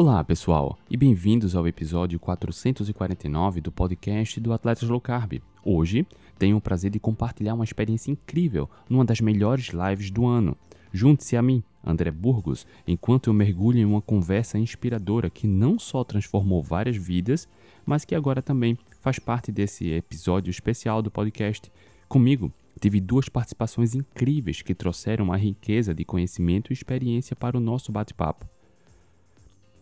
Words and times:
Olá, 0.00 0.22
pessoal, 0.22 0.78
e 0.88 0.96
bem-vindos 0.96 1.56
ao 1.56 1.66
episódio 1.66 2.20
449 2.20 3.60
do 3.60 3.72
podcast 3.72 4.38
do 4.38 4.52
Atletas 4.52 4.88
Low 4.88 5.00
Carb. 5.00 5.42
Hoje 5.64 6.06
tenho 6.38 6.56
o 6.56 6.60
prazer 6.60 6.88
de 6.88 7.00
compartilhar 7.00 7.54
uma 7.54 7.64
experiência 7.64 8.12
incrível 8.12 8.70
numa 8.88 9.04
das 9.04 9.20
melhores 9.20 9.70
lives 9.70 10.08
do 10.12 10.24
ano. 10.24 10.56
Junte-se 10.92 11.36
a 11.36 11.42
mim, 11.42 11.64
André 11.84 12.12
Burgos, 12.12 12.64
enquanto 12.86 13.28
eu 13.28 13.34
mergulho 13.34 13.80
em 13.80 13.84
uma 13.84 14.00
conversa 14.00 14.56
inspiradora 14.56 15.28
que 15.28 15.48
não 15.48 15.80
só 15.80 16.04
transformou 16.04 16.62
várias 16.62 16.96
vidas, 16.96 17.48
mas 17.84 18.04
que 18.04 18.14
agora 18.14 18.40
também 18.40 18.78
faz 19.00 19.18
parte 19.18 19.50
desse 19.50 19.90
episódio 19.90 20.48
especial 20.48 21.02
do 21.02 21.10
podcast. 21.10 21.72
Comigo, 22.08 22.52
tive 22.80 23.00
duas 23.00 23.28
participações 23.28 23.96
incríveis 23.96 24.62
que 24.62 24.76
trouxeram 24.76 25.24
uma 25.24 25.36
riqueza 25.36 25.92
de 25.92 26.04
conhecimento 26.04 26.70
e 26.70 26.74
experiência 26.74 27.34
para 27.34 27.56
o 27.56 27.60
nosso 27.60 27.90
bate-papo. 27.90 28.46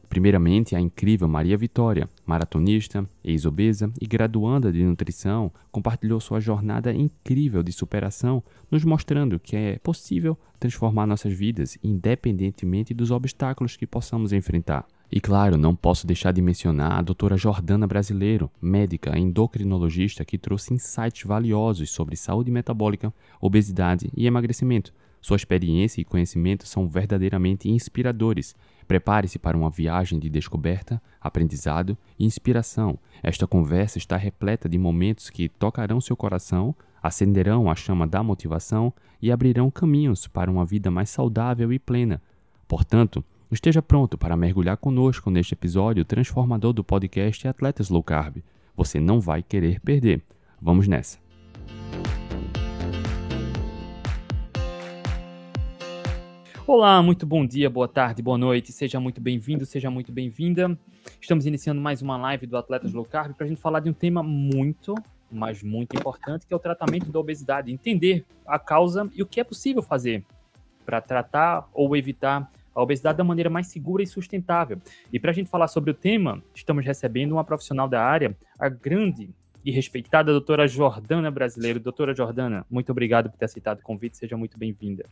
Primeiramente, 0.09 0.74
a 0.74 0.80
incrível 0.80 1.28
Maria 1.28 1.56
Vitória, 1.56 2.09
maratonista, 2.24 3.09
ex-obesa 3.24 3.91
e 4.01 4.06
graduanda 4.06 4.73
de 4.73 4.84
nutrição, 4.84 5.52
compartilhou 5.70 6.20
sua 6.20 6.41
jornada 6.41 6.92
incrível 6.92 7.62
de 7.62 7.73
superação, 7.73 8.42
nos 8.70 8.84
mostrando 8.84 9.38
que 9.38 9.56
é 9.56 9.79
possível 9.79 10.38
transformar 10.59 11.06
nossas 11.06 11.32
vidas 11.32 11.77
independentemente 11.82 12.95
dos 12.95 13.10
obstáculos 13.10 13.77
que 13.77 13.87
possamos 13.87 14.32
enfrentar. 14.32 14.87
E 15.10 15.20
claro, 15.20 15.56
não 15.56 15.74
posso 15.74 16.07
deixar 16.07 16.32
de 16.32 16.43
mencionar 16.43 16.98
a 16.98 17.02
doutora 17.02 17.37
Jordana 17.37 17.87
Brasileiro, 17.87 18.51
médica 18.60 19.16
endocrinologista 19.16 20.24
que 20.24 20.38
trouxe 20.38 20.74
insights 20.74 21.23
valiosos 21.24 21.91
sobre 21.91 22.16
saúde 22.16 22.51
metabólica, 22.51 23.15
obesidade 23.41 24.10
e 24.16 24.27
emagrecimento. 24.27 24.93
Sua 25.20 25.37
experiência 25.37 26.01
e 26.01 26.04
conhecimento 26.04 26.66
são 26.66 26.88
verdadeiramente 26.88 27.68
inspiradores 27.68 28.54
Prepare-se 28.86 29.38
para 29.38 29.56
uma 29.56 29.70
viagem 29.70 30.18
de 30.18 30.30
descoberta, 30.30 31.02
aprendizado 31.20 31.96
e 32.18 32.24
inspiração. 32.24 32.98
Esta 33.23 33.46
conversa 33.46 33.98
está 33.98 34.16
repleta 34.16 34.68
de 34.68 34.78
momentos 34.78 35.28
que 35.28 35.48
tocarão 35.48 36.01
seu 36.01 36.16
coração, 36.16 36.74
acenderão 37.02 37.70
a 37.70 37.74
chama 37.74 38.06
da 38.06 38.23
motivação 38.23 38.93
e 39.20 39.32
abrirão 39.32 39.70
caminhos 39.70 40.26
para 40.26 40.51
uma 40.51 40.65
vida 40.65 40.90
mais 40.90 41.10
saudável 41.10 41.73
e 41.73 41.78
plena. 41.78 42.23
Portanto, 42.68 43.24
esteja 43.51 43.82
pronto 43.82 44.16
para 44.16 44.37
mergulhar 44.37 44.76
conosco 44.76 45.30
neste 45.30 45.54
episódio 45.54 46.04
transformador 46.04 46.73
do 46.73 46.84
podcast 46.84 47.46
Atletas 47.48 47.88
Low 47.88 48.02
Carb. 48.02 48.38
Você 48.76 49.00
não 49.00 49.21
vai 49.21 49.43
querer 49.43 49.80
perder. 49.80 50.23
Vamos 50.60 50.87
nessa! 50.87 51.18
Olá, 56.68 57.00
muito 57.00 57.24
bom 57.24 57.46
dia, 57.46 57.70
boa 57.70 57.86
tarde, 57.86 58.20
boa 58.20 58.36
noite, 58.36 58.72
seja 58.72 58.98
muito 58.98 59.20
bem-vindo, 59.20 59.64
seja 59.64 59.88
muito 59.88 60.10
bem-vinda. 60.10 60.76
Estamos 61.20 61.46
iniciando 61.46 61.80
mais 61.80 62.02
uma 62.02 62.16
live 62.16 62.45
do 62.45 62.56
Atletas 62.56 62.92
Low 62.92 63.04
Carb 63.04 63.36
para 63.36 63.46
a 63.46 63.48
gente 63.48 63.60
falar 63.60 63.78
de 63.78 63.88
um 63.88 63.92
tema 63.92 64.20
muito, 64.20 64.97
mas 65.31 65.62
muito 65.62 65.97
importante, 65.97 66.44
que 66.44 66.53
é 66.53 66.56
o 66.56 66.59
tratamento 66.59 67.12
da 67.12 67.20
obesidade. 67.20 67.70
Entender 67.70 68.26
a 68.44 68.59
causa 68.59 69.09
e 69.14 69.22
o 69.22 69.26
que 69.26 69.38
é 69.38 69.44
possível 69.44 69.81
fazer 69.81 70.25
para 70.84 71.00
tratar 71.00 71.69
ou 71.72 71.97
evitar 71.97 72.50
a 72.75 72.82
obesidade 72.82 73.19
da 73.19 73.22
maneira 73.25 73.48
mais 73.48 73.69
segura 73.69 74.03
e 74.03 74.06
sustentável. 74.06 74.81
E 75.12 75.20
para 75.20 75.31
a 75.31 75.34
gente 75.34 75.48
falar 75.48 75.69
sobre 75.69 75.92
o 75.92 75.94
tema, 75.94 76.42
estamos 76.53 76.84
recebendo 76.84 77.31
uma 77.31 77.44
profissional 77.44 77.88
da 77.88 78.03
área, 78.03 78.37
a 78.59 78.69
grande 78.69 79.31
e 79.64 79.70
respeitada 79.70 80.32
doutora 80.32 80.66
Jordana 80.66 81.31
Brasileiro. 81.31 81.78
Doutora 81.78 82.12
Jordana, 82.12 82.66
muito 82.69 82.91
obrigado 82.91 83.31
por 83.31 83.38
ter 83.38 83.44
aceitado 83.44 83.78
o 83.78 83.82
convite, 83.82 84.16
seja 84.16 84.37
muito 84.37 84.59
bem-vinda. 84.59 85.06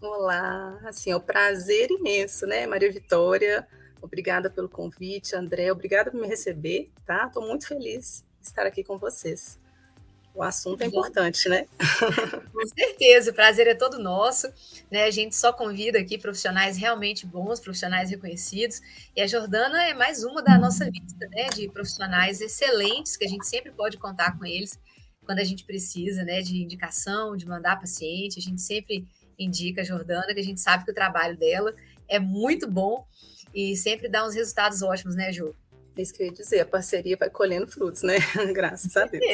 Olá, 0.00 0.78
assim, 0.84 1.10
é 1.10 1.16
um 1.16 1.20
prazer 1.20 1.90
imenso, 1.90 2.46
né, 2.46 2.68
Maria 2.68 2.90
Vitória? 2.90 3.66
Obrigada 4.00 4.48
pelo 4.48 4.68
convite, 4.68 5.34
André, 5.34 5.72
obrigada 5.72 6.08
por 6.08 6.20
me 6.20 6.28
receber, 6.28 6.88
tá? 7.04 7.26
Estou 7.26 7.44
muito 7.44 7.66
feliz 7.66 8.24
de 8.40 8.46
estar 8.46 8.64
aqui 8.64 8.84
com 8.84 8.96
vocês. 8.96 9.58
O 10.32 10.40
assunto 10.40 10.82
é 10.82 10.86
importante, 10.86 11.48
né? 11.48 11.66
Com 12.52 12.64
certeza, 12.68 13.32
o 13.32 13.34
prazer 13.34 13.66
é 13.66 13.74
todo 13.74 13.98
nosso. 13.98 14.46
Né? 14.88 15.02
A 15.02 15.10
gente 15.10 15.34
só 15.34 15.52
convida 15.52 15.98
aqui 15.98 16.16
profissionais 16.16 16.76
realmente 16.76 17.26
bons, 17.26 17.58
profissionais 17.58 18.08
reconhecidos. 18.08 18.80
E 19.16 19.20
a 19.20 19.26
Jordana 19.26 19.82
é 19.88 19.94
mais 19.94 20.22
uma 20.22 20.40
da 20.40 20.56
nossa 20.56 20.84
lista 20.84 21.26
né? 21.30 21.48
de 21.48 21.68
profissionais 21.68 22.40
excelentes, 22.40 23.16
que 23.16 23.24
a 23.24 23.28
gente 23.28 23.48
sempre 23.48 23.72
pode 23.72 23.96
contar 23.96 24.38
com 24.38 24.46
eles 24.46 24.78
quando 25.26 25.40
a 25.40 25.44
gente 25.44 25.64
precisa 25.64 26.22
né? 26.22 26.40
de 26.40 26.62
indicação, 26.62 27.36
de 27.36 27.44
mandar 27.44 27.80
paciente. 27.80 28.38
A 28.38 28.42
gente 28.42 28.62
sempre 28.62 29.04
indica 29.38 29.82
a 29.82 29.84
Jordana, 29.84 30.34
que 30.34 30.40
a 30.40 30.44
gente 30.44 30.60
sabe 30.60 30.84
que 30.84 30.90
o 30.90 30.94
trabalho 30.94 31.36
dela 31.36 31.74
é 32.08 32.18
muito 32.18 32.68
bom 32.70 33.06
e 33.54 33.76
sempre 33.76 34.08
dá 34.08 34.26
uns 34.26 34.34
resultados 34.34 34.82
ótimos, 34.82 35.14
né, 35.14 35.32
Ju? 35.32 35.54
É 35.96 36.02
isso 36.02 36.14
que 36.14 36.22
eu 36.22 36.26
ia 36.26 36.32
dizer, 36.32 36.60
a 36.60 36.66
parceria 36.66 37.16
vai 37.16 37.28
colhendo 37.28 37.66
frutos, 37.66 38.02
né? 38.02 38.18
Graças 38.54 38.96
a 38.96 39.04
Deus. 39.04 39.24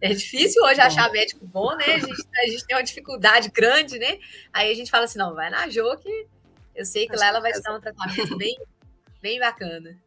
É 0.00 0.14
difícil 0.14 0.62
hoje 0.62 0.80
achar 0.80 1.12
médico 1.12 1.46
bom, 1.46 1.76
né? 1.76 1.84
A 1.84 1.98
gente, 1.98 2.28
a 2.34 2.46
gente, 2.46 2.66
tem 2.66 2.76
uma 2.76 2.82
dificuldade 2.82 3.50
grande, 3.50 3.98
né? 3.98 4.18
Aí 4.52 4.72
a 4.72 4.74
gente 4.74 4.90
fala 4.90 5.04
assim, 5.04 5.18
não, 5.18 5.34
vai 5.34 5.50
na 5.50 5.68
Jo 5.68 5.96
que 5.98 6.26
eu 6.74 6.86
sei 6.86 7.06
que 7.06 7.12
Acho 7.12 7.20
lá 7.20 7.28
ela 7.28 7.40
vai 7.40 7.50
estar 7.50 7.76
um 7.76 7.80
tratamento 7.80 8.38
bem, 8.38 8.56
bem 9.20 9.38
bacana. 9.38 9.98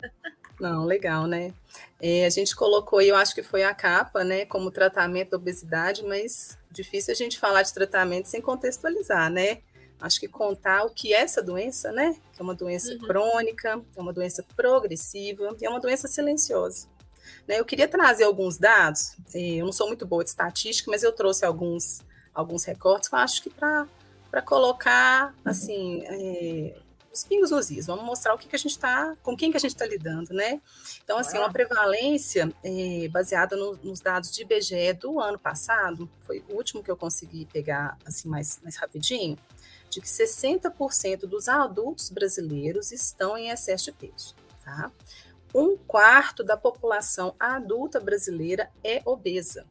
Não, 0.59 0.85
legal, 0.85 1.28
né? 1.28 1.53
É, 2.01 2.25
a 2.25 2.30
gente 2.30 2.56
colocou, 2.56 3.01
eu 3.01 3.16
acho 3.16 3.35
que 3.35 3.44
foi 3.44 3.63
a 3.63 3.74
capa, 3.74 4.24
né, 4.24 4.46
como 4.46 4.72
tratamento 4.72 5.31
da 5.31 5.38
obesidade, 5.38 6.03
mas 6.03 6.57
difícil 6.71 7.11
a 7.11 7.15
gente 7.15 7.37
falar 7.37 7.63
de 7.63 7.73
tratamento 7.73 8.27
sem 8.27 8.41
contextualizar, 8.41 9.29
né? 9.29 9.59
Acho 9.99 10.19
que 10.19 10.27
contar 10.27 10.83
o 10.83 10.89
que 10.89 11.13
é 11.13 11.21
essa 11.21 11.43
doença, 11.43 11.91
né? 11.91 12.15
Que 12.33 12.41
é 12.41 12.43
uma 12.43 12.55
doença 12.55 12.91
uhum. 12.93 12.99
crônica, 12.99 13.81
é 13.95 14.01
uma 14.01 14.11
doença 14.11 14.43
progressiva 14.55 15.55
e 15.61 15.65
é 15.65 15.69
uma 15.69 15.79
doença 15.79 16.07
silenciosa. 16.07 16.87
Né? 17.47 17.59
Eu 17.59 17.65
queria 17.65 17.87
trazer 17.87 18.23
alguns 18.23 18.57
dados, 18.57 19.15
é, 19.33 19.55
eu 19.55 19.65
não 19.65 19.71
sou 19.71 19.87
muito 19.87 20.05
boa 20.05 20.23
de 20.23 20.31
estatística, 20.31 20.89
mas 20.89 21.03
eu 21.03 21.11
trouxe 21.11 21.45
alguns, 21.45 22.01
alguns 22.33 22.63
recortes 22.63 23.09
que 23.09 23.15
eu 23.15 23.19
acho 23.19 23.43
que 23.43 23.49
para 23.49 24.41
colocar, 24.43 25.35
assim, 25.45 26.03
é, 26.05 26.75
os 27.13 27.23
pingos 27.23 27.51
nos 27.51 27.69
is, 27.69 27.88
vamos 27.88 28.05
mostrar 28.05 28.33
o 28.33 28.38
que, 28.38 28.47
que 28.47 28.55
a 28.55 28.59
gente 28.59 28.72
está, 28.72 29.16
com 29.22 29.35
quem 29.35 29.51
que 29.51 29.57
a 29.57 29.59
gente 29.59 29.72
está 29.72 29.85
lidando, 29.85 30.33
né? 30.33 30.61
Então, 31.03 31.17
assim, 31.17 31.38
uma 31.38 31.51
prevalência 31.51 32.53
é, 32.63 33.07
baseada 33.09 33.55
no, 33.55 33.75
nos 33.83 33.99
dados 33.99 34.31
de 34.31 34.44
IBGE 34.44 34.94
do 34.94 35.19
ano 35.19 35.38
passado, 35.38 36.09
foi 36.21 36.44
o 36.50 36.55
último 36.55 36.81
que 36.81 36.89
eu 36.89 36.95
consegui 36.95 37.45
pegar, 37.45 37.97
assim, 38.05 38.29
mais, 38.29 38.59
mais 38.63 38.77
rapidinho, 38.77 39.38
de 39.89 40.00
que 40.00 40.07
60% 40.07 41.21
dos 41.21 41.50
adultos 41.50 42.09
brasileiros 42.09 42.94
estão 42.94 43.38
em 43.38 43.50
excesso 43.50 43.85
de 43.85 43.91
peso, 43.91 44.35
tá? 44.63 44.89
Um 45.53 45.75
quarto 45.75 46.45
da 46.45 46.55
população 46.55 47.35
adulta 47.38 48.00
brasileira 48.00 48.71
é 48.81 49.01
obesa. 49.03 49.66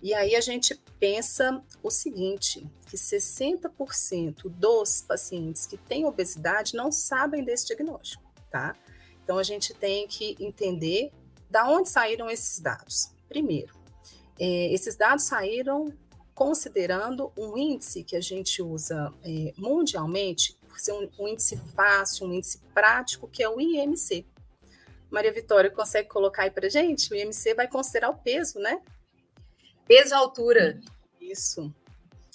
E 0.00 0.14
aí 0.14 0.36
a 0.36 0.40
gente 0.40 0.74
pensa 0.98 1.60
o 1.82 1.90
seguinte, 1.90 2.66
que 2.86 2.96
60% 2.96 4.48
dos 4.48 5.02
pacientes 5.02 5.66
que 5.66 5.76
têm 5.76 6.04
obesidade 6.04 6.76
não 6.76 6.92
sabem 6.92 7.44
desse 7.44 7.66
diagnóstico, 7.66 8.22
tá? 8.50 8.76
Então 9.22 9.38
a 9.38 9.42
gente 9.42 9.74
tem 9.74 10.06
que 10.06 10.36
entender 10.40 11.10
da 11.50 11.68
onde 11.68 11.88
saíram 11.88 12.30
esses 12.30 12.60
dados. 12.60 13.10
Primeiro, 13.28 13.74
é, 14.38 14.72
esses 14.72 14.96
dados 14.96 15.24
saíram 15.24 15.92
considerando 16.34 17.32
um 17.36 17.58
índice 17.58 18.04
que 18.04 18.14
a 18.14 18.20
gente 18.20 18.62
usa 18.62 19.12
é, 19.24 19.52
mundialmente, 19.56 20.56
por 20.68 20.78
ser 20.78 20.92
um, 20.92 21.10
um 21.18 21.26
índice 21.26 21.56
fácil, 21.74 22.28
um 22.28 22.32
índice 22.32 22.58
prático, 22.72 23.26
que 23.26 23.42
é 23.42 23.48
o 23.48 23.60
IMC. 23.60 24.24
Maria 25.10 25.32
Vitória 25.32 25.70
consegue 25.70 26.08
colocar 26.08 26.44
aí 26.44 26.50
para 26.50 26.68
gente? 26.68 27.12
O 27.12 27.16
IMC 27.16 27.54
vai 27.54 27.66
considerar 27.66 28.10
o 28.10 28.18
peso, 28.18 28.60
né? 28.60 28.80
Peso 29.88 30.14
altura. 30.14 30.78
Isso. 31.20 31.74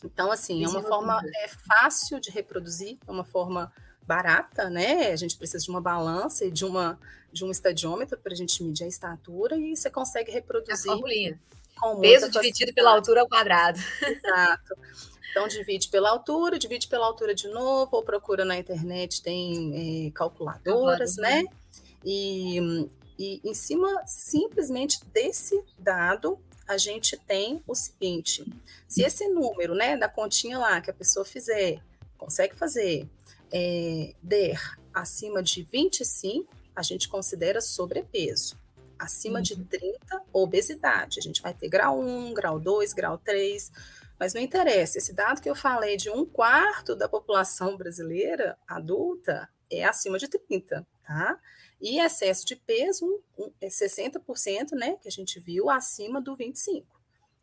Então, 0.03 0.31
assim, 0.31 0.65
é 0.65 0.67
uma 0.67 0.81
forma 0.81 1.21
é, 1.23 1.47
fácil 1.47 2.19
de 2.19 2.29
reproduzir, 2.29 2.97
é 3.07 3.11
uma 3.11 3.23
forma 3.23 3.71
barata, 4.05 4.69
né? 4.69 5.11
A 5.11 5.15
gente 5.15 5.37
precisa 5.37 5.63
de 5.63 5.69
uma 5.69 5.79
balança 5.79 6.45
e 6.45 6.51
de, 6.51 6.65
uma, 6.65 6.99
de 7.31 7.45
um 7.45 7.51
estadiômetro 7.51 8.17
para 8.19 8.33
a 8.33 8.35
gente 8.35 8.61
medir 8.61 8.83
a 8.83 8.87
estatura 8.87 9.55
e 9.55 9.75
você 9.75 9.89
consegue 9.89 10.31
reproduzir. 10.31 10.91
Com 11.79 11.99
Peso 11.99 12.29
dividido 12.29 12.73
pela 12.73 12.91
altura 12.91 13.21
ao 13.21 13.27
quadrado. 13.27 13.79
Exato. 14.01 14.75
Então, 15.31 15.47
divide 15.47 15.87
pela 15.89 16.09
altura, 16.11 16.59
divide 16.59 16.87
pela 16.87 17.07
altura 17.07 17.33
de 17.33 17.47
novo, 17.47 17.95
ou 17.95 18.03
procura 18.03 18.45
na 18.45 18.57
internet, 18.57 19.23
tem 19.23 20.07
é, 20.07 20.11
calculadoras, 20.11 21.15
né? 21.15 21.45
E, 22.05 22.59
e 23.17 23.41
em 23.43 23.53
cima 23.53 24.03
simplesmente 24.05 25.03
desse 25.05 25.59
dado, 25.79 26.37
a 26.67 26.77
gente 26.77 27.17
tem 27.17 27.61
o 27.67 27.75
seguinte: 27.75 28.45
se 28.87 29.03
esse 29.03 29.27
número, 29.27 29.73
né, 29.73 29.97
da 29.97 30.09
continha 30.09 30.57
lá 30.57 30.81
que 30.81 30.89
a 30.89 30.93
pessoa 30.93 31.25
fizer, 31.25 31.81
consegue 32.17 32.55
fazer, 32.55 33.07
é, 33.51 34.13
der 34.21 34.59
acima 34.93 35.41
de 35.41 35.63
25, 35.63 36.53
a 36.75 36.81
gente 36.81 37.07
considera 37.07 37.61
sobrepeso. 37.61 38.57
Acima 38.97 39.37
uhum. 39.37 39.43
de 39.43 39.55
30, 39.65 40.23
obesidade. 40.31 41.19
A 41.19 41.21
gente 41.21 41.41
vai 41.41 41.53
ter 41.53 41.67
grau 41.67 41.99
1, 41.99 42.33
grau 42.33 42.59
2, 42.59 42.93
grau 42.93 43.17
3. 43.17 43.71
Mas 44.19 44.33
não 44.33 44.41
interessa, 44.41 44.97
esse 44.97 45.11
dado 45.11 45.41
que 45.41 45.49
eu 45.49 45.55
falei 45.55 45.97
de 45.97 46.09
um 46.09 46.25
quarto 46.25 46.95
da 46.95 47.09
população 47.09 47.75
brasileira 47.75 48.57
adulta 48.67 49.49
é 49.69 49.83
acima 49.83 50.17
de 50.17 50.27
30, 50.27 50.85
tá? 51.03 51.39
E 51.83 51.99
excesso 51.99 52.45
de 52.45 52.55
peso, 52.55 53.21
é 53.59 53.67
60%, 53.67 54.71
né, 54.71 54.95
que 55.01 55.07
a 55.09 55.11
gente 55.11 55.37
viu, 55.37 55.69
acima 55.69 56.21
do 56.21 56.33
25. 56.33 56.87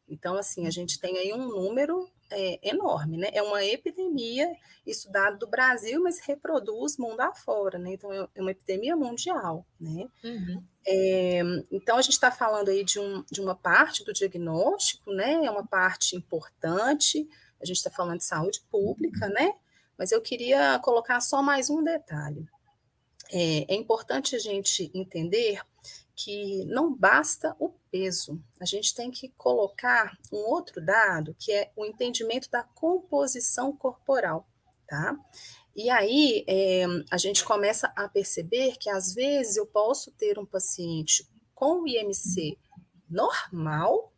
Então, 0.09 0.35
assim, 0.35 0.67
a 0.67 0.71
gente 0.71 0.99
tem 0.99 1.19
aí 1.19 1.31
um 1.35 1.47
número 1.47 2.11
é, 2.31 2.59
enorme, 2.67 3.19
né? 3.19 3.29
É 3.35 3.43
uma 3.43 3.63
epidemia 3.63 4.51
estudada 4.87 5.37
do 5.37 5.47
Brasil, 5.47 6.03
mas 6.03 6.21
reproduz 6.21 6.97
mundo 6.97 7.21
afora, 7.21 7.79
né? 7.79 7.93
Então, 7.93 8.11
é, 8.11 8.27
é 8.35 8.41
uma 8.41 8.51
epidemia 8.51 8.97
mundial, 8.97 9.67
né? 9.79 10.09
Uhum. 10.25 10.65
É, 10.87 11.43
então, 11.71 11.99
a 11.99 12.03
gente 12.03 12.15
está 12.15 12.31
falando 12.31 12.71
aí 12.71 12.83
de, 12.83 12.99
um, 12.99 13.23
de 13.31 13.43
uma 13.43 13.55
parte 13.55 14.03
do 14.03 14.13
diagnóstico, 14.13 15.13
né? 15.13 15.45
É 15.45 15.51
uma 15.51 15.67
parte 15.67 16.17
importante, 16.17 17.29
a 17.61 17.67
gente 17.67 17.77
está 17.77 17.91
falando 17.91 18.19
de 18.19 18.25
saúde 18.25 18.63
pública, 18.71 19.29
né? 19.29 19.53
Mas 19.99 20.13
eu 20.13 20.23
queria 20.23 20.79
colocar 20.79 21.21
só 21.21 21.43
mais 21.43 21.69
um 21.69 21.85
detalhe. 21.85 22.49
É, 23.33 23.73
é 23.73 23.75
importante 23.75 24.35
a 24.35 24.39
gente 24.39 24.91
entender 24.95 25.61
que 26.15 26.65
não 26.67 26.95
basta 26.95 27.57
o 27.59 27.71
peso, 27.91 28.43
a 28.61 28.65
gente 28.65 28.95
tem 28.95 29.11
que 29.11 29.29
colocar 29.31 30.19
um 30.31 30.37
outro 30.37 30.85
dado, 30.85 31.35
que 31.39 31.51
é 31.51 31.73
o 31.75 31.85
entendimento 31.85 32.51
da 32.51 32.63
composição 32.63 33.75
corporal, 33.75 34.47
tá? 34.87 35.17
E 35.75 35.89
aí 35.89 36.45
é, 36.47 36.85
a 37.11 37.17
gente 37.17 37.45
começa 37.45 37.93
a 37.97 38.09
perceber 38.09 38.77
que 38.77 38.91
às 38.91 39.15
vezes 39.15 39.57
eu 39.57 39.67
posso 39.67 40.11
ter 40.13 40.39
um 40.39 40.45
paciente 40.45 41.27
com 41.55 41.87
IMC 41.87 42.59
normal, 43.09 44.13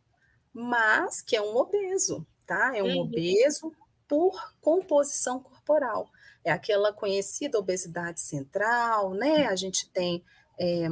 mas 0.51 1.21
que 1.21 1.35
é 1.35 1.41
um 1.41 1.55
obeso, 1.55 2.25
tá? 2.45 2.75
É 2.75 2.83
um 2.83 2.87
uhum. 2.87 3.01
obeso 3.03 3.71
por 4.07 4.53
composição 4.59 5.39
corporal. 5.39 6.09
É 6.43 6.51
aquela 6.51 6.91
conhecida 6.91 7.57
obesidade 7.57 8.21
central, 8.21 9.13
né? 9.13 9.47
A 9.47 9.55
gente 9.55 9.89
tem 9.89 10.23
é, 10.59 10.87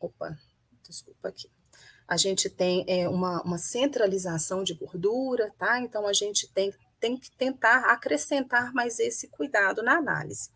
opa, 0.00 0.36
desculpa 0.86 1.28
aqui. 1.28 1.48
A 2.06 2.16
gente 2.16 2.50
tem 2.50 2.84
é, 2.88 3.08
uma, 3.08 3.42
uma 3.42 3.58
centralização 3.58 4.62
de 4.62 4.74
gordura, 4.74 5.52
tá? 5.56 5.80
Então 5.80 6.06
a 6.06 6.12
gente 6.12 6.48
tem, 6.48 6.74
tem 7.00 7.16
que 7.16 7.30
tentar 7.30 7.90
acrescentar 7.92 8.72
mais 8.72 8.98
esse 8.98 9.28
cuidado 9.28 9.82
na 9.82 9.96
análise. 9.96 10.50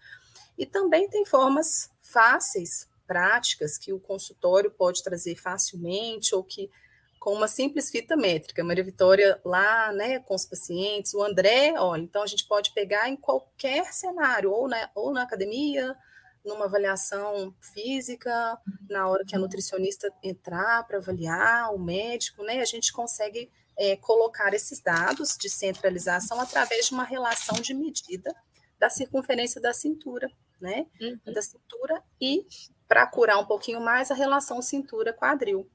E 0.59 0.67
também 0.67 1.09
tem 1.09 1.25
formas 1.25 1.91
fáceis, 2.01 2.89
práticas, 3.07 3.79
que 3.79 3.93
o 3.93 4.01
consultório 4.01 4.71
pode 4.71 5.03
trazer 5.03 5.37
facilmente, 5.37 6.35
ou 6.35 6.43
que 6.43 6.69
com 7.27 7.33
uma 7.33 7.49
simples 7.49 7.91
fita 7.91 8.17
métrica. 8.17 8.63
Maria 8.63 8.85
Vitória 8.85 9.41
lá, 9.45 9.93
né, 9.93 10.21
com 10.21 10.37
os 10.37 10.47
pacientes, 10.47 11.13
o 11.13 11.25
André, 11.25 11.75
olha, 11.77 12.01
então 12.01 12.23
a 12.23 12.27
gente 12.29 12.47
pode 12.47 12.71
pegar 12.71 13.09
em 13.09 13.17
qualquer 13.17 13.93
cenário, 13.93 14.53
ou 14.53 14.69
na, 14.69 14.89
ou 14.95 15.13
na 15.13 15.25
academia, 15.25 15.97
numa 16.45 16.67
avaliação 16.67 17.53
física, 17.61 18.57
na 18.89 19.09
hora 19.09 19.25
que 19.27 19.35
a 19.35 19.41
nutricionista 19.41 20.09
entrar 20.23 20.87
para 20.87 20.99
avaliar, 20.99 21.75
o 21.75 21.81
médico, 21.81 22.45
né, 22.45 22.61
a 22.61 22.65
gente 22.65 22.93
consegue 22.93 23.51
é, 23.77 23.97
colocar 23.97 24.55
esses 24.55 24.79
dados 24.79 25.37
de 25.37 25.51
centralização 25.51 26.41
através 26.41 26.87
de 26.87 26.95
uma 26.95 27.03
relação 27.03 27.61
de 27.61 27.75
medida 27.75 28.33
da 28.79 28.89
circunferência 28.89 29.61
da 29.61 29.75
cintura, 29.75 30.31
né, 30.61 30.87
uhum. 31.01 31.33
da 31.35 31.43
cintura 31.43 32.01
e 32.21 32.47
para 32.87 33.05
curar 33.05 33.41
um 33.41 33.47
pouquinho 33.47 33.81
mais 33.81 34.13
a 34.13 34.15
relação 34.15 34.63
cintura-quadril. 34.63 35.69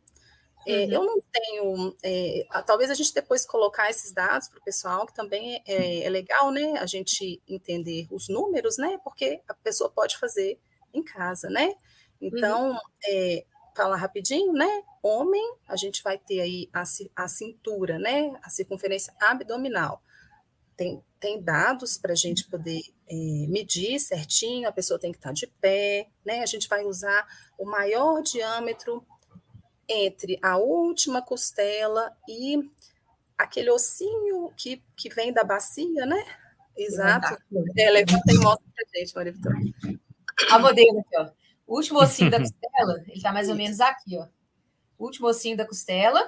É, 0.66 0.86
uhum. 0.86 0.92
Eu 0.92 1.04
não 1.04 1.22
tenho. 1.32 1.96
É, 2.04 2.46
talvez 2.66 2.90
a 2.92 2.94
gente 2.94 3.14
depois 3.14 3.46
colocar 3.46 3.90
esses 3.90 4.12
dados 4.12 4.48
para 4.48 4.60
o 4.60 4.64
pessoal, 4.64 5.06
que 5.06 5.14
também 5.14 5.62
é, 5.68 6.04
é, 6.04 6.10
legal, 6.10 6.52
né? 6.52 6.74
A 6.80 6.86
gente 6.86 7.42
entender 7.48 8.08
os 8.12 8.28
números, 8.28 8.78
né? 8.78 9.00
Porque 9.04 9.42
a 9.48 9.54
pessoa 9.54 9.90
pode 9.90 10.18
fazer 10.18 10.60
em 10.94 11.04
casa, 11.04 11.50
né? 11.50 11.76
Então, 12.22 12.72
uhum. 12.72 12.80
É, 13.08 13.46
falar 13.76 13.96
rapidinho, 13.96 14.54
né? 14.54 14.84
Homem, 15.02 15.56
a 15.68 15.76
gente 15.76 16.04
vai 16.04 16.18
ter 16.18 16.42
aí 16.42 16.70
a, 16.74 16.84
a 17.16 17.28
cintura, 17.28 17.98
né? 17.98 18.40
A 18.44 18.50
circunferência 18.50 19.14
abdominal. 19.20 20.02
Tem, 20.78 21.04
tem 21.20 21.42
dados 21.42 21.98
para 21.98 22.14
a 22.14 22.16
gente 22.16 22.48
poder 22.50 22.82
é, 23.10 23.16
medir 23.48 24.00
certinho, 24.00 24.68
a 24.68 24.72
pessoa 24.72 25.00
tem 25.00 25.12
que 25.12 25.18
estar 25.18 25.30
tá 25.30 25.34
de 25.34 25.48
pé, 25.48 26.08
né? 26.26 26.42
A 26.42 26.46
gente 26.46 26.68
vai 26.68 26.84
usar 26.84 27.28
o 27.58 27.66
maior 27.66 28.22
diâmetro 28.22 29.06
entre 29.92 30.40
a 30.42 30.58
última 30.58 31.22
costela 31.22 32.16
e 32.28 32.58
aquele 33.38 33.70
ossinho 33.70 34.52
que, 34.56 34.82
que 34.96 35.10
vem 35.10 35.34
da 35.34 35.44
bacia, 35.44 36.06
né? 36.06 36.24
Exato. 36.78 37.38
É, 37.78 37.90
levanta 37.90 38.32
e 38.32 38.38
mostra 38.38 38.66
pra 38.74 39.00
gente, 39.00 39.16
Maria 39.16 39.32
Vitória. 39.34 39.74
A 40.50 40.60
modelo 40.60 41.00
aqui, 41.00 41.18
ó. 41.18 41.30
O 41.68 41.76
último 41.76 42.00
ossinho 42.00 42.32
da 42.32 42.40
costela, 42.40 43.04
ele 43.08 43.22
tá 43.22 43.32
mais 43.32 43.50
ou 43.50 43.56
menos 43.56 43.80
aqui, 43.80 44.18
ó. 44.18 44.28
O 44.98 45.06
último 45.06 45.28
ossinho 45.28 45.58
da 45.58 45.66
costela. 45.66 46.28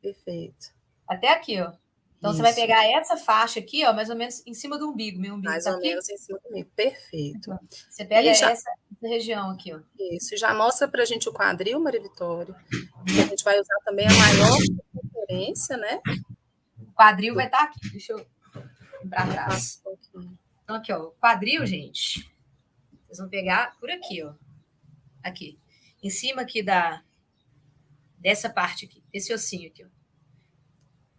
Perfeito. 0.00 0.72
Até 1.06 1.32
aqui, 1.32 1.60
ó. 1.60 1.72
Então 2.18 2.32
Isso. 2.32 2.38
você 2.38 2.42
vai 2.42 2.54
pegar 2.54 2.86
essa 2.86 3.16
faixa 3.18 3.60
aqui, 3.60 3.84
ó, 3.84 3.92
mais 3.92 4.08
ou 4.08 4.16
menos 4.16 4.42
em 4.46 4.54
cima 4.54 4.78
do 4.78 4.88
umbigo. 4.88 5.20
Meu 5.20 5.34
umbigo 5.34 5.50
mais 5.50 5.64
tá 5.64 5.72
ou 5.72 5.76
aqui. 5.76 5.88
menos 5.88 6.08
em 6.08 6.16
cima 6.16 6.38
do 6.42 6.48
umbigo. 6.48 6.70
Perfeito. 6.74 7.50
Você 7.90 8.04
pega 8.04 8.32
já... 8.32 8.50
essa, 8.50 8.70
essa, 9.04 9.08
região 9.08 9.50
aqui, 9.50 9.72
ó. 9.72 9.80
Isso, 10.12 10.36
já 10.36 10.54
mostra 10.54 10.88
pra 10.88 11.04
gente 11.04 11.28
o 11.28 11.32
quadril, 11.32 11.80
Maria 11.80 12.00
Vitória. 12.00 12.54
a 12.54 13.26
gente 13.26 13.44
vai 13.44 13.58
usar 13.60 13.76
também 13.84 14.06
a 14.06 14.10
maior 14.10 14.58
referência, 14.94 15.76
né? 15.76 16.00
O 16.78 16.92
quadril 16.92 17.34
vai 17.34 17.46
estar 17.46 17.58
tá 17.58 17.64
aqui. 17.64 17.90
Deixa 17.90 18.12
eu 18.12 18.26
para 19.08 19.26
trás. 19.26 19.82
Então, 20.62 20.76
aqui, 20.76 20.92
ó. 20.92 21.08
O 21.08 21.10
quadril, 21.12 21.66
gente. 21.66 22.32
Vocês 23.06 23.18
vão 23.18 23.28
pegar 23.28 23.76
por 23.78 23.90
aqui, 23.90 24.22
ó. 24.22 24.34
Aqui. 25.22 25.58
Em 26.02 26.10
cima 26.10 26.42
aqui 26.42 26.62
da 26.62 27.02
dessa 28.18 28.48
parte 28.48 28.86
aqui, 28.86 29.02
esse 29.12 29.34
ossinho 29.34 29.68
aqui, 29.68 29.84
ó. 29.84 29.88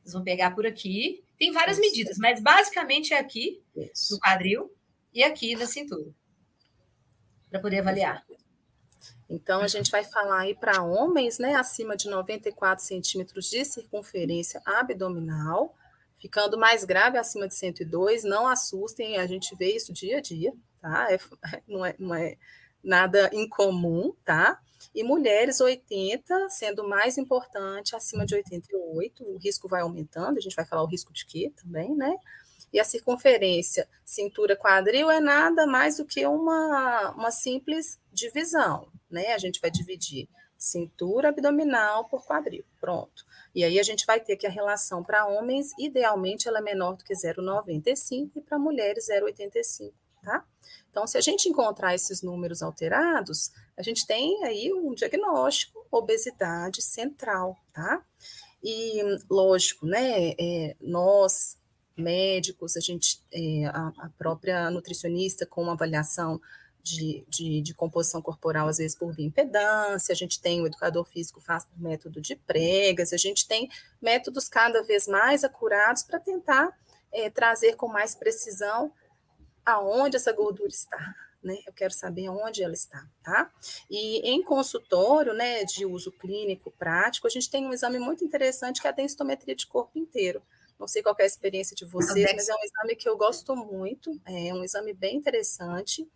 Vocês 0.01 0.13
vão 0.13 0.23
pegar 0.23 0.51
por 0.51 0.65
aqui. 0.65 1.23
Tem 1.37 1.51
várias 1.51 1.77
medidas, 1.77 2.17
mas 2.17 2.41
basicamente 2.41 3.13
é 3.13 3.19
aqui 3.19 3.61
Isso. 3.75 4.13
no 4.13 4.19
quadril 4.19 4.75
e 5.13 5.23
aqui 5.23 5.55
na 5.55 5.67
cintura. 5.67 6.11
Para 7.55 7.61
poder 7.61 7.79
avaliar. 7.79 8.21
Então, 9.29 9.61
a 9.61 9.67
gente 9.67 9.89
vai 9.89 10.03
falar 10.03 10.41
aí 10.41 10.53
para 10.53 10.83
homens, 10.83 11.39
né, 11.39 11.55
acima 11.55 11.95
de 11.95 12.09
94 12.09 12.83
centímetros 12.83 13.49
de 13.49 13.63
circunferência 13.63 14.61
abdominal, 14.65 15.73
ficando 16.19 16.57
mais 16.57 16.83
grave 16.83 17.17
acima 17.17 17.47
de 17.47 17.55
102. 17.55 18.25
Não 18.25 18.45
assustem, 18.45 19.17
a 19.17 19.25
gente 19.25 19.55
vê 19.55 19.73
isso 19.73 19.93
dia 19.93 20.17
a 20.17 20.21
dia, 20.21 20.53
tá? 20.81 21.07
É, 21.09 21.17
não, 21.65 21.85
é, 21.85 21.95
não 21.97 22.13
é 22.13 22.35
nada 22.83 23.29
incomum, 23.33 24.13
tá? 24.25 24.59
E 24.93 25.01
mulheres 25.01 25.61
80, 25.61 26.49
sendo 26.49 26.85
mais 26.85 27.17
importante, 27.17 27.95
acima 27.95 28.25
de 28.25 28.35
88, 28.35 29.23
o 29.23 29.37
risco 29.37 29.69
vai 29.69 29.81
aumentando, 29.81 30.37
a 30.37 30.41
gente 30.41 30.57
vai 30.57 30.65
falar 30.65 30.83
o 30.83 30.87
risco 30.87 31.13
de 31.13 31.25
quê 31.25 31.53
também, 31.55 31.95
né? 31.95 32.17
E 32.75 32.79
a 32.81 32.83
circunferência 32.83 33.87
cintura-quadril 34.03 35.09
é 35.09 35.21
nada 35.21 35.65
mais 35.65 35.95
do 35.95 36.03
que 36.03 36.25
uma, 36.25 37.11
uma 37.11 37.31
simples 37.31 37.97
divisão, 38.11 38.91
né? 39.09 39.27
A 39.27 39.37
gente 39.37 39.61
vai 39.61 39.71
dividir 39.71 40.27
cintura 40.57 41.29
abdominal 41.29 42.03
por 42.09 42.25
quadril, 42.25 42.65
pronto. 42.81 43.25
E 43.55 43.63
aí 43.63 43.79
a 43.79 43.83
gente 43.83 44.05
vai 44.05 44.19
ter 44.19 44.35
que 44.35 44.45
a 44.45 44.49
relação 44.49 45.01
para 45.01 45.25
homens, 45.25 45.71
idealmente, 45.79 46.49
ela 46.49 46.59
é 46.59 46.61
menor 46.61 46.97
do 46.97 47.05
que 47.05 47.13
0,95 47.13 48.31
e 48.35 48.41
para 48.41 48.59
mulheres 48.59 49.07
0,85, 49.07 49.93
tá? 50.21 50.43
Então, 50.91 51.07
se 51.07 51.17
a 51.17 51.21
gente 51.21 51.47
encontrar 51.47 51.95
esses 51.95 52.21
números 52.21 52.61
alterados, 52.61 53.53
a 53.77 53.83
gente 53.83 54.05
tem 54.05 54.43
aí 54.43 54.73
um 54.73 54.93
diagnóstico 54.93 55.87
obesidade 55.89 56.81
central, 56.81 57.57
tá? 57.71 58.03
E, 58.61 59.01
lógico, 59.29 59.85
né, 59.85 60.31
é, 60.37 60.75
nós, 60.81 61.55
médicos, 61.97 62.75
a 62.75 62.79
gente, 62.79 63.21
é, 63.31 63.65
a, 63.65 63.93
a, 63.97 64.09
própria 64.17 64.69
nutricionista 64.69 65.45
com 65.45 65.63
uma 65.63 65.73
avaliação 65.73 66.39
de, 66.83 67.25
de, 67.27 67.61
de, 67.61 67.73
composição 67.73 68.21
corporal, 68.21 68.67
às 68.67 68.77
vezes 68.77 68.95
por 68.95 69.13
bioimpedância, 69.13 70.13
a 70.13 70.15
gente 70.15 70.39
tem 70.39 70.61
o 70.61 70.67
educador 70.67 71.03
físico 71.05 71.41
faz 71.41 71.65
por 71.65 71.81
método 71.81 72.21
de 72.21 72.35
pregas, 72.35 73.11
a 73.11 73.17
gente 73.17 73.47
tem 73.47 73.69
métodos 74.01 74.47
cada 74.47 74.83
vez 74.83 75.07
mais 75.07 75.43
acurados 75.43 76.03
para 76.03 76.19
tentar 76.19 76.77
é, 77.11 77.29
trazer 77.29 77.75
com 77.75 77.87
mais 77.87 78.13
precisão 78.13 78.91
aonde 79.65 80.15
essa 80.15 80.31
gordura 80.31 80.69
está, 80.69 81.15
né? 81.41 81.57
Eu 81.65 81.73
quero 81.73 81.93
saber 81.93 82.29
onde 82.29 82.61
ela 82.61 82.73
está, 82.73 83.03
tá? 83.23 83.51
E 83.89 84.19
em 84.29 84.43
consultório, 84.43 85.33
né, 85.33 85.63
de 85.63 85.85
uso 85.85 86.11
clínico 86.11 86.71
prático, 86.71 87.25
a 87.25 87.29
gente 87.31 87.49
tem 87.49 87.65
um 87.65 87.73
exame 87.73 87.97
muito 87.97 88.23
interessante 88.23 88.79
que 88.79 88.85
é 88.85 88.91
a 88.91 88.93
densitometria 88.93 89.55
de 89.55 89.65
corpo 89.65 89.97
inteiro. 89.97 90.43
Não 90.79 90.87
sei 90.87 91.01
qual 91.01 91.15
é 91.19 91.23
a 91.23 91.25
experiência 91.27 91.75
de 91.75 91.85
vocês, 91.85 92.31
mas 92.33 92.49
é 92.49 92.53
um 92.53 92.63
exame 92.63 92.95
que 92.95 93.07
eu 93.07 93.17
gosto 93.17 93.55
muito, 93.55 94.19
é 94.25 94.53
um 94.53 94.63
exame 94.63 94.93
bem 94.93 95.15
interessante. 95.15 96.07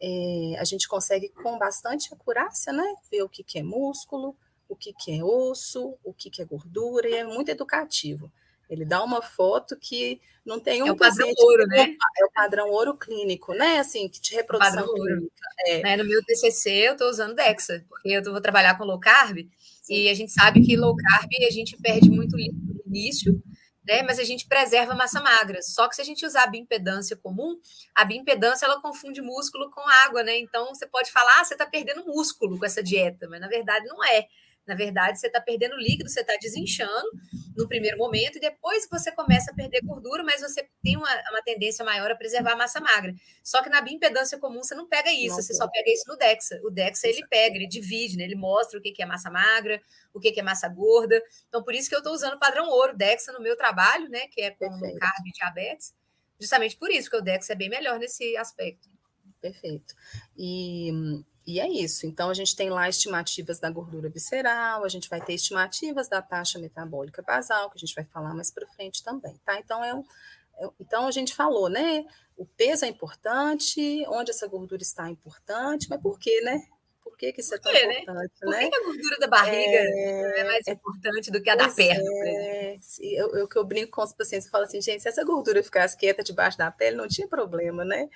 É, 0.00 0.56
a 0.58 0.64
gente 0.64 0.86
consegue, 0.86 1.28
com 1.30 1.58
bastante 1.58 2.12
acurácia, 2.12 2.72
né, 2.72 2.94
ver 3.10 3.22
o 3.22 3.28
que, 3.28 3.42
que 3.42 3.58
é 3.58 3.62
músculo, 3.62 4.36
o 4.68 4.76
que, 4.76 4.92
que 4.92 5.18
é 5.18 5.24
osso, 5.24 5.96
o 6.02 6.12
que, 6.12 6.30
que 6.30 6.42
é 6.42 6.44
gordura, 6.44 7.08
e 7.08 7.14
é 7.14 7.24
muito 7.24 7.50
educativo. 7.50 8.30
Ele 8.68 8.84
dá 8.84 9.02
uma 9.02 9.20
foto 9.20 9.76
que 9.76 10.20
não 10.44 10.58
tem 10.58 10.82
um 10.82 10.86
é 10.86 10.92
o 10.92 10.96
padrão 10.96 11.30
ouro, 11.36 11.66
né? 11.66 11.96
É 12.18 12.24
o 12.24 12.30
padrão 12.30 12.70
ouro 12.70 12.96
clínico, 12.96 13.52
né? 13.54 13.78
Assim, 13.78 14.08
que 14.08 14.20
de 14.20 14.34
reprodução 14.34 14.86
clínica. 14.94 15.46
É. 15.66 15.82
Né, 15.82 15.96
no 15.96 16.04
meu 16.04 16.22
TCC 16.24 16.70
eu 16.70 16.92
estou 16.92 17.08
usando 17.08 17.34
Dexa, 17.34 17.84
porque 17.88 18.08
eu 18.08 18.22
vou 18.24 18.40
trabalhar 18.40 18.76
com 18.76 18.84
low 18.84 18.98
carb 18.98 19.38
Sim. 19.82 19.94
e 19.94 20.08
a 20.08 20.14
gente 20.14 20.32
sabe 20.32 20.62
que 20.62 20.76
low 20.76 20.96
carb 20.96 21.30
a 21.46 21.50
gente 21.50 21.76
perde 21.76 22.10
muito 22.10 22.36
no 22.36 22.82
início, 22.86 23.42
né? 23.86 24.02
Mas 24.02 24.18
a 24.18 24.24
gente 24.24 24.46
preserva 24.46 24.94
massa 24.94 25.20
magra. 25.20 25.62
Só 25.62 25.88
que 25.88 25.96
se 25.96 26.02
a 26.02 26.04
gente 26.04 26.24
usar 26.24 26.44
a 26.44 26.46
bioimpedância 26.46 27.16
comum, 27.16 27.58
a 27.94 28.04
bioimpedância 28.04 28.66
ela 28.66 28.80
confunde 28.80 29.20
músculo 29.20 29.70
com 29.70 29.80
água, 30.06 30.22
né? 30.22 30.38
Então 30.38 30.68
você 30.68 30.86
pode 30.86 31.10
falar, 31.12 31.40
ah, 31.40 31.44
você 31.44 31.54
está 31.54 31.66
perdendo 31.66 32.04
músculo 32.06 32.58
com 32.58 32.64
essa 32.64 32.82
dieta, 32.82 33.28
mas 33.28 33.40
na 33.40 33.48
verdade 33.48 33.86
não 33.86 34.02
é. 34.04 34.26
Na 34.66 34.74
verdade, 34.74 35.20
você 35.20 35.26
está 35.26 35.42
perdendo 35.42 35.76
líquido, 35.76 36.08
você 36.08 36.20
está 36.20 36.34
desinchando 36.40 37.10
no 37.56 37.68
primeiro 37.68 37.96
momento, 37.96 38.36
e 38.36 38.40
depois 38.40 38.86
você 38.90 39.12
começa 39.12 39.50
a 39.50 39.54
perder 39.54 39.80
gordura, 39.82 40.22
mas 40.24 40.40
você 40.40 40.68
tem 40.82 40.96
uma, 40.96 41.10
uma 41.30 41.42
tendência 41.42 41.84
maior 41.84 42.10
a 42.10 42.16
preservar 42.16 42.52
a 42.52 42.56
massa 42.56 42.80
magra. 42.80 43.14
Só 43.42 43.62
que 43.62 43.68
na 43.68 43.80
bioimpedância 43.80 44.38
comum 44.38 44.62
você 44.62 44.74
não 44.74 44.88
pega 44.88 45.12
isso, 45.12 45.36
não 45.36 45.42
você 45.42 45.54
só 45.54 45.68
pega 45.68 45.90
isso 45.90 46.04
no 46.08 46.16
DEXA. 46.16 46.60
O 46.64 46.70
DEXA 46.70 47.08
ele 47.08 47.26
pega, 47.28 47.56
ele 47.56 47.68
divide, 47.68 48.16
né? 48.16 48.24
ele 48.24 48.34
mostra 48.34 48.78
o 48.78 48.82
que 48.82 49.02
é 49.02 49.06
massa 49.06 49.30
magra, 49.30 49.80
o 50.12 50.20
que 50.20 50.38
é 50.38 50.42
massa 50.42 50.68
gorda. 50.68 51.22
Então, 51.48 51.62
por 51.62 51.74
isso 51.74 51.88
que 51.88 51.94
eu 51.94 52.00
estou 52.00 52.12
usando 52.12 52.34
o 52.34 52.38
padrão 52.38 52.68
ouro, 52.68 52.96
DEXA, 52.96 53.32
no 53.32 53.40
meu 53.40 53.56
trabalho, 53.56 54.08
né? 54.08 54.26
Que 54.28 54.42
é 54.42 54.50
com 54.50 54.68
carb 54.68 55.26
e 55.26 55.32
diabetes. 55.32 55.94
Justamente 56.40 56.76
por 56.76 56.90
isso, 56.90 57.08
que 57.08 57.16
o 57.16 57.22
DEXA 57.22 57.52
é 57.52 57.56
bem 57.56 57.68
melhor 57.68 57.98
nesse 57.98 58.36
aspecto. 58.36 58.88
Perfeito. 59.40 59.94
E 60.36 60.90
e 61.46 61.60
é 61.60 61.68
isso. 61.68 62.06
Então, 62.06 62.30
a 62.30 62.34
gente 62.34 62.56
tem 62.56 62.70
lá 62.70 62.88
estimativas 62.88 63.58
da 63.58 63.70
gordura 63.70 64.08
visceral, 64.08 64.84
a 64.84 64.88
gente 64.88 65.08
vai 65.08 65.20
ter 65.20 65.34
estimativas 65.34 66.08
da 66.08 66.22
taxa 66.22 66.58
metabólica 66.58 67.22
basal, 67.22 67.70
que 67.70 67.76
a 67.76 67.80
gente 67.80 67.94
vai 67.94 68.04
falar 68.04 68.34
mais 68.34 68.50
para 68.50 68.66
frente 68.66 69.02
também, 69.02 69.38
tá? 69.44 69.58
Então, 69.58 69.84
é 69.84 69.94
um, 69.94 70.04
é, 70.58 70.68
então, 70.80 71.06
a 71.06 71.10
gente 71.10 71.34
falou, 71.34 71.68
né? 71.68 72.04
O 72.36 72.44
peso 72.44 72.84
é 72.84 72.88
importante, 72.88 74.04
onde 74.08 74.30
essa 74.30 74.46
gordura 74.46 74.82
está 74.82 75.08
é 75.08 75.10
importante, 75.10 75.88
mas 75.88 76.00
por 76.00 76.18
quê, 76.18 76.40
né? 76.42 76.66
Por 77.02 77.16
que, 77.16 77.32
que 77.32 77.40
isso 77.42 77.54
é 77.54 77.58
tão 77.58 77.72
né? 77.72 78.00
importante, 78.00 78.32
Por 78.40 78.50
né? 78.50 78.68
que 78.68 78.76
a 78.76 78.84
gordura 78.84 79.18
da 79.20 79.26
barriga 79.28 79.78
é, 79.78 80.40
é 80.40 80.44
mais 80.44 80.66
é, 80.66 80.72
importante 80.72 81.30
do 81.30 81.40
que 81.40 81.50
a 81.50 81.54
da 81.54 81.68
perna? 81.68 82.02
É, 82.26 82.78
eu, 83.02 83.36
eu, 83.36 83.46
que 83.46 83.56
eu 83.56 83.64
brinco 83.64 83.92
com 83.92 84.02
os 84.02 84.12
pacientes, 84.12 84.46
eu 84.46 84.50
falo 84.50 84.64
assim, 84.64 84.80
gente, 84.80 85.02
se 85.02 85.08
essa 85.08 85.22
gordura 85.22 85.62
ficasse 85.62 85.96
quieta 85.96 86.24
debaixo 86.24 86.58
da 86.58 86.70
pele, 86.70 86.96
não 86.96 87.06
tinha 87.06 87.28
problema, 87.28 87.84
né? 87.84 88.08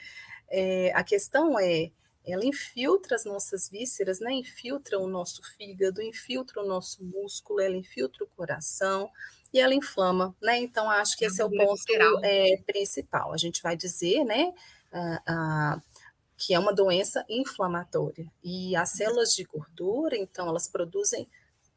É, 0.50 0.90
a 0.94 1.04
questão 1.04 1.60
é, 1.60 1.90
ela 2.32 2.44
infiltra 2.44 3.16
as 3.16 3.24
nossas 3.24 3.68
vísceras, 3.68 4.20
né? 4.20 4.32
infiltra 4.32 4.98
o 4.98 5.08
nosso 5.08 5.42
fígado, 5.56 6.02
infiltra 6.02 6.62
o 6.62 6.66
nosso 6.66 7.02
músculo, 7.02 7.60
ela 7.60 7.76
infiltra 7.76 8.24
o 8.24 8.28
coração 8.28 9.10
e 9.52 9.58
ela 9.58 9.74
inflama, 9.74 10.36
né? 10.42 10.58
Então, 10.58 10.90
acho 10.90 11.16
que 11.16 11.24
esse 11.24 11.40
é 11.40 11.44
o 11.44 11.50
ponto 11.50 11.82
é, 12.22 12.58
principal. 12.66 13.32
A 13.32 13.38
gente 13.38 13.62
vai 13.62 13.76
dizer, 13.76 14.24
né, 14.24 14.52
que 16.36 16.52
é 16.52 16.58
uma 16.58 16.72
doença 16.72 17.24
inflamatória. 17.28 18.30
E 18.44 18.76
as 18.76 18.90
células 18.90 19.34
de 19.34 19.44
gordura, 19.44 20.16
então, 20.16 20.48
elas 20.48 20.68
produzem, 20.68 21.26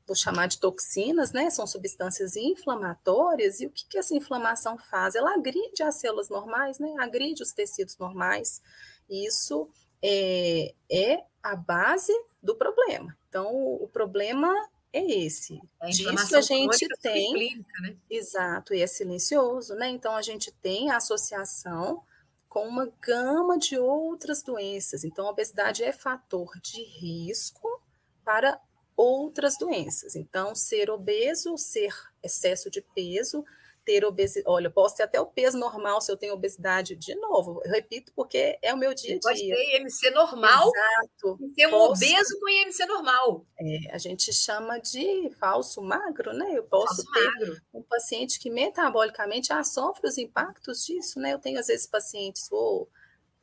vou 0.06 0.16
chamar 0.16 0.48
de 0.48 0.60
toxinas, 0.60 1.32
né? 1.32 1.50
São 1.50 1.66
substâncias 1.66 2.36
inflamatórias. 2.36 3.62
E 3.62 3.68
o 3.68 3.72
que, 3.72 3.88
que 3.88 3.98
essa 3.98 4.14
inflamação 4.14 4.78
faz? 4.78 5.16
Ela 5.16 5.34
agride 5.34 5.82
as 5.82 5.96
células 5.96 6.28
normais, 6.28 6.78
né? 6.78 6.94
Agride 7.00 7.42
os 7.42 7.54
tecidos 7.54 7.98
normais. 7.98 8.62
Isso 9.10 9.70
é, 10.02 10.74
é 10.90 11.24
a 11.42 11.56
base 11.56 12.14
do 12.42 12.56
problema. 12.56 13.16
Então, 13.30 13.54
o 13.56 13.88
problema 13.88 14.54
é 14.94 15.04
esse. 15.04 15.62
A 15.80 15.88
Disso 15.88 16.36
a 16.36 16.42
gente 16.42 16.88
tem. 17.02 17.34
Clínica, 17.34 17.82
né? 17.82 17.96
Exato, 18.10 18.74
e 18.74 18.82
é 18.82 18.88
silencioso, 18.88 19.76
né? 19.76 19.90
Então, 19.90 20.16
a 20.16 20.22
gente 20.22 20.52
tem 20.52 20.92
a 20.92 20.98
associação 20.98 22.04
com 22.50 22.68
uma 22.68 22.92
gama 23.02 23.58
de 23.58 23.78
outras 23.78 24.44
doenças. 24.44 25.06
Então, 25.06 25.26
a 25.28 25.30
obesidade 25.30 25.84
é 25.84 25.94
fator 25.94 26.60
de 26.60 26.84
risco 26.84 27.82
para 28.26 28.60
outras 28.96 29.58
doenças. 29.58 30.16
Então, 30.16 30.54
ser 30.54 30.90
obeso, 30.90 31.58
ser 31.58 31.94
excesso 32.22 32.70
de 32.70 32.82
peso, 32.94 33.46
ter 33.86 34.06
obesidade. 34.06 34.46
Olha, 34.48 34.70
posso 34.70 34.96
ter 34.96 35.04
até 35.04 35.20
o 35.20 35.26
peso 35.26 35.58
normal 35.58 36.02
se 36.02 36.12
eu 36.12 36.18
tenho 36.18 36.34
obesidade. 36.34 36.96
De 36.96 37.16
novo, 37.16 37.62
eu 37.64 37.72
repito, 37.72 38.12
porque 38.16 38.58
é 38.62 38.74
o 38.74 38.78
meu 38.78 38.94
dia 38.94 39.16
a 39.16 39.20
dia. 39.20 39.22
Pode 39.22 39.40
ter 39.40 39.80
IMC 39.80 40.10
normal 40.12 40.72
Exato. 40.74 41.38
e 41.42 41.50
ter 41.50 41.68
um 41.68 41.72
posso... 41.72 42.04
obeso 42.04 42.40
com 42.40 42.50
IMC 42.50 42.86
normal. 42.86 43.46
É, 43.60 43.94
a 43.94 43.98
gente 43.98 44.32
chama 44.34 44.80
de 44.80 45.32
falso 45.40 45.82
magro, 45.82 46.34
né? 46.34 46.52
Eu 46.54 46.64
posso 46.64 47.04
falso 47.04 47.12
ter 47.12 47.26
magro. 47.26 47.62
um 47.74 47.84
paciente 47.84 48.40
que 48.40 48.50
metabolicamente 48.50 49.48
já 49.48 49.64
sofre 49.64 50.08
os 50.08 50.18
impactos 50.18 50.86
disso, 50.86 51.20
né? 51.20 51.34
Eu 51.34 51.40
tenho, 51.40 51.60
às 51.60 51.68
vezes, 51.68 51.88
pacientes, 51.88 52.48
vou 52.50 52.90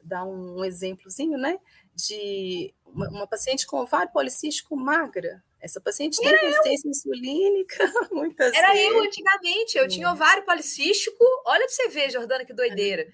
dar 0.02 0.24
um 0.24 0.64
exemplozinho, 0.64 1.36
né? 1.36 1.58
De 1.94 2.72
uma, 2.86 3.08
uma 3.08 3.26
paciente 3.26 3.66
com 3.66 3.80
ovário 3.80 4.12
policístico 4.12 4.76
magra, 4.76 5.42
essa 5.60 5.80
paciente 5.80 6.18
tem 6.20 6.28
resistência 6.28 6.88
insulínica, 6.88 7.76
muitas 8.12 8.54
Era 8.54 8.72
vezes. 8.72 8.92
eu 8.92 9.00
antigamente, 9.00 9.78
eu 9.78 9.88
tinha 9.88 10.10
ovário 10.10 10.44
policístico. 10.44 11.24
Olha 11.44 11.64
para 11.64 11.68
você 11.68 11.88
ver, 11.88 12.10
Jordana, 12.10 12.44
que 12.44 12.52
doideira. 12.52 13.06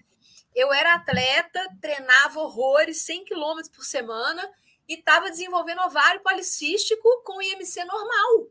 Eu 0.55 0.73
era 0.73 0.95
atleta, 0.95 1.61
treinava 1.81 2.41
horrores, 2.41 3.03
100 3.03 3.25
quilômetros 3.25 3.75
por 3.75 3.85
semana, 3.85 4.49
e 4.89 4.95
estava 4.95 5.31
desenvolvendo 5.31 5.81
ovário 5.81 6.21
policístico 6.23 7.09
com 7.25 7.41
IMC 7.41 7.85
normal. 7.85 8.49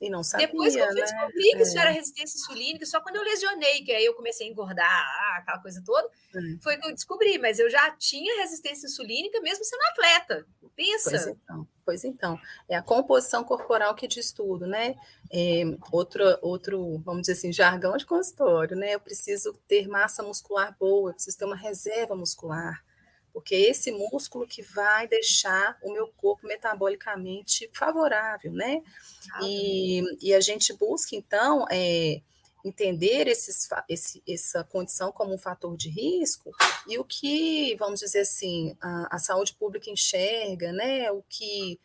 E 0.00 0.10
não 0.10 0.22
sabia, 0.22 0.46
Depois 0.46 0.74
que 0.74 0.80
eu 0.80 0.94
né? 0.94 1.02
descobri 1.02 1.50
que 1.50 1.62
isso 1.62 1.78
era 1.78 1.90
resistência 1.90 2.36
insulínica, 2.36 2.86
só 2.86 3.00
quando 3.00 3.16
eu 3.16 3.22
lesionei, 3.22 3.82
que 3.82 3.92
aí 3.92 4.04
eu 4.04 4.14
comecei 4.14 4.46
a 4.46 4.50
engordar, 4.50 4.86
ah, 4.90 5.38
aquela 5.38 5.58
coisa 5.60 5.82
toda, 5.84 6.08
é. 6.34 6.62
foi 6.62 6.76
que 6.76 6.86
eu 6.86 6.92
descobri, 6.92 7.38
mas 7.38 7.58
eu 7.58 7.70
já 7.70 7.90
tinha 7.92 8.40
resistência 8.40 8.86
insulínica 8.86 9.40
mesmo 9.40 9.64
sendo 9.64 9.82
atleta. 9.82 10.46
Pensa. 10.74 11.10
Pois 11.10 11.26
então, 11.26 11.68
pois 11.84 12.04
então. 12.04 12.38
É 12.68 12.76
a 12.76 12.82
composição 12.82 13.44
corporal 13.44 13.94
que 13.94 14.08
diz 14.08 14.32
tudo, 14.32 14.66
né? 14.66 14.94
É, 15.30 15.62
outro, 15.92 16.24
outro, 16.42 16.98
vamos 17.04 17.22
dizer 17.22 17.32
assim, 17.32 17.52
jargão 17.52 17.96
de 17.96 18.06
consultório, 18.06 18.76
né? 18.76 18.94
Eu 18.94 19.00
preciso 19.00 19.52
ter 19.68 19.88
massa 19.88 20.22
muscular 20.22 20.76
boa, 20.78 21.10
eu 21.10 21.14
preciso 21.14 21.38
ter 21.38 21.44
uma 21.44 21.56
reserva 21.56 22.14
muscular 22.14 22.82
porque 23.34 23.56
é 23.56 23.70
esse 23.70 23.90
músculo 23.90 24.46
que 24.46 24.62
vai 24.62 25.08
deixar 25.08 25.76
o 25.82 25.92
meu 25.92 26.06
corpo 26.16 26.46
metabolicamente 26.46 27.68
favorável, 27.72 28.52
né? 28.52 28.80
Ah, 29.32 29.40
e, 29.42 30.04
e, 30.22 30.32
a 30.32 30.40
gente 30.40 30.72
busca, 30.72 31.16
então, 31.16 31.66
é, 31.68 32.20
entender 32.64 33.28
esses, 33.28 33.68
esse, 33.88 34.22
essa 34.26 34.64
condição 34.64 35.12
como 35.12 35.34
um 35.34 35.38
fator 35.38 35.76
de 35.76 35.90
risco 35.90 36.50
e 36.88 36.98
o 36.98 37.04
que, 37.04 37.76
vamos 37.76 38.00
dizer 38.00 38.20
assim, 38.20 38.76
a, 38.80 39.16
a 39.16 39.18
saúde 39.18 39.54
pública 39.54 39.90
enxerga, 39.90 40.72
né? 40.72 41.10
O 41.12 41.22
que 41.28 41.78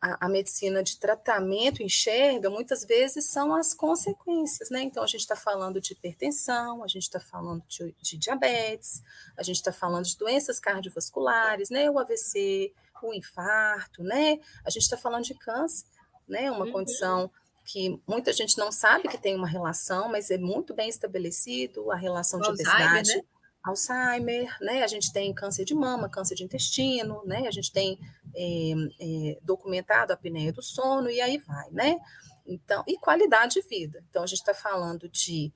a, 0.00 0.26
a, 0.26 0.28
medicina 0.28 0.82
de 0.82 0.98
tratamento 0.98 1.82
enxerga, 1.82 2.50
muitas 2.50 2.84
vezes 2.84 3.26
são 3.26 3.54
as 3.54 3.74
consequências, 3.74 4.70
né? 4.70 4.82
Então, 4.82 5.02
a 5.02 5.06
gente 5.06 5.20
está 5.20 5.36
falando 5.36 5.80
de 5.80 5.92
hipertensão, 5.92 6.82
a 6.82 6.88
gente 6.88 7.02
está 7.02 7.20
falando 7.20 7.62
de, 7.68 7.94
de, 8.00 8.16
diabetes, 8.16 9.02
a 9.36 9.42
gente 9.42 9.56
está 9.56 9.72
falando 9.72 10.04
de 10.04 10.16
doenças 10.16 10.58
cardiovasculares, 10.58 11.70
né? 11.70 11.90
O 11.90 11.98
AVC, 11.98 12.72
o 13.02 13.12
infarto, 13.14 14.02
né? 14.02 14.38
A 14.64 14.70
gente 14.70 14.82
está 14.82 14.96
falando 14.96 15.24
de 15.24 15.34
câncer, 15.34 15.86
né? 16.28 16.50
Uma 16.50 16.64
uhum. 16.64 16.72
condição 16.72 17.30
que 17.68 18.00
muita 18.08 18.32
gente 18.32 18.56
não 18.56 18.72
sabe 18.72 19.08
que 19.08 19.18
tem 19.18 19.36
uma 19.36 19.46
relação, 19.46 20.08
mas 20.08 20.30
é 20.30 20.38
muito 20.38 20.74
bem 20.74 20.88
estabelecido 20.88 21.92
a 21.92 21.96
relação 21.96 22.40
o 22.40 22.42
de 22.42 22.48
obesidade. 22.48 23.14
Né? 23.14 23.22
Alzheimer, 23.62 24.56
né? 24.62 24.82
A 24.82 24.86
gente 24.86 25.12
tem 25.12 25.34
câncer 25.34 25.66
de 25.66 25.74
mama, 25.74 26.08
câncer 26.08 26.34
de 26.34 26.42
intestino, 26.42 27.22
né? 27.26 27.46
A 27.46 27.50
gente 27.50 27.70
tem 27.70 27.98
é, 28.34 28.72
é, 28.98 29.38
documentado 29.42 30.12
a 30.12 30.14
apneia 30.14 30.50
do 30.50 30.62
sono 30.62 31.10
e 31.10 31.20
aí 31.20 31.36
vai, 31.36 31.70
né? 31.70 31.98
Então, 32.46 32.82
e 32.86 32.96
qualidade 32.96 33.60
de 33.60 33.68
vida. 33.68 34.02
Então, 34.08 34.22
a 34.22 34.26
gente 34.26 34.38
está 34.38 34.54
falando 34.54 35.06
de 35.06 35.52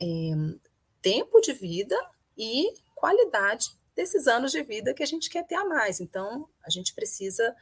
é, 0.00 0.06
tempo 1.02 1.40
de 1.40 1.52
vida 1.52 1.98
e 2.38 2.72
qualidade 2.94 3.70
desses 3.96 4.28
anos 4.28 4.52
de 4.52 4.62
vida 4.62 4.94
que 4.94 5.02
a 5.02 5.06
gente 5.06 5.28
quer 5.28 5.44
ter 5.44 5.56
a 5.56 5.64
mais. 5.64 5.98
Então, 6.00 6.48
a 6.64 6.70
gente 6.70 6.94
precisa 6.94 7.56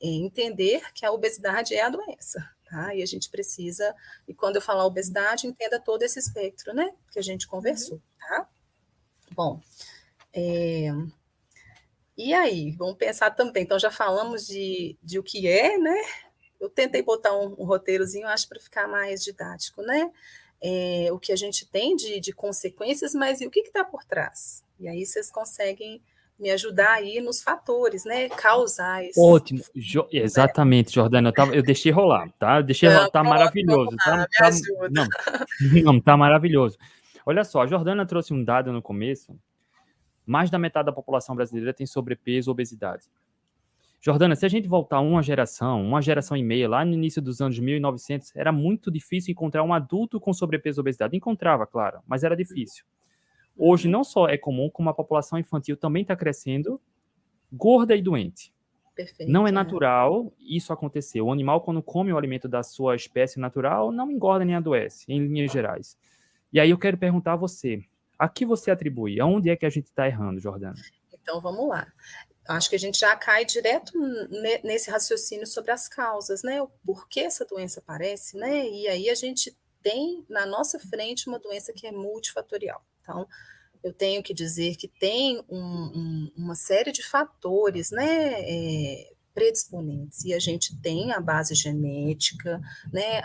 entender 0.00 0.80
que 0.94 1.04
a 1.04 1.10
obesidade 1.10 1.74
é 1.74 1.82
a 1.82 1.88
doença, 1.88 2.40
tá? 2.72 2.94
E 2.94 3.02
a 3.02 3.06
gente 3.06 3.28
precisa, 3.28 3.94
e 4.26 4.32
quando 4.32 4.56
eu 4.56 4.62
falar 4.62 4.86
obesidade, 4.86 5.46
entenda 5.46 5.78
todo 5.78 6.02
esse 6.02 6.18
espectro, 6.18 6.72
né? 6.72 6.90
Que 7.12 7.18
a 7.18 7.22
gente 7.22 7.46
conversou, 7.46 7.96
uhum. 7.96 8.02
tá? 8.18 8.48
Bom, 9.32 9.60
é, 10.32 10.88
e 12.16 12.32
aí, 12.32 12.72
vamos 12.72 12.96
pensar 12.96 13.30
também. 13.30 13.62
Então, 13.62 13.78
já 13.78 13.90
falamos 13.90 14.46
de, 14.46 14.96
de 15.02 15.18
o 15.18 15.22
que 15.22 15.46
é, 15.46 15.76
né? 15.76 15.96
Eu 16.58 16.70
tentei 16.70 17.02
botar 17.02 17.36
um, 17.36 17.54
um 17.58 17.64
roteirozinho, 17.64 18.26
acho, 18.26 18.48
para 18.48 18.60
ficar 18.60 18.88
mais 18.88 19.22
didático, 19.22 19.82
né? 19.82 20.10
É, 20.62 21.08
o 21.12 21.18
que 21.18 21.32
a 21.32 21.36
gente 21.36 21.66
tem 21.66 21.94
de, 21.94 22.20
de 22.20 22.32
consequências, 22.32 23.14
mas 23.14 23.40
e 23.40 23.46
o 23.46 23.50
que 23.50 23.60
está 23.60 23.84
por 23.84 24.04
trás? 24.04 24.62
E 24.78 24.88
aí 24.88 25.04
vocês 25.04 25.30
conseguem 25.30 26.02
me 26.42 26.50
ajudar 26.50 26.94
aí 26.94 27.20
nos 27.20 27.40
fatores, 27.40 28.04
né, 28.04 28.28
causais. 28.28 29.16
Ótimo, 29.16 29.62
jo 29.74 30.06
exatamente, 30.10 30.92
Jordana, 30.92 31.28
eu, 31.28 31.32
tava, 31.32 31.54
eu 31.54 31.62
deixei 31.62 31.92
rolar, 31.92 32.28
tá? 32.38 32.58
Eu 32.58 32.64
deixei 32.64 32.88
rolar, 32.88 33.08
tá 33.10 33.22
maravilhoso. 33.22 33.96
Tá, 34.04 34.26
tá, 34.26 34.50
não, 34.90 35.06
não, 35.84 36.00
tá 36.00 36.16
maravilhoso. 36.16 36.76
Olha 37.24 37.44
só, 37.44 37.62
a 37.62 37.66
Jordana 37.66 38.04
trouxe 38.04 38.34
um 38.34 38.42
dado 38.42 38.72
no 38.72 38.82
começo, 38.82 39.38
mais 40.26 40.50
da 40.50 40.58
metade 40.58 40.86
da 40.86 40.92
população 40.92 41.36
brasileira 41.36 41.72
tem 41.72 41.86
sobrepeso 41.86 42.50
ou 42.50 42.52
obesidade. 42.52 43.04
Jordana, 44.00 44.34
se 44.34 44.44
a 44.44 44.48
gente 44.48 44.66
voltar 44.66 44.98
uma 44.98 45.22
geração, 45.22 45.80
uma 45.80 46.02
geração 46.02 46.36
e 46.36 46.42
meia, 46.42 46.68
lá 46.68 46.84
no 46.84 46.92
início 46.92 47.22
dos 47.22 47.40
anos 47.40 47.56
1900, 47.56 48.34
era 48.34 48.50
muito 48.50 48.90
difícil 48.90 49.30
encontrar 49.30 49.62
um 49.62 49.72
adulto 49.72 50.18
com 50.18 50.32
sobrepeso 50.32 50.80
ou 50.80 50.82
obesidade. 50.82 51.16
Encontrava, 51.16 51.68
claro, 51.68 52.00
mas 52.04 52.24
era 52.24 52.34
difícil. 52.34 52.84
Hoje 53.56 53.88
não 53.88 54.02
só 54.02 54.28
é 54.28 54.36
comum, 54.36 54.70
como 54.70 54.88
a 54.88 54.94
população 54.94 55.38
infantil 55.38 55.76
também 55.76 56.02
está 56.02 56.16
crescendo 56.16 56.80
gorda 57.52 57.94
e 57.94 58.02
doente. 58.02 58.52
Perfeito, 58.94 59.30
não 59.30 59.46
é, 59.46 59.50
é 59.50 59.52
natural 59.52 60.32
isso 60.38 60.72
acontecer. 60.72 61.20
O 61.20 61.32
animal, 61.32 61.62
quando 61.62 61.82
come 61.82 62.12
o 62.12 62.18
alimento 62.18 62.48
da 62.48 62.62
sua 62.62 62.94
espécie 62.94 63.40
natural, 63.40 63.90
não 63.90 64.10
engorda 64.10 64.44
nem 64.44 64.54
adoece, 64.54 65.04
em 65.08 65.26
linhas 65.26 65.50
gerais. 65.50 65.96
E 66.52 66.60
aí 66.60 66.70
eu 66.70 66.78
quero 66.78 66.98
perguntar 66.98 67.34
a 67.34 67.36
você, 67.36 67.82
a 68.18 68.28
que 68.28 68.44
você 68.44 68.70
atribui? 68.70 69.18
Aonde 69.20 69.50
é 69.50 69.56
que 69.56 69.64
a 69.64 69.70
gente 69.70 69.86
está 69.86 70.06
errando, 70.06 70.40
Jordana? 70.40 70.76
Então 71.12 71.40
vamos 71.40 71.68
lá. 71.68 71.90
Acho 72.48 72.68
que 72.68 72.76
a 72.76 72.78
gente 72.78 72.98
já 72.98 73.14
cai 73.16 73.44
direto 73.44 73.92
nesse 74.62 74.90
raciocínio 74.90 75.46
sobre 75.46 75.70
as 75.70 75.88
causas, 75.88 76.42
né? 76.42 76.60
O 76.60 76.68
porquê 76.84 77.20
essa 77.20 77.46
doença 77.46 77.80
aparece, 77.80 78.36
né? 78.36 78.68
E 78.68 78.88
aí 78.88 79.08
a 79.08 79.14
gente 79.14 79.56
tem 79.80 80.24
na 80.28 80.44
nossa 80.44 80.78
frente 80.78 81.28
uma 81.28 81.38
doença 81.38 81.72
que 81.72 81.86
é 81.86 81.92
multifatorial. 81.92 82.84
Então, 83.02 83.26
eu 83.82 83.92
tenho 83.92 84.22
que 84.22 84.32
dizer 84.32 84.76
que 84.76 84.86
tem 84.86 85.42
um, 85.48 85.58
um, 85.58 86.32
uma 86.36 86.54
série 86.54 86.92
de 86.92 87.02
fatores, 87.02 87.90
né, 87.90 88.34
é, 88.40 89.12
predisponentes, 89.34 90.24
e 90.24 90.32
a 90.32 90.38
gente 90.38 90.80
tem 90.80 91.12
a 91.12 91.20
base 91.20 91.54
genética, 91.54 92.60
né, 92.92 93.22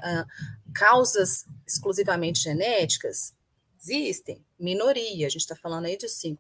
causas 0.74 1.46
exclusivamente 1.66 2.40
genéticas, 2.40 3.36
existem, 3.80 4.44
minoria, 4.60 5.28
a 5.28 5.30
gente 5.30 5.42
está 5.42 5.56
falando 5.56 5.86
aí 5.86 5.96
de 5.96 6.08
5%, 6.08 6.38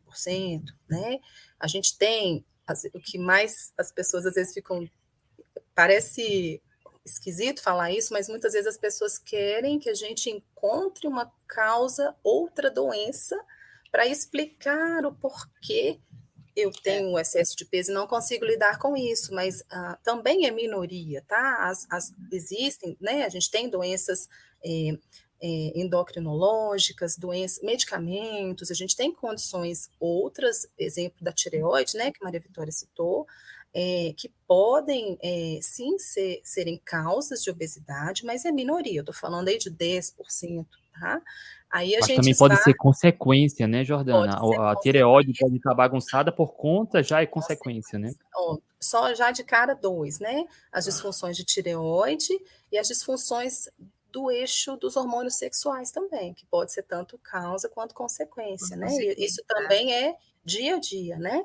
né, 0.89 1.19
a 1.59 1.67
gente 1.67 1.95
tem, 1.97 2.43
o 2.93 2.99
que 2.99 3.19
mais 3.19 3.71
as 3.77 3.91
pessoas 3.91 4.25
às 4.25 4.33
vezes 4.33 4.53
ficam, 4.53 4.89
parece 5.75 6.61
esquisito 7.07 7.61
falar 7.61 7.91
isso, 7.91 8.13
mas 8.13 8.27
muitas 8.27 8.53
vezes 8.53 8.67
as 8.67 8.77
pessoas 8.77 9.17
querem 9.17 9.79
que 9.79 9.89
a 9.89 9.93
gente 9.93 10.29
encontre 10.29 11.07
uma 11.07 11.31
causa, 11.47 12.15
outra 12.23 12.69
doença, 12.69 13.35
para 13.91 14.05
explicar 14.05 15.05
o 15.05 15.13
porquê 15.13 15.99
eu 16.57 16.71
tenho 16.71 17.09
um 17.09 17.19
excesso 17.19 17.55
de 17.55 17.63
peso 17.63 17.91
e 17.91 17.93
não 17.93 18.07
consigo 18.07 18.43
lidar 18.43 18.79
com 18.79 18.97
isso, 18.97 19.33
mas 19.33 19.61
uh, 19.61 19.95
também 20.03 20.47
é 20.47 20.51
minoria, 20.51 21.23
tá? 21.27 21.69
As, 21.69 21.85
as, 21.89 22.11
existem, 22.31 22.97
né? 22.99 23.25
A 23.25 23.29
gente 23.29 23.51
tem 23.51 23.69
doenças 23.69 24.27
é, 24.65 24.89
é, 25.39 25.79
endocrinológicas, 25.79 27.15
doenças, 27.15 27.61
medicamentos, 27.61 28.71
a 28.71 28.73
gente 28.73 28.95
tem 28.95 29.13
condições 29.13 29.91
outras, 29.99 30.67
exemplo 30.79 31.23
da 31.23 31.31
tireoide, 31.31 31.95
né? 31.95 32.11
Que 32.11 32.23
Maria 32.23 32.39
Vitória 32.39 32.71
citou, 32.71 33.27
é, 33.73 34.13
que 34.17 34.31
podem 34.47 35.17
é, 35.21 35.59
sim 35.61 35.97
ser, 35.99 36.41
serem 36.43 36.81
causas 36.83 37.43
de 37.43 37.49
obesidade, 37.49 38.25
mas 38.25 38.45
é 38.45 38.51
minoria, 38.51 38.99
eu 38.99 39.01
estou 39.01 39.13
falando 39.13 39.49
aí 39.49 39.57
de 39.57 39.69
10%, 39.69 40.65
tá? 40.99 41.21
Aí 41.69 41.95
a 41.95 41.99
mas 41.99 42.07
gente 42.07 42.15
também 42.17 42.31
está... 42.31 42.47
pode 42.47 42.63
ser 42.63 42.73
consequência, 42.75 43.67
né, 43.67 43.83
Jordana? 43.83 44.37
A, 44.37 44.71
a 44.71 44.75
tireoide 44.77 45.33
pode 45.37 45.57
estar 45.57 45.73
bagunçada 45.73 46.31
por 46.31 46.53
conta, 46.55 47.03
já 47.03 47.21
é 47.21 47.25
consequência, 47.25 47.99
né? 47.99 48.13
Só 48.79 49.13
já 49.13 49.31
de 49.31 49.43
cara 49.43 49.73
dois, 49.73 50.19
né? 50.19 50.45
As 50.71 50.85
disfunções 50.85 51.35
de 51.35 51.43
tireoide 51.43 52.39
e 52.71 52.77
as 52.77 52.87
disfunções 52.87 53.69
do 54.11 54.31
eixo 54.31 54.77
dos 54.77 54.95
hormônios 54.95 55.37
sexuais 55.37 55.91
também, 55.91 56.33
que 56.33 56.45
pode 56.45 56.71
ser 56.71 56.83
tanto 56.83 57.17
causa 57.17 57.67
quanto 57.67 57.93
consequência, 57.93 58.77
né? 58.77 58.87
E 58.89 59.25
isso 59.25 59.43
também 59.45 59.93
é 59.93 60.15
dia 60.47 60.77
a 60.77 60.79
dia, 60.79 61.17
né? 61.17 61.43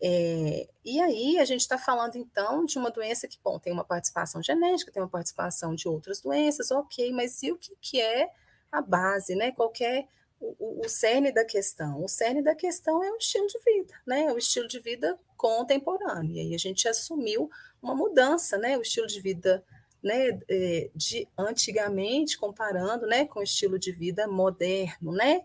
É, 0.00 0.68
e 0.84 1.00
aí 1.00 1.38
a 1.38 1.46
gente 1.46 1.62
está 1.62 1.78
falando 1.78 2.16
então 2.16 2.66
de 2.66 2.76
uma 2.76 2.90
doença 2.90 3.26
que, 3.26 3.38
bom, 3.42 3.58
tem 3.58 3.72
uma 3.72 3.84
participação 3.84 4.42
genética, 4.42 4.92
tem 4.92 5.02
uma 5.02 5.08
participação 5.08 5.74
de 5.74 5.88
outras 5.88 6.20
doenças, 6.20 6.70
ok, 6.70 7.10
mas 7.12 7.42
e 7.42 7.50
o 7.50 7.56
que, 7.56 7.74
que 7.80 8.00
é 8.00 8.28
a 8.70 8.82
base, 8.82 9.34
né? 9.34 9.50
Qualquer 9.50 10.00
é 10.00 10.08
o, 10.40 10.84
o, 10.84 10.88
cerne 10.88 11.32
da 11.32 11.42
questão? 11.42 12.04
O 12.04 12.08
cerne 12.08 12.42
da 12.42 12.54
questão 12.54 13.02
é 13.02 13.10
o 13.10 13.16
estilo 13.16 13.46
de 13.46 13.58
vida, 13.64 13.94
né? 14.06 14.30
O 14.30 14.36
estilo 14.36 14.68
de 14.68 14.78
vida 14.78 15.18
contemporâneo. 15.38 16.32
E 16.32 16.40
aí 16.40 16.54
a 16.54 16.58
gente 16.58 16.86
assumiu 16.86 17.50
uma 17.80 17.94
mudança, 17.94 18.58
né? 18.58 18.76
O 18.76 18.82
estilo 18.82 19.06
de 19.06 19.20
vida 19.22 19.64
né, 20.02 20.38
é, 20.50 20.90
de 20.94 21.26
antigamente, 21.38 22.36
comparando 22.36 23.06
né, 23.06 23.24
com 23.24 23.40
o 23.40 23.42
estilo 23.42 23.78
de 23.78 23.90
vida 23.90 24.28
moderno, 24.28 25.12
né? 25.12 25.40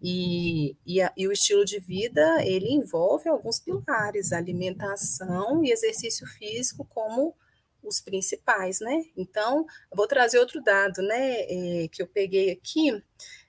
E, 0.00 0.76
e, 0.86 1.02
a, 1.02 1.12
e, 1.16 1.26
o 1.26 1.32
estilo 1.32 1.64
de 1.64 1.80
vida, 1.80 2.44
ele 2.44 2.72
envolve 2.72 3.28
alguns 3.28 3.58
pilares, 3.58 4.32
alimentação 4.32 5.64
e 5.64 5.72
exercício 5.72 6.26
físico 6.26 6.84
como 6.84 7.34
os 7.82 8.00
principais, 8.00 8.80
né? 8.80 9.04
Então, 9.16 9.66
vou 9.92 10.06
trazer 10.06 10.38
outro 10.38 10.62
dado, 10.62 11.02
né, 11.02 11.40
é, 11.40 11.88
que 11.88 12.02
eu 12.02 12.06
peguei 12.06 12.50
aqui, 12.50 13.02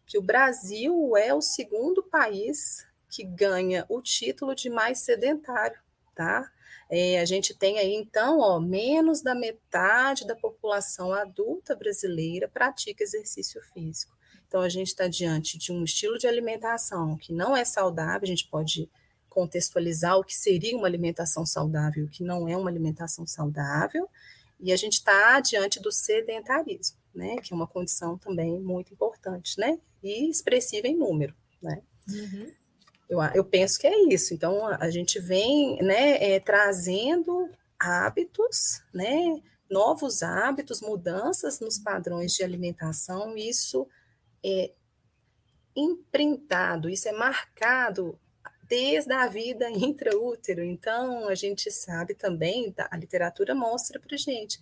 que 0.06 0.18
o 0.18 0.22
Brasil 0.22 1.16
é 1.18 1.34
o 1.34 1.42
segundo 1.42 2.02
país 2.04 2.86
que 3.10 3.24
ganha 3.24 3.86
o 3.90 4.02
título 4.02 4.56
de 4.56 4.70
mais 4.70 5.00
sedentário, 5.00 5.80
tá? 6.16 6.50
É, 6.90 7.20
a 7.20 7.26
gente 7.26 7.54
tem 7.54 7.78
aí, 7.78 7.94
então, 7.94 8.40
ó, 8.40 8.60
menos 8.60 9.22
da 9.22 9.36
metade 9.36 10.26
da 10.26 10.36
população 10.36 11.14
adulta 11.14 11.76
brasileira 11.76 12.48
pratica 12.48 13.04
exercício 13.04 13.62
físico. 13.74 14.19
Então, 14.50 14.62
a 14.62 14.70
gente 14.70 14.88
está 14.88 15.08
diante 15.08 15.60
de 15.60 15.72
um 15.72 15.84
estilo 15.84 16.18
de 16.18 16.28
alimentação 16.28 17.16
que 17.16 17.32
não 17.32 17.56
é 17.56 17.64
saudável, 17.64 18.24
a 18.24 18.28
gente 18.28 18.48
pode 18.48 18.90
contextualizar 19.30 20.18
o 20.18 20.24
que 20.24 20.36
seria 20.36 20.76
uma 20.76 20.88
alimentação 20.88 21.46
saudável, 21.46 22.06
o 22.06 22.10
que 22.10 22.24
não 22.24 22.50
é 22.50 22.58
uma 22.58 22.68
alimentação 22.68 23.28
saudável, 23.28 24.10
e 24.60 24.74
a 24.74 24.76
gente 24.76 24.94
está 24.94 25.40
diante 25.40 25.80
do 25.80 25.92
sedentarismo, 25.92 26.98
né, 27.14 27.36
que 27.38 27.54
é 27.54 27.56
uma 27.56 27.68
condição 27.68 28.18
também 28.18 28.60
muito 28.60 28.92
importante, 28.92 29.60
né, 29.60 29.80
e 30.02 30.28
expressiva 30.28 30.88
em 30.88 30.98
número, 30.98 31.36
né. 31.62 31.84
Uhum. 32.10 32.52
Eu, 33.08 33.22
eu 33.36 33.46
penso 33.46 33.80
que 33.80 33.86
é 33.86 34.04
isso. 34.06 34.34
Então, 34.34 34.66
a 34.66 34.90
gente 34.90 35.20
vem 35.20 35.78
né, 35.82 36.24
é, 36.24 36.40
trazendo 36.40 37.50
hábitos, 37.80 38.82
né, 38.92 39.42
novos 39.70 40.24
hábitos, 40.24 40.82
mudanças 40.82 41.60
nos 41.60 41.78
padrões 41.78 42.34
de 42.34 42.44
alimentação, 42.44 43.38
isso 43.38 43.88
é 44.44 44.72
imprintado, 45.76 46.90
isso 46.90 47.08
é 47.08 47.12
marcado 47.12 48.20
desde 48.64 49.12
a 49.12 49.28
vida 49.28 49.70
intraútero. 49.72 50.64
Então, 50.64 51.28
a 51.28 51.36
gente 51.36 51.72
sabe 51.72 52.14
também, 52.14 52.74
a 52.78 52.98
literatura 52.98 53.56
mostra 53.56 54.00
para 54.00 54.16
gente, 54.18 54.60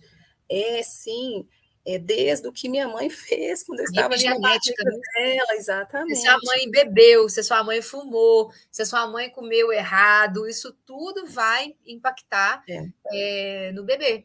é 0.48 0.82
sim, 0.82 1.46
é 1.84 1.98
desde 1.98 2.46
o 2.48 2.52
que 2.52 2.68
minha 2.68 2.88
mãe 2.88 3.08
fez 3.10 3.62
quando 3.62 3.80
eu 3.80 3.84
estava 3.84 4.10
na 4.10 4.16
genética 4.16 4.84
né? 4.84 4.98
dela, 5.14 5.54
exatamente. 5.54 6.16
Se 6.16 6.26
sua 6.26 6.38
mãe 6.44 6.70
bebeu, 6.70 7.28
se 7.28 7.42
sua 7.42 7.64
mãe 7.64 7.82
fumou, 7.82 8.52
se 8.70 8.84
sua 8.84 9.06
mãe 9.06 9.30
comeu 9.30 9.72
errado, 9.72 10.46
isso 10.46 10.72
tudo 10.84 11.26
vai 11.26 11.74
impactar 11.86 12.62
é. 12.68 12.88
É, 13.12 13.72
no 13.72 13.84
bebê. 13.84 14.18
Né? 14.18 14.24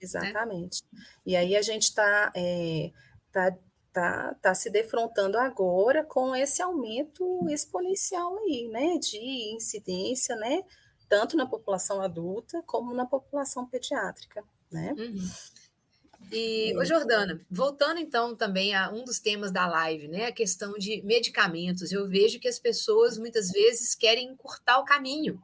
Exatamente. 0.00 0.82
Né? 0.92 1.00
E 1.26 1.36
aí 1.36 1.56
a 1.56 1.62
gente 1.62 1.84
está 1.84 2.32
é, 2.34 2.90
tá 3.32 3.56
tá, 3.94 4.34
tá 4.42 4.54
se 4.54 4.68
defrontando 4.68 5.38
agora 5.38 6.04
com 6.04 6.34
esse 6.34 6.60
aumento 6.60 7.48
exponencial 7.48 8.36
aí, 8.38 8.68
né, 8.68 8.98
de 8.98 9.54
incidência, 9.54 10.34
né, 10.34 10.62
tanto 11.08 11.36
na 11.36 11.46
população 11.46 12.02
adulta 12.02 12.60
como 12.66 12.92
na 12.92 13.06
população 13.06 13.64
pediátrica, 13.64 14.42
né. 14.70 14.92
Uhum. 14.98 15.30
E, 16.32 16.72
é. 16.72 16.76
ô 16.76 16.84
Jordana, 16.84 17.40
voltando 17.48 18.00
então 18.00 18.34
também 18.34 18.74
a 18.74 18.90
um 18.90 19.04
dos 19.04 19.20
temas 19.20 19.52
da 19.52 19.66
live, 19.66 20.08
né, 20.08 20.26
a 20.26 20.32
questão 20.32 20.72
de 20.72 21.00
medicamentos, 21.02 21.92
eu 21.92 22.08
vejo 22.08 22.40
que 22.40 22.48
as 22.48 22.58
pessoas 22.58 23.16
muitas 23.16 23.50
vezes 23.52 23.94
querem 23.94 24.28
encurtar 24.28 24.78
o 24.80 24.84
caminho, 24.84 25.40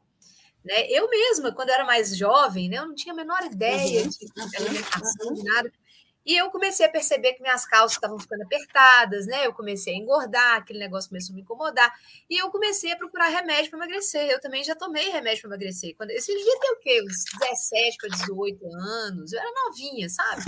né? 0.64 0.90
Eu 0.90 1.08
mesma, 1.08 1.52
quando 1.52 1.70
eu 1.70 1.74
era 1.74 1.84
mais 1.84 2.16
jovem, 2.16 2.68
né, 2.68 2.78
eu 2.78 2.88
não 2.88 2.94
tinha 2.94 3.14
a 3.14 3.16
menor 3.16 3.42
ideia 3.44 4.02
uhum. 4.02 4.08
de 4.08 4.56
alimentação, 4.56 5.32
de 5.34 5.42
nada. 5.44 5.72
E 6.24 6.36
eu 6.36 6.50
comecei 6.50 6.84
a 6.84 6.88
perceber 6.88 7.32
que 7.32 7.42
minhas 7.42 7.64
calças 7.64 7.92
estavam 7.92 8.18
ficando 8.18 8.42
apertadas, 8.42 9.26
né? 9.26 9.46
Eu 9.46 9.54
comecei 9.54 9.94
a 9.94 9.96
engordar, 9.96 10.56
aquele 10.56 10.78
negócio 10.78 11.08
começou 11.08 11.32
a 11.32 11.36
me 11.36 11.42
incomodar. 11.42 11.92
E 12.28 12.36
eu 12.36 12.50
comecei 12.50 12.92
a 12.92 12.96
procurar 12.96 13.28
remédio 13.28 13.70
para 13.70 13.78
emagrecer. 13.78 14.30
Eu 14.30 14.40
também 14.40 14.62
já 14.62 14.74
tomei 14.74 15.08
remédio 15.10 15.42
para 15.42 15.50
emagrecer. 15.50 15.94
Quando 15.96 16.10
esse 16.10 16.32
dia 16.32 16.60
tem 16.60 16.72
o 16.72 16.78
quê? 16.78 17.02
Uns 17.02 17.24
17 17.40 17.96
para 17.96 18.08
18 18.10 18.66
anos. 18.76 19.32
Eu 19.32 19.40
era 19.40 19.50
novinha, 19.66 20.08
sabe? 20.08 20.42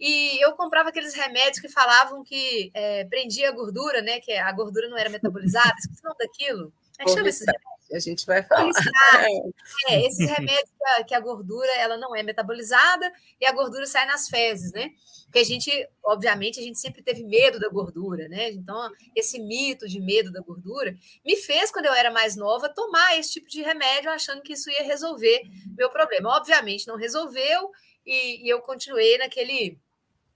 E 0.00 0.44
eu 0.44 0.52
comprava 0.56 0.88
aqueles 0.88 1.14
remédios 1.14 1.60
que 1.60 1.68
falavam 1.68 2.24
que 2.24 2.70
é, 2.74 3.04
prendia 3.04 3.50
a 3.50 3.52
gordura, 3.52 4.02
né? 4.02 4.18
Que 4.18 4.32
a 4.32 4.50
gordura 4.50 4.88
não 4.88 4.98
era 4.98 5.10
metabolizada. 5.10 5.74
Esqueci 5.78 6.00
o 6.02 6.08
nome 6.08 6.18
daquilo. 6.18 6.72
É 6.98 7.06
chama 7.06 7.28
esse 7.28 7.44
remédio? 7.44 7.71
A 7.92 7.98
gente 7.98 8.24
vai 8.26 8.42
falar. 8.42 8.70
É, 9.88 10.06
esses 10.06 10.28
remédios 10.28 10.70
que 10.70 10.84
a, 10.84 11.04
que 11.04 11.14
a, 11.14 11.20
gordura 11.20 11.70
ela 11.76 11.96
não 11.96 12.14
é 12.14 12.22
metabolizada 12.22 13.12
e 13.40 13.46
a 13.46 13.52
gordura 13.52 13.86
sai 13.86 14.06
nas 14.06 14.28
fezes, 14.28 14.72
né? 14.72 14.90
Porque 15.24 15.38
a 15.38 15.44
gente, 15.44 15.70
obviamente, 16.04 16.60
a 16.60 16.62
gente 16.62 16.78
sempre 16.78 17.02
teve 17.02 17.24
medo 17.24 17.58
da 17.58 17.68
gordura, 17.68 18.28
né? 18.28 18.50
Então, 18.50 18.90
esse 19.14 19.40
mito 19.40 19.88
de 19.88 20.00
medo 20.00 20.30
da 20.30 20.40
gordura 20.40 20.96
me 21.24 21.36
fez, 21.36 21.70
quando 21.70 21.86
eu 21.86 21.94
era 21.94 22.10
mais 22.10 22.36
nova, 22.36 22.68
tomar 22.68 23.18
esse 23.18 23.32
tipo 23.32 23.48
de 23.48 23.62
remédio 23.62 24.10
achando 24.10 24.42
que 24.42 24.52
isso 24.52 24.70
ia 24.70 24.82
resolver 24.82 25.42
meu 25.76 25.90
problema. 25.90 26.36
Obviamente, 26.36 26.86
não 26.86 26.96
resolveu 26.96 27.70
e, 28.04 28.46
e 28.46 28.48
eu 28.48 28.60
continuei 28.60 29.18
naquele 29.18 29.78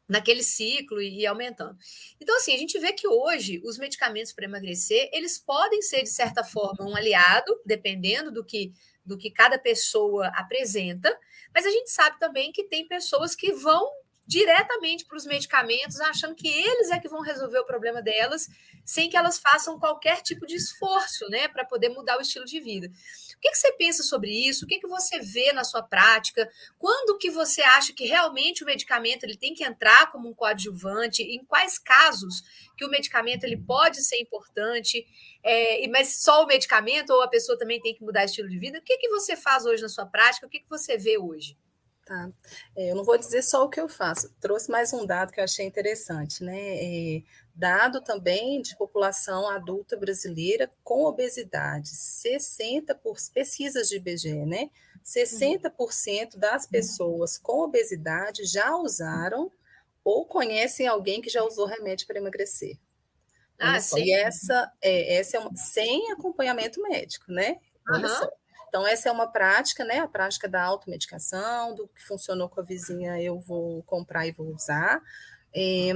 naquele 0.09 0.43
ciclo 0.43 1.01
e, 1.01 1.27
aumentando. 1.27 1.77
Então, 2.21 2.37
assim, 2.37 2.55
a 2.55 2.59
gente 2.59 2.79
vê 2.79 2.93
que 2.93 3.09
hoje 3.09 3.61
os 3.65 3.79
medicamentos 3.79 4.33
para 4.33 4.45
emagrecer, 4.45 5.11
eles 5.13 5.39
podem 5.39 5.83
ser, 5.83 6.03
de 6.03 6.11
certa 6.11 6.45
forma, 6.45 6.85
um 6.85 6.97
aliado, 6.97 7.61
dependendo 7.65 8.31
do 8.31 8.45
que, 8.45 8.73
do 9.05 9.19
que 9.19 9.31
cada 9.31 9.59
pessoa 9.59 10.29
apresenta, 10.29 11.17
mas 11.55 11.67
a 11.67 11.71
gente 11.71 11.91
sabe 11.91 12.19
também 12.19 12.53
que 12.53 12.65
tem 12.65 12.87
pessoas 12.87 13.35
que 13.35 13.53
vão 13.53 13.89
diretamente 14.27 15.05
para 15.05 15.17
os 15.17 15.25
medicamentos, 15.25 16.01
achando 16.01 16.35
que 16.35 16.49
eles 16.49 16.91
é 16.91 16.99
que 16.99 17.09
vão 17.09 17.21
resolver 17.21 17.61
o 17.61 17.65
problema 17.65 18.03
delas, 18.03 18.49
sem 18.85 19.09
que 19.09 19.17
elas 19.17 19.39
façam 19.39 19.79
qualquer 19.79 20.21
tipo 20.21 20.47
de 20.47 20.57
esforço, 20.57 21.29
né, 21.29 21.47
para 21.49 21.65
poder 21.65 21.91
mudar 21.91 22.19
o 22.19 22.21
estilo 22.21 22.45
de 22.45 22.61
vida. 22.61 22.89
O 22.89 23.41
que, 23.41 23.51
que 23.51 23.57
você 23.57 23.73
pensa 23.75 24.03
sobre 24.03 24.31
isso? 24.31 24.65
O 24.65 24.69
que, 24.69 24.81
que 24.81 24.89
você 24.89 25.21
vê 25.21 25.53
na 25.53 25.63
sua 25.63 25.83
prática? 25.83 26.51
Quando 26.79 27.19
que 27.19 27.31
você 27.31 27.63
acha 27.63 27.93
que 27.93 28.07
realmente 28.07 28.65
o 28.65 28.67
medicamento 28.67 29.25
ele 29.25 29.37
tem 29.37 29.55
que 29.55 29.63
entrar 29.63 30.11
como 30.11 30.29
um 30.29 30.35
coadjuvante? 30.35 31.23
Em 31.23 31.45
quais 31.45 31.79
casos 31.79 32.43
que 32.77 32.85
o 32.85 32.91
medicamento 32.91 33.45
ele 33.45 33.57
pode 33.57 34.03
ser 34.03 34.21
importante? 34.21 35.07
É, 35.43 35.87
mas 35.89 36.23
só 36.23 36.43
o 36.43 36.47
medicamento 36.47 37.11
ou 37.11 37.23
a 37.23 37.29
pessoa 37.29 37.59
também 37.59 37.81
tem 37.81 37.95
que 37.95 38.03
mudar 38.03 38.25
estilo 38.25 38.49
de 38.49 38.59
vida? 38.59 38.79
O 38.79 38.83
que, 38.83 38.97
que 38.97 39.09
você 39.09 39.37
faz 39.37 39.67
hoje 39.67 39.83
na 39.83 39.89
sua 39.89 40.07
prática? 40.07 40.47
O 40.47 40.51
que, 40.51 40.61
que 40.61 40.71
você 40.71 40.97
vê 40.97 41.19
hoje? 41.19 41.57
Tá. 42.07 42.31
É, 42.77 42.93
eu 42.93 42.95
não 42.95 43.03
vou 43.03 43.19
dizer 43.19 43.43
só 43.43 43.65
o 43.65 43.69
que 43.69 43.81
eu 43.81 43.89
faço. 43.89 44.33
Trouxe 44.41 44.71
mais 44.71 44.93
um 44.93 45.05
dado 45.05 45.33
que 45.33 45.41
eu 45.41 45.45
achei 45.45 45.67
interessante, 45.67 46.45
né? 46.45 46.57
É, 46.57 47.23
dado 47.53 48.01
também 48.01 48.63
de 48.63 48.77
população 48.77 49.49
adulta 49.49 49.97
brasileira 49.97 50.71
com 50.85 51.05
obesidade, 51.05 51.89
60 51.89 52.95
por 52.95 53.17
pesquisas 53.35 53.89
de 53.89 53.97
IBGE, 53.97 54.47
né? 54.47 54.71
60% 55.05 56.37
das 56.37 56.63
uhum. 56.63 56.71
pessoas 56.71 57.39
com 57.39 57.59
obesidade 57.65 58.45
já 58.45 58.77
usaram 58.77 59.51
ou 60.05 60.25
conhecem 60.25 60.87
alguém 60.87 61.21
que 61.21 61.29
já 61.29 61.43
usou 61.43 61.67
remédio 61.67 62.07
para 62.07 62.19
emagrecer. 62.19 62.79
Ah, 63.59 63.81
sim. 63.81 64.05
E 64.05 64.13
essa 64.13 64.73
é, 64.81 65.17
essa 65.17 65.39
é 65.39 65.41
uma, 65.41 65.57
sem 65.57 66.13
acompanhamento 66.13 66.81
médico, 66.83 67.33
né? 67.33 67.59
Uhum. 67.89 68.29
Então, 68.77 68.87
essa 68.87 69.09
é 69.09 69.13
uma 69.13 69.27
prática, 69.27 69.87
né? 69.87 70.01
A 70.01 70.07
prática 70.07 70.47
da 70.47 70.63
automedicação, 70.63 71.75
do 71.75 71.89
que 71.89 72.07
funcionou 72.07 72.47
com 72.47 72.61
a 72.61 72.63
vizinha, 72.63 73.19
eu 73.23 73.41
vou 73.41 73.83
comprar 73.85 74.27
e 74.27 74.33
vou 74.33 74.49
usar. 74.55 75.01
É, 75.55 75.95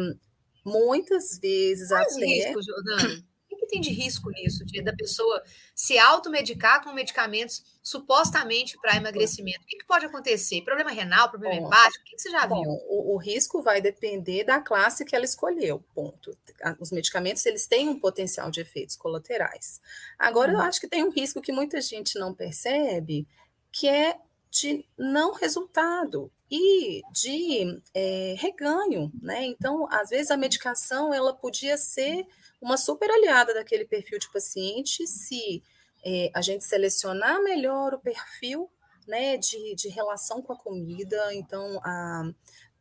muitas 0.64 1.38
vezes 1.38 1.90
Quais 1.90 2.16
até. 2.16 2.24
Risco, 2.24 2.62
Jordana? 2.62 3.22
Que 3.60 3.66
tem 3.66 3.80
de 3.80 3.90
risco 3.90 4.30
nisso, 4.30 4.64
de, 4.64 4.82
da 4.82 4.92
pessoa 4.92 5.42
se 5.74 5.98
automedicar 5.98 6.82
com 6.82 6.92
medicamentos 6.92 7.62
supostamente 7.82 8.78
para 8.78 8.96
emagrecimento? 8.96 9.60
O 9.62 9.66
que, 9.66 9.76
que, 9.76 9.86
pode 9.86 10.06
acontecer? 10.06 10.62
Problema 10.62 10.90
renal, 10.90 11.28
problema 11.28 11.60
bom, 11.60 11.66
hepático? 11.66 12.02
O 12.02 12.04
que, 12.04 12.16
que, 12.16 12.22
você 12.22 12.30
já 12.30 12.46
bom, 12.46 12.62
viu? 12.62 12.72
O, 12.88 13.14
o, 13.14 13.18
risco 13.18 13.62
vai 13.62 13.82
depender 13.82 14.44
da 14.44 14.60
classe 14.60 15.04
que 15.04 15.14
ela 15.14 15.24
escolheu, 15.24 15.84
ponto. 15.94 16.34
Os 16.80 16.90
medicamentos, 16.90 17.44
eles 17.44 17.66
têm 17.66 17.88
um 17.88 18.00
potencial 18.00 18.50
de 18.50 18.60
efeitos 18.62 18.96
colaterais. 18.96 19.80
Agora, 20.18 20.52
eu 20.52 20.56
uhum. 20.56 20.62
acho 20.62 20.80
que 20.80 20.88
tem 20.88 21.04
um 21.04 21.10
risco 21.10 21.42
que 21.42 21.52
muita 21.52 21.80
gente 21.80 22.18
não 22.18 22.32
percebe, 22.32 23.28
que 23.70 23.86
é 23.86 24.16
de 24.50 24.84
não 24.98 25.32
resultado 25.32 26.30
e 26.50 27.02
de 27.12 27.80
é, 27.94 28.34
reganho, 28.36 29.12
né? 29.22 29.44
Então, 29.44 29.86
às 29.90 30.10
vezes 30.10 30.30
a 30.30 30.36
medicação 30.36 31.14
ela 31.14 31.32
podia 31.32 31.76
ser 31.76 32.26
uma 32.60 32.76
super 32.76 33.10
aliada 33.10 33.54
daquele 33.54 33.84
perfil 33.84 34.18
de 34.18 34.30
paciente 34.30 35.06
se 35.06 35.62
é, 36.04 36.30
a 36.34 36.40
gente 36.40 36.64
selecionar 36.64 37.42
melhor 37.42 37.94
o 37.94 38.00
perfil, 38.00 38.70
né, 39.06 39.36
de, 39.36 39.74
de 39.74 39.88
relação 39.88 40.42
com 40.42 40.52
a 40.52 40.58
comida. 40.58 41.34
Então, 41.34 41.80
a, 41.82 42.30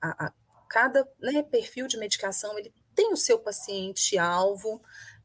a, 0.02 0.26
a 0.26 0.34
cada 0.70 1.08
né, 1.20 1.42
perfil 1.44 1.88
de 1.88 1.98
medicação 1.98 2.58
ele 2.58 2.74
tem 2.94 3.12
o 3.12 3.18
seu 3.18 3.40
paciente 3.40 4.18
alvo, 4.18 4.82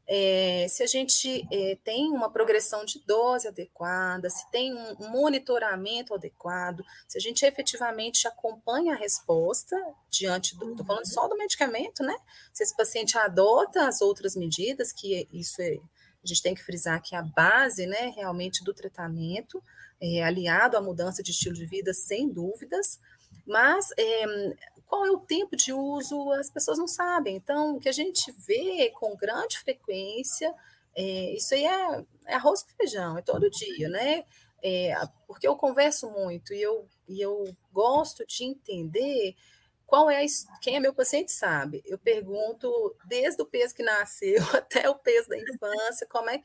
é, 0.07 0.67
se 0.69 0.83
a 0.83 0.87
gente 0.87 1.47
é, 1.51 1.77
tem 1.83 2.11
uma 2.11 2.29
progressão 2.29 2.85
de 2.85 2.99
dose 3.05 3.47
adequada, 3.47 4.29
se 4.29 4.49
tem 4.51 4.73
um 4.73 5.09
monitoramento 5.09 6.13
adequado, 6.13 6.83
se 7.07 7.17
a 7.17 7.21
gente 7.21 7.43
efetivamente 7.43 8.27
acompanha 8.27 8.93
a 8.93 8.97
resposta 8.97 9.75
diante 10.09 10.55
do. 10.57 10.71
Estou 10.71 10.85
falando 10.85 11.11
só 11.11 11.27
do 11.27 11.37
medicamento, 11.37 12.03
né? 12.03 12.15
Se 12.53 12.63
esse 12.63 12.75
paciente 12.75 13.17
adota 13.17 13.87
as 13.87 14.01
outras 14.01 14.35
medidas, 14.35 14.91
que 14.91 15.27
isso 15.33 15.59
é, 15.61 15.77
a 16.23 16.27
gente 16.27 16.41
tem 16.41 16.53
que 16.55 16.63
frisar 16.63 17.01
que 17.01 17.15
é 17.15 17.19
a 17.19 17.23
base, 17.23 17.85
né, 17.87 18.11
realmente 18.15 18.63
do 18.63 18.73
tratamento, 18.73 19.61
é, 20.01 20.23
aliado 20.23 20.75
à 20.75 20.81
mudança 20.81 21.23
de 21.23 21.31
estilo 21.31 21.55
de 21.55 21.65
vida, 21.65 21.93
sem 21.93 22.29
dúvidas, 22.29 22.99
mas 23.45 23.89
é, 23.97 24.25
qual 24.95 25.05
é 25.05 25.11
o 25.11 25.19
tempo 25.19 25.57
de 25.57 25.73
uso, 25.73 26.31
as 26.31 26.49
pessoas 26.49 26.77
não 26.77 26.87
sabem. 26.87 27.35
Então, 27.35 27.75
o 27.75 27.79
que 27.81 27.89
a 27.89 27.91
gente 27.91 28.31
vê 28.31 28.89
com 28.91 29.13
grande 29.17 29.59
frequência, 29.59 30.53
é, 30.95 31.33
isso 31.33 31.53
aí 31.53 31.65
é, 31.65 32.05
é, 32.27 32.35
arroz 32.35 32.63
com 32.63 32.69
feijão, 32.77 33.17
é 33.17 33.21
todo 33.21 33.49
dia, 33.49 33.89
né? 33.89 34.23
É, 34.63 34.95
porque 35.27 35.45
eu 35.45 35.57
converso 35.57 36.09
muito 36.09 36.53
e 36.53 36.61
eu, 36.61 36.87
e 37.09 37.19
eu 37.19 37.53
gosto 37.73 38.25
de 38.25 38.45
entender 38.45 39.35
qual 39.85 40.09
é 40.09 40.23
a, 40.23 40.27
quem 40.61 40.77
é 40.77 40.79
meu 40.79 40.93
paciente 40.93 41.33
sabe. 41.33 41.83
Eu 41.85 41.97
pergunto 41.97 42.95
desde 43.03 43.41
o 43.41 43.45
peso 43.45 43.75
que 43.75 43.83
nasceu 43.83 44.41
até 44.55 44.89
o 44.89 44.95
peso 44.95 45.27
da 45.27 45.37
infância, 45.37 46.07
como 46.09 46.29
é, 46.29 46.41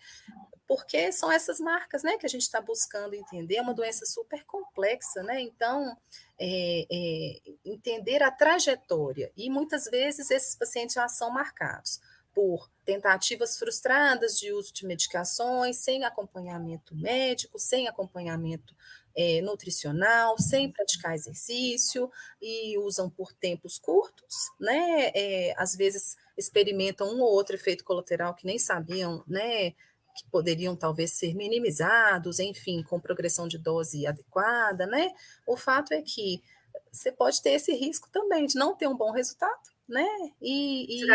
porque 0.70 1.11
são 1.11 1.33
essas 1.33 1.59
marcas, 1.59 2.04
né, 2.04 2.16
que 2.16 2.24
a 2.24 2.28
gente 2.28 2.42
está 2.42 2.61
buscando 2.61 3.16
entender. 3.16 3.56
É 3.56 3.61
uma 3.61 3.74
doença 3.74 4.06
super 4.06 4.44
complexa, 4.44 5.20
né? 5.20 5.40
Então 5.40 5.96
é, 6.38 6.87
é, 6.88 7.40
entender 7.64 8.22
a 8.22 8.30
trajetória. 8.30 9.33
E 9.37 9.50
muitas 9.50 9.87
vezes 9.87 10.30
esses 10.30 10.54
pacientes 10.54 10.94
já 10.94 11.09
são 11.09 11.28
marcados 11.28 12.00
por 12.33 12.70
tentativas 12.85 13.59
frustradas 13.59 14.38
de 14.38 14.52
uso 14.52 14.72
de 14.72 14.87
medicações, 14.87 15.78
sem 15.78 16.04
acompanhamento 16.04 16.94
médico, 16.94 17.59
sem 17.59 17.88
acompanhamento 17.88 18.72
é, 19.16 19.40
nutricional, 19.42 20.38
sem 20.38 20.70
praticar 20.70 21.16
exercício, 21.16 22.09
e 22.40 22.78
usam 22.78 23.11
por 23.11 23.33
tempos 23.33 23.76
curtos, 23.76 24.37
né? 24.61 25.11
É, 25.16 25.52
às 25.56 25.74
vezes 25.74 26.16
experimentam 26.38 27.09
um 27.09 27.20
ou 27.20 27.33
outro 27.33 27.56
efeito 27.56 27.83
colateral 27.83 28.37
que 28.37 28.46
nem 28.46 28.56
sabiam, 28.56 29.24
né? 29.26 29.74
Que 30.14 30.29
poderiam 30.31 30.77
talvez 30.77 31.14
ser 31.14 31.35
minimizados, 31.35 32.38
enfim, 32.38 32.83
com 32.83 33.01
progressão 33.01 33.49
de 33.49 33.59
dose 33.59 34.07
adequada, 34.07 34.87
né? 34.87 35.12
O 35.46 35.57
fato 35.57 35.92
é 35.92 36.03
que 36.03 36.42
você 36.90 37.12
pode 37.12 37.42
ter 37.42 37.51
esse 37.51 37.73
risco 37.75 38.09
também 38.11 38.46
de 38.46 38.57
não 38.57 38.77
ter 38.77 38.87
um 38.87 38.96
bom 38.96 39.12
resultado, 39.12 39.70
né? 39.88 40.07
E, 40.40 41.03
e 41.03 41.07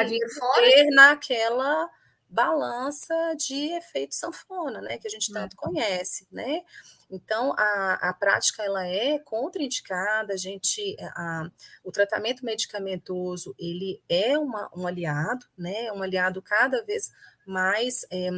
ter 0.55 0.85
naquela 0.91 1.89
balança 2.27 3.13
de 3.37 3.71
efeito 3.73 4.15
sanfona, 4.15 4.81
né? 4.81 4.97
Que 4.97 5.07
a 5.07 5.11
gente 5.11 5.31
tanto 5.31 5.53
uhum. 5.53 5.73
conhece, 5.73 6.27
né? 6.31 6.63
Então, 7.09 7.53
a, 7.57 8.09
a 8.09 8.13
prática 8.13 8.63
ela 8.63 8.85
é 8.85 9.19
contraindicada, 9.19 10.33
a 10.33 10.37
gente, 10.37 10.95
a, 10.99 11.49
o 11.83 11.91
tratamento 11.91 12.43
medicamentoso, 12.43 13.55
ele 13.59 14.01
é 14.09 14.37
uma, 14.37 14.69
um 14.75 14.87
aliado, 14.87 15.45
né? 15.57 15.91
Um 15.91 16.01
aliado 16.01 16.41
cada 16.41 16.83
vez 16.83 17.11
mais 17.45 18.05
é, 18.11 18.29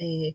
é, 0.00 0.34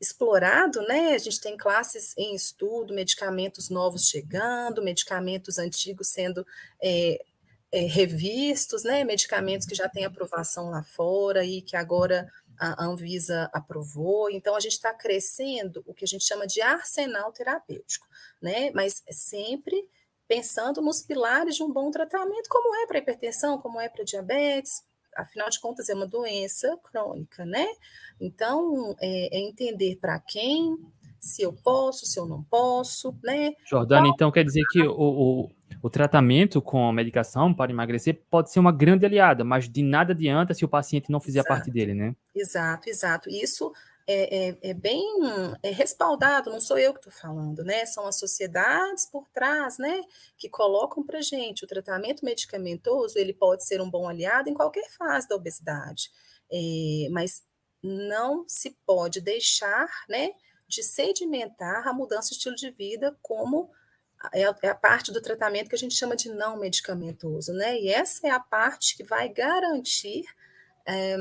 explorado, 0.00 0.82
né? 0.82 1.14
A 1.14 1.18
gente 1.18 1.40
tem 1.40 1.56
classes 1.56 2.14
em 2.16 2.34
estudo, 2.34 2.94
medicamentos 2.94 3.68
novos 3.70 4.08
chegando, 4.08 4.82
medicamentos 4.82 5.58
antigos 5.58 6.08
sendo 6.08 6.46
é, 6.82 7.18
revistos, 7.72 8.84
né? 8.84 9.04
Medicamentos 9.04 9.66
que 9.66 9.74
já 9.74 9.88
têm 9.88 10.04
aprovação 10.04 10.70
lá 10.70 10.82
fora 10.82 11.44
e 11.44 11.60
que 11.60 11.76
agora 11.76 12.30
a 12.58 12.84
Anvisa 12.84 13.50
aprovou. 13.52 14.30
Então, 14.30 14.54
a 14.54 14.60
gente 14.60 14.72
está 14.72 14.92
crescendo 14.92 15.82
o 15.86 15.94
que 15.94 16.04
a 16.04 16.08
gente 16.08 16.24
chama 16.24 16.46
de 16.46 16.60
arsenal 16.60 17.32
terapêutico, 17.32 18.06
né? 18.40 18.70
Mas 18.72 19.02
sempre 19.10 19.88
pensando 20.26 20.80
nos 20.80 21.02
pilares 21.02 21.56
de 21.56 21.62
um 21.62 21.72
bom 21.72 21.90
tratamento, 21.90 22.48
como 22.48 22.74
é 22.76 22.86
para 22.86 22.98
hipertensão, 22.98 23.58
como 23.58 23.80
é 23.80 23.88
para 23.88 24.04
diabetes, 24.04 24.82
afinal 25.16 25.48
de 25.48 25.60
contas, 25.60 25.88
é 25.88 25.94
uma 25.94 26.06
doença 26.06 26.76
crônica, 26.82 27.44
né? 27.44 27.66
Então, 28.20 28.94
é, 29.00 29.36
é 29.36 29.40
entender 29.40 29.98
para 30.00 30.18
quem, 30.20 30.76
se 31.20 31.42
eu 31.42 31.52
posso, 31.52 32.06
se 32.06 32.18
eu 32.18 32.26
não 32.26 32.42
posso, 32.42 33.16
né? 33.22 33.52
Jordana, 33.68 34.08
então 34.08 34.30
quer 34.30 34.44
dizer 34.44 34.62
que 34.70 34.82
o, 34.82 34.92
o, 34.92 35.50
o, 35.82 35.90
tratamento 35.90 36.60
com 36.60 36.88
a 36.88 36.92
medicação 36.92 37.52
para 37.52 37.72
emagrecer 37.72 38.22
pode 38.30 38.50
ser 38.50 38.60
uma 38.60 38.72
grande 38.72 39.06
aliada, 39.06 39.42
mas 39.42 39.68
de 39.68 39.82
nada 39.82 40.12
adianta 40.12 40.54
se 40.54 40.64
o 40.64 40.68
paciente 40.68 41.10
não 41.10 41.20
fizer 41.20 41.40
exato, 41.40 41.54
parte 41.54 41.70
dele, 41.70 41.94
né? 41.94 42.14
Exato, 42.34 42.88
exato. 42.88 43.30
Isso 43.30 43.72
é, 44.06 44.48
é, 44.48 44.58
é, 44.62 44.74
bem 44.74 45.02
é 45.62 45.70
respaldado, 45.70 46.50
não 46.50 46.60
sou 46.60 46.78
eu 46.78 46.92
que 46.92 47.00
estou 47.00 47.12
falando, 47.12 47.64
né? 47.64 47.86
São 47.86 48.06
as 48.06 48.18
sociedades 48.18 49.06
por 49.06 49.28
trás, 49.30 49.78
né? 49.78 50.02
Que 50.36 50.48
colocam 50.48 51.02
para 51.02 51.22
gente 51.22 51.64
o 51.64 51.68
tratamento 51.68 52.24
medicamentoso, 52.24 53.18
ele 53.18 53.32
pode 53.32 53.64
ser 53.64 53.80
um 53.80 53.90
bom 53.90 54.06
aliado 54.06 54.50
em 54.50 54.54
qualquer 54.54 54.90
fase 54.90 55.26
da 55.26 55.36
obesidade, 55.36 56.10
é, 56.52 57.08
mas 57.10 57.42
não 57.82 58.44
se 58.46 58.76
pode 58.86 59.20
deixar, 59.20 59.88
né? 60.08 60.32
De 60.68 60.82
sedimentar 60.82 61.88
a 61.88 61.92
mudança 61.92 62.30
de 62.30 62.36
estilo 62.36 62.56
de 62.56 62.70
vida 62.70 63.16
como 63.22 63.70
é 64.32 64.44
a, 64.44 64.56
é 64.62 64.68
a 64.68 64.74
parte 64.74 65.12
do 65.12 65.20
tratamento 65.20 65.68
que 65.68 65.74
a 65.74 65.78
gente 65.78 65.94
chama 65.94 66.16
de 66.16 66.28
não 66.30 66.58
medicamentoso, 66.58 67.52
né? 67.54 67.78
E 67.78 67.88
essa 67.88 68.26
é 68.26 68.30
a 68.30 68.40
parte 68.40 68.96
que 68.96 69.04
vai 69.04 69.30
garantir 69.30 70.24
é, 70.86 71.16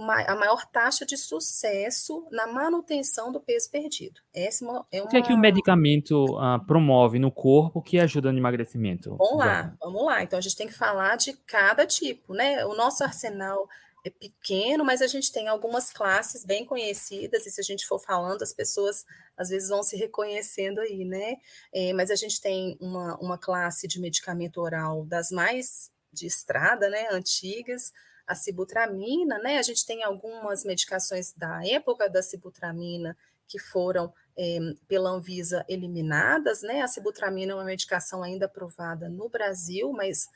a 0.00 0.34
maior 0.34 0.66
taxa 0.66 1.04
de 1.06 1.16
sucesso 1.16 2.26
na 2.30 2.46
manutenção 2.46 3.32
do 3.32 3.40
peso 3.40 3.70
perdido. 3.70 4.20
Essa 4.34 4.64
é 4.64 4.68
uma... 4.68 4.80
O 5.04 5.08
que 5.08 5.16
é 5.16 5.22
que 5.22 5.32
o 5.32 5.38
medicamento 5.38 6.24
uh, 6.36 6.64
promove 6.66 7.18
no 7.18 7.30
corpo 7.30 7.82
que 7.82 7.98
ajuda 7.98 8.32
no 8.32 8.38
emagrecimento? 8.38 9.16
Vamos 9.16 9.38
lá, 9.38 9.76
vamos 9.80 10.04
lá. 10.04 10.22
Então 10.22 10.38
a 10.38 10.42
gente 10.42 10.56
tem 10.56 10.66
que 10.66 10.74
falar 10.74 11.16
de 11.16 11.32
cada 11.46 11.86
tipo, 11.86 12.34
né? 12.34 12.64
O 12.66 12.74
nosso 12.74 13.02
arsenal 13.04 13.68
é 14.04 14.10
pequeno, 14.10 14.84
mas 14.84 15.02
a 15.02 15.06
gente 15.06 15.32
tem 15.32 15.48
algumas 15.48 15.90
classes 15.90 16.44
bem 16.44 16.64
conhecidas, 16.64 17.44
e 17.44 17.50
se 17.50 17.60
a 17.60 17.64
gente 17.64 17.86
for 17.86 17.98
falando, 17.98 18.42
as 18.42 18.52
pessoas 18.52 19.04
às 19.36 19.48
vezes 19.48 19.68
vão 19.68 19.82
se 19.82 19.96
reconhecendo 19.96 20.78
aí, 20.80 21.04
né? 21.04 21.36
É, 21.72 21.92
mas 21.92 22.10
a 22.10 22.14
gente 22.14 22.40
tem 22.40 22.76
uma, 22.80 23.16
uma 23.18 23.36
classe 23.36 23.88
de 23.88 24.00
medicamento 24.00 24.60
oral 24.60 25.04
das 25.04 25.30
mais 25.30 25.90
de 26.12 26.26
estrada, 26.26 26.88
né? 26.88 27.08
Antigas, 27.10 27.92
a 28.26 28.34
sibutramina, 28.34 29.38
né? 29.38 29.58
A 29.58 29.62
gente 29.62 29.86
tem 29.86 30.02
algumas 30.02 30.64
medicações 30.64 31.32
da 31.32 31.64
época 31.66 32.08
da 32.08 32.22
sibutramina 32.22 33.16
que 33.46 33.58
foram 33.58 34.12
é, 34.36 34.58
pela 34.88 35.10
Anvisa 35.10 35.64
eliminadas, 35.68 36.62
né? 36.62 36.82
A 36.82 36.88
sibutramina 36.88 37.52
é 37.52 37.54
uma 37.54 37.64
medicação 37.64 38.22
ainda 38.22 38.46
aprovada 38.46 39.08
no 39.08 39.28
Brasil, 39.28 39.92
mas 39.92 40.28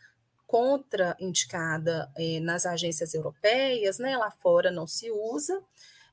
contraindicada 0.46 2.10
é, 2.16 2.40
nas 2.40 2.66
agências 2.66 3.14
europeias, 3.14 3.98
né? 3.98 4.16
Lá 4.16 4.30
fora 4.30 4.70
não 4.70 4.86
se 4.86 5.10
usa. 5.10 5.62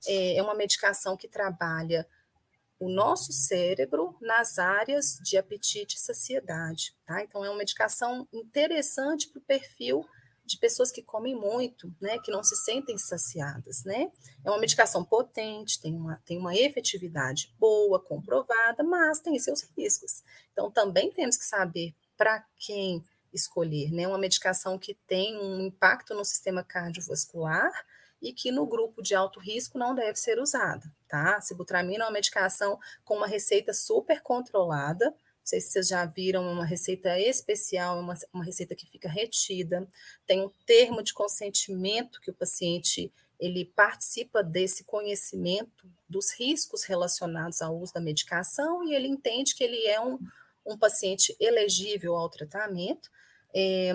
É, 0.07 0.37
é 0.37 0.43
uma 0.43 0.55
medicação 0.55 1.15
que 1.15 1.27
trabalha 1.27 2.07
o 2.79 2.89
nosso 2.89 3.31
cérebro 3.31 4.15
nas 4.21 4.59
áreas 4.59 5.19
de 5.23 5.37
apetite 5.37 5.95
e 5.95 5.99
saciedade, 5.99 6.95
tá? 7.05 7.23
Então 7.23 7.43
é 7.43 7.49
uma 7.49 7.57
medicação 7.57 8.27
interessante 8.31 9.27
para 9.29 9.39
o 9.39 9.43
perfil 9.43 10.05
de 10.47 10.57
pessoas 10.57 10.89
que 10.89 11.03
comem 11.03 11.35
muito, 11.35 11.93
né, 12.01 12.17
que 12.19 12.31
não 12.31 12.41
se 12.41 12.55
sentem 12.55 12.97
saciadas, 12.97 13.83
né? 13.83 14.09
É 14.45 14.49
uma 14.49 14.59
medicação 14.59 15.03
potente, 15.03 15.79
tem 15.81 15.93
uma, 15.93 16.21
tem 16.25 16.37
uma 16.37 16.55
efetividade 16.55 17.53
boa, 17.59 17.99
comprovada, 17.99 18.83
mas 18.83 19.19
tem 19.19 19.37
seus 19.37 19.61
riscos. 19.77 20.23
Então 20.53 20.71
também 20.71 21.11
temos 21.11 21.35
que 21.35 21.43
saber 21.43 21.93
para 22.15 22.43
quem 22.55 23.03
escolher, 23.33 23.91
né? 23.91 24.07
Uma 24.07 24.17
medicação 24.17 24.79
que 24.79 24.95
tem 25.05 25.37
um 25.37 25.59
impacto 25.59 26.15
no 26.15 26.23
sistema 26.23 26.63
cardiovascular 26.63 27.71
e 28.21 28.33
que 28.33 28.51
no 28.51 28.65
grupo 28.65 29.01
de 29.03 29.13
alto 29.13 29.39
risco 29.39 29.77
não 29.77 29.93
deve 29.93 30.17
ser 30.17 30.39
usada, 30.39 30.91
tá? 31.07 31.39
Sibutramina 31.41 32.05
é 32.05 32.07
uma 32.07 32.13
medicação 32.13 32.79
com 33.03 33.17
uma 33.17 33.27
receita 33.27 33.73
super 33.73 34.21
controlada, 34.21 35.13
sei 35.47 35.61
se 35.61 35.71
vocês 35.71 35.87
já 35.87 36.05
viram 36.05 36.51
uma 36.51 36.65
receita 36.65 37.19
especial, 37.19 37.99
uma, 37.99 38.15
uma 38.33 38.43
receita 38.43 38.75
que 38.75 38.85
fica 38.85 39.09
retida, 39.09 39.87
tem 40.25 40.41
um 40.41 40.51
termo 40.65 41.01
de 41.01 41.13
consentimento 41.13 42.21
que 42.21 42.31
o 42.31 42.33
paciente 42.33 43.11
ele 43.39 43.65
participa 43.65 44.43
desse 44.43 44.83
conhecimento 44.83 45.87
dos 46.09 46.31
riscos 46.31 46.83
relacionados 46.83 47.61
ao 47.61 47.77
uso 47.77 47.93
da 47.93 48.01
medicação 48.01 48.83
e 48.83 48.95
ele 48.95 49.07
entende 49.07 49.53
que 49.55 49.63
ele 49.63 49.85
é 49.85 50.01
um, 50.01 50.17
um 50.65 50.77
paciente 50.77 51.35
elegível 51.39 52.15
ao 52.15 52.29
tratamento 52.29 53.09
é, 53.53 53.93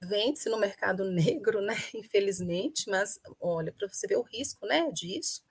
Vende-se 0.00 0.48
no 0.48 0.58
mercado 0.58 1.04
negro, 1.10 1.60
né? 1.60 1.74
Infelizmente, 1.94 2.88
mas 2.88 3.20
olha, 3.40 3.72
para 3.72 3.88
você 3.88 4.06
ver 4.06 4.16
o 4.16 4.22
risco, 4.22 4.66
né, 4.66 4.90
disso. 4.92 5.42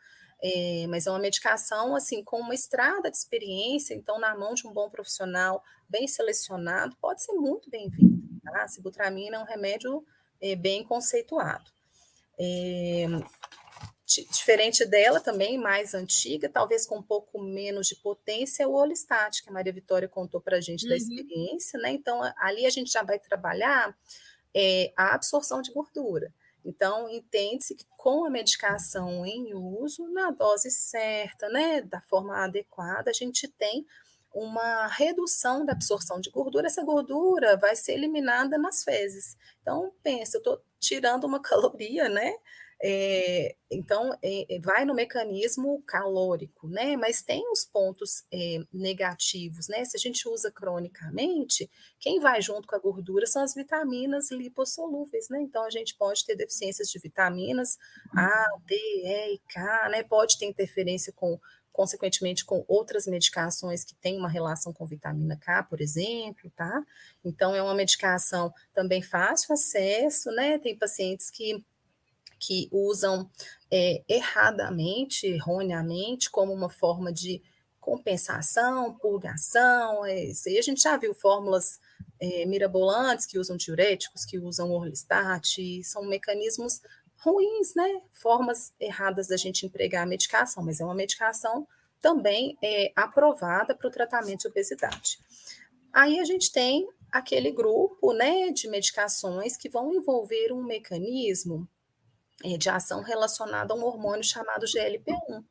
É, 0.41 0.85
mas 0.87 1.07
é 1.07 1.09
uma 1.09 1.19
medicação 1.19 1.95
assim 1.95 2.23
com 2.23 2.39
uma 2.39 2.53
estrada 2.53 3.09
de 3.09 3.17
experiência, 3.17 3.95
então 3.95 4.19
na 4.19 4.37
mão 4.37 4.53
de 4.53 4.67
um 4.67 4.71
bom 4.71 4.87
profissional 4.87 5.63
bem 5.89 6.07
selecionado 6.07 6.95
pode 7.01 7.23
ser 7.23 7.33
muito 7.33 7.69
bem-vinda. 7.69 8.23
Tá? 8.43 8.63
A 8.63 8.67
sibutramina 8.67 9.37
é 9.37 9.39
um 9.39 9.45
remédio 9.45 10.05
é, 10.39 10.55
bem 10.55 10.83
conceituado. 10.83 11.71
É, 12.39 13.07
diferente 14.07 14.85
dela, 14.85 15.19
também 15.19 15.57
mais 15.57 15.93
antiga, 15.93 16.47
talvez 16.47 16.85
com 16.85 16.99
um 16.99 17.03
pouco 17.03 17.41
menos 17.41 17.87
de 17.87 17.95
potência, 17.95 18.63
é 18.63 18.67
o 18.67 18.73
Olistat, 18.73 19.43
que 19.43 19.49
a 19.49 19.51
Maria 19.51 19.73
Vitória 19.73 20.07
contou 20.07 20.39
para 20.39 20.57
a 20.57 20.61
gente 20.61 20.83
uhum. 20.83 20.89
da 20.89 20.95
experiência, 20.95 21.79
né? 21.79 21.91
Então, 21.91 22.21
ali 22.37 22.65
a 22.65 22.69
gente 22.69 22.91
já 22.91 23.03
vai 23.03 23.19
trabalhar 23.19 23.95
é, 24.55 24.93
a 24.95 25.13
absorção 25.13 25.61
de 25.61 25.71
gordura. 25.71 26.33
Então, 26.67 27.09
entende-se 27.09 27.73
que 27.75 27.85
com 27.95 28.25
a 28.25 28.29
medicação 28.29 29.25
em 29.25 29.53
uso, 29.53 30.05
na 30.09 30.31
dose 30.31 30.69
certa, 30.69 31.47
né, 31.47 31.81
da 31.81 32.01
forma 32.01 32.43
adequada, 32.43 33.09
a 33.09 33.13
gente 33.13 33.47
tem 33.47 33.85
uma 34.33 34.85
redução 34.87 35.65
da 35.65 35.71
absorção 35.71 36.19
de 36.19 36.29
gordura, 36.29 36.67
essa 36.67 36.83
gordura 36.83 37.55
vai 37.55 37.73
ser 37.73 37.93
eliminada 37.93 38.57
nas 38.57 38.83
fezes. 38.83 39.37
Então, 39.61 39.93
pensa, 40.03 40.35
eu 40.35 40.39
estou 40.39 40.61
tirando 40.77 41.23
uma 41.23 41.39
caloria, 41.41 42.09
né? 42.09 42.33
É, 42.81 43.55
então, 43.71 44.15
é, 44.23 44.59
vai 44.61 44.85
no 44.85 44.93
mecanismo 44.93 45.81
calórico, 45.83 46.67
né? 46.67 46.95
Mas 46.95 47.23
tem 47.23 47.43
os 47.51 47.65
pontos 47.65 48.23
é, 48.31 48.59
negativos, 48.71 49.67
né? 49.67 49.83
Se 49.83 49.97
a 49.97 49.99
gente 49.99 50.27
usa 50.29 50.51
cronicamente, 50.51 51.69
quem 51.99 52.19
vai 52.19 52.41
junto 52.41 52.67
com 52.67 52.75
a 52.75 52.79
gordura 52.79 53.25
são 53.25 53.41
as 53.41 53.55
vitaminas 53.55 54.29
lipossolúveis, 54.31 55.27
né? 55.29 55.41
Então, 55.41 55.63
a 55.63 55.71
gente 55.71 55.95
pode 55.95 56.23
ter 56.23 56.35
deficiências 56.35 56.89
de 56.89 56.99
vitaminas 56.99 57.77
A, 58.15 58.47
D, 58.65 58.75
E 58.75 59.35
e 59.35 59.39
K, 59.49 59.89
né? 59.89 60.03
Pode 60.03 60.37
ter 60.37 60.45
interferência 60.45 61.11
com 61.13 61.39
consequentemente 61.77 62.43
com 62.43 62.65
outras 62.67 63.05
medicações 63.05 63.83
que 63.83 63.93
têm 63.93 64.17
uma 64.17 64.27
relação 64.27 64.73
com 64.73 64.87
vitamina 64.87 65.37
K, 65.37 65.61
por 65.61 65.79
exemplo, 65.79 66.51
tá? 66.55 66.83
Então 67.23 67.53
é 67.53 67.61
uma 67.61 67.75
medicação 67.75 68.51
também 68.73 68.99
fácil 69.03 69.53
acesso, 69.53 70.31
né? 70.31 70.57
Tem 70.57 70.75
pacientes 70.75 71.29
que 71.29 71.63
que 72.39 72.69
usam 72.71 73.29
é, 73.71 74.03
erradamente, 74.07 75.27
erroneamente, 75.27 76.29
como 76.29 76.53
uma 76.53 76.69
forma 76.69 77.11
de 77.11 77.41
compensação, 77.79 78.93
purgação. 78.95 80.05
É, 80.05 80.29
a 80.29 80.61
gente 80.61 80.81
já 80.81 80.97
viu 80.97 81.13
fórmulas 81.13 81.79
é, 82.19 82.45
mirabolantes 82.45 83.25
que 83.25 83.39
usam 83.39 83.55
diuréticos, 83.55 84.25
que 84.25 84.37
usam 84.37 84.71
orlistat, 84.71 85.83
são 85.83 86.03
mecanismos 86.03 86.81
ruins, 87.19 87.73
né? 87.75 88.01
Formas 88.11 88.73
erradas 88.79 89.27
da 89.27 89.37
gente 89.37 89.65
empregar 89.65 90.03
a 90.03 90.07
medicação, 90.07 90.63
mas 90.63 90.79
é 90.79 90.85
uma 90.85 90.95
medicação 90.95 91.67
também 91.99 92.57
é, 92.63 92.91
aprovada 92.95 93.75
para 93.75 93.87
o 93.87 93.91
tratamento 93.91 94.41
de 94.41 94.47
obesidade. 94.47 95.19
Aí 95.91 96.19
a 96.19 96.25
gente 96.25 96.51
tem 96.51 96.87
aquele 97.11 97.51
grupo, 97.51 98.13
né, 98.13 98.51
de 98.51 98.67
medicações 98.67 99.55
que 99.55 99.69
vão 99.69 99.93
envolver 99.93 100.51
um 100.51 100.63
mecanismo 100.63 101.67
de 102.43 102.69
ação 102.69 103.01
relacionada 103.01 103.73
a 103.73 103.77
um 103.77 103.83
hormônio 103.83 104.23
chamado 104.23 104.65
GLP-1. 104.65 105.43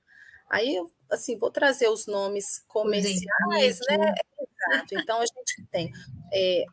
Aí, 0.49 0.81
assim, 1.11 1.37
vou 1.37 1.51
trazer 1.51 1.89
os 1.89 2.07
nomes 2.07 2.65
comerciais, 2.69 3.79
né? 3.89 4.15
Exato. 4.41 4.95
Então, 4.95 5.21
a 5.21 5.27
gente 5.27 5.67
tem 5.71 5.91
é, 6.33 6.65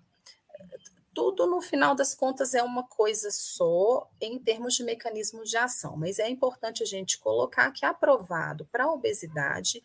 tudo 1.13 1.45
no 1.45 1.61
final 1.61 1.93
das 1.95 2.15
contas 2.15 2.53
é 2.53 2.63
uma 2.63 2.83
coisa 2.83 3.29
só 3.31 4.09
em 4.19 4.39
termos 4.39 4.73
de 4.75 4.83
mecanismo 4.83 5.43
de 5.43 5.55
ação, 5.55 5.95
mas 5.95 6.19
é 6.19 6.27
importante 6.27 6.81
a 6.81 6.85
gente 6.85 7.19
colocar 7.19 7.71
que 7.71 7.85
aprovado 7.85 8.65
para 8.71 8.85
a 8.85 8.91
obesidade 8.91 9.83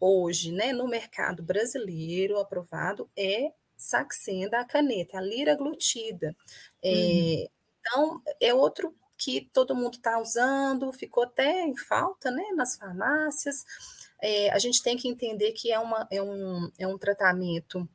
hoje, 0.00 0.50
né, 0.50 0.72
no 0.72 0.88
mercado 0.88 1.42
brasileiro, 1.42 2.38
aprovado 2.38 3.08
é 3.16 3.52
Saxenda, 3.76 4.60
a 4.60 4.64
caneta, 4.64 5.18
a 5.18 5.20
liraglutida. 5.20 6.34
É, 6.82 6.90
uhum. 6.90 7.48
Então, 7.80 8.22
é 8.40 8.54
outro 8.54 8.94
que 9.22 9.48
todo 9.52 9.74
mundo 9.74 9.94
está 9.94 10.18
usando, 10.18 10.92
ficou 10.92 11.22
até 11.22 11.62
em 11.62 11.76
falta 11.76 12.28
né, 12.28 12.42
nas 12.56 12.76
farmácias. 12.76 13.64
É, 14.20 14.50
a 14.50 14.58
gente 14.58 14.82
tem 14.82 14.96
que 14.96 15.08
entender 15.08 15.52
que 15.52 15.70
é, 15.70 15.78
uma, 15.78 16.08
é, 16.10 16.20
um, 16.20 16.68
é 16.76 16.86
um 16.88 16.98
tratamento 16.98 17.88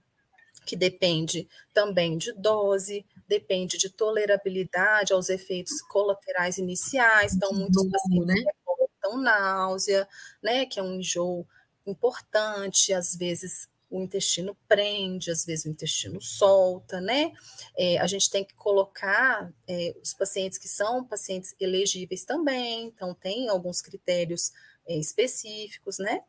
que 0.65 0.75
depende 0.75 1.47
também 1.73 2.17
de 2.17 2.31
dose, 2.33 3.05
depende 3.27 3.77
de 3.77 3.89
tolerabilidade 3.89 5.11
aos 5.11 5.27
efeitos 5.29 5.81
colaterais 5.81 6.57
iniciais. 6.57 7.33
Então, 7.33 7.51
muitos 7.51 7.85
pacientes 7.89 8.27
né? 8.27 8.35
reportam 8.45 9.17
náusea, 9.21 10.07
né, 10.41 10.65
que 10.65 10.79
é 10.79 10.83
um 10.83 10.95
enjoo 10.95 11.45
importante, 11.85 12.93
às 12.93 13.15
vezes 13.15 13.69
o 13.89 14.01
intestino 14.01 14.57
prende, 14.67 15.31
às 15.31 15.45
vezes 15.45 15.65
o 15.65 15.69
intestino 15.69 16.21
solta, 16.21 16.99
né? 16.99 17.31
É, 17.77 17.97
a 17.99 18.07
gente 18.07 18.29
tem 18.29 18.43
que 18.43 18.53
colocar 18.55 19.51
é, 19.67 19.95
os 20.01 20.13
pacientes 20.13 20.57
que 20.57 20.67
são 20.67 21.05
pacientes 21.05 21.55
elegíveis 21.59 22.25
também, 22.25 22.87
então 22.87 23.13
tem 23.13 23.47
alguns 23.47 23.81
critérios 23.81 24.51
é, 24.87 24.97
específicos, 24.97 25.97
né? 25.99 26.19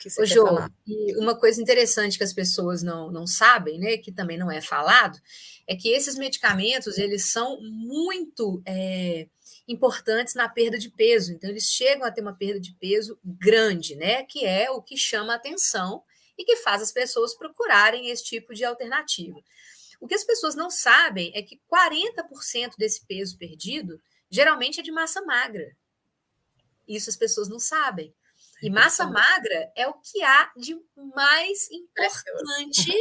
Que 0.00 0.08
Ô, 0.20 0.24
Jô, 0.24 0.46
e 0.86 1.16
uma 1.16 1.36
coisa 1.36 1.60
interessante 1.60 2.18
que 2.18 2.24
as 2.24 2.32
pessoas 2.32 2.82
não, 2.82 3.10
não 3.10 3.26
sabem, 3.26 3.80
né, 3.80 3.96
que 3.96 4.12
também 4.12 4.38
não 4.38 4.50
é 4.50 4.60
falado, 4.60 5.18
é 5.66 5.74
que 5.74 5.88
esses 5.88 6.16
medicamentos, 6.16 6.98
eles 6.98 7.32
são 7.32 7.60
muito 7.60 8.62
é, 8.64 9.26
importantes 9.66 10.34
na 10.34 10.48
perda 10.48 10.78
de 10.78 10.88
peso. 10.90 11.32
Então, 11.32 11.50
eles 11.50 11.64
chegam 11.64 12.06
a 12.06 12.12
ter 12.12 12.20
uma 12.20 12.36
perda 12.36 12.60
de 12.60 12.74
peso 12.74 13.18
grande, 13.24 13.96
né, 13.96 14.22
que 14.24 14.44
é 14.44 14.70
o 14.70 14.80
que 14.80 14.96
chama 14.96 15.34
atenção 15.34 16.04
e 16.38 16.44
que 16.44 16.56
faz 16.56 16.80
as 16.80 16.92
pessoas 16.92 17.34
procurarem 17.34 18.08
esse 18.08 18.24
tipo 18.24 18.54
de 18.54 18.64
alternativa. 18.64 19.42
O 20.00 20.06
que 20.06 20.14
as 20.14 20.24
pessoas 20.24 20.54
não 20.54 20.70
sabem 20.70 21.32
é 21.34 21.42
que 21.42 21.60
40% 21.70 22.76
desse 22.78 23.04
peso 23.04 23.36
perdido 23.36 24.00
geralmente 24.30 24.78
é 24.78 24.82
de 24.82 24.92
massa 24.92 25.20
magra. 25.22 25.76
Isso 26.86 27.10
as 27.10 27.16
pessoas 27.16 27.48
não 27.48 27.58
sabem. 27.58 28.14
E 28.62 28.70
massa 28.70 29.06
magra 29.06 29.72
é 29.76 29.86
o 29.86 29.94
que 29.94 30.22
há 30.22 30.52
de 30.56 30.80
mais 31.14 31.70
importante 31.70 32.92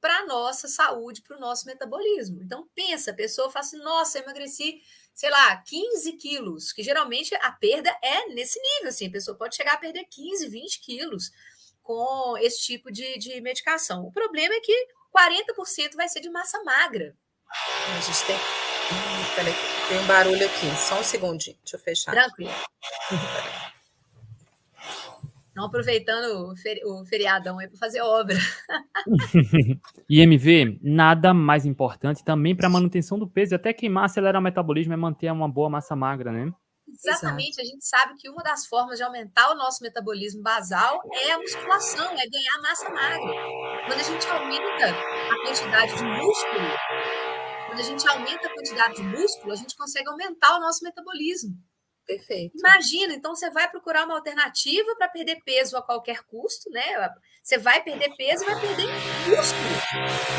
para 0.00 0.18
a 0.20 0.26
nossa 0.26 0.68
saúde, 0.68 1.22
para 1.22 1.36
o 1.36 1.40
nosso 1.40 1.66
metabolismo. 1.66 2.42
Então, 2.42 2.68
pensa, 2.74 3.10
a 3.10 3.14
pessoa 3.14 3.50
fala 3.50 3.64
assim, 3.64 3.78
nossa, 3.78 4.18
eu 4.18 4.22
emagreci, 4.22 4.82
sei 5.14 5.30
lá, 5.30 5.56
15 5.58 6.12
quilos, 6.14 6.72
que 6.72 6.82
geralmente 6.82 7.34
a 7.36 7.52
perda 7.52 7.90
é 8.02 8.28
nesse 8.28 8.58
nível, 8.60 8.88
assim, 8.88 9.08
a 9.08 9.12
pessoa 9.12 9.36
pode 9.36 9.56
chegar 9.56 9.74
a 9.74 9.78
perder 9.78 10.04
15, 10.04 10.48
20 10.48 10.80
quilos 10.80 11.30
com 11.84 12.36
esse 12.38 12.62
tipo 12.62 12.90
de, 12.90 13.18
de 13.18 13.40
medicação. 13.40 14.04
O 14.06 14.10
problema 14.10 14.54
é 14.54 14.60
que 14.60 14.86
40% 15.16 15.94
vai 15.94 16.08
ser 16.08 16.20
de 16.20 16.30
massa 16.30 16.60
magra. 16.64 17.14
A 17.96 18.00
gente 18.00 18.24
tem. 18.26 18.34
Hum, 18.34 19.34
peraí, 19.36 19.54
tem 19.88 19.98
um 19.98 20.06
barulho 20.06 20.44
aqui. 20.44 20.66
Só 20.76 20.98
um 20.98 21.04
segundinho. 21.04 21.56
Deixa 21.62 21.76
eu 21.76 21.80
fechar. 21.80 22.10
Tranquilo. 22.10 22.50
Estão 25.48 25.66
aproveitando 25.66 26.52
o, 26.84 27.04
feriadão 27.06 27.60
aí 27.60 27.68
para 27.68 27.78
fazer 27.78 28.00
obra. 28.00 28.36
IMV, 30.10 30.80
nada 30.82 31.32
mais 31.32 31.64
importante 31.64 32.24
também 32.24 32.56
para 32.56 32.66
a 32.66 32.70
manutenção 32.70 33.16
do 33.16 33.28
peso 33.28 33.54
e 33.54 33.56
até 33.56 33.72
queimar, 33.72 34.06
acelerar 34.06 34.40
o 34.40 34.44
metabolismo 34.44 34.94
é 34.94 34.96
manter 34.96 35.30
uma 35.30 35.48
boa 35.48 35.70
massa 35.70 35.94
magra, 35.94 36.32
né? 36.32 36.52
Exatamente, 37.02 37.60
Exato. 37.60 37.62
a 37.62 37.64
gente 37.64 37.86
sabe 37.86 38.14
que 38.16 38.28
uma 38.28 38.42
das 38.42 38.66
formas 38.66 38.98
de 38.98 39.02
aumentar 39.02 39.50
o 39.50 39.54
nosso 39.54 39.82
metabolismo 39.82 40.42
basal 40.42 41.00
é 41.12 41.32
a 41.32 41.38
musculação, 41.38 42.12
é 42.12 42.28
ganhar 42.28 42.58
massa 42.62 42.88
magra. 42.90 43.32
Quando 43.86 44.00
a 44.00 44.02
gente 44.02 44.26
aumenta 44.26 44.90
a 45.30 45.42
quantidade 45.42 45.96
de 45.96 46.04
músculo, 46.04 46.68
quando 47.66 47.80
a 47.80 47.82
gente 47.82 48.08
aumenta 48.08 48.46
a 48.46 48.54
quantidade 48.54 48.94
de 48.96 49.02
músculo, 49.02 49.52
a 49.52 49.56
gente 49.56 49.76
consegue 49.76 50.08
aumentar 50.08 50.56
o 50.56 50.60
nosso 50.60 50.84
metabolismo. 50.84 51.54
Perfeito. 52.06 52.58
Imagina, 52.58 53.14
então 53.14 53.34
você 53.34 53.50
vai 53.50 53.68
procurar 53.70 54.04
uma 54.04 54.16
alternativa 54.16 54.94
para 54.96 55.08
perder 55.08 55.40
peso 55.44 55.76
a 55.76 55.82
qualquer 55.82 56.22
custo, 56.24 56.70
né? 56.70 56.82
Você 57.42 57.56
vai 57.58 57.82
perder 57.82 58.14
peso 58.14 58.44
e 58.44 58.46
vai 58.46 58.60
perder 58.60 58.86
músculo. 58.86 59.64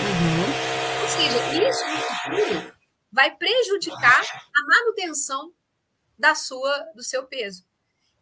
Uhum. 0.06 1.02
Ou 1.02 1.10
seja, 1.10 1.70
isso 1.70 1.86
no 1.88 1.98
futuro 1.98 2.76
vai 3.12 3.34
prejudicar 3.36 4.22
a 4.22 4.68
manutenção 4.68 5.52
da 6.18 6.36
sua 6.36 6.80
do 6.96 7.04
seu 7.04 7.24
peso. 7.24 7.64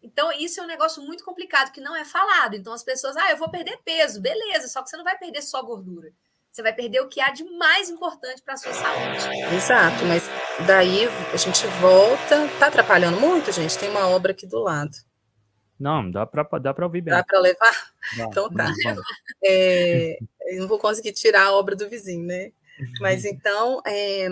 Então, 0.02 0.32
isso 0.34 0.60
é 0.60 0.64
um 0.64 0.68
negócio 0.68 1.02
muito 1.02 1.24
complicado 1.24 1.72
que 1.72 1.80
não 1.80 1.96
é 1.96 2.04
falado. 2.04 2.56
Então, 2.56 2.74
as 2.74 2.84
pessoas, 2.84 3.16
ah, 3.16 3.32
eu 3.32 3.38
vou 3.38 3.50
perder 3.50 3.80
peso, 3.86 4.20
beleza, 4.20 4.68
só 4.68 4.84
que 4.84 4.90
você 4.90 4.98
não 4.98 5.04
vai 5.04 5.18
perder 5.18 5.42
só 5.42 5.64
gordura. 5.64 6.12
Você 6.52 6.62
vai 6.62 6.74
perder 6.74 7.00
o 7.00 7.08
que 7.08 7.20
há 7.20 7.32
de 7.32 7.44
mais 7.58 7.90
importante 7.90 8.42
para 8.44 8.54
a 8.54 8.58
sua 8.58 8.74
saúde. 8.74 9.56
Exato, 9.56 10.06
mas 10.06 10.30
daí 10.68 11.08
a 11.34 11.38
gente 11.38 11.66
volta. 11.82 12.48
Tá 12.60 12.68
atrapalhando 12.68 13.20
muito, 13.20 13.52
gente? 13.52 13.76
Tem 13.76 13.90
uma 13.90 14.08
obra 14.10 14.34
aqui 14.34 14.46
do 14.46 14.60
lado. 14.60 14.96
Não, 15.80 16.12
dá 16.12 16.28
para 16.28 16.44
dá 16.60 16.76
ouvir 16.84 17.02
bem. 17.02 17.14
Dá 17.14 17.24
para 17.24 17.40
levar? 17.40 17.94
Dá, 18.16 18.26
então 18.30 18.50
tá. 18.52 18.72
É, 19.44 20.20
eu 20.52 20.62
não 20.62 20.68
vou 20.68 20.78
conseguir 20.78 21.14
tirar 21.14 21.46
a 21.46 21.54
obra 21.54 21.76
do 21.76 21.90
vizinho, 21.90 22.26
né? 22.26 22.52
Mas 23.02 23.26
então, 23.26 23.82
é, 23.86 24.28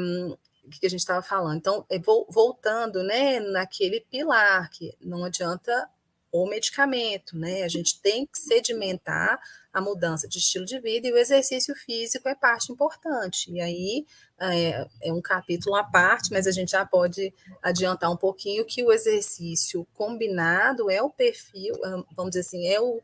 que 0.70 0.86
a 0.86 0.90
gente 0.90 1.00
estava 1.00 1.22
falando. 1.22 1.58
Então, 1.58 1.86
é, 1.90 2.00
voltando 2.30 3.04
né, 3.04 3.40
naquele 3.40 4.02
pilar, 4.02 4.70
que 4.70 4.96
não 5.02 5.24
adianta 5.24 5.90
o 6.32 6.48
medicamento, 6.48 7.38
né? 7.38 7.64
A 7.64 7.68
gente 7.68 8.00
tem 8.02 8.26
que 8.26 8.40
sedimentar 8.40 9.40
a 9.74 9.82
mudança 9.82 10.28
de 10.28 10.38
estilo 10.38 10.66
de 10.66 10.80
vida 10.80 11.08
e 11.08 11.12
o 11.12 11.18
exercício 11.18 11.76
físico 11.76 12.28
é 12.30 12.36
parte 12.36 12.72
importante. 12.72 13.52
E 13.52 13.60
aí 13.60 14.06
é, 14.40 14.88
é, 15.04 15.14
um 15.14 15.22
capítulo 15.22 15.76
à 15.76 15.84
parte, 15.84 16.32
mas 16.32 16.48
a 16.48 16.52
gente 16.52 16.72
já 16.72 16.86
pode 16.86 17.34
adiantar 17.62 18.10
um 18.10 18.18
pouquinho 18.18 18.66
que 18.66 18.84
o 18.84 18.92
exercício 18.92 19.86
combinado 19.94 20.90
é 20.90 21.02
o 21.02 21.10
perfil, 21.10 21.76
vamos 22.16 22.32
dizer 22.32 22.42
assim, 22.42 22.68
é 22.68 22.80
o, 22.80 23.02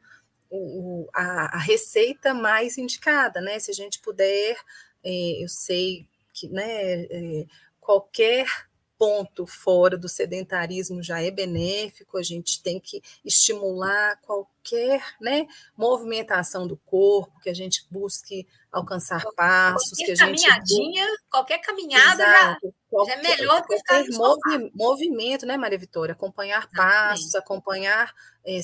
o 0.49 1.07
a, 1.13 1.57
a, 1.57 1.59
receita 1.59 2.33
mais 2.33 2.77
indicada, 2.77 3.41
né? 3.41 3.59
Se 3.59 3.71
a 3.71 3.73
gente 3.73 3.99
puder, 3.99 4.57
é, 5.03 5.43
eu 5.43 5.49
sei 5.49 6.07
que 6.37 6.47
né, 6.49 7.03
é, 7.03 7.45
qualquer 7.79 8.45
ponto 8.97 9.45
fora 9.45 9.97
do 9.97 10.09
sedentarismo 10.09 11.03
já 11.03 11.21
é 11.21 11.29
benéfico, 11.29 12.17
a 12.17 12.23
gente 12.23 12.61
tem 12.63 12.79
que 12.79 13.01
estimular 13.23 14.19
qualquer 14.21 15.03
né, 15.21 15.47
movimentação 15.77 16.67
do 16.67 16.75
corpo, 16.77 17.39
que 17.39 17.49
a 17.49 17.53
gente 17.53 17.85
busque 17.91 18.47
alcançar 18.71 19.23
passos, 19.35 19.91
qualquer 19.91 20.05
que 20.05 20.11
a 20.11 20.15
gente 20.15 20.43
caminhadinha, 20.43 21.07
qualquer 21.29 21.57
caminhada 21.59 22.23
já, 22.23 22.57
qualquer, 22.89 23.23
já, 23.23 23.33
é 23.33 23.37
melhor 23.37 23.61
do 23.61 23.67
que 23.67 23.77
ficar 23.77 24.03
movi 24.13 24.71
movimento, 24.73 25.45
né, 25.45 25.57
Maria 25.57 25.77
Vitória? 25.77 26.13
Acompanhar 26.13 26.67
passos, 26.71 27.35
acompanhar 27.35 28.13
é, 28.43 28.59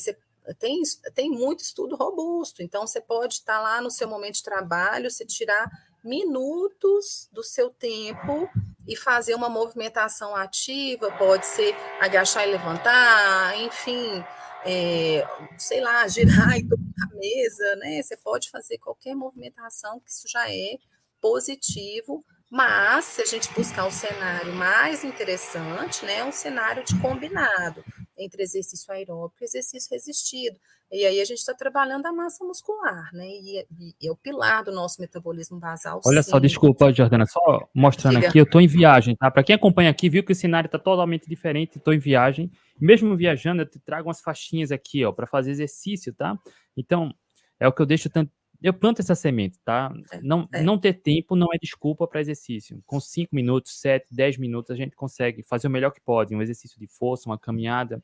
tem, 0.60 0.82
tem 1.14 1.30
muito 1.30 1.62
estudo 1.62 1.96
robusto, 1.96 2.62
então 2.62 2.86
você 2.86 3.00
pode 3.00 3.36
estar 3.36 3.62
lá 3.62 3.80
no 3.80 3.92
seu 3.92 4.08
momento 4.08 4.36
de 4.36 4.44
trabalho, 4.44 5.12
se 5.12 5.26
tirar 5.26 5.70
minutos 6.04 7.30
do 7.32 7.44
seu 7.44 7.70
tempo 7.70 8.50
e 8.88 8.96
fazer 8.96 9.36
uma 9.36 9.50
movimentação 9.50 10.36
ativa, 10.36 11.12
pode 11.12 11.46
ser 11.46 11.76
agachar 12.02 12.48
e 12.48 12.52
levantar, 12.52 13.58
enfim, 13.62 14.24
é, 14.66 15.26
sei 15.58 15.82
lá, 15.82 16.08
girar 16.08 16.58
em 16.58 16.68
torno 16.68 16.86
da 16.98 17.16
mesa, 17.18 17.76
né? 17.78 18.02
Você 18.02 18.18
pode 18.18 18.50
fazer 18.50 18.78
qualquer 18.78 19.16
movimentação, 19.16 20.00
que 20.00 20.12
isso 20.12 20.28
já 20.28 20.50
é 20.50 20.78
positivo, 21.22 22.26
mas 22.52 23.06
se 23.06 23.22
a 23.22 23.26
gente 23.26 23.52
buscar 23.54 23.88
um 23.88 23.92
cenário 23.92 24.54
mais 24.54 25.04
interessante, 25.04 26.06
né, 26.06 26.24
um 26.24 26.32
cenário 26.32 26.84
de 26.84 27.00
combinado 27.00 27.84
entre 28.18 28.44
exercício 28.44 28.94
aeróbico 28.94 29.42
e 29.42 29.46
exercício 29.46 29.89
resistido. 29.92 30.60
E 30.93 31.08
aí 31.08 31.19
a 31.19 31.25
gente 31.25 31.39
está 31.39 31.56
trabalhando 31.56 32.06
a 32.06 32.13
massa 32.13 32.45
muscular, 32.45 33.10
né? 33.13 33.27
E, 33.27 33.65
e, 33.79 33.95
e, 33.99 34.08
é 34.08 34.12
o 34.12 34.15
pilar 34.15 34.63
do 34.63 34.71
nosso 34.71 35.01
metabolismo 35.01 35.60
basal. 35.60 35.99
Olha 36.06 36.21
sim. 36.21 36.29
só, 36.29 36.38
desculpa, 36.38 36.93
Jordana, 36.93 37.25
só 37.25 37.67
mostrando 37.73 38.17
Diga. 38.17 38.27
aqui, 38.27 38.38
eu 38.38 38.43
estou 38.43 38.62
em 38.62 38.67
viagem, 38.67 39.15
tá? 39.15 39.32
Para 39.32 39.43
quem 39.43 39.56
acompanha 39.56 39.89
aqui, 39.89 40.08
viu 40.08 40.23
que 40.23 40.32
o 40.32 40.36
cenário 40.36 40.67
está 40.67 40.77
totalmente 40.77 41.27
diferente, 41.27 41.79
estou 41.79 41.95
em 41.95 41.99
viagem. 41.99 42.51
Mesmo 42.79 43.17
viajando, 43.17 43.63
eu 43.63 43.65
te 43.65 43.79
trago 43.79 44.08
umas 44.08 44.21
faixinhas 44.21 44.71
aqui, 44.71 45.03
ó, 45.03 45.12
para 45.12 45.25
fazer 45.25 45.49
exercício, 45.49 46.13
tá? 46.13 46.38
Então, 46.77 47.12
é 47.60 47.67
o 47.67 47.73
que 47.73 47.82
eu 47.82 47.88
deixo 47.88 48.08
tanto. 48.08 48.32
Eu 48.62 48.73
planto 48.73 49.01
essa 49.01 49.15
semente, 49.15 49.58
tá? 49.65 49.91
É, 50.12 50.21
não, 50.21 50.47
é. 50.53 50.62
não 50.62 50.77
ter 50.77 50.93
tempo 50.93 51.36
não 51.36 51.47
é 51.51 51.58
desculpa 51.60 52.08
para 52.08 52.21
exercício. 52.21 52.82
Com 52.86 52.99
5 52.99 53.36
minutos, 53.36 53.82
7, 53.82 54.06
10 54.12 54.38
minutos, 54.38 54.69
a 54.69 54.75
gente 54.75 54.95
consegue 54.95 55.41
fazer 55.41 55.67
o 55.67 55.71
melhor 55.71 55.89
que 55.89 55.99
pode. 55.99 56.36
Um 56.36 56.41
exercício 56.41 56.79
de 56.79 56.88
força, 56.88 57.27
uma 57.27 57.38
caminhada. 57.38 58.01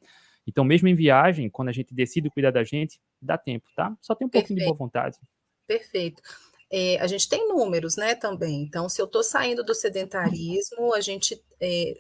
Então, 0.50 0.64
mesmo 0.64 0.88
em 0.88 0.96
viagem, 0.96 1.48
quando 1.48 1.70
a 1.70 1.72
gente 1.72 1.94
decide 1.94 2.30
cuidar 2.32 2.50
da 2.50 2.64
gente, 2.64 3.00
dá 3.22 3.38
tempo, 3.38 3.68
tá? 3.76 3.96
Só 4.02 4.16
tem 4.16 4.26
um 4.26 4.30
Perfeito. 4.30 4.48
pouquinho 4.48 4.60
de 4.60 4.66
boa 4.66 4.78
vontade. 4.78 5.18
Perfeito. 5.68 6.24
É, 6.72 7.00
a 7.00 7.06
gente 7.06 7.30
tem 7.30 7.48
números, 7.48 7.96
né, 7.96 8.16
também. 8.16 8.64
Então, 8.64 8.90
se 8.90 9.00
eu 9.00 9.06
estou 9.06 9.24
saindo 9.24 9.64
do 9.64 9.76
sedentarismo, 9.76 10.92
a 10.96 11.02
gente 11.02 11.40
é, 11.62 11.94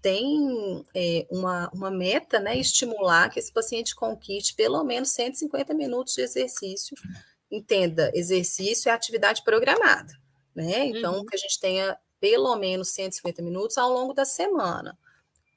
tem 0.00 0.82
é, 0.94 1.26
uma, 1.30 1.70
uma 1.74 1.90
meta, 1.90 2.40
né, 2.40 2.56
estimular 2.56 3.28
que 3.28 3.38
esse 3.38 3.52
paciente 3.52 3.94
conquiste 3.94 4.54
pelo 4.54 4.82
menos 4.84 5.10
150 5.10 5.74
minutos 5.74 6.14
de 6.14 6.22
exercício. 6.22 6.96
Entenda, 7.50 8.10
exercício 8.14 8.88
é 8.88 8.92
atividade 8.92 9.44
programada, 9.44 10.14
né? 10.54 10.86
Então, 10.86 11.18
uhum. 11.18 11.26
que 11.26 11.36
a 11.36 11.38
gente 11.38 11.60
tenha 11.60 11.98
pelo 12.18 12.56
menos 12.56 12.88
150 12.94 13.42
minutos 13.42 13.76
ao 13.76 13.92
longo 13.92 14.14
da 14.14 14.24
semana. 14.24 14.98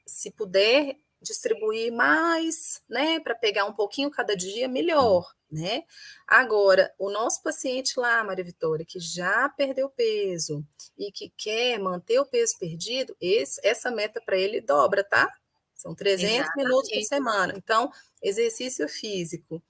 Se 0.05 0.31
puder 0.31 0.97
distribuir 1.25 1.91
mais, 1.91 2.81
né, 2.89 3.19
para 3.19 3.35
pegar 3.35 3.65
um 3.65 3.73
pouquinho 3.73 4.09
cada 4.09 4.35
dia, 4.35 4.67
melhor, 4.67 5.33
né? 5.51 5.83
Agora, 6.27 6.93
o 6.97 7.09
nosso 7.09 7.41
paciente 7.41 7.99
lá, 7.99 8.23
Maria 8.23 8.43
Vitória, 8.43 8.85
que 8.85 8.99
já 8.99 9.49
perdeu 9.49 9.89
peso 9.89 10.65
e 10.97 11.11
que 11.11 11.31
quer 11.37 11.79
manter 11.79 12.19
o 12.19 12.25
peso 12.25 12.57
perdido, 12.59 13.15
esse, 13.19 13.59
essa 13.65 13.91
meta 13.91 14.21
para 14.25 14.37
ele 14.37 14.61
dobra, 14.61 15.03
tá? 15.03 15.31
São 15.75 15.93
300 15.93 16.35
Exatamente. 16.35 16.57
minutos 16.57 16.89
por 16.89 17.03
semana. 17.03 17.53
Então, 17.55 17.91
exercício 18.21 18.87
físico, 18.87 19.61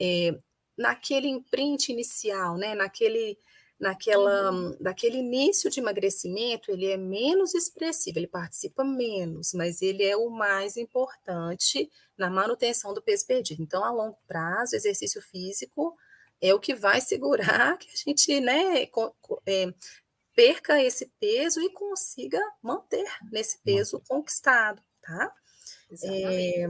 é, 0.00 0.36
naquele 0.76 1.28
imprint 1.28 1.90
inicial, 1.90 2.56
né, 2.56 2.74
naquele 2.74 3.38
naquela, 3.84 4.50
daquele 4.80 5.18
início 5.18 5.68
de 5.68 5.78
emagrecimento, 5.78 6.70
ele 6.70 6.86
é 6.90 6.96
menos 6.96 7.54
expressivo, 7.54 8.18
ele 8.18 8.26
participa 8.26 8.82
menos, 8.82 9.52
mas 9.52 9.82
ele 9.82 10.02
é 10.02 10.16
o 10.16 10.30
mais 10.30 10.78
importante 10.78 11.90
na 12.16 12.30
manutenção 12.30 12.94
do 12.94 13.02
peso 13.02 13.26
perdido. 13.26 13.62
Então, 13.62 13.84
a 13.84 13.90
longo 13.90 14.16
prazo, 14.26 14.74
exercício 14.74 15.20
físico 15.20 15.94
é 16.40 16.54
o 16.54 16.58
que 16.58 16.74
vai 16.74 17.02
segurar 17.02 17.76
que 17.76 17.90
a 17.90 17.96
gente, 17.96 18.40
né, 18.40 18.88
é, 19.44 19.74
perca 20.34 20.82
esse 20.82 21.12
peso 21.20 21.60
e 21.60 21.68
consiga 21.68 22.40
manter 22.62 23.04
nesse 23.30 23.58
peso 23.58 24.00
conquistado, 24.08 24.80
tá? 25.02 25.30
É, 26.04 26.66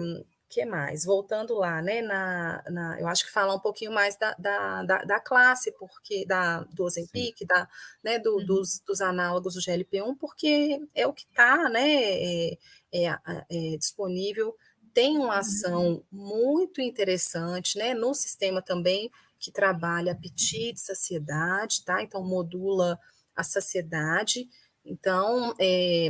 que 0.54 0.64
mais? 0.64 1.04
Voltando 1.04 1.54
lá, 1.54 1.82
né? 1.82 2.00
Na, 2.00 2.62
na, 2.70 3.00
eu 3.00 3.08
acho 3.08 3.26
que 3.26 3.32
falar 3.32 3.56
um 3.56 3.60
pouquinho 3.60 3.90
mais 3.90 4.16
da, 4.16 4.34
da, 4.34 4.84
da, 4.84 4.98
da 4.98 5.20
classe, 5.20 5.72
porque 5.72 6.24
da, 6.24 6.60
do 6.60 6.84
Ozempic, 6.84 7.44
da, 7.44 7.68
né, 8.04 8.20
do, 8.20 8.36
uhum. 8.36 8.46
dos, 8.46 8.78
dos 8.86 9.00
análogos 9.00 9.54
do 9.54 9.60
GLP-1, 9.60 10.16
porque 10.16 10.80
é 10.94 11.08
o 11.08 11.12
que 11.12 11.24
está 11.24 11.68
né, 11.68 11.88
é, 11.88 12.58
é, 12.92 13.18
é, 13.50 13.76
disponível, 13.76 14.56
tem 14.92 15.18
uma 15.18 15.38
ação 15.38 16.04
muito 16.10 16.80
interessante 16.80 17.76
né, 17.76 17.92
no 17.92 18.14
sistema 18.14 18.62
também 18.62 19.10
que 19.40 19.50
trabalha 19.50 20.12
apetite, 20.12 20.80
saciedade, 20.80 21.84
tá? 21.84 22.00
Então 22.00 22.22
modula 22.22 22.96
a 23.34 23.42
saciedade. 23.42 24.48
Então, 24.84 25.52
é, 25.58 26.08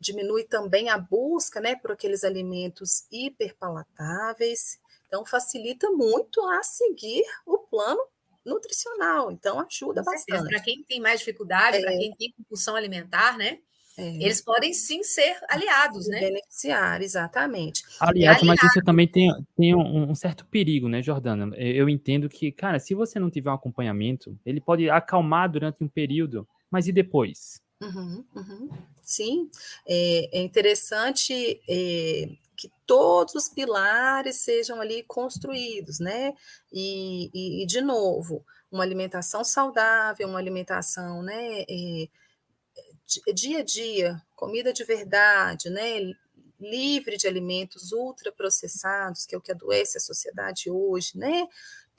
diminui 0.00 0.44
também 0.44 0.88
a 0.88 0.96
busca 0.96 1.60
né, 1.60 1.76
por 1.76 1.92
aqueles 1.92 2.24
alimentos 2.24 3.04
hiperpalatáveis. 3.12 4.78
Então, 5.06 5.24
facilita 5.24 5.90
muito 5.90 6.40
a 6.40 6.62
seguir 6.62 7.22
o 7.44 7.58
plano 7.58 8.00
nutricional. 8.44 9.30
Então, 9.30 9.60
ajuda 9.60 10.02
bastante. 10.02 10.48
Para 10.48 10.60
quem 10.60 10.82
tem 10.84 11.00
mais 11.00 11.20
dificuldade, 11.20 11.76
é. 11.76 11.80
para 11.80 11.90
quem 11.90 12.14
tem 12.16 12.32
compulsão 12.36 12.74
alimentar, 12.74 13.36
né? 13.36 13.58
É. 13.98 14.16
Eles 14.16 14.40
podem 14.40 14.72
sim 14.72 15.02
ser 15.02 15.36
aliados, 15.48 16.08
né? 16.08 16.20
Beneficiar, 16.20 17.02
exatamente. 17.02 17.82
Aliás, 17.98 18.42
mas 18.42 18.62
isso 18.62 18.80
também 18.82 19.06
tem, 19.06 19.30
tem 19.56 19.74
um, 19.74 20.10
um, 20.10 20.14
certo 20.14 20.46
perigo, 20.46 20.88
né, 20.88 21.02
Jordana? 21.02 21.54
Eu 21.56 21.88
entendo 21.88 22.28
que, 22.28 22.50
cara, 22.50 22.78
se 22.78 22.94
você 22.94 23.18
não 23.18 23.30
tiver 23.30 23.50
um 23.50 23.54
acompanhamento, 23.54 24.38
ele 24.46 24.60
pode 24.60 24.88
acalmar 24.88 25.50
durante 25.50 25.84
um 25.84 25.88
período, 25.88 26.48
mas 26.70 26.86
e 26.86 26.92
depois? 26.92 27.60
Uhum, 27.82 28.24
uhum. 28.34 28.68
Sim, 29.10 29.50
é, 29.88 30.38
é 30.38 30.40
interessante 30.40 31.60
é, 31.68 32.28
que 32.56 32.70
todos 32.86 33.34
os 33.34 33.48
pilares 33.48 34.36
sejam 34.36 34.80
ali 34.80 35.02
construídos, 35.02 35.98
né? 35.98 36.32
E, 36.72 37.28
e, 37.34 37.62
e 37.64 37.66
de 37.66 37.80
novo, 37.80 38.44
uma 38.70 38.84
alimentação 38.84 39.42
saudável, 39.42 40.28
uma 40.28 40.38
alimentação, 40.38 41.24
né? 41.24 41.62
É, 41.68 42.08
dia 43.34 43.58
a 43.58 43.64
dia, 43.64 44.22
comida 44.36 44.72
de 44.72 44.84
verdade, 44.84 45.68
né? 45.70 46.12
Livre 46.60 47.16
de 47.16 47.26
alimentos 47.26 47.90
ultraprocessados, 47.90 49.24
que 49.24 49.34
é 49.34 49.38
o 49.38 49.40
que 49.40 49.50
adoece 49.50 49.96
a 49.96 50.00
sociedade 50.00 50.70
hoje, 50.70 51.16
né? 51.16 51.48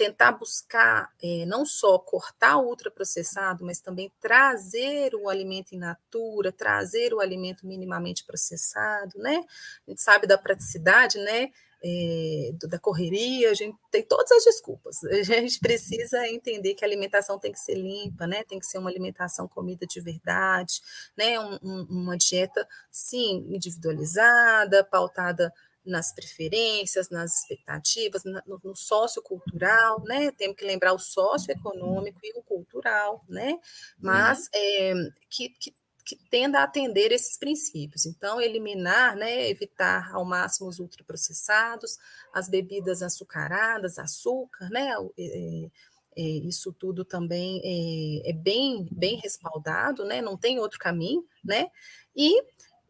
Tentar 0.02 0.32
buscar 0.32 1.14
é, 1.22 1.45
não 1.45 1.64
só 1.64 1.99
cortar 1.99 2.58
o 2.58 2.66
ultraprocessado, 2.66 3.64
mas 3.64 3.80
também 3.80 4.12
trazer 4.20 5.14
o 5.14 5.30
alimento 5.30 5.76
in 5.76 5.78
natura, 5.78 6.52
trazer 6.52 7.14
o 7.14 7.20
alimento 7.20 7.68
minimamente 7.68 8.26
processado, 8.26 9.20
né? 9.20 9.45
A 9.88 9.91
gente 9.91 10.02
sabe 10.02 10.26
da 10.26 10.39
praticidade, 10.39 11.20
né? 11.20 11.52
É, 11.84 12.52
da 12.68 12.80
correria, 12.80 13.52
a 13.52 13.54
gente 13.54 13.78
tem 13.91 14.02
todas 14.04 14.32
as 14.32 14.43
desculpas. 14.43 15.04
A 15.06 15.24
gente 15.24 15.60
precisa 15.60 16.28
entender 16.28 16.76
que 16.76 16.86
a 16.86 16.88
alimentação 16.88 17.39
tem 17.39 17.52
que 17.52 17.60
ser 17.60 17.74
limpa, 17.74 18.28
né? 18.28 18.43
Tem 18.43 18.60
que 18.60 18.68
ser 18.68 18.78
uma 18.78 18.89
alimentação 18.89 19.47
comida 19.47 19.86
de 19.88 19.99
verdade, 19.99 20.80
né? 21.18 21.39
Um, 21.39 21.58
um, 21.64 21.82
uma 21.89 22.18
dieta, 22.18 22.68
sim, 22.91 23.47
individualizada, 23.49 24.84
pautada 24.84 25.52
nas 25.86 26.14
preferências, 26.14 27.10
nas 27.10 27.42
expectativas, 27.42 28.24
no, 28.24 28.60
no 28.64 28.76
sociocultural, 28.76 30.04
né? 30.04 30.32
Temos 30.32 30.56
que 30.56 30.66
lembrar 30.66 30.94
o 30.94 31.00
socioeconômico 31.00 32.20
e 32.24 32.38
o 32.38 32.44
cultural, 32.44 33.24
né? 33.28 33.60
Mas 34.00 34.48
é, 34.54 34.94
que, 35.30 35.50
que, 35.50 35.76
que 36.06 36.16
tenda 36.30 36.60
a 36.60 36.64
atender 36.64 37.12
esses 37.12 37.38
princípios. 37.38 38.06
Então, 38.06 38.40
eliminar, 38.40 39.16
né? 39.16 39.50
Evitar 39.50 40.12
ao 40.14 40.24
máximo 40.24 40.70
os 40.70 40.80
ultraprocessados, 40.80 41.98
as 42.34 42.48
bebidas 42.48 43.02
açucaradas, 43.02 43.98
açúcar, 43.98 44.70
né? 44.70 44.92
É, 45.18 45.70
é, 46.16 46.22
isso 46.22 46.74
tudo 46.74 47.06
também 47.06 47.62
é, 47.64 48.30
é, 48.30 48.34
bem, 48.34 48.88
bem 48.92 49.18
respaldado, 49.18 50.06
né? 50.06 50.22
Não 50.22 50.38
tem 50.38 50.60
outro 50.60 50.78
caminho, 50.78 51.26
né? 51.44 51.70
E 52.16 52.44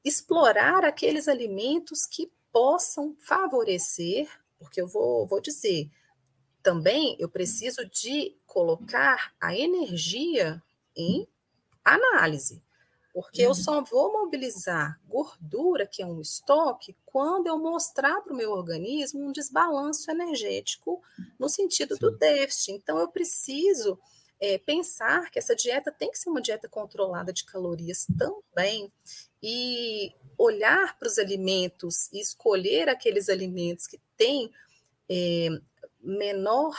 explorar 0.04 0.84
aqueles 0.84 1.28
alimentos 1.28 2.06
que 2.06 2.32
possam 2.52 3.16
favorecer, 3.20 4.30
porque 4.60 4.82
eu 4.82 4.88
vou, 4.88 5.26
vou 5.26 5.42
dizer, 5.42 5.90
também 6.62 7.16
eu 7.20 7.30
preciso 7.30 7.86
de 7.86 8.36
colocar 8.46 9.34
a 9.40 9.56
energia 9.56 10.62
em 10.96 11.28
análise, 11.84 12.62
porque 13.14 13.44
uhum. 13.44 13.50
eu 13.50 13.56
só 13.56 13.82
vou 13.82 14.14
mobilizar 14.14 15.00
gordura, 15.08 15.88
que 15.88 16.02
é 16.02 16.06
um 16.06 16.22
estoque, 16.22 16.96
quando 17.06 17.48
eu 17.48 17.58
mostrar 17.58 18.22
para 18.22 18.34
o 18.34 18.36
meu 18.36 18.52
organismo 18.52 19.28
um 19.28 19.32
desbalanço 19.32 20.10
energético 20.10 21.02
no 21.40 21.50
sentido 21.50 21.96
Sim. 21.96 22.02
do 22.02 22.12
déficit. 22.12 22.72
Então, 22.72 23.00
eu 23.00 23.08
preciso 23.08 24.00
é, 24.42 24.58
pensar 24.58 25.30
que 25.30 25.38
essa 25.38 25.56
dieta 25.56 25.92
tem 25.92 26.10
que 26.10 26.18
ser 26.18 26.30
uma 26.30 26.42
dieta 26.42 26.68
controlada 26.68 27.32
de 27.32 27.46
calorias 27.46 28.08
também, 28.18 28.92
e 29.42 30.14
olhar 30.38 30.98
para 30.98 31.08
os 31.08 31.18
alimentos 31.18 32.12
e 32.12 32.20
escolher 32.20 32.90
aqueles 32.90 33.30
alimentos 33.30 33.88
que 33.88 34.00
têm 34.18 34.52
é, 35.10 35.50
menor 36.00 36.76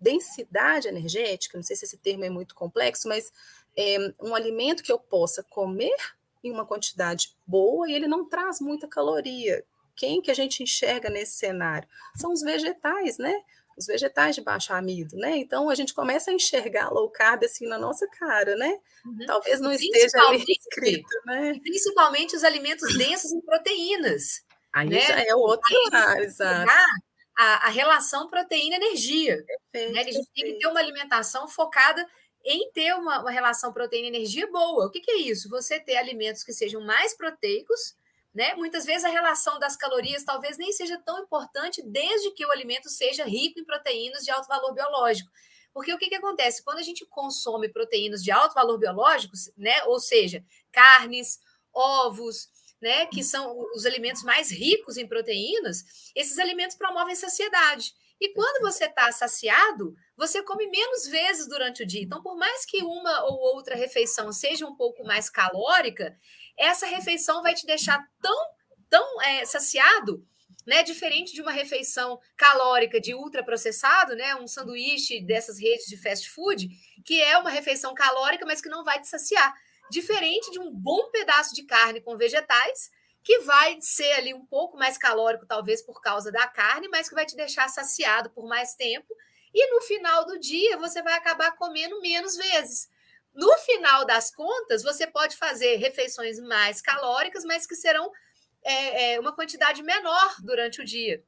densidade 0.00 0.88
energética, 0.88 1.58
não 1.58 1.64
sei 1.64 1.76
se 1.76 1.84
esse 1.84 1.98
termo 1.98 2.24
é 2.24 2.30
muito 2.30 2.54
complexo, 2.54 3.08
mas 3.08 3.32
é, 3.76 4.14
um 4.22 4.34
alimento 4.34 4.82
que 4.82 4.92
eu 4.92 4.98
possa 4.98 5.42
comer 5.42 5.96
em 6.42 6.52
uma 6.52 6.66
quantidade 6.66 7.36
boa 7.46 7.88
e 7.88 7.94
ele 7.94 8.06
não 8.06 8.28
traz 8.28 8.60
muita 8.60 8.86
caloria. 8.86 9.64
Quem 9.96 10.22
que 10.22 10.30
a 10.30 10.34
gente 10.34 10.62
enxerga 10.62 11.10
nesse 11.10 11.36
cenário? 11.36 11.88
São 12.16 12.32
os 12.32 12.42
vegetais, 12.42 13.18
né? 13.18 13.34
Os 13.78 13.86
vegetais 13.86 14.34
de 14.34 14.42
baixo 14.42 14.72
amido, 14.72 15.16
né? 15.16 15.36
Então 15.36 15.70
a 15.70 15.74
gente 15.74 15.94
começa 15.94 16.30
a 16.30 16.34
enxergar 16.34 16.90
low 16.90 17.08
carb 17.08 17.44
assim 17.44 17.66
na 17.66 17.78
nossa 17.78 18.06
cara, 18.08 18.56
né? 18.56 18.78
Uhum. 19.06 19.26
Talvez 19.26 19.60
não 19.60 19.72
esteja 19.72 20.18
ali 20.26 20.44
escrito, 20.48 21.08
né? 21.24 21.58
Principalmente 21.62 22.34
os 22.34 22.42
alimentos 22.42 22.96
densos 22.98 23.32
em 23.32 23.40
proteínas. 23.40 24.42
Aí 24.72 24.88
né? 24.88 25.00
já 25.00 25.20
é 25.20 25.34
outro 25.34 25.74
lugar, 25.84 26.20
exato. 26.20 26.70
A, 27.36 27.66
a 27.66 27.70
relação 27.70 28.28
proteína-energia. 28.28 29.36
Né? 29.72 30.00
A 30.00 30.02
gente 30.02 30.28
tem 30.34 30.52
que 30.52 30.58
ter 30.58 30.66
uma 30.66 30.80
alimentação 30.80 31.46
focada 31.46 32.04
em 32.44 32.70
ter 32.72 32.94
uma, 32.94 33.20
uma 33.20 33.30
relação 33.30 33.72
proteína-energia 33.72 34.50
boa. 34.50 34.86
O 34.86 34.90
que, 34.90 35.00
que 35.00 35.10
é 35.10 35.16
isso? 35.18 35.48
Você 35.48 35.78
ter 35.78 35.96
alimentos 35.96 36.42
que 36.42 36.52
sejam 36.52 36.80
mais 36.84 37.16
proteicos, 37.16 37.96
né? 38.38 38.54
Muitas 38.54 38.84
vezes 38.84 39.04
a 39.04 39.08
relação 39.08 39.58
das 39.58 39.76
calorias 39.76 40.22
talvez 40.22 40.56
nem 40.56 40.70
seja 40.70 40.96
tão 41.04 41.18
importante 41.24 41.82
desde 41.82 42.30
que 42.30 42.46
o 42.46 42.52
alimento 42.52 42.88
seja 42.88 43.24
rico 43.24 43.58
em 43.58 43.64
proteínas 43.64 44.24
de 44.24 44.30
alto 44.30 44.46
valor 44.46 44.72
biológico. 44.72 45.28
Porque 45.74 45.92
o 45.92 45.98
que, 45.98 46.08
que 46.08 46.14
acontece? 46.14 46.62
Quando 46.62 46.78
a 46.78 46.82
gente 46.82 47.04
consome 47.06 47.68
proteínas 47.68 48.22
de 48.22 48.30
alto 48.30 48.54
valor 48.54 48.78
biológico, 48.78 49.34
né? 49.56 49.82
ou 49.86 49.98
seja, 49.98 50.44
carnes, 50.70 51.40
ovos, 51.74 52.48
né? 52.80 53.06
que 53.06 53.24
são 53.24 53.58
os 53.74 53.84
alimentos 53.84 54.22
mais 54.22 54.52
ricos 54.52 54.96
em 54.96 55.08
proteínas, 55.08 55.82
esses 56.14 56.38
alimentos 56.38 56.76
promovem 56.76 57.16
saciedade. 57.16 57.92
E 58.20 58.32
quando 58.34 58.60
você 58.60 58.84
está 58.84 59.10
saciado, 59.10 59.96
você 60.16 60.44
come 60.44 60.68
menos 60.68 61.06
vezes 61.06 61.48
durante 61.48 61.82
o 61.82 61.86
dia. 61.86 62.02
Então, 62.02 62.22
por 62.22 62.36
mais 62.36 62.64
que 62.64 62.82
uma 62.82 63.24
ou 63.24 63.38
outra 63.54 63.76
refeição 63.76 64.32
seja 64.32 64.64
um 64.64 64.76
pouco 64.76 65.04
mais 65.04 65.28
calórica, 65.28 66.16
essa 66.58 66.86
refeição 66.86 67.42
vai 67.42 67.54
te 67.54 67.64
deixar 67.64 68.04
tão, 68.20 68.46
tão 68.90 69.22
é, 69.22 69.44
saciado, 69.44 70.26
né? 70.66 70.82
Diferente 70.82 71.32
de 71.32 71.40
uma 71.40 71.52
refeição 71.52 72.18
calórica 72.36 73.00
de 73.00 73.14
ultraprocessado, 73.14 74.14
né? 74.14 74.34
Um 74.34 74.46
sanduíche 74.46 75.24
dessas 75.24 75.58
redes 75.58 75.86
de 75.86 75.96
fast 75.96 76.28
food, 76.28 76.68
que 77.06 77.22
é 77.22 77.38
uma 77.38 77.50
refeição 77.50 77.94
calórica, 77.94 78.44
mas 78.44 78.60
que 78.60 78.68
não 78.68 78.84
vai 78.84 79.00
te 79.00 79.08
saciar. 79.08 79.54
Diferente 79.90 80.50
de 80.50 80.58
um 80.58 80.70
bom 80.70 81.10
pedaço 81.10 81.54
de 81.54 81.64
carne 81.64 82.02
com 82.02 82.16
vegetais, 82.16 82.90
que 83.24 83.38
vai 83.40 83.78
ser 83.80 84.12
ali 84.12 84.34
um 84.34 84.44
pouco 84.44 84.76
mais 84.76 84.98
calórico, 84.98 85.46
talvez 85.46 85.82
por 85.82 86.00
causa 86.00 86.30
da 86.30 86.46
carne, 86.46 86.88
mas 86.88 87.08
que 87.08 87.14
vai 87.14 87.24
te 87.24 87.36
deixar 87.36 87.68
saciado 87.68 88.30
por 88.30 88.46
mais 88.46 88.74
tempo. 88.74 89.14
E 89.54 89.70
no 89.74 89.80
final 89.82 90.26
do 90.26 90.38
dia, 90.38 90.76
você 90.76 91.02
vai 91.02 91.14
acabar 91.14 91.52
comendo 91.56 92.00
menos 92.00 92.36
vezes. 92.36 92.88
No 93.38 93.56
final 93.58 94.04
das 94.04 94.34
contas, 94.34 94.82
você 94.82 95.06
pode 95.06 95.36
fazer 95.36 95.76
refeições 95.76 96.40
mais 96.40 96.82
calóricas, 96.82 97.44
mas 97.44 97.68
que 97.68 97.76
serão 97.76 98.10
é, 98.64 99.12
é, 99.12 99.20
uma 99.20 99.32
quantidade 99.32 99.80
menor 99.80 100.34
durante 100.42 100.82
o 100.82 100.84
dia. 100.84 101.22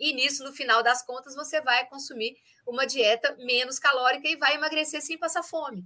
E 0.00 0.14
nisso, 0.14 0.42
no 0.42 0.52
final 0.54 0.82
das 0.82 1.04
contas, 1.04 1.34
você 1.34 1.60
vai 1.60 1.86
consumir 1.90 2.36
uma 2.66 2.86
dieta 2.86 3.36
menos 3.38 3.78
calórica 3.78 4.26
e 4.26 4.36
vai 4.36 4.54
emagrecer 4.54 5.02
sem 5.02 5.18
passar 5.18 5.42
fome. 5.42 5.84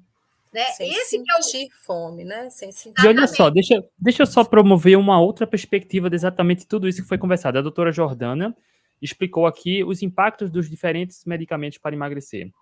Né? 0.52 0.66
Sem 0.66 0.88
Esse 0.88 1.16
sentir 1.16 1.64
é 1.64 1.66
o... 1.66 1.84
fome, 1.84 2.22
né? 2.22 2.48
Sem 2.48 2.70
sentir 2.70 3.04
E 3.04 3.08
olha 3.08 3.26
só, 3.26 3.50
deixa, 3.50 3.84
deixa 3.98 4.22
eu 4.22 4.26
só 4.26 4.44
promover 4.44 4.96
uma 4.96 5.20
outra 5.20 5.48
perspectiva 5.48 6.08
de 6.08 6.14
exatamente 6.14 6.64
tudo 6.64 6.86
isso 6.86 7.02
que 7.02 7.08
foi 7.08 7.18
conversado. 7.18 7.58
A 7.58 7.62
doutora 7.62 7.90
Jordana 7.90 8.56
explicou 9.02 9.48
aqui 9.48 9.82
os 9.82 10.00
impactos 10.00 10.48
dos 10.48 10.70
diferentes 10.70 11.24
medicamentos 11.24 11.78
para 11.78 11.96
emagrecer. 11.96 12.52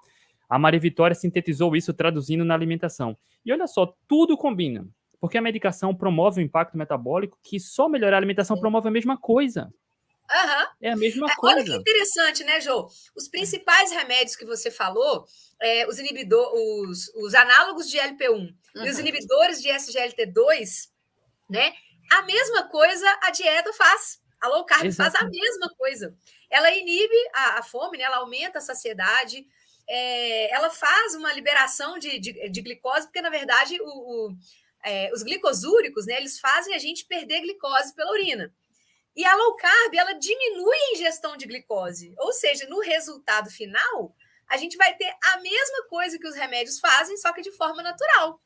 A 0.55 0.59
Maria 0.59 0.79
Vitória 0.79 1.17
sintetizou 1.17 1.75
isso 1.75 1.93
traduzindo 1.93 2.45
na 2.45 2.55
alimentação. 2.55 3.19
E 3.45 3.53
olha 3.53 3.67
só, 3.67 3.93
tudo 4.07 4.37
combina. 4.37 4.87
Porque 5.21 5.37
a 5.37 5.43
medicação 5.43 5.93
promove 5.93 6.41
um 6.41 6.45
impacto 6.45 6.79
metabólico 6.79 7.37
que 7.43 7.59
só 7.59 7.89
melhorar 7.89 8.19
a 8.19 8.21
alimentação 8.21 8.57
promove 8.57 8.87
a 8.87 8.91
mesma 8.93 9.19
coisa. 9.19 9.75
Uhum. 10.31 10.67
É 10.81 10.93
a 10.93 10.97
mesma 10.97 11.29
é, 11.29 11.35
coisa. 11.35 11.57
Olha 11.57 11.65
que 11.65 11.75
interessante, 11.75 12.45
né, 12.45 12.61
Jô? 12.61 12.89
Os 13.17 13.27
principais 13.27 13.91
remédios 13.91 14.37
que 14.37 14.45
você 14.45 14.71
falou, 14.71 15.27
é, 15.61 15.89
os 15.89 15.99
inibidores, 15.99 16.53
os, 16.55 17.09
os 17.17 17.35
análogos 17.35 17.91
de 17.91 17.99
LP1 17.99 18.31
uhum. 18.31 18.55
e 18.77 18.89
os 18.89 18.95
uhum. 18.95 19.01
inibidores 19.01 19.61
de 19.61 19.71
SGLT2, 19.71 20.89
né? 21.51 21.73
A 22.13 22.23
mesma 22.23 22.69
coisa 22.69 23.07
a 23.25 23.33
dieta 23.33 23.73
faz. 23.73 24.23
A 24.41 24.47
low 24.47 24.65
carb 24.65 24.85
Exato. 24.85 25.11
faz 25.11 25.21
a 25.21 25.29
mesma 25.29 25.69
coisa. 25.77 26.17
Ela 26.49 26.71
inibe 26.71 27.17
a, 27.35 27.59
a 27.59 27.63
fome, 27.65 27.99
né? 27.99 28.05
ela 28.05 28.19
aumenta 28.19 28.59
a 28.59 28.63
saciedade, 28.63 29.45
é, 29.89 30.55
ela 30.55 30.71
faz 30.71 31.15
uma 31.15 31.33
liberação 31.33 31.99
de, 31.99 32.19
de, 32.19 32.49
de, 32.49 32.63
glicose, 32.63 33.07
porque, 33.07 33.21
na 33.21 33.31
verdade, 33.31 33.79
o, 33.81 33.87
o, 33.87 34.37
é, 34.85 35.11
os 35.13 35.23
glicosúricos, 35.23 36.07
né, 36.07 36.17
eles 36.17 36.39
fazem 36.39 36.75
a 36.75 36.79
gente 36.79 37.05
perder 37.05 37.41
glicose 37.41 37.95
pela 37.95 38.13
urina. 38.13 38.53
E 39.17 39.25
a 39.25 39.35
low 39.37 39.55
carb, 39.57 39.95
ela 39.95 40.13
diminui 40.15 40.77
a 40.77 40.95
ingestão 40.95 41.37
de 41.37 41.47
glicose. 41.47 42.13
Ou 42.19 42.33
seja, 42.33 42.67
no 42.69 42.81
resultado 42.81 43.49
final, 43.49 44.15
a 44.49 44.57
gente 44.57 44.77
vai 44.77 44.95
ter 44.97 45.13
a 45.33 45.41
mesma 45.41 45.87
coisa 45.89 46.19
que 46.19 46.27
os 46.27 46.35
remédios 46.35 46.81
fazem, 46.81 47.17
só 47.17 47.33
que 47.33 47.43
de 47.43 47.53
forma 47.53 47.83
natural. 47.83 48.41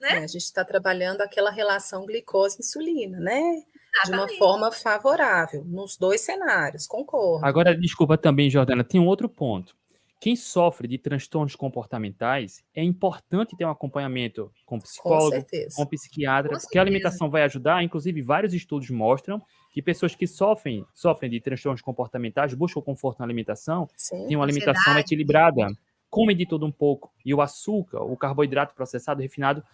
Né? 0.00 0.14
É, 0.14 0.16
a 0.18 0.26
gente 0.26 0.38
está 0.38 0.64
trabalhando 0.64 1.20
aquela 1.20 1.50
relação 1.50 2.06
glicose-insulina, 2.06 3.20
né? 3.20 3.40
Exatamente. 3.40 4.04
De 4.04 4.12
uma 4.12 4.28
forma 4.38 4.72
favorável, 4.72 5.64
nos 5.64 5.96
dois 5.96 6.22
cenários, 6.22 6.86
concordo. 6.86 7.44
Agora, 7.44 7.76
desculpa 7.76 8.16
também, 8.16 8.48
Jordana, 8.48 8.82
tem 8.82 9.00
um 9.00 9.06
outro 9.06 9.28
ponto. 9.28 9.76
Quem 10.20 10.36
sofre 10.36 10.86
de 10.86 10.98
transtornos 10.98 11.56
comportamentais, 11.56 12.62
é 12.74 12.84
importante 12.84 13.56
ter 13.56 13.64
um 13.64 13.70
acompanhamento 13.70 14.52
com 14.66 14.78
psicólogo, 14.78 15.34
com, 15.34 15.76
com 15.76 15.86
psiquiatra, 15.86 16.50
com 16.50 16.60
porque 16.60 16.78
a 16.78 16.82
alimentação 16.82 17.30
vai 17.30 17.42
ajudar. 17.44 17.82
Inclusive, 17.82 18.20
vários 18.20 18.52
estudos 18.52 18.90
mostram 18.90 19.40
que 19.72 19.80
pessoas 19.80 20.14
que 20.14 20.26
sofrem, 20.26 20.84
sofrem 20.92 21.30
de 21.30 21.40
transtornos 21.40 21.80
comportamentais 21.80 22.52
buscam 22.52 22.82
conforto 22.82 23.20
na 23.20 23.24
alimentação, 23.24 23.88
Sim, 23.96 24.26
têm 24.26 24.36
uma 24.36 24.44
alimentação 24.44 24.92
ansiedade. 24.92 25.06
equilibrada, 25.06 25.72
comem 26.10 26.36
de 26.36 26.44
tudo 26.44 26.66
um 26.66 26.72
pouco. 26.72 27.10
E 27.24 27.32
o 27.32 27.40
açúcar, 27.40 28.02
o 28.02 28.14
carboidrato 28.14 28.74
processado, 28.74 29.22
refinado, 29.22 29.64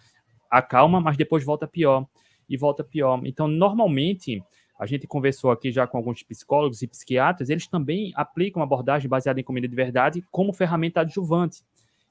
acalma, 0.49 1.01
mas 1.01 1.17
depois 1.17 1.43
volta 1.43 1.67
pior. 1.67 2.07
E 2.47 2.55
volta 2.55 2.85
pior. 2.85 3.19
Então, 3.25 3.49
normalmente, 3.49 4.41
a 4.77 4.85
gente 4.85 5.07
conversou 5.07 5.51
aqui 5.51 5.71
já 5.71 5.87
com 5.87 5.97
alguns 5.97 6.21
psicólogos 6.23 6.81
e 6.81 6.87
psiquiatras, 6.87 7.49
eles 7.49 7.67
também 7.67 8.11
aplicam 8.15 8.61
abordagem 8.61 9.09
baseada 9.09 9.39
em 9.39 9.43
comida 9.43 9.67
de 9.67 9.75
verdade 9.75 10.23
como 10.31 10.53
ferramenta 10.53 11.01
adjuvante. 11.01 11.63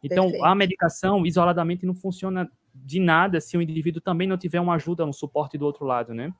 Então, 0.02 0.24
Perfeito. 0.24 0.44
a 0.44 0.54
medicação 0.54 1.24
isoladamente 1.24 1.86
não 1.86 1.94
funciona 1.94 2.50
de 2.74 3.00
nada 3.00 3.40
se 3.40 3.56
o 3.56 3.62
indivíduo 3.62 4.00
também 4.00 4.28
não 4.28 4.36
tiver 4.36 4.60
uma 4.60 4.74
ajuda, 4.74 5.04
um 5.04 5.12
suporte 5.12 5.56
do 5.56 5.64
outro 5.64 5.84
lado, 5.84 6.12
né? 6.12 6.32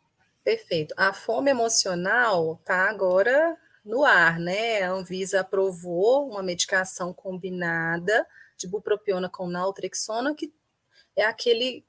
Perfeito. 0.44 0.94
A 0.96 1.12
fome 1.12 1.50
emocional 1.50 2.58
está 2.60 2.88
agora 2.88 3.56
no 3.84 4.04
ar, 4.04 4.38
né? 4.38 4.82
A 4.82 4.90
Anvisa 4.90 5.40
aprovou 5.40 6.28
uma 6.28 6.42
medicação 6.42 7.12
combinada 7.12 8.26
de 8.56 8.68
bupropiona 8.68 9.28
com 9.28 9.48
naltrexona, 9.48 10.34
que 10.34 10.52
é 11.16 11.24
aquele 11.24 11.84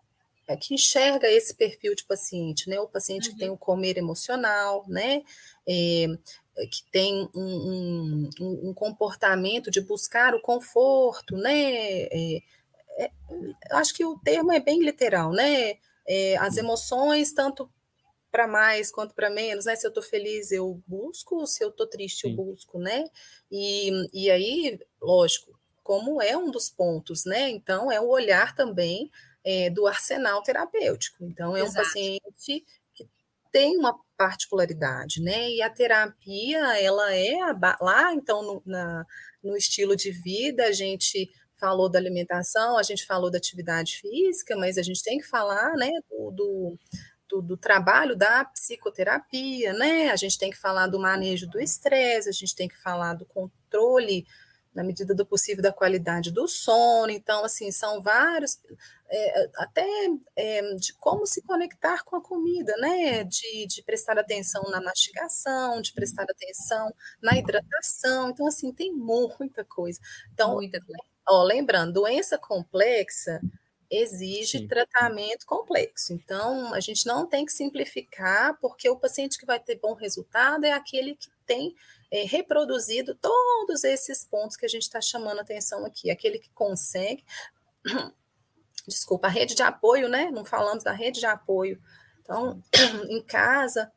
é, 0.47 0.55
que 0.55 0.73
enxerga 0.73 1.29
esse 1.29 1.53
perfil 1.53 1.93
de 1.93 2.05
paciente, 2.05 2.69
né? 2.69 2.79
O 2.79 2.87
paciente 2.87 3.27
uhum. 3.27 3.33
que 3.33 3.39
tem 3.39 3.49
o 3.49 3.51
uhum. 3.51 3.57
comer 3.57 3.97
emocional, 3.97 4.85
né? 4.87 5.21
É, 5.67 6.07
que 6.71 6.83
tem 6.91 7.29
um, 7.35 8.29
um, 8.39 8.69
um, 8.69 8.73
comportamento 8.73 9.69
de 9.69 9.81
buscar 9.81 10.33
o 10.33 10.41
conforto, 10.41 11.35
né? 11.35 12.03
É, 12.03 12.41
é, 12.97 13.11
acho 13.71 13.93
que 13.93 14.05
o 14.05 14.17
termo 14.19 14.51
é 14.51 14.59
bem 14.59 14.81
literal, 14.81 15.31
né? 15.31 15.77
É, 16.07 16.37
as 16.37 16.55
emoções, 16.57 17.33
tanto 17.33 17.69
para 18.31 18.47
mais 18.47 18.89
quanto 18.91 19.13
para 19.13 19.29
menos, 19.29 19.65
né? 19.65 19.75
Se 19.75 19.85
eu 19.85 19.89
estou 19.89 20.03
feliz, 20.03 20.51
eu 20.51 20.81
busco, 20.87 21.45
se 21.45 21.63
eu 21.63 21.69
estou 21.69 21.85
triste, 21.85 22.21
Sim. 22.21 22.29
eu 22.29 22.35
busco, 22.35 22.79
né? 22.79 23.03
E, 23.51 23.91
e 24.13 24.31
aí, 24.31 24.79
lógico, 25.01 25.59
como 25.83 26.21
é 26.21 26.35
um 26.37 26.49
dos 26.49 26.69
pontos, 26.69 27.25
né? 27.25 27.49
Então, 27.49 27.91
é 27.91 27.99
o 27.99 28.07
olhar 28.07 28.55
também 28.55 29.11
é, 29.47 29.69
do 29.69 29.87
arsenal 29.87 30.43
terapêutico. 30.43 31.23
Então, 31.23 31.55
é 31.55 31.61
Exato. 31.61 31.79
um 31.79 31.83
paciente 31.83 32.65
que 32.93 33.07
tem 33.49 33.77
uma 33.77 33.97
particularidade, 34.17 35.21
né? 35.21 35.49
E 35.51 35.61
a 35.61 35.69
terapia, 35.69 36.77
ela 36.81 37.15
é 37.15 37.37
lá, 37.79 38.13
então, 38.13 38.43
no, 38.43 38.61
na, 38.65 39.05
no 39.41 39.55
estilo 39.55 39.95
de 39.95 40.11
vida, 40.11 40.65
a 40.65 40.73
gente 40.73 41.29
falou 41.55 41.89
da 41.89 41.97
alimentação, 41.97 42.77
a 42.77 42.83
gente 42.83 43.05
falou 43.05 43.31
da 43.31 43.37
atividade 43.37 44.01
física, 44.01 44.57
mas 44.57 44.77
a 44.77 44.83
gente 44.83 45.01
tem 45.01 45.17
que 45.17 45.25
falar, 45.25 45.73
né, 45.75 45.91
do, 46.09 46.31
do, 46.31 46.79
do, 47.29 47.41
do 47.41 47.57
trabalho 47.57 48.17
da 48.17 48.43
psicoterapia, 48.43 49.71
né? 49.71 50.09
A 50.09 50.17
gente 50.17 50.37
tem 50.37 50.51
que 50.51 50.57
falar 50.57 50.87
do 50.87 50.99
manejo 50.99 51.47
do 51.47 51.57
estresse, 51.57 52.27
a 52.27 52.33
gente 52.33 52.53
tem 52.53 52.67
que 52.67 52.77
falar 52.77 53.13
do 53.13 53.25
controle 53.25 54.25
na 54.77 54.83
medida 54.83 55.15
do 55.15 55.25
possível, 55.25 55.63
da 55.63 55.73
qualidade 55.73 56.31
do 56.31 56.47
sono. 56.47 57.09
Então, 57.09 57.43
assim, 57.43 57.71
são 57.71 57.99
vários, 57.99 58.59
é, 59.09 59.49
até 59.55 59.87
é, 60.35 60.75
de 60.75 60.93
como 60.95 61.25
se 61.25 61.41
conectar 61.41 62.03
com 62.03 62.15
a 62.15 62.21
comida, 62.21 62.75
né? 62.77 63.23
De, 63.23 63.65
de 63.67 63.83
prestar 63.83 64.17
atenção 64.19 64.63
na 64.69 64.81
mastigação, 64.81 65.81
de 65.81 65.93
prestar 65.93 66.23
atenção 66.23 66.93
na 67.21 67.37
hidratação. 67.37 68.29
Então, 68.29 68.47
assim, 68.47 68.71
tem 68.71 68.93
muita 68.93 69.63
coisa. 69.63 69.99
Então, 70.33 70.55
muita 70.55 70.79
coisa. 70.81 71.01
Ó, 71.27 71.43
lembrando, 71.43 71.93
doença 71.93 72.37
complexa 72.37 73.41
exige 73.89 74.59
Sim. 74.59 74.67
tratamento 74.67 75.45
complexo. 75.45 76.13
Então, 76.13 76.73
a 76.73 76.79
gente 76.79 77.05
não 77.05 77.25
tem 77.25 77.45
que 77.45 77.53
simplificar, 77.53 78.57
porque 78.59 78.89
o 78.89 78.99
paciente 78.99 79.37
que 79.37 79.45
vai 79.45 79.59
ter 79.59 79.79
bom 79.79 79.93
resultado 79.93 80.65
é 80.65 80.73
aquele 80.73 81.15
que 81.15 81.29
tem 81.45 81.73
é, 82.11 82.23
reproduzido 82.23 83.15
todos 83.15 83.83
esses 83.83 84.25
pontos 84.25 84.57
que 84.57 84.65
a 84.65 84.69
gente 84.69 84.83
está 84.83 84.99
chamando 84.99 85.39
atenção 85.39 85.85
aqui, 85.85 86.11
aquele 86.11 86.39
que 86.39 86.49
consegue. 86.49 87.23
Desculpa, 88.87 89.27
a 89.27 89.29
rede 89.29 89.53
de 89.53 89.63
apoio, 89.63 90.07
né? 90.07 90.31
Não 90.31 90.45
falamos 90.45 90.83
da 90.83 90.91
rede 90.91 91.19
de 91.19 91.25
apoio. 91.25 91.81
Então, 92.21 92.61
em 93.09 93.21
casa, 93.21 93.91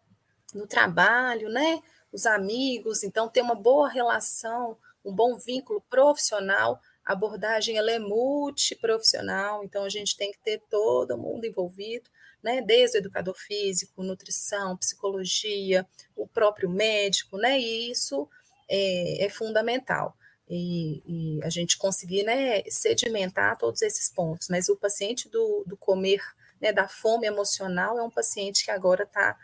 no 0.55 0.67
trabalho, 0.67 1.49
né? 1.49 1.81
Os 2.13 2.27
amigos, 2.27 3.05
então 3.05 3.29
ter 3.29 3.41
uma 3.41 3.55
boa 3.55 3.89
relação, 3.89 4.77
um 5.05 5.15
bom 5.15 5.37
vínculo 5.39 5.81
profissional. 5.89 6.81
A 7.05 7.13
abordagem 7.13 7.77
ela 7.77 7.91
é 7.91 7.99
multiprofissional, 7.99 9.65
então 9.65 9.85
a 9.85 9.89
gente 9.89 10.17
tem 10.17 10.33
que 10.33 10.39
ter 10.39 10.61
todo 10.69 11.17
mundo 11.17 11.47
envolvido 11.47 12.11
né, 12.43 12.63
desde 12.63 12.97
o 12.97 13.01
educador 13.01 13.35
físico, 13.37 14.03
nutrição, 14.03 14.77
psicologia, 14.77 15.87
o 16.17 16.27
próprio 16.27 16.69
médico, 16.69 17.37
né, 17.37 17.59
e 17.59 17.91
isso 17.91 18.29
é, 18.69 19.25
é 19.25 19.29
fundamental. 19.29 20.17
E, 20.51 21.03
e, 21.07 21.45
a 21.45 21.49
gente 21.49 21.79
conseguir 21.79 22.25
né, 22.25 22.63
sedimentar 22.69 23.57
todos 23.57 23.83
esses 23.83 24.11
pontos, 24.13 24.49
mas 24.49 24.69
o 24.69 24.77
paciente 24.77 25.29
do, 25.29 25.65
do 25.65 25.77
comer, 25.77 26.21
né, 26.61 26.73
da 26.73 26.89
fome 26.89 27.27
emocional, 27.27 27.99
é 27.99 28.03
um 28.03 28.11
paciente 28.11 28.65
que 28.65 28.71
agora 28.71 29.05
está 29.05 29.39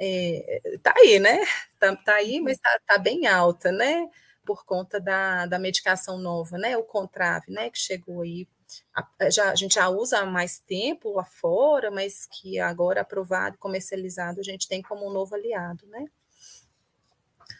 é, 0.00 0.60
tá 0.82 0.94
aí, 0.96 1.18
né? 1.18 1.40
Está 1.74 1.96
tá 1.96 2.14
aí, 2.14 2.40
mas 2.40 2.56
está 2.56 2.80
tá 2.86 2.98
bem 2.98 3.26
alta, 3.26 3.70
né? 3.72 4.08
Por 4.44 4.64
conta 4.64 5.00
da, 5.00 5.46
da 5.46 5.58
medicação 5.58 6.18
nova, 6.18 6.58
né? 6.58 6.76
O 6.76 6.84
Contrave, 6.84 7.52
né? 7.52 7.70
Que 7.70 7.78
chegou 7.78 8.22
aí 8.22 8.46
a, 8.94 9.30
já, 9.30 9.50
a 9.50 9.54
gente 9.54 9.74
já 9.76 9.88
usa 9.88 10.18
há 10.20 10.26
mais 10.26 10.58
tempo 10.58 11.12
lá 11.14 11.24
fora, 11.24 11.90
mas 11.90 12.26
que 12.26 12.58
agora 12.58 13.00
aprovado, 13.02 13.58
comercializado, 13.58 14.40
a 14.40 14.42
gente 14.42 14.68
tem 14.68 14.82
como 14.82 15.08
um 15.08 15.12
novo 15.12 15.34
aliado, 15.34 15.86
né? 15.86 16.04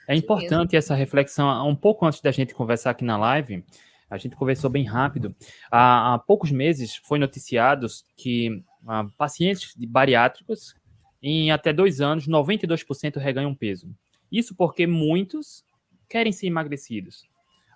É 0.08 0.14
importante 0.14 0.76
essa 0.76 0.94
reflexão. 0.94 1.68
Um 1.68 1.74
pouco 1.74 2.06
antes 2.06 2.20
da 2.20 2.30
gente 2.30 2.54
conversar 2.54 2.90
aqui 2.90 3.04
na 3.04 3.16
live, 3.16 3.64
a 4.08 4.16
gente 4.16 4.36
conversou 4.36 4.70
bem 4.70 4.84
rápido. 4.84 5.34
Há, 5.70 6.14
há 6.14 6.18
poucos 6.18 6.50
meses 6.50 6.96
foi 7.04 7.18
noticiado 7.18 7.86
que 8.16 8.62
ah, 8.86 9.06
pacientes 9.18 9.74
de 9.76 9.86
bariátricos, 9.86 10.74
em 11.22 11.50
até 11.50 11.72
dois 11.72 12.00
anos, 12.00 12.28
92% 12.28 13.16
reganham 13.18 13.54
peso. 13.54 13.92
Isso 14.30 14.54
porque 14.54 14.86
muitos 14.86 15.64
querem 16.08 16.32
ser 16.32 16.46
emagrecidos. 16.46 17.24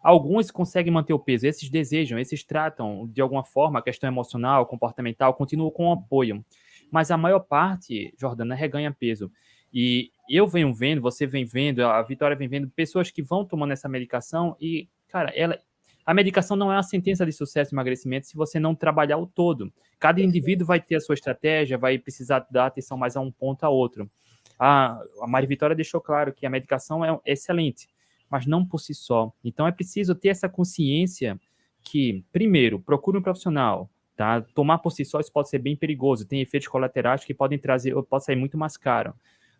Alguns 0.03 0.51
conseguem 0.51 0.93
manter 0.93 1.13
o 1.13 1.19
peso, 1.19 1.47
esses 1.47 1.69
desejam, 1.69 2.19
esses 2.19 2.43
tratam 2.43 3.07
de 3.13 3.21
alguma 3.21 3.45
forma 3.45 3.79
a 3.79 3.83
questão 3.83 4.09
emocional, 4.09 4.65
comportamental, 4.67 5.35
continuam 5.35 5.71
com 5.71 5.93
apoio. 5.93 6.45
Mas 6.91 7.11
a 7.11 7.17
maior 7.17 7.41
parte, 7.41 8.15
Jordana, 8.19 8.55
reganha 8.55 8.91
peso. 8.99 9.31
E 9.73 10.11
eu 10.29 10.47
venho 10.47 10.73
vendo, 10.73 11.01
você 11.01 11.27
vem 11.27 11.45
vendo, 11.45 11.85
a 11.85 12.03
Vitória 12.03 12.37
vem 12.37 12.49
vendo 12.49 12.69
pessoas 12.71 13.11
que 13.11 13.23
vão 13.23 13.45
tomando 13.45 13.73
essa 13.73 13.89
medicação 13.89 14.57
e, 14.61 14.89
cara, 15.09 15.31
ela, 15.35 15.59
a 16.05 16.15
medicação 16.15 16.57
não 16.57 16.73
é 16.73 16.77
uma 16.77 16.83
sentença 16.83 17.25
de 17.25 17.33
sucesso 17.33 17.73
e 17.73 17.75
emagrecimento 17.75 18.27
se 18.27 18.37
você 18.37 18.59
não 18.59 18.75
trabalhar 18.75 19.19
o 19.19 19.27
todo. 19.27 19.73
Cada 19.99 20.21
indivíduo 20.21 20.67
vai 20.67 20.81
ter 20.81 20.97
a 20.97 21.01
sua 21.01 21.15
estratégia, 21.15 21.79
vai 21.79 21.99
precisar 21.99 22.47
dar 22.51 22.67
atenção 22.67 22.97
mais 22.97 23.17
a 23.17 23.21
um 23.21 23.31
ponto 23.31 23.65
a 23.65 23.69
outro. 23.69 24.11
A, 24.59 25.01
a 25.21 25.27
Mari 25.27 25.47
Vitória 25.47 25.77
deixou 25.77 26.01
claro 26.01 26.33
que 26.33 26.47
a 26.47 26.51
medicação 26.51 27.05
é 27.05 27.19
excelente, 27.25 27.89
mas 28.29 28.47
não 28.47 28.65
por 28.65 28.79
si 28.79 28.95
só. 28.95 29.33
Então 29.45 29.67
é 29.67 29.73
preciso 29.73 30.15
ter 30.15 30.29
essa 30.29 30.49
consciência 30.49 31.41
que, 31.83 32.25
primeiro, 32.33 32.79
procure 32.79 33.19
um 33.19 33.23
profissional, 33.23 33.91
tá? 34.17 34.41
Tomar 34.55 34.79
por 34.79 34.91
si 34.91 35.05
só 35.05 35.19
isso 35.19 35.33
pode 35.33 35.49
ser 35.49 35.59
bem 35.59 35.77
perigoso, 35.77 36.27
tem 36.27 36.41
efeitos 36.41 36.69
colaterais 36.69 37.25
que 37.25 37.33
podem 37.33 37.59
trazer, 37.59 37.95
pode 38.03 38.25
sair 38.25 38.37
muito 38.37 38.59
mais 38.59 38.77
caro. 38.77 39.15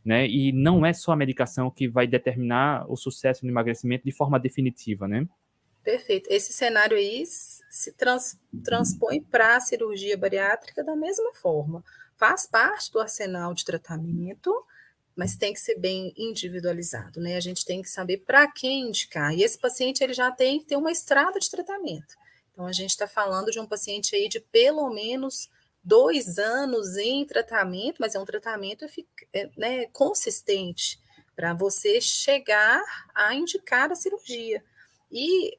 Né? 0.05 0.27
E 0.27 0.53
não 0.53 0.85
é 0.85 0.93
só 0.93 1.13
a 1.13 1.17
medicação 1.17 1.71
que 1.71 1.87
vai 1.87 2.07
determinar 2.07 2.91
o 2.91 2.97
sucesso 2.97 3.45
no 3.45 3.51
emagrecimento 3.51 4.05
de 4.05 4.13
forma 4.13 4.41
definitiva, 4.41 5.07
né? 5.07 5.27
Perfeito. 5.83 6.29
Esse 6.31 6.53
cenário 6.53 6.97
aí 6.97 7.25
se 7.27 7.93
trans, 7.93 8.39
transpõe 8.65 9.23
para 9.23 9.57
a 9.57 9.61
cirurgia 9.61 10.17
bariátrica 10.17 10.85
da 10.85 10.95
mesma 10.95 11.33
forma. 11.35 11.83
Faz 12.17 12.47
parte 12.47 12.91
do 12.93 13.01
arsenal 13.01 13.55
de 13.55 13.65
tratamento, 13.65 14.55
mas 15.17 15.37
tem 15.37 15.53
que 15.53 15.61
ser 15.61 15.79
bem 15.79 16.13
individualizado, 16.17 17.21
né? 17.21 17.37
A 17.37 17.41
gente 17.41 17.65
tem 17.65 17.81
que 17.81 17.89
saber 17.89 18.19
para 18.19 18.51
quem 18.51 18.89
indicar. 18.89 19.35
E 19.35 19.43
esse 19.43 19.59
paciente 19.59 20.03
ele 20.03 20.13
já 20.13 20.31
tem 20.31 20.61
que 20.61 20.67
ter 20.67 20.77
uma 20.77 20.93
estrada 20.93 21.39
de 21.39 21.51
tratamento. 21.51 22.15
Então 22.53 22.67
a 22.67 22.73
gente 22.73 22.91
está 22.91 23.07
falando 23.07 23.51
de 23.51 23.59
um 23.59 23.67
paciente 23.67 24.15
aí 24.15 24.29
de 24.29 24.41
pelo 24.41 24.91
menos 24.91 25.49
dois 25.83 26.39
anos 26.39 26.97
em 26.97 27.25
tratamento, 27.25 27.99
mas 28.01 28.15
é 28.15 28.21
um 28.21 28.25
tratamento 28.25 28.85
é, 29.33 29.51
né, 29.57 29.87
consistente 29.87 31.01
para 31.35 31.55
você 31.55 32.01
chegar 32.01 32.83
a 33.15 33.35
indicar 33.35 33.91
a 33.91 33.95
cirurgia. 33.95 34.63
E 35.11 35.57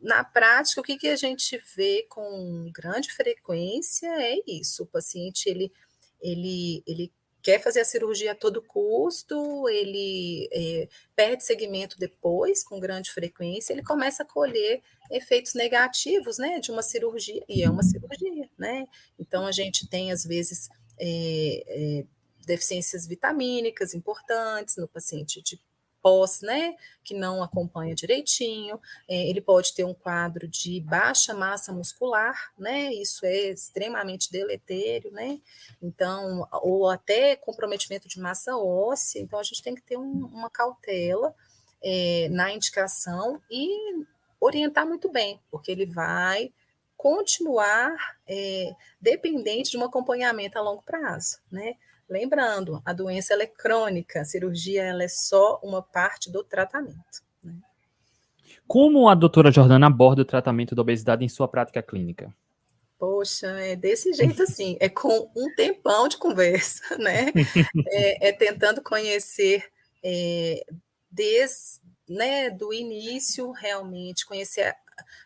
na 0.00 0.22
prática, 0.22 0.80
o 0.80 0.84
que, 0.84 0.98
que 0.98 1.08
a 1.08 1.16
gente 1.16 1.60
vê 1.74 2.06
com 2.08 2.70
grande 2.72 3.10
frequência 3.12 4.06
é 4.06 4.38
isso: 4.46 4.84
o 4.84 4.86
paciente 4.86 5.48
ele, 5.48 5.72
ele, 6.20 6.82
ele 6.86 7.12
quer 7.42 7.60
fazer 7.60 7.80
a 7.80 7.84
cirurgia 7.84 8.32
a 8.32 8.36
todo 8.36 8.62
custo, 8.62 9.68
ele 9.68 10.48
é, 10.52 10.88
perde 11.16 11.44
segmento 11.44 11.98
depois, 11.98 12.62
com 12.62 12.78
grande 12.78 13.10
frequência, 13.10 13.72
ele 13.72 13.82
começa 13.82 14.22
a 14.22 14.26
colher 14.26 14.80
efeitos 15.10 15.54
negativos 15.54 16.38
né, 16.38 16.60
de 16.60 16.70
uma 16.70 16.82
cirurgia, 16.82 17.44
e 17.48 17.62
é 17.62 17.68
uma 17.68 17.82
cirurgia, 17.82 18.48
né? 18.56 18.86
Então 19.18 19.44
a 19.46 19.52
gente 19.52 19.88
tem, 19.88 20.12
às 20.12 20.24
vezes, 20.24 20.68
é, 20.98 21.64
é, 21.66 22.04
deficiências 22.46 23.06
vitamínicas 23.06 23.92
importantes 23.92 24.76
no 24.76 24.88
paciente 24.88 25.42
de 25.42 25.60
pós, 26.02 26.40
né, 26.42 26.74
que 27.04 27.14
não 27.14 27.42
acompanha 27.42 27.94
direitinho, 27.94 28.80
é, 29.08 29.28
ele 29.28 29.40
pode 29.40 29.72
ter 29.74 29.84
um 29.84 29.94
quadro 29.94 30.48
de 30.48 30.80
baixa 30.80 31.32
massa 31.32 31.72
muscular, 31.72 32.52
né, 32.58 32.92
isso 32.92 33.24
é 33.24 33.50
extremamente 33.50 34.30
deletério, 34.30 35.10
né, 35.12 35.40
então, 35.80 36.46
ou 36.62 36.88
até 36.90 37.36
comprometimento 37.36 38.08
de 38.08 38.20
massa 38.20 38.56
óssea, 38.56 39.20
então 39.20 39.38
a 39.38 39.42
gente 39.42 39.62
tem 39.62 39.74
que 39.74 39.82
ter 39.82 39.96
um, 39.96 40.26
uma 40.26 40.50
cautela 40.50 41.34
é, 41.82 42.28
na 42.30 42.52
indicação 42.52 43.40
e 43.50 44.04
orientar 44.40 44.86
muito 44.86 45.08
bem, 45.08 45.40
porque 45.50 45.70
ele 45.70 45.86
vai 45.86 46.52
continuar 46.96 48.16
é, 48.28 48.74
dependente 49.00 49.70
de 49.70 49.78
um 49.78 49.84
acompanhamento 49.84 50.58
a 50.58 50.62
longo 50.62 50.82
prazo, 50.82 51.38
né, 51.50 51.76
Lembrando, 52.08 52.82
a 52.84 52.92
doença 52.92 53.34
é 53.34 53.46
crônica, 53.46 54.20
a 54.20 54.24
cirurgia 54.24 54.82
ela 54.82 55.02
é 55.02 55.08
só 55.08 55.58
uma 55.62 55.82
parte 55.82 56.30
do 56.30 56.44
tratamento. 56.44 57.22
Né? 57.42 57.54
Como 58.66 59.08
a 59.08 59.14
doutora 59.14 59.50
Jordana 59.50 59.86
aborda 59.86 60.22
o 60.22 60.26
tratamento 60.26 60.74
da 60.74 60.82
obesidade 60.82 61.24
em 61.24 61.28
sua 61.28 61.48
prática 61.48 61.82
clínica? 61.82 62.34
Poxa, 62.98 63.48
é 63.58 63.74
desse 63.74 64.12
jeito 64.12 64.44
assim, 64.44 64.76
é 64.78 64.88
com 64.88 65.28
um 65.34 65.52
tempão 65.56 66.06
de 66.06 66.16
conversa, 66.16 66.82
né? 66.98 67.32
É, 67.88 68.28
é 68.28 68.32
tentando 68.32 68.80
conhecer 68.80 69.64
é, 70.04 70.64
desde 71.10 71.80
né, 72.08 72.50
do 72.50 72.72
início 72.72 73.50
realmente, 73.52 74.26
conhecer 74.26 74.74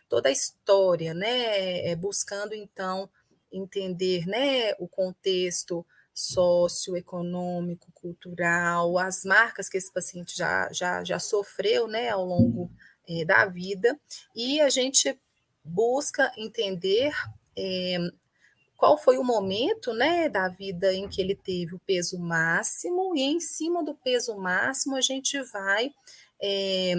toda 0.09 0.29
a 0.29 0.31
história, 0.31 1.13
né? 1.13 1.87
É, 1.87 1.95
buscando 1.95 2.55
então 2.55 3.09
entender 3.51 4.25
né, 4.25 4.73
o 4.79 4.87
contexto 4.87 5.85
socioeconômico, 6.17 7.91
cultural, 7.93 8.97
as 8.97 9.23
marcas 9.23 9.69
que 9.69 9.77
esse 9.77 9.93
paciente 9.93 10.35
já, 10.35 10.67
já, 10.71 11.03
já 11.03 11.19
sofreu 11.19 11.87
né, 11.87 12.09
ao 12.09 12.25
longo 12.25 12.71
é, 13.07 13.23
da 13.23 13.45
vida, 13.45 13.95
e 14.35 14.59
a 14.59 14.67
gente 14.67 15.15
busca 15.63 16.33
entender 16.35 17.13
é, 17.55 17.99
qual 18.75 18.97
foi 18.97 19.19
o 19.19 19.23
momento 19.23 19.93
né, 19.93 20.27
da 20.27 20.49
vida 20.49 20.91
em 20.91 21.07
que 21.07 21.21
ele 21.21 21.35
teve 21.35 21.75
o 21.75 21.81
peso 21.85 22.17
máximo, 22.17 23.15
e 23.15 23.21
em 23.21 23.39
cima 23.39 23.83
do 23.83 23.93
peso 23.93 24.35
máximo 24.37 24.95
a 24.95 25.01
gente 25.01 25.39
vai 25.43 25.93
é, 26.41 26.95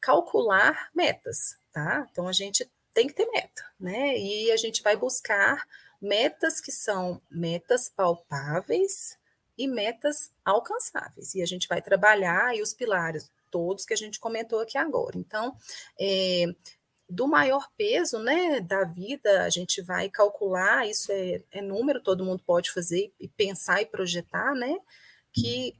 calcular 0.00 0.88
metas, 0.94 1.56
tá? 1.72 2.06
Então 2.12 2.28
a 2.28 2.32
gente 2.32 2.70
tem 2.94 3.08
que 3.08 3.14
ter 3.14 3.26
meta, 3.26 3.64
né? 3.80 4.16
E 4.16 4.52
a 4.52 4.56
gente 4.56 4.84
vai 4.84 4.96
buscar 4.96 5.66
metas 6.02 6.60
que 6.60 6.72
são 6.72 7.22
metas 7.30 7.88
palpáveis 7.88 9.16
e 9.56 9.68
metas 9.68 10.32
alcançáveis. 10.44 11.34
E 11.34 11.42
a 11.42 11.46
gente 11.46 11.68
vai 11.68 11.80
trabalhar 11.80 12.46
aí 12.48 12.60
os 12.60 12.74
pilares, 12.74 13.30
todos 13.50 13.84
que 13.84 13.94
a 13.94 13.96
gente 13.96 14.18
comentou 14.18 14.58
aqui 14.58 14.76
agora. 14.76 15.16
Então, 15.16 15.56
é, 15.98 16.46
do 17.08 17.28
maior 17.28 17.68
peso 17.76 18.18
né, 18.18 18.60
da 18.60 18.82
vida, 18.84 19.44
a 19.44 19.50
gente 19.50 19.80
vai 19.80 20.08
calcular, 20.08 20.88
isso 20.88 21.12
é, 21.12 21.42
é 21.52 21.62
número, 21.62 22.02
todo 22.02 22.24
mundo 22.24 22.42
pode 22.44 22.72
fazer 22.72 23.12
e 23.20 23.28
pensar 23.28 23.80
e 23.80 23.86
projetar, 23.86 24.54
né? 24.54 24.76
Que 25.32 25.74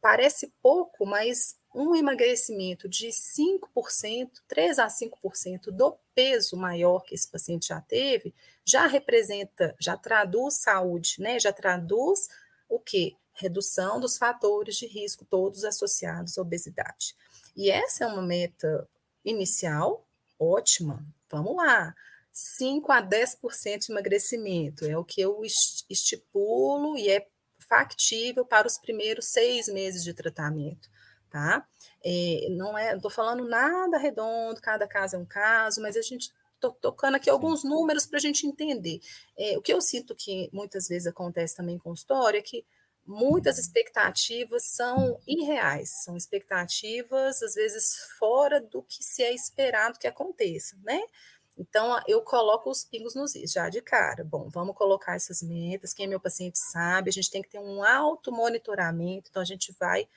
parece 0.00 0.52
pouco, 0.62 1.04
mas 1.04 1.56
um 1.74 1.96
emagrecimento 1.96 2.88
de 2.88 3.08
5%, 3.08 4.30
3 4.46 4.78
a 4.78 4.86
5% 4.86 5.72
do 5.72 5.96
peso 6.14 6.56
maior 6.56 7.00
que 7.00 7.14
esse 7.14 7.28
paciente 7.28 7.68
já 7.68 7.80
teve, 7.80 8.34
já 8.64 8.86
representa, 8.86 9.74
já 9.80 9.96
traduz 9.96 10.54
saúde, 10.62 11.16
né? 11.18 11.38
Já 11.38 11.52
traduz 11.52 12.28
o 12.68 12.78
quê? 12.78 13.16
Redução 13.34 14.00
dos 14.00 14.16
fatores 14.16 14.76
de 14.76 14.86
risco, 14.86 15.24
todos 15.24 15.64
associados 15.64 16.38
à 16.38 16.42
obesidade. 16.42 17.14
E 17.56 17.70
essa 17.70 18.04
é 18.04 18.06
uma 18.06 18.22
meta 18.22 18.88
inicial 19.24 20.06
ótima. 20.38 21.04
Vamos 21.30 21.56
lá. 21.56 21.94
5 22.32 22.90
a 22.90 23.00
10% 23.00 23.86
de 23.86 23.92
emagrecimento 23.92 24.84
é 24.84 24.96
o 24.96 25.04
que 25.04 25.20
eu 25.20 25.42
estipulo 25.44 26.96
e 26.96 27.08
é 27.08 27.26
factível 27.68 28.44
para 28.44 28.66
os 28.66 28.76
primeiros 28.76 29.26
seis 29.26 29.68
meses 29.68 30.02
de 30.02 30.12
tratamento, 30.12 30.90
tá? 31.34 31.66
É, 32.04 32.46
não 32.50 32.78
é, 32.78 32.94
estou 32.94 33.10
falando 33.10 33.44
nada 33.44 33.98
redondo, 33.98 34.60
cada 34.60 34.86
caso 34.86 35.16
é 35.16 35.18
um 35.18 35.24
caso, 35.24 35.82
mas 35.82 35.96
a 35.96 36.00
gente 36.00 36.30
estou 36.54 36.70
tocando 36.70 37.16
aqui 37.16 37.28
alguns 37.28 37.64
números 37.64 38.06
para 38.06 38.18
a 38.18 38.20
gente 38.20 38.46
entender. 38.46 39.00
É, 39.36 39.58
o 39.58 39.60
que 39.60 39.72
eu 39.72 39.80
sinto 39.80 40.14
que 40.14 40.48
muitas 40.52 40.86
vezes 40.86 41.08
acontece 41.08 41.56
também 41.56 41.76
com 41.76 41.92
história 41.92 42.38
é 42.38 42.42
que 42.42 42.64
muitas 43.04 43.58
expectativas 43.58 44.62
são 44.64 45.18
irreais, 45.26 45.90
são 46.04 46.16
expectativas, 46.16 47.42
às 47.42 47.54
vezes, 47.54 47.96
fora 48.16 48.60
do 48.60 48.80
que 48.84 49.02
se 49.02 49.24
é 49.24 49.34
esperado 49.34 49.98
que 49.98 50.06
aconteça, 50.06 50.76
né? 50.84 51.00
Então, 51.58 52.00
eu 52.06 52.22
coloco 52.22 52.70
os 52.70 52.84
pingos 52.84 53.16
nos 53.16 53.34
is, 53.34 53.50
já 53.50 53.68
de 53.68 53.80
cara. 53.80 54.22
Bom, 54.22 54.48
vamos 54.50 54.76
colocar 54.76 55.16
essas 55.16 55.42
metas, 55.42 55.92
quem 55.92 56.06
é 56.06 56.08
meu 56.08 56.20
paciente 56.20 56.60
sabe, 56.60 57.10
a 57.10 57.12
gente 57.12 57.30
tem 57.30 57.42
que 57.42 57.48
ter 57.48 57.58
um 57.58 57.82
auto 57.82 58.30
monitoramento, 58.30 59.30
então 59.30 59.42
a 59.42 59.44
gente 59.44 59.74
vai 59.80 60.08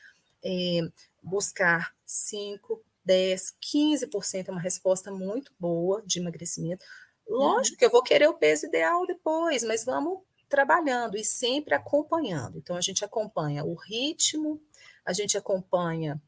é, 0.44 0.82
buscar 1.22 1.94
5, 2.06 2.84
10, 3.06 3.56
15% 3.62 4.48
é 4.48 4.52
uma 4.52 4.62
resposta 4.62 5.12
muito 5.12 5.54
boa 5.60 6.02
de 6.06 6.20
emagrecimento. 6.20 6.84
Lógico 7.28 7.76
uhum. 7.76 7.80
que 7.80 7.86
eu 7.86 7.92
vou 7.92 8.04
querer 8.04 8.28
o 8.28 8.38
peso 8.38 8.68
ideal 8.68 9.06
depois, 9.06 9.64
mas 9.64 9.84
vamos 9.84 10.20
trabalhando 10.48 11.18
e 11.18 11.24
sempre 11.24 11.74
acompanhando. 11.74 12.58
Então, 12.58 12.76
a 12.76 12.82
gente 12.82 13.04
acompanha 13.04 13.66
o 13.66 13.76
ritmo, 13.76 14.62
a 15.06 15.14
gente 15.14 15.38
acompanha 15.38 16.22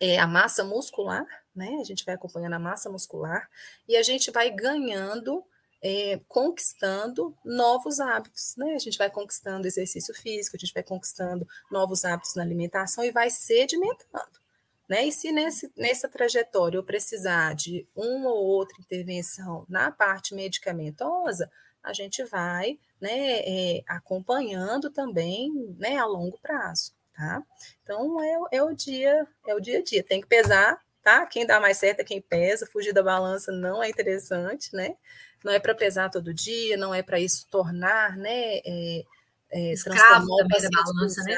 é, 0.00 0.18
a 0.18 0.26
massa 0.26 0.64
muscular, 0.64 1.26
né? 1.54 1.78
A 1.80 1.84
gente 1.84 2.04
vai 2.04 2.14
acompanhando 2.14 2.54
a 2.54 2.58
massa 2.58 2.90
muscular 2.90 3.48
e 3.88 3.96
a 3.96 4.02
gente 4.02 4.30
vai 4.30 4.50
ganhando, 4.50 5.44
é, 5.84 6.18
conquistando 6.26 7.36
novos 7.44 8.00
hábitos, 8.00 8.54
né? 8.56 8.72
A 8.74 8.78
gente 8.78 8.96
vai 8.96 9.10
conquistando 9.10 9.66
exercício 9.66 10.14
físico, 10.14 10.56
a 10.56 10.58
gente 10.58 10.72
vai 10.72 10.82
conquistando 10.82 11.46
novos 11.70 12.06
hábitos 12.06 12.34
na 12.34 12.42
alimentação 12.42 13.04
e 13.04 13.10
vai 13.10 13.28
sedimentando. 13.28 14.42
Né? 14.88 15.06
E 15.06 15.12
se 15.12 15.30
nesse, 15.30 15.70
nessa 15.76 16.08
trajetória 16.08 16.78
eu 16.78 16.82
precisar 16.82 17.54
de 17.54 17.86
uma 17.94 18.30
ou 18.30 18.46
outra 18.46 18.76
intervenção 18.80 19.66
na 19.68 19.90
parte 19.90 20.34
medicamentosa, 20.34 21.50
a 21.82 21.92
gente 21.92 22.24
vai 22.24 22.78
né, 22.98 23.40
é, 23.40 23.84
acompanhando 23.86 24.88
também 24.90 25.52
né, 25.78 25.98
a 25.98 26.06
longo 26.06 26.38
prazo. 26.38 26.92
Tá? 27.14 27.42
Então 27.82 28.22
é, 28.22 28.56
é, 28.56 28.62
o 28.62 28.74
dia, 28.74 29.26
é 29.46 29.54
o 29.54 29.60
dia 29.60 29.80
a 29.80 29.82
dia. 29.82 30.02
Tem 30.02 30.20
que 30.22 30.26
pesar 30.26 30.82
tá? 31.04 31.26
Quem 31.26 31.46
dá 31.46 31.60
mais 31.60 31.76
certo 31.76 32.00
é 32.00 32.04
quem 32.04 32.20
pesa, 32.20 32.66
fugir 32.66 32.94
da 32.94 33.02
balança 33.02 33.52
não 33.52 33.82
é 33.82 33.90
interessante, 33.90 34.74
né? 34.74 34.96
Não 35.44 35.52
é 35.52 35.60
para 35.60 35.74
pesar 35.74 36.08
todo 36.10 36.32
dia, 36.32 36.76
não 36.76 36.94
é 36.94 37.02
para 37.02 37.20
isso 37.20 37.46
tornar, 37.50 38.16
né? 38.16 38.56
É, 38.64 39.04
é, 39.52 39.72
Escravo 39.72 40.36
também 40.36 40.62
da 40.62 40.70
balança, 40.70 41.22
né? 41.22 41.36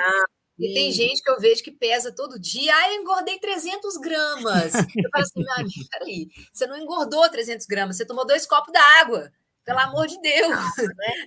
E 0.59 0.73
tem 0.73 0.91
gente 0.91 1.23
que 1.23 1.31
eu 1.31 1.39
vejo 1.39 1.63
que 1.63 1.71
pesa 1.71 2.11
todo 2.11 2.39
dia. 2.39 2.75
Ah, 2.75 2.95
eu 2.95 3.03
engordei 3.03 3.39
300 3.39 3.97
gramas. 3.99 4.75
Eu 4.75 5.11
falo 5.11 5.25
assim, 5.25 5.43
meu 5.43 5.53
amigo, 5.53 5.89
peraí, 5.91 6.29
você 6.53 6.67
não 6.67 6.79
engordou 6.79 7.29
300 7.29 7.67
gramas, 7.67 7.97
você 7.97 8.07
tomou 8.07 8.27
dois 8.27 8.47
copos 8.47 8.73
d'água. 8.73 9.31
Pelo 9.65 9.81
amor 9.81 10.07
de 10.07 10.19
Deus, 10.21 10.49
né? 10.79 11.27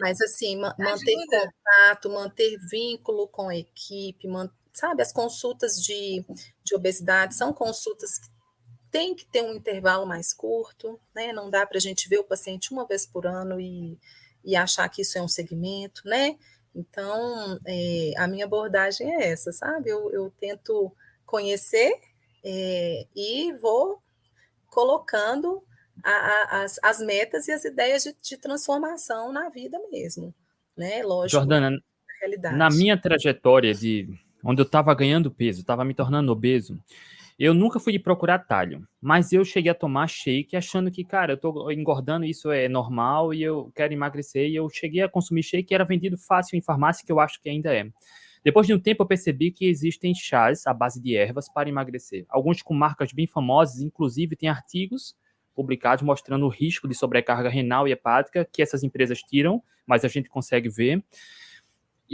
Mas 0.00 0.20
assim, 0.20 0.56
manter 0.56 1.16
contato, 1.26 2.10
manter 2.10 2.58
vínculo 2.70 3.26
com 3.28 3.48
a 3.48 3.56
equipe, 3.56 4.28
sabe, 4.74 5.00
as 5.00 5.10
consultas 5.10 5.82
de, 5.82 6.22
de 6.62 6.74
obesidade 6.74 7.34
são 7.34 7.50
consultas 7.50 8.18
que 8.18 8.28
tem 8.92 9.14
que 9.14 9.24
ter 9.24 9.42
um 9.42 9.54
intervalo 9.54 10.06
mais 10.06 10.34
curto, 10.34 11.00
né? 11.14 11.32
Não 11.32 11.48
dá 11.48 11.66
para 11.66 11.78
a 11.78 11.80
gente 11.80 12.08
ver 12.10 12.18
o 12.18 12.24
paciente 12.24 12.70
uma 12.70 12.86
vez 12.86 13.06
por 13.06 13.26
ano 13.26 13.58
e, 13.58 13.98
e 14.44 14.54
achar 14.54 14.86
que 14.90 15.00
isso 15.00 15.16
é 15.16 15.22
um 15.22 15.28
segmento, 15.28 16.02
né? 16.04 16.36
Então, 16.74 17.58
é, 17.66 18.12
a 18.18 18.28
minha 18.28 18.44
abordagem 18.44 19.10
é 19.14 19.30
essa, 19.30 19.50
sabe? 19.50 19.88
Eu, 19.88 20.10
eu 20.12 20.30
tento 20.38 20.92
conhecer 21.24 21.98
é, 22.44 23.06
e 23.16 23.52
vou 23.54 23.98
colocando 24.68 25.62
a, 26.04 26.10
a, 26.10 26.62
as, 26.62 26.78
as 26.82 27.00
metas 27.00 27.48
e 27.48 27.52
as 27.52 27.64
ideias 27.64 28.02
de, 28.02 28.14
de, 28.22 28.36
transformação 28.36 29.32
na 29.32 29.48
vida 29.48 29.78
mesmo, 29.90 30.34
né? 30.76 31.02
Lógico. 31.02 31.40
Jordana, 31.40 31.70
na, 32.42 32.52
na 32.52 32.70
minha 32.70 33.00
trajetória 33.00 33.72
de 33.72 34.08
onde 34.44 34.60
eu 34.60 34.66
estava 34.66 34.94
ganhando 34.94 35.30
peso, 35.30 35.60
estava 35.60 35.84
me 35.84 35.94
tornando 35.94 36.32
obeso, 36.32 36.78
eu 37.44 37.52
nunca 37.52 37.80
fui 37.80 37.98
procurar 37.98 38.38
talho, 38.38 38.86
mas 39.00 39.32
eu 39.32 39.44
cheguei 39.44 39.72
a 39.72 39.74
tomar 39.74 40.06
shake 40.06 40.56
achando 40.56 40.92
que, 40.92 41.04
cara, 41.04 41.32
eu 41.32 41.36
tô 41.36 41.72
engordando, 41.72 42.24
isso 42.24 42.52
é 42.52 42.68
normal 42.68 43.34
e 43.34 43.42
eu 43.42 43.72
quero 43.74 43.92
emagrecer. 43.92 44.48
E 44.48 44.54
eu 44.54 44.68
cheguei 44.70 45.02
a 45.02 45.08
consumir 45.08 45.42
shake 45.42 45.64
que 45.64 45.74
era 45.74 45.84
vendido 45.84 46.16
fácil 46.16 46.56
em 46.56 46.62
farmácia, 46.62 47.04
que 47.04 47.10
eu 47.10 47.18
acho 47.18 47.42
que 47.42 47.48
ainda 47.48 47.74
é. 47.74 47.88
Depois 48.44 48.64
de 48.64 48.72
um 48.72 48.78
tempo, 48.78 49.02
eu 49.02 49.08
percebi 49.08 49.50
que 49.50 49.66
existem 49.66 50.14
chás 50.14 50.68
à 50.68 50.72
base 50.72 51.02
de 51.02 51.16
ervas 51.16 51.52
para 51.52 51.68
emagrecer. 51.68 52.24
Alguns 52.28 52.62
com 52.62 52.74
marcas 52.74 53.12
bem 53.12 53.26
famosas, 53.26 53.80
inclusive 53.80 54.36
tem 54.36 54.48
artigos 54.48 55.16
publicados 55.52 56.04
mostrando 56.04 56.46
o 56.46 56.48
risco 56.48 56.86
de 56.86 56.94
sobrecarga 56.94 57.48
renal 57.48 57.88
e 57.88 57.90
hepática 57.90 58.48
que 58.50 58.62
essas 58.62 58.84
empresas 58.84 59.18
tiram, 59.18 59.60
mas 59.84 60.04
a 60.04 60.08
gente 60.08 60.28
consegue 60.28 60.68
ver. 60.68 61.02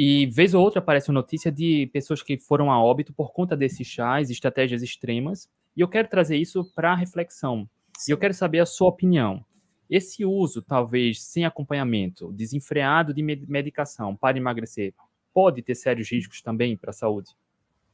E 0.00 0.26
vez 0.26 0.54
ou 0.54 0.62
outra 0.62 0.78
aparece 0.78 1.10
uma 1.10 1.20
notícia 1.20 1.50
de 1.50 1.90
pessoas 1.92 2.22
que 2.22 2.38
foram 2.38 2.70
a 2.70 2.80
óbito 2.80 3.12
por 3.12 3.32
conta 3.32 3.56
desses 3.56 3.84
chás, 3.84 4.30
estratégias 4.30 4.80
extremas. 4.80 5.50
E 5.76 5.80
eu 5.80 5.88
quero 5.88 6.06
trazer 6.06 6.36
isso 6.36 6.64
para 6.72 6.94
reflexão. 6.94 7.68
E 8.06 8.12
eu 8.12 8.16
quero 8.16 8.32
saber 8.32 8.60
a 8.60 8.66
sua 8.66 8.90
opinião. 8.90 9.44
Esse 9.90 10.24
uso, 10.24 10.62
talvez 10.62 11.20
sem 11.24 11.44
acompanhamento, 11.44 12.32
desenfreado 12.32 13.12
de 13.12 13.24
medicação 13.24 14.14
para 14.14 14.38
emagrecer, 14.38 14.94
pode 15.34 15.62
ter 15.62 15.74
sérios 15.74 16.08
riscos 16.08 16.40
também 16.42 16.76
para 16.76 16.90
a 16.90 16.94
saúde? 16.94 17.32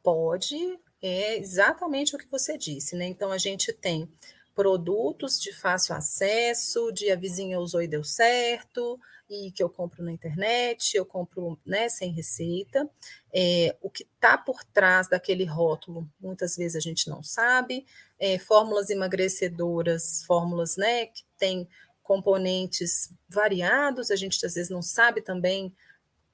Pode, 0.03 0.79
é 1.01 1.39
exatamente 1.39 2.15
o 2.15 2.19
que 2.19 2.31
você 2.31 2.59
disse, 2.59 2.97
né? 2.97 3.07
Então 3.07 3.33
a 3.33 3.39
gente 3.39 3.73
tem 3.73 4.07
produtos 4.55 5.41
de 5.41 5.55
fácil 5.55 5.95
acesso, 5.95 6.93
de 6.93 7.11
a 7.11 7.17
vizinha 7.17 7.59
usou 7.59 7.81
e 7.81 7.89
deu 7.89 8.05
certo, 8.05 9.01
e 9.35 9.51
que 9.53 9.63
eu 9.63 9.69
compro 9.69 10.03
na 10.03 10.13
internet, 10.13 10.97
eu 10.97 11.05
compro 11.05 11.59
né, 11.65 11.89
sem 11.89 12.13
receita. 12.13 12.89
É, 13.33 13.77
o 13.81 13.91
que 13.91 14.05
está 14.05 14.39
por 14.39 14.65
trás 14.65 15.09
daquele 15.09 15.45
rótulo, 15.45 16.09
muitas 16.21 16.57
vezes 16.57 16.77
a 16.77 16.81
gente 16.81 17.09
não 17.09 17.23
sabe. 17.23 17.87
É, 18.19 18.39
fórmulas 18.39 18.91
emagrecedoras, 18.91 20.25
fórmulas 20.27 20.77
né, 20.77 21.07
que 21.07 21.25
têm 21.39 21.69
componentes 22.03 23.11
variados, 23.29 24.11
a 24.11 24.17
gente 24.17 24.45
às 24.45 24.55
vezes 24.55 24.71
não 24.71 24.83
sabe 24.83 25.23
também 25.23 25.75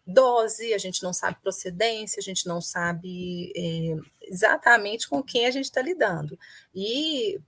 dose, 0.06 0.74
a 0.74 0.78
gente 0.78 1.02
não 1.02 1.12
sabe 1.12 1.40
procedência, 1.40 2.18
a 2.18 2.22
gente 2.22 2.46
não 2.46 2.60
sabe 2.60 3.52
é, 3.56 3.96
exatamente 4.22 5.08
com 5.08 5.22
quem 5.22 5.46
a 5.46 5.50
gente 5.50 5.66
está 5.66 5.80
lidando. 5.80 6.38
E 6.74 7.40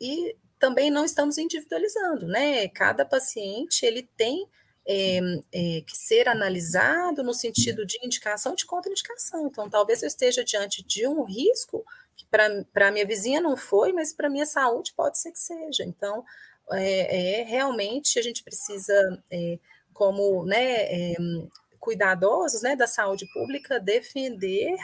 e 0.00 0.36
também 0.58 0.90
não 0.90 1.04
estamos 1.04 1.38
individualizando, 1.38 2.26
né? 2.26 2.68
Cada 2.68 3.04
paciente 3.04 3.84
ele 3.84 4.02
tem 4.16 4.46
é, 4.86 5.18
é, 5.52 5.80
que 5.80 5.96
ser 5.96 6.28
analisado 6.28 7.22
no 7.24 7.34
sentido 7.34 7.84
de 7.84 7.98
indicação 8.04 8.54
de 8.54 8.64
contraindicação. 8.64 9.46
Então, 9.48 9.68
talvez 9.68 10.02
eu 10.02 10.06
esteja 10.06 10.44
diante 10.44 10.84
de 10.86 11.06
um 11.06 11.24
risco 11.24 11.84
que 12.14 12.24
para 12.26 12.88
a 12.88 12.90
minha 12.90 13.06
vizinha 13.06 13.40
não 13.40 13.56
foi, 13.56 13.92
mas 13.92 14.12
para 14.12 14.28
a 14.28 14.30
minha 14.30 14.46
saúde 14.46 14.94
pode 14.96 15.18
ser 15.18 15.32
que 15.32 15.40
seja. 15.40 15.84
Então, 15.84 16.24
é, 16.72 17.40
é 17.40 17.42
realmente 17.44 18.18
a 18.18 18.22
gente 18.22 18.44
precisa, 18.44 18.94
é, 19.30 19.58
como 19.92 20.44
né, 20.44 20.82
é, 20.82 21.14
cuidadosos 21.80 22.62
né, 22.62 22.76
da 22.76 22.86
saúde 22.86 23.26
pública, 23.32 23.80
defender 23.80 24.76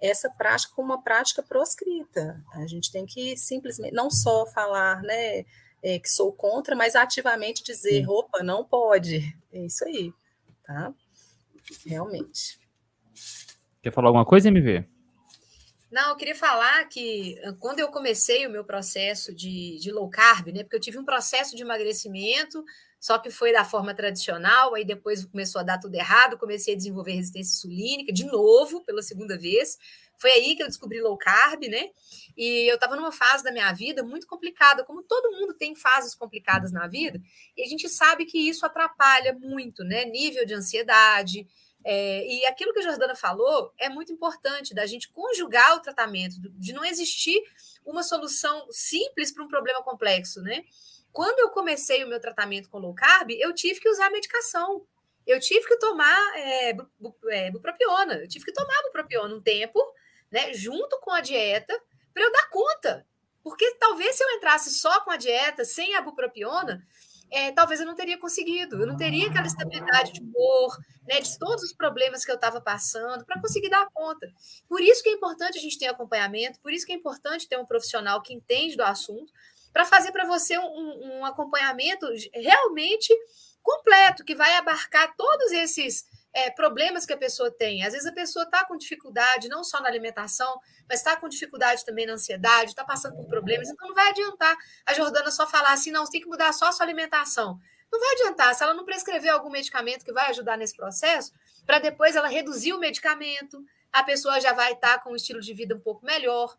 essa 0.00 0.28
prática 0.28 0.74
como 0.74 0.92
uma 0.92 1.02
prática 1.02 1.42
proscrita. 1.42 2.42
A 2.52 2.66
gente 2.66 2.92
tem 2.92 3.06
que 3.06 3.36
simplesmente 3.36 3.94
não 3.94 4.10
só 4.10 4.44
falar, 4.46 5.02
né, 5.02 5.44
é, 5.82 5.98
que 5.98 6.08
sou 6.08 6.32
contra, 6.32 6.74
mas 6.74 6.94
ativamente 6.94 7.62
dizer, 7.62 8.04
Sim. 8.04 8.06
opa, 8.08 8.42
não 8.42 8.64
pode. 8.64 9.36
É 9.52 9.64
isso 9.64 9.84
aí, 9.84 10.12
tá? 10.62 10.92
Realmente. 11.84 12.58
Quer 13.82 13.92
falar 13.92 14.08
alguma 14.08 14.24
coisa, 14.24 14.48
MV? 14.48 14.84
Não, 15.90 16.10
eu 16.10 16.16
queria 16.16 16.34
falar 16.34 16.84
que 16.88 17.36
quando 17.60 17.78
eu 17.78 17.88
comecei 17.88 18.46
o 18.46 18.50
meu 18.50 18.64
processo 18.64 19.34
de, 19.34 19.78
de 19.78 19.92
low 19.92 20.10
carb, 20.10 20.48
né? 20.48 20.62
Porque 20.64 20.76
eu 20.76 20.80
tive 20.80 20.98
um 20.98 21.04
processo 21.04 21.54
de 21.54 21.62
emagrecimento, 21.62 22.64
só 22.98 23.18
que 23.18 23.30
foi 23.30 23.52
da 23.52 23.64
forma 23.64 23.94
tradicional, 23.94 24.74
aí 24.74 24.84
depois 24.84 25.24
começou 25.24 25.60
a 25.60 25.64
dar 25.64 25.78
tudo 25.78 25.94
errado, 25.94 26.36
comecei 26.36 26.74
a 26.74 26.76
desenvolver 26.76 27.12
resistência 27.12 27.54
insulínica 27.56 28.12
de 28.12 28.24
novo, 28.24 28.84
pela 28.84 29.00
segunda 29.00 29.38
vez. 29.38 29.78
Foi 30.18 30.30
aí 30.30 30.56
que 30.56 30.62
eu 30.62 30.66
descobri 30.66 31.00
low 31.00 31.16
carb, 31.16 31.64
né? 31.68 31.90
E 32.36 32.68
eu 32.70 32.74
estava 32.76 32.96
numa 32.96 33.12
fase 33.12 33.44
da 33.44 33.52
minha 33.52 33.72
vida 33.72 34.02
muito 34.02 34.26
complicada, 34.26 34.84
como 34.84 35.02
todo 35.02 35.32
mundo 35.32 35.54
tem 35.54 35.74
fases 35.74 36.14
complicadas 36.14 36.72
na 36.72 36.86
vida, 36.86 37.20
e 37.56 37.62
a 37.62 37.66
gente 37.66 37.88
sabe 37.88 38.24
que 38.24 38.38
isso 38.38 38.64
atrapalha 38.64 39.32
muito, 39.32 39.84
né? 39.84 40.04
Nível 40.04 40.44
de 40.46 40.54
ansiedade. 40.54 41.46
É, 41.84 42.26
e 42.26 42.44
aquilo 42.46 42.72
que 42.72 42.80
a 42.80 42.82
Jordana 42.82 43.14
falou 43.14 43.72
é 43.78 43.88
muito 43.88 44.12
importante, 44.12 44.74
da 44.74 44.86
gente 44.86 45.08
conjugar 45.08 45.76
o 45.76 45.80
tratamento, 45.80 46.34
de 46.40 46.72
não 46.72 46.84
existir 46.84 47.40
uma 47.84 48.02
solução 48.02 48.66
simples 48.70 49.32
para 49.32 49.44
um 49.44 49.48
problema 49.48 49.82
complexo, 49.82 50.42
né? 50.42 50.64
Quando 51.12 51.38
eu 51.38 51.48
comecei 51.50 52.04
o 52.04 52.08
meu 52.08 52.20
tratamento 52.20 52.68
com 52.68 52.78
low 52.78 52.92
carb, 52.92 53.30
eu 53.30 53.54
tive 53.54 53.80
que 53.80 53.88
usar 53.88 54.10
medicação. 54.10 54.84
Eu 55.26 55.40
tive 55.40 55.66
que 55.66 55.78
tomar 55.78 56.18
é, 56.36 56.76
é, 57.30 57.50
bupropiona. 57.50 58.14
Eu 58.14 58.28
tive 58.28 58.44
que 58.44 58.52
tomar 58.52 58.82
bupropiona 58.82 59.34
um 59.34 59.40
tempo, 59.40 59.80
né, 60.30 60.52
junto 60.54 60.98
com 61.00 61.12
a 61.12 61.20
dieta, 61.20 61.72
para 62.12 62.22
eu 62.22 62.32
dar 62.32 62.48
conta. 62.50 63.06
Porque 63.42 63.74
talvez 63.76 64.16
se 64.16 64.24
eu 64.24 64.30
entrasse 64.32 64.70
só 64.70 65.00
com 65.02 65.10
a 65.10 65.16
dieta, 65.16 65.64
sem 65.64 65.94
a 65.94 66.02
bupropiona, 66.02 66.84
é, 67.30 67.50
talvez 67.52 67.80
eu 67.80 67.86
não 67.86 67.94
teria 67.94 68.18
conseguido, 68.18 68.80
eu 68.80 68.86
não 68.86 68.96
teria 68.96 69.28
aquela 69.28 69.46
estabilidade 69.46 70.12
de 70.12 70.20
humor, 70.20 70.76
né, 71.06 71.20
de 71.20 71.38
todos 71.38 71.62
os 71.64 71.72
problemas 71.72 72.24
que 72.24 72.30
eu 72.30 72.36
estava 72.36 72.60
passando, 72.60 73.24
para 73.24 73.40
conseguir 73.40 73.68
dar 73.68 73.88
conta. 73.92 74.30
Por 74.68 74.80
isso 74.80 75.02
que 75.02 75.08
é 75.08 75.12
importante 75.12 75.58
a 75.58 75.60
gente 75.60 75.78
ter 75.78 75.86
acompanhamento, 75.86 76.60
por 76.60 76.72
isso 76.72 76.86
que 76.86 76.92
é 76.92 76.96
importante 76.96 77.48
ter 77.48 77.58
um 77.58 77.66
profissional 77.66 78.22
que 78.22 78.34
entende 78.34 78.76
do 78.76 78.82
assunto, 78.82 79.32
para 79.72 79.84
fazer 79.84 80.10
para 80.10 80.24
você 80.24 80.56
um, 80.56 81.18
um, 81.18 81.24
acompanhamento 81.26 82.06
realmente 82.32 83.14
completo, 83.62 84.24
que 84.24 84.34
vai 84.34 84.54
abarcar 84.54 85.14
todos 85.16 85.52
esses 85.52 86.06
é, 86.32 86.50
problemas 86.50 87.06
que 87.06 87.12
a 87.12 87.16
pessoa 87.16 87.50
tem. 87.50 87.82
Às 87.82 87.92
vezes 87.92 88.06
a 88.06 88.12
pessoa 88.12 88.44
está 88.44 88.64
com 88.64 88.76
dificuldade, 88.76 89.48
não 89.48 89.64
só 89.64 89.80
na 89.80 89.88
alimentação, 89.88 90.60
mas 90.88 91.00
está 91.00 91.16
com 91.16 91.28
dificuldade 91.28 91.84
também 91.84 92.06
na 92.06 92.12
ansiedade, 92.14 92.70
está 92.70 92.84
passando 92.84 93.16
por 93.16 93.26
problemas, 93.26 93.68
então 93.68 93.88
não 93.88 93.94
vai 93.94 94.10
adiantar 94.10 94.56
a 94.84 94.92
Jordana 94.94 95.30
só 95.30 95.46
falar 95.46 95.72
assim, 95.72 95.90
não, 95.90 96.04
você 96.04 96.12
tem 96.12 96.20
que 96.20 96.28
mudar 96.28 96.52
só 96.52 96.68
a 96.68 96.72
sua 96.72 96.84
alimentação. 96.84 97.58
Não 97.90 98.00
vai 98.00 98.12
adiantar, 98.14 98.54
se 98.54 98.62
ela 98.62 98.74
não 98.74 98.84
prescrever 98.84 99.30
algum 99.30 99.48
medicamento 99.48 100.04
que 100.04 100.12
vai 100.12 100.28
ajudar 100.30 100.58
nesse 100.58 100.76
processo, 100.76 101.32
para 101.64 101.78
depois 101.78 102.16
ela 102.16 102.28
reduzir 102.28 102.72
o 102.72 102.78
medicamento, 102.78 103.64
a 103.92 104.02
pessoa 104.02 104.40
já 104.40 104.52
vai 104.52 104.72
estar 104.72 104.98
tá 104.98 105.02
com 105.02 105.12
um 105.12 105.16
estilo 105.16 105.40
de 105.40 105.54
vida 105.54 105.74
um 105.74 105.80
pouco 105.80 106.04
melhor. 106.04 106.56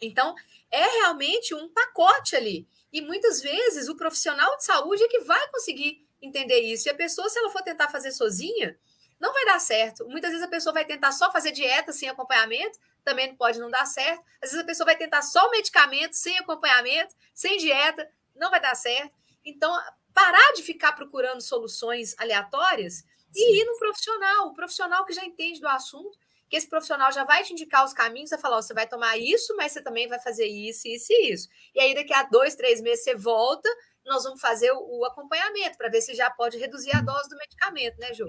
Então, 0.00 0.34
é 0.70 0.84
realmente 1.00 1.54
um 1.54 1.68
pacote 1.68 2.36
ali. 2.36 2.68
E 2.92 3.02
muitas 3.02 3.40
vezes 3.40 3.88
o 3.88 3.96
profissional 3.96 4.56
de 4.56 4.64
saúde 4.64 5.02
é 5.02 5.08
que 5.08 5.20
vai 5.20 5.48
conseguir 5.50 6.06
entender 6.22 6.60
isso. 6.60 6.88
E 6.88 6.90
a 6.90 6.94
pessoa, 6.94 7.28
se 7.28 7.38
ela 7.38 7.50
for 7.50 7.62
tentar 7.62 7.88
fazer 7.88 8.12
sozinha, 8.12 8.78
não 9.20 9.32
vai 9.32 9.44
dar 9.44 9.58
certo. 9.58 10.06
Muitas 10.08 10.30
vezes 10.30 10.44
a 10.44 10.50
pessoa 10.50 10.72
vai 10.72 10.84
tentar 10.84 11.12
só 11.12 11.30
fazer 11.32 11.52
dieta 11.52 11.92
sem 11.92 12.08
acompanhamento, 12.08 12.78
também 13.04 13.34
pode 13.34 13.58
não 13.58 13.70
dar 13.70 13.86
certo. 13.86 14.22
Às 14.42 14.50
vezes 14.50 14.64
a 14.64 14.66
pessoa 14.66 14.86
vai 14.86 14.96
tentar 14.96 15.22
só 15.22 15.46
o 15.46 15.50
medicamento 15.50 16.14
sem 16.14 16.38
acompanhamento, 16.38 17.14
sem 17.34 17.56
dieta, 17.56 18.08
não 18.34 18.50
vai 18.50 18.60
dar 18.60 18.74
certo. 18.74 19.12
Então, 19.44 19.74
parar 20.14 20.52
de 20.54 20.62
ficar 20.62 20.92
procurando 20.92 21.40
soluções 21.40 22.14
aleatórias 22.18 22.98
Sim. 22.98 23.04
e 23.34 23.62
ir 23.62 23.64
no 23.64 23.78
profissional, 23.78 24.48
o 24.48 24.54
profissional 24.54 25.04
que 25.04 25.12
já 25.12 25.24
entende 25.24 25.60
do 25.60 25.68
assunto 25.68 26.18
que 26.48 26.56
esse 26.56 26.68
profissional 26.68 27.12
já 27.12 27.24
vai 27.24 27.44
te 27.44 27.52
indicar 27.52 27.84
os 27.84 27.92
caminhos, 27.92 28.30
vai 28.30 28.38
falar, 28.38 28.62
você 28.62 28.72
vai 28.72 28.88
tomar 28.88 29.18
isso, 29.18 29.54
mas 29.56 29.72
você 29.72 29.82
também 29.82 30.08
vai 30.08 30.18
fazer 30.18 30.46
isso, 30.46 30.88
isso 30.88 31.12
e 31.12 31.32
isso. 31.32 31.48
E 31.74 31.80
aí, 31.80 31.94
daqui 31.94 32.12
a 32.12 32.22
dois, 32.22 32.54
três 32.54 32.80
meses, 32.80 33.04
você 33.04 33.14
volta, 33.14 33.68
nós 34.06 34.24
vamos 34.24 34.40
fazer 34.40 34.72
o, 34.72 35.00
o 35.00 35.04
acompanhamento 35.04 35.76
para 35.76 35.90
ver 35.90 36.00
se 36.00 36.14
já 36.14 36.30
pode 36.30 36.56
reduzir 36.56 36.96
a 36.96 37.02
dose 37.02 37.28
do 37.28 37.36
medicamento, 37.36 37.98
né, 37.98 38.14
Ju? 38.14 38.26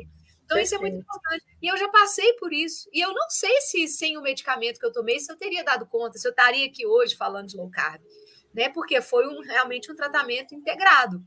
Então, 0.49 0.57
Perfeito. 0.57 0.65
isso 0.65 0.75
é 0.75 0.79
muito 0.79 0.97
importante. 0.97 1.45
E 1.61 1.67
eu 1.67 1.77
já 1.77 1.87
passei 1.89 2.33
por 2.33 2.51
isso. 2.51 2.89
E 2.91 2.99
eu 2.99 3.13
não 3.13 3.29
sei 3.29 3.61
se 3.61 3.87
sem 3.87 4.17
o 4.17 4.21
medicamento 4.21 4.79
que 4.79 4.85
eu 4.85 4.91
tomei, 4.91 5.19
se 5.19 5.31
eu 5.31 5.37
teria 5.37 5.63
dado 5.63 5.85
conta, 5.85 6.17
se 6.17 6.27
eu 6.27 6.31
estaria 6.31 6.65
aqui 6.65 6.87
hoje 6.87 7.15
falando 7.15 7.49
de 7.49 7.55
low 7.55 7.69
carb, 7.69 8.01
né? 8.51 8.67
Porque 8.67 8.99
foi 8.99 9.27
um, 9.27 9.41
realmente 9.41 9.91
um 9.91 9.95
tratamento 9.95 10.55
integrado. 10.55 11.23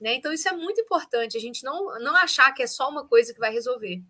Né? 0.00 0.14
Então, 0.14 0.32
isso 0.32 0.48
é 0.48 0.52
muito 0.52 0.80
importante, 0.80 1.36
a 1.36 1.40
gente 1.40 1.62
não, 1.62 1.98
não 2.00 2.16
achar 2.16 2.52
que 2.52 2.62
é 2.62 2.66
só 2.66 2.88
uma 2.88 3.06
coisa 3.06 3.34
que 3.34 3.38
vai 3.38 3.52
resolver. 3.52 4.02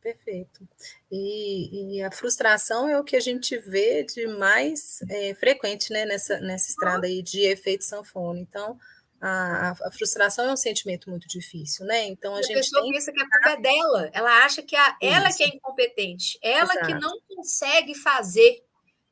Perfeito. 0.00 0.66
E, 1.10 1.98
e, 1.98 2.02
a 2.02 2.10
frustração 2.10 2.88
é 2.88 2.98
o 2.98 3.04
que 3.04 3.14
a 3.14 3.20
gente 3.20 3.56
vê 3.58 4.04
de 4.04 4.26
mais 4.26 5.00
é, 5.08 5.34
frequente 5.34 5.92
né, 5.92 6.06
nessa, 6.06 6.40
nessa 6.40 6.70
estrada 6.70 7.06
aí 7.06 7.22
de 7.22 7.42
efeito 7.42 7.84
sanfona. 7.84 8.40
Então, 8.40 8.78
a, 9.22 9.70
a, 9.70 9.90
frustração 9.92 10.46
é 10.46 10.52
um 10.52 10.56
sentimento 10.56 11.08
muito 11.08 11.28
difícil, 11.28 11.86
né? 11.86 12.06
Então 12.06 12.34
a, 12.34 12.38
a 12.38 12.42
gente. 12.42 12.54
A 12.54 12.58
pessoa 12.58 12.82
tem... 12.82 12.92
pensa 12.92 13.12
que 13.12 13.22
a 13.22 13.28
culpa 13.30 13.50
é 13.50 13.60
dela, 13.60 14.10
ela 14.12 14.44
acha 14.44 14.62
que 14.62 14.74
a, 14.74 14.96
ela 15.00 15.32
que 15.32 15.44
é 15.44 15.46
incompetente, 15.46 16.38
ela 16.42 16.72
Exato. 16.72 16.86
que 16.86 16.94
não 16.94 17.20
consegue 17.28 17.94
fazer. 17.94 18.64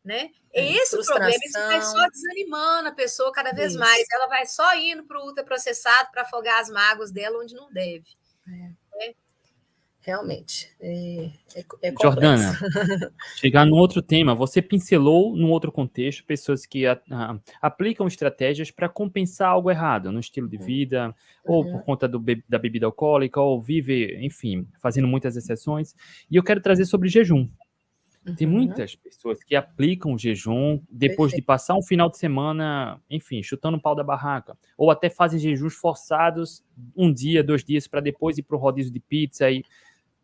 Né? 0.03 0.31
É, 0.51 0.73
Esse 0.73 0.97
o 0.97 1.05
problema, 1.05 1.37
isso 1.45 1.59
vai 1.59 1.83
só 1.83 2.09
desanimando 2.09 2.89
a 2.89 2.93
pessoa 2.93 3.31
cada 3.31 3.53
vez 3.53 3.73
isso. 3.73 3.79
mais. 3.79 4.03
Ela 4.11 4.27
vai 4.29 4.47
só 4.47 4.75
indo 4.75 5.05
para 5.05 5.21
o 5.21 5.27
ultraprocessado 5.27 6.11
para 6.11 6.23
afogar 6.23 6.59
as 6.59 6.71
mágoas 6.71 7.13
dela 7.13 7.39
onde 7.39 7.55
não 7.55 7.71
deve. 7.71 8.07
É 8.49 8.81
realmente. 10.01 10.71
É, 10.81 11.31
é, 11.55 11.65
é 11.83 11.95
Jordana, 12.01 12.59
chegar 13.37 13.67
no 13.67 13.77
outro 13.77 14.01
tema, 14.01 14.35
você 14.35 14.63
pincelou 14.63 15.37
num 15.37 15.51
outro 15.51 15.71
contexto 15.71 16.25
pessoas 16.25 16.65
que 16.65 16.87
a, 16.87 17.01
a, 17.11 17.39
aplicam 17.61 18.07
estratégias 18.07 18.71
para 18.71 18.89
compensar 18.89 19.51
algo 19.51 19.71
errado 19.71 20.11
no 20.11 20.21
estilo 20.21 20.49
de 20.49 20.57
uhum. 20.57 20.65
vida, 20.65 21.15
uhum. 21.45 21.55
ou 21.55 21.65
por 21.65 21.83
conta 21.83 22.09
do, 22.09 22.23
da 22.49 22.59
bebida 22.59 22.87
alcoólica, 22.87 23.41
ou 23.41 23.61
vive, 23.61 24.19
enfim, 24.25 24.67
fazendo 24.81 25.07
muitas 25.07 25.37
exceções. 25.37 25.95
E 26.31 26.37
eu 26.37 26.43
quero 26.43 26.61
trazer 26.61 26.87
sobre 26.87 27.09
jejum. 27.09 27.49
Tem 28.37 28.47
uhum. 28.47 28.53
muitas 28.53 28.95
pessoas 28.95 29.43
que 29.43 29.57
aplicam 29.57 30.13
o 30.13 30.19
jejum 30.19 30.79
depois 30.91 31.31
Perfeito. 31.31 31.37
de 31.37 31.43
passar 31.43 31.75
um 31.75 31.83
final 31.83 32.11
de 32.11 32.19
semana, 32.19 33.01
enfim, 33.09 33.43
chutando 33.43 33.79
o 33.79 33.81
pau 33.81 33.95
da 33.95 34.05
barraca. 34.05 34.57
Ou 34.77 34.91
até 34.91 35.09
fazem 35.09 35.39
jejuns 35.39 35.75
forçados 35.75 36.63
um 36.95 37.11
dia, 37.13 37.43
dois 37.43 37.65
dias, 37.65 37.89
para 37.89 38.01
depois 38.01 38.37
ir 38.37 38.43
para 38.43 38.57
o 38.57 38.61
rodízio 38.61 38.93
de 38.93 39.01
pizza 39.01 39.51
e 39.51 39.65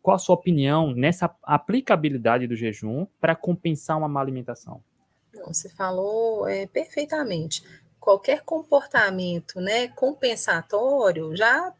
qual 0.07 0.15
a 0.15 0.19
sua 0.19 0.35
opinião 0.35 0.93
nessa 0.93 1.29
aplicabilidade 1.43 2.47
do 2.47 2.55
jejum 2.55 3.05
para 3.19 3.35
compensar 3.35 3.97
uma 3.97 4.07
má 4.07 4.21
alimentação? 4.21 4.81
Você 5.45 5.67
falou 5.67 6.47
é, 6.47 6.65
perfeitamente. 6.65 7.61
Qualquer 7.99 8.41
comportamento 8.45 9.59
né, 9.59 9.89
compensatório 9.89 11.35
já 11.35 11.73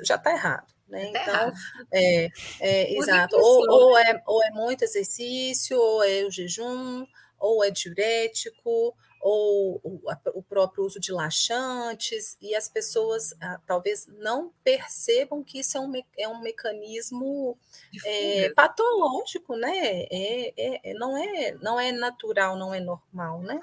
já 0.00 0.14
está 0.14 0.30
errado. 0.30 0.72
Né? 0.86 1.10
Tá 1.10 1.22
então, 1.22 1.52
é, 1.92 2.28
é 2.60 2.96
exato. 2.96 3.34
Ou, 3.34 3.68
ou, 3.68 3.98
é, 3.98 4.22
ou 4.28 4.44
é 4.44 4.52
muito 4.52 4.84
exercício, 4.84 5.76
ou 5.76 6.04
é 6.04 6.22
o 6.22 6.30
jejum, 6.30 7.04
ou 7.36 7.64
é 7.64 7.70
diurético, 7.72 8.94
ou 9.24 9.80
o, 9.84 10.42
próprio 10.42 10.84
uso 10.84 10.98
de 10.98 11.12
laxantes, 11.12 12.36
e 12.42 12.56
as 12.56 12.68
pessoas 12.68 13.32
ah, 13.40 13.60
talvez 13.64 14.08
não 14.18 14.50
percebam 14.64 15.44
que 15.44 15.60
isso 15.60 15.78
é 15.78 15.80
um, 15.80 15.92
é 16.18 16.28
um 16.28 16.42
mecanismo 16.42 17.56
é, 18.04 18.50
patológico, 18.50 19.54
né? 19.54 20.02
É, 20.10 20.52
é, 20.56 20.90
é, 20.90 20.94
não, 20.94 21.16
é, 21.16 21.52
não 21.62 21.78
é 21.78 21.92
natural, 21.92 22.56
não 22.56 22.74
é 22.74 22.80
normal, 22.80 23.40
né? 23.42 23.60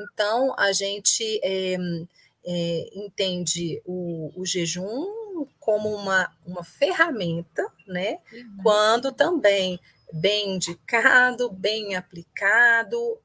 Então, 0.00 0.54
a 0.58 0.72
gente 0.72 1.38
é, 1.44 1.76
é, 2.46 2.90
entende 2.94 3.82
o, 3.84 4.32
o 4.34 4.46
jejum 4.46 5.46
como 5.60 5.94
uma, 5.94 6.34
uma 6.46 6.64
ferramenta, 6.64 7.70
né? 7.86 8.18
Uhum. 8.32 8.56
Quando 8.62 9.12
também 9.12 9.78
bem 10.10 10.54
indicado, 10.54 11.50
bem 11.50 11.96
aplicado, 11.96 13.18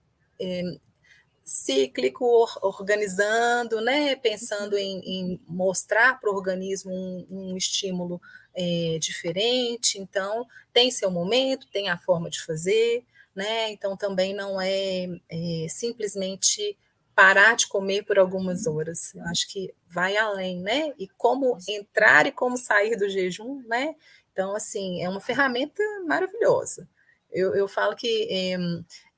cíclico, 1.47 2.45
organizando, 2.61 3.79
né, 3.79 4.17
pensando 4.17 4.77
em, 4.77 4.99
em 4.99 5.41
mostrar 5.47 6.19
para 6.19 6.29
o 6.29 6.35
organismo 6.35 6.91
um, 6.91 7.25
um 7.29 7.57
estímulo 7.57 8.21
é, 8.53 8.97
diferente. 8.99 9.97
Então, 9.97 10.45
tem 10.73 10.91
seu 10.91 11.09
momento, 11.09 11.65
tem 11.71 11.87
a 11.87 11.97
forma 11.97 12.29
de 12.29 12.43
fazer, 12.43 13.05
né? 13.33 13.71
Então, 13.71 13.95
também 13.95 14.33
não 14.33 14.59
é, 14.59 15.07
é 15.29 15.67
simplesmente 15.69 16.77
parar 17.15 17.55
de 17.55 17.67
comer 17.67 18.03
por 18.03 18.19
algumas 18.19 18.67
horas. 18.67 19.15
Eu 19.15 19.23
acho 19.27 19.47
que 19.47 19.73
vai 19.87 20.17
além, 20.17 20.59
né? 20.59 20.93
E 20.99 21.07
como 21.07 21.57
entrar 21.65 22.27
e 22.27 22.31
como 22.31 22.57
sair 22.57 22.97
do 22.97 23.07
jejum, 23.07 23.63
né? 23.67 23.95
Então, 24.33 24.53
assim, 24.53 25.01
é 25.01 25.07
uma 25.07 25.21
ferramenta 25.21 25.81
maravilhosa. 26.05 26.89
Eu, 27.31 27.55
eu 27.55 27.67
falo 27.67 27.95
que 27.95 28.27
é, 28.29 28.57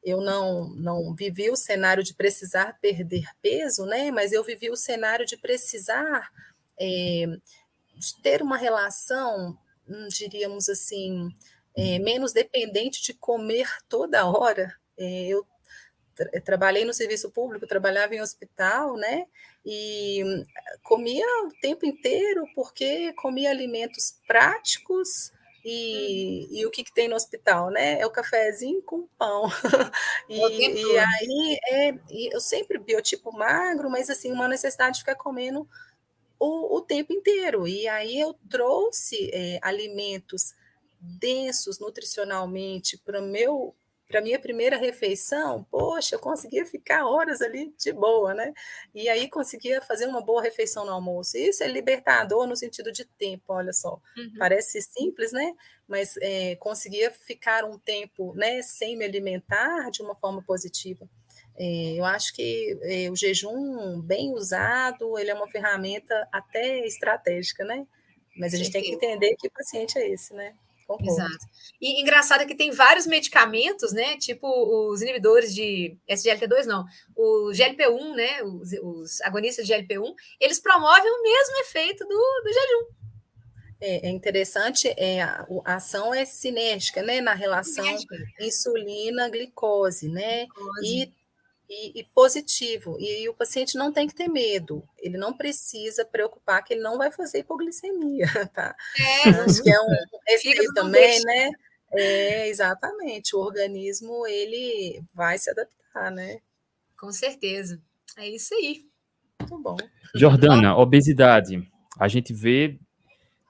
eu 0.04 0.22
não, 0.22 0.70
não 0.76 1.14
vivi 1.14 1.50
o 1.50 1.56
cenário 1.56 2.04
de 2.04 2.14
precisar 2.14 2.78
perder 2.80 3.26
peso, 3.42 3.86
né? 3.86 4.12
Mas 4.12 4.32
eu 4.32 4.44
vivi 4.44 4.70
o 4.70 4.78
cenário 4.78 5.26
de 5.26 5.38
precisar 5.38 6.30
é, 6.80 7.26
de 7.96 8.22
ter 8.22 8.42
uma 8.42 8.58
relação, 8.58 9.58
hum, 9.88 10.08
diríamos 10.10 10.70
assim, 10.70 11.30
é, 11.76 12.00
menos 12.00 12.32
dependente 12.32 13.04
de 13.04 13.14
comer 13.14 13.68
toda 13.90 14.26
hora. 14.26 14.74
É, 14.98 15.28
eu 15.28 15.46
tra 16.16 16.42
trabalhei 16.42 16.86
no 16.86 16.94
serviço 16.94 17.30
público, 17.32 17.68
trabalhava 17.68 18.16
em 18.16 18.22
hospital, 18.22 18.96
né? 18.96 19.26
E 19.66 20.24
hum, 20.24 20.46
comia 20.84 21.26
o 21.46 21.52
tempo 21.62 21.86
inteiro 21.86 22.46
porque 22.56 23.14
comia 23.14 23.50
alimentos 23.50 24.18
práticos 24.26 25.32
e, 25.64 26.60
e, 26.60 26.66
o 26.66 26.72
que, 26.72 26.84
que, 26.84 26.94
tem 26.94 27.08
no 27.08 27.16
hospital, 27.16 27.70
né? 27.70 28.00
É 28.00 28.06
o 28.06 28.12
cafezinho 28.12 28.82
com 28.82 29.08
pão. 29.18 29.44
e, 30.30 30.38
e, 30.38 30.98
aí 30.98 31.60
é, 31.70 31.94
e 32.10 32.34
eu 32.34 32.40
sempre 32.40 32.78
biotipo 32.78 33.32
magro, 33.32 33.90
mas 33.90 34.10
assim, 34.10 34.32
uma 34.32 34.48
necessidade 34.48 34.96
de 34.96 35.00
ficar 35.02 35.16
comendo 35.16 35.68
o, 36.40 36.78
o 36.78 36.82
tempo 36.82 37.14
inteiro. 37.14 37.68
E 37.68 37.88
aí 37.88 38.20
eu 38.20 38.34
trouxe 38.50 39.30
é, 39.34 39.60
alimentos 39.62 40.54
densos 41.00 41.80
nutricionalmente 41.80 42.98
para 42.98 43.22
o 43.22 43.26
meu 43.26 43.76
para 44.10 44.22
minha 44.22 44.40
primeira 44.40 44.76
refeição, 44.76 45.64
poxa, 45.70 46.16
eu 46.16 46.20
conseguia 46.20 46.66
ficar 46.66 47.06
horas 47.06 47.44
ali 47.44 47.72
de 47.78 47.94
boa, 47.94 48.34
né? 48.34 48.52
E 48.94 49.08
aí 49.08 49.30
conseguia 49.30 49.80
fazer 49.82 50.08
uma 50.08 50.20
boa 50.20 50.42
refeição 50.42 50.84
no 50.84 50.92
almoço. 50.92 51.38
Isso 51.38 51.64
é 51.64 51.68
libertador 51.68 52.48
no 52.48 52.56
sentido 52.56 52.92
de 52.92 53.06
tempo, 53.06 53.54
olha 53.54 53.72
só. 53.72 54.02
Uhum. 54.18 54.34
Parece 54.40 54.82
simples, 54.82 55.32
né? 55.32 55.54
Mas 55.88 56.18
é, 56.22 56.56
conseguia 56.56 57.12
ficar 57.12 57.64
um 57.64 57.78
tempo, 57.78 58.34
né, 58.34 58.64
sem 58.64 58.98
me 58.98 59.06
alimentar 59.06 59.92
de 59.92 60.02
uma 60.02 60.16
forma 60.16 60.42
positiva. 60.42 61.08
É, 61.56 61.94
eu 61.96 62.04
acho 62.04 62.34
que 62.34 62.80
é, 62.82 63.12
o 63.12 63.16
jejum 63.16 64.02
bem 64.02 64.34
usado, 64.34 65.20
ele 65.20 65.30
é 65.30 65.36
uma 65.36 65.48
ferramenta 65.48 66.28
até 66.32 66.84
estratégica, 66.86 67.64
né? 67.64 67.86
Mas 68.36 68.56
a 68.56 68.58
gente 68.58 68.72
tem 68.72 68.82
que 68.82 68.94
entender 68.94 69.36
que 69.36 69.50
paciente 69.50 70.00
é 70.00 70.10
esse, 70.10 70.34
né? 70.34 70.56
Concordo. 70.90 71.14
Exato. 71.14 71.46
E 71.80 72.02
engraçado 72.02 72.42
é 72.42 72.46
que 72.48 72.56
tem 72.56 72.72
vários 72.72 73.06
medicamentos, 73.06 73.94
né? 73.94 74.18
Tipo 74.18 74.48
os 74.92 75.04
inibidores 75.04 75.54
de 75.54 75.96
SGLT2, 76.10 76.66
não, 76.66 76.84
o 77.16 77.52
GLP-1, 77.52 78.16
né? 78.16 78.42
Os, 78.42 78.74
os, 78.82 79.22
agonistas 79.22 79.68
de 79.68 79.74
GLP-1, 79.74 80.12
eles 80.40 80.60
promovem 80.60 81.12
o 81.12 81.22
mesmo 81.22 81.58
efeito 81.60 82.04
do, 82.06 82.42
do 82.44 82.52
jejum. 82.52 83.00
É, 83.82 84.08
é 84.08 84.10
interessante, 84.10 84.92
é, 84.98 85.22
a, 85.22 85.48
a, 85.64 85.76
ação 85.76 86.12
é 86.12 86.26
cinética, 86.26 87.04
né? 87.04 87.22
Na 87.22 87.36
relação 87.36 87.86
insulina-glicose, 88.40 90.10
né? 90.10 90.48
Glicose. 90.48 90.88
E 90.88 91.14
e, 91.70 92.00
e, 92.00 92.04
positivo. 92.04 92.98
E, 93.00 93.30
o 93.30 93.34
paciente 93.34 93.78
não 93.78 93.94
tem 93.94 94.08
que 94.08 94.16
ter 94.16 94.28
medo, 94.28 94.84
ele 94.98 95.18
não 95.18 95.32
precisa 95.32 96.04
preocupar 96.04 96.64
que 96.64 96.74
ele 96.74 96.82
não 96.82 96.98
vai 96.98 97.12
fazer 97.12 97.40
hipoglicemia, 97.40 98.26
tá? 98.54 98.76
É, 99.26 99.30
Acho 99.30 99.62
que 99.62 99.72
é 99.72 99.80
um 99.80 99.96
efeito 100.28 100.74
também, 100.74 101.22
né? 101.24 101.50
É, 101.92 102.48
exatamente. 102.48 103.36
O 103.36 103.40
organismo, 103.40 104.26
ele 104.28 105.02
vai 105.14 105.38
se 105.38 105.50
adaptar, 105.50 106.12
né? 106.12 106.40
Com 106.98 107.12
certeza. 107.12 107.82
É 108.18 108.28
isso 108.28 108.54
aí. 108.54 108.84
Muito 109.42 109.62
bom. 109.62 109.78
Jordana, 110.16 110.76
obesidade. 110.76 111.62
A 112.00 112.08
gente 112.08 112.34
vê 112.34 112.80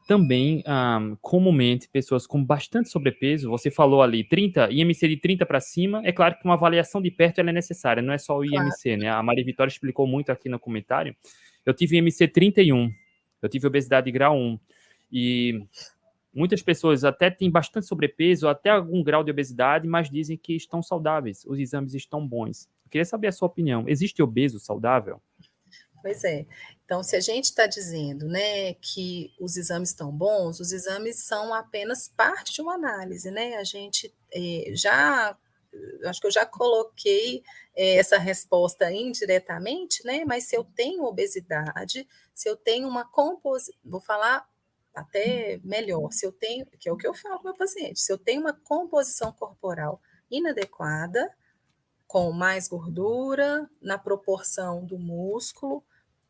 também, 0.09 0.63
um, 0.67 1.15
comumente, 1.21 1.87
pessoas 1.87 2.25
com 2.25 2.43
bastante 2.43 2.89
sobrepeso, 2.89 3.47
você 3.47 3.69
falou 3.69 4.01
ali 4.01 4.23
30, 4.23 4.71
IMC 4.71 5.07
de 5.07 5.17
30 5.17 5.45
para 5.45 5.59
cima, 5.59 6.01
é 6.03 6.11
claro 6.11 6.35
que 6.35 6.43
uma 6.45 6.55
avaliação 6.55 6.99
de 6.99 7.11
perto 7.11 7.41
é 7.41 7.43
necessária, 7.43 8.01
não 8.01 8.11
é 8.11 8.17
só 8.17 8.35
o 8.39 8.43
IMC, 8.43 8.81
claro. 8.83 9.01
né? 9.01 9.07
A 9.07 9.21
Maria 9.21 9.45
Vitória 9.45 9.69
explicou 9.69 10.07
muito 10.07 10.31
aqui 10.31 10.49
no 10.49 10.57
comentário. 10.57 11.15
Eu 11.63 11.75
tive 11.75 11.97
IMC 11.97 12.27
31, 12.29 12.91
eu 13.39 13.47
tive 13.47 13.67
obesidade 13.67 14.11
grau 14.11 14.35
1, 14.35 14.59
e 15.11 15.61
Muitas 16.33 16.61
pessoas 16.61 17.03
até 17.03 17.29
têm 17.29 17.49
bastante 17.49 17.85
sobrepeso, 17.85 18.47
até 18.47 18.69
algum 18.69 19.03
grau 19.03 19.23
de 19.23 19.31
obesidade, 19.31 19.87
mas 19.87 20.09
dizem 20.09 20.37
que 20.37 20.55
estão 20.55 20.81
saudáveis, 20.81 21.43
os 21.45 21.59
exames 21.59 21.93
estão 21.93 22.25
bons. 22.25 22.67
Eu 22.85 22.89
queria 22.89 23.05
saber 23.05 23.27
a 23.27 23.31
sua 23.31 23.47
opinião. 23.47 23.85
Existe 23.87 24.21
obeso 24.23 24.59
saudável? 24.59 25.19
Pois 26.01 26.23
é. 26.23 26.45
Então, 26.85 27.03
se 27.03 27.15
a 27.15 27.19
gente 27.19 27.45
está 27.45 27.67
dizendo 27.67 28.27
né, 28.27 28.73
que 28.75 29.33
os 29.39 29.57
exames 29.57 29.89
estão 29.89 30.11
bons, 30.11 30.59
os 30.59 30.71
exames 30.71 31.23
são 31.23 31.53
apenas 31.53 32.07
parte 32.07 32.53
de 32.53 32.61
uma 32.61 32.73
análise, 32.73 33.29
né? 33.29 33.57
A 33.57 33.63
gente 33.63 34.13
é, 34.33 34.71
já, 34.73 35.37
acho 36.05 36.19
que 36.19 36.27
eu 36.27 36.31
já 36.31 36.45
coloquei 36.45 37.43
é, 37.75 37.97
essa 37.97 38.17
resposta 38.17 38.91
indiretamente, 38.91 40.03
né? 40.05 40.23
Mas 40.25 40.45
se 40.45 40.55
eu 40.55 40.63
tenho 40.63 41.03
obesidade, 41.03 42.07
se 42.33 42.49
eu 42.49 42.55
tenho 42.55 42.87
uma 42.87 43.05
composição, 43.05 43.75
vou 43.83 44.01
falar 44.01 44.47
até 44.95 45.59
melhor, 45.63 46.11
se 46.11 46.25
eu 46.25 46.31
tenho, 46.31 46.65
que 46.65 46.89
é 46.89 46.91
o 46.91 46.97
que 46.97 47.07
eu 47.07 47.13
falo 47.13 47.35
para 47.35 47.41
o 47.41 47.45
meu 47.51 47.55
paciente, 47.55 47.99
se 47.99 48.11
eu 48.11 48.17
tenho 48.17 48.41
uma 48.41 48.53
composição 48.53 49.31
corporal 49.31 50.01
inadequada, 50.31 51.31
com 52.07 52.31
mais 52.31 52.67
gordura, 52.67 53.69
na 53.79 53.95
proporção 53.95 54.83
do 54.83 54.97
músculo, 54.97 55.83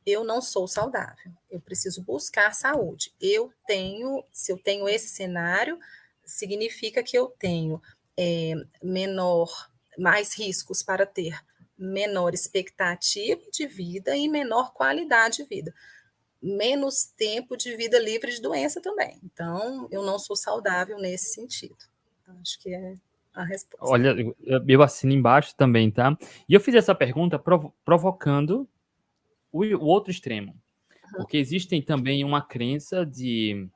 eu 0.09 0.23
não 0.23 0.41
sou 0.41 0.67
saudável. 0.67 1.31
Eu 1.49 1.59
preciso 1.61 2.03
buscar 2.03 2.53
saúde. 2.53 3.13
Eu 3.19 3.51
tenho, 3.67 4.23
se 4.31 4.51
eu 4.51 4.57
tenho 4.57 4.87
esse 4.87 5.09
cenário, 5.09 5.79
significa 6.25 7.03
que 7.03 7.17
eu 7.17 7.27
tenho 7.27 7.81
é, 8.17 8.53
menor, 8.83 9.49
mais 9.97 10.37
riscos 10.37 10.83
para 10.83 11.05
ter 11.05 11.39
menor 11.77 12.33
expectativa 12.33 13.41
de 13.51 13.65
vida 13.65 14.15
e 14.15 14.27
menor 14.27 14.73
qualidade 14.73 15.37
de 15.37 15.43
vida. 15.45 15.73
Menos 16.41 17.05
tempo 17.05 17.55
de 17.55 17.75
vida 17.75 17.99
livre 17.99 18.31
de 18.31 18.41
doença 18.41 18.81
também. 18.81 19.19
Então, 19.23 19.87
eu 19.91 20.03
não 20.03 20.19
sou 20.19 20.35
saudável 20.35 20.97
nesse 20.97 21.33
sentido. 21.33 21.77
Acho 22.41 22.59
que 22.59 22.73
é 22.73 22.95
a 23.33 23.43
resposta. 23.43 23.85
Olha, 23.85 24.15
eu 24.67 24.81
assino 24.81 25.13
embaixo 25.13 25.55
também, 25.55 25.89
tá? 25.89 26.17
E 26.47 26.53
eu 26.53 26.59
fiz 26.59 26.75
essa 26.75 26.93
pergunta 26.93 27.41
provocando 27.83 28.67
o, 29.51 29.63
o 29.63 29.85
outro 29.85 30.11
extremo. 30.11 30.55
Porque 31.17 31.37
existem 31.37 31.81
também 31.81 32.23
uma 32.23 32.41
crença 32.41 33.05
de 33.05 33.67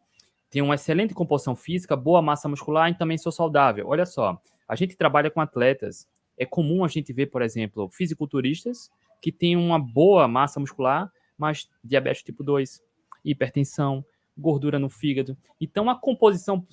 ter 0.50 0.62
uma 0.62 0.76
excelente 0.76 1.14
composição 1.14 1.56
física, 1.56 1.96
boa 1.96 2.22
massa 2.22 2.48
muscular 2.48 2.90
e 2.90 2.96
também 2.96 3.18
sou 3.18 3.32
saudável. 3.32 3.88
Olha 3.88 4.06
só, 4.06 4.40
a 4.68 4.76
gente 4.76 4.96
trabalha 4.96 5.32
com 5.32 5.42
atletas. 5.42 6.08
É 6.38 6.46
comum 6.46 6.84
a 6.84 6.88
gente 6.88 7.12
ver, 7.12 7.28
por 7.28 7.42
exemplo, 7.42 7.90
fisiculturistas 7.90 8.92
que 9.22 9.32
têm 9.32 9.56
uma 9.56 9.80
boa 9.80 10.28
massa 10.28 10.60
muscular, 10.60 11.12
mas 11.38 11.70
diabetes 11.84 12.24
tipo 12.24 12.44
2, 12.44 12.82
hipertensão, 13.26 14.06
gordura 14.38 14.78
no 14.78 14.90
fígado. 14.90 15.38
Então, 15.60 15.90
a 15.90 15.96
composição 15.96 16.66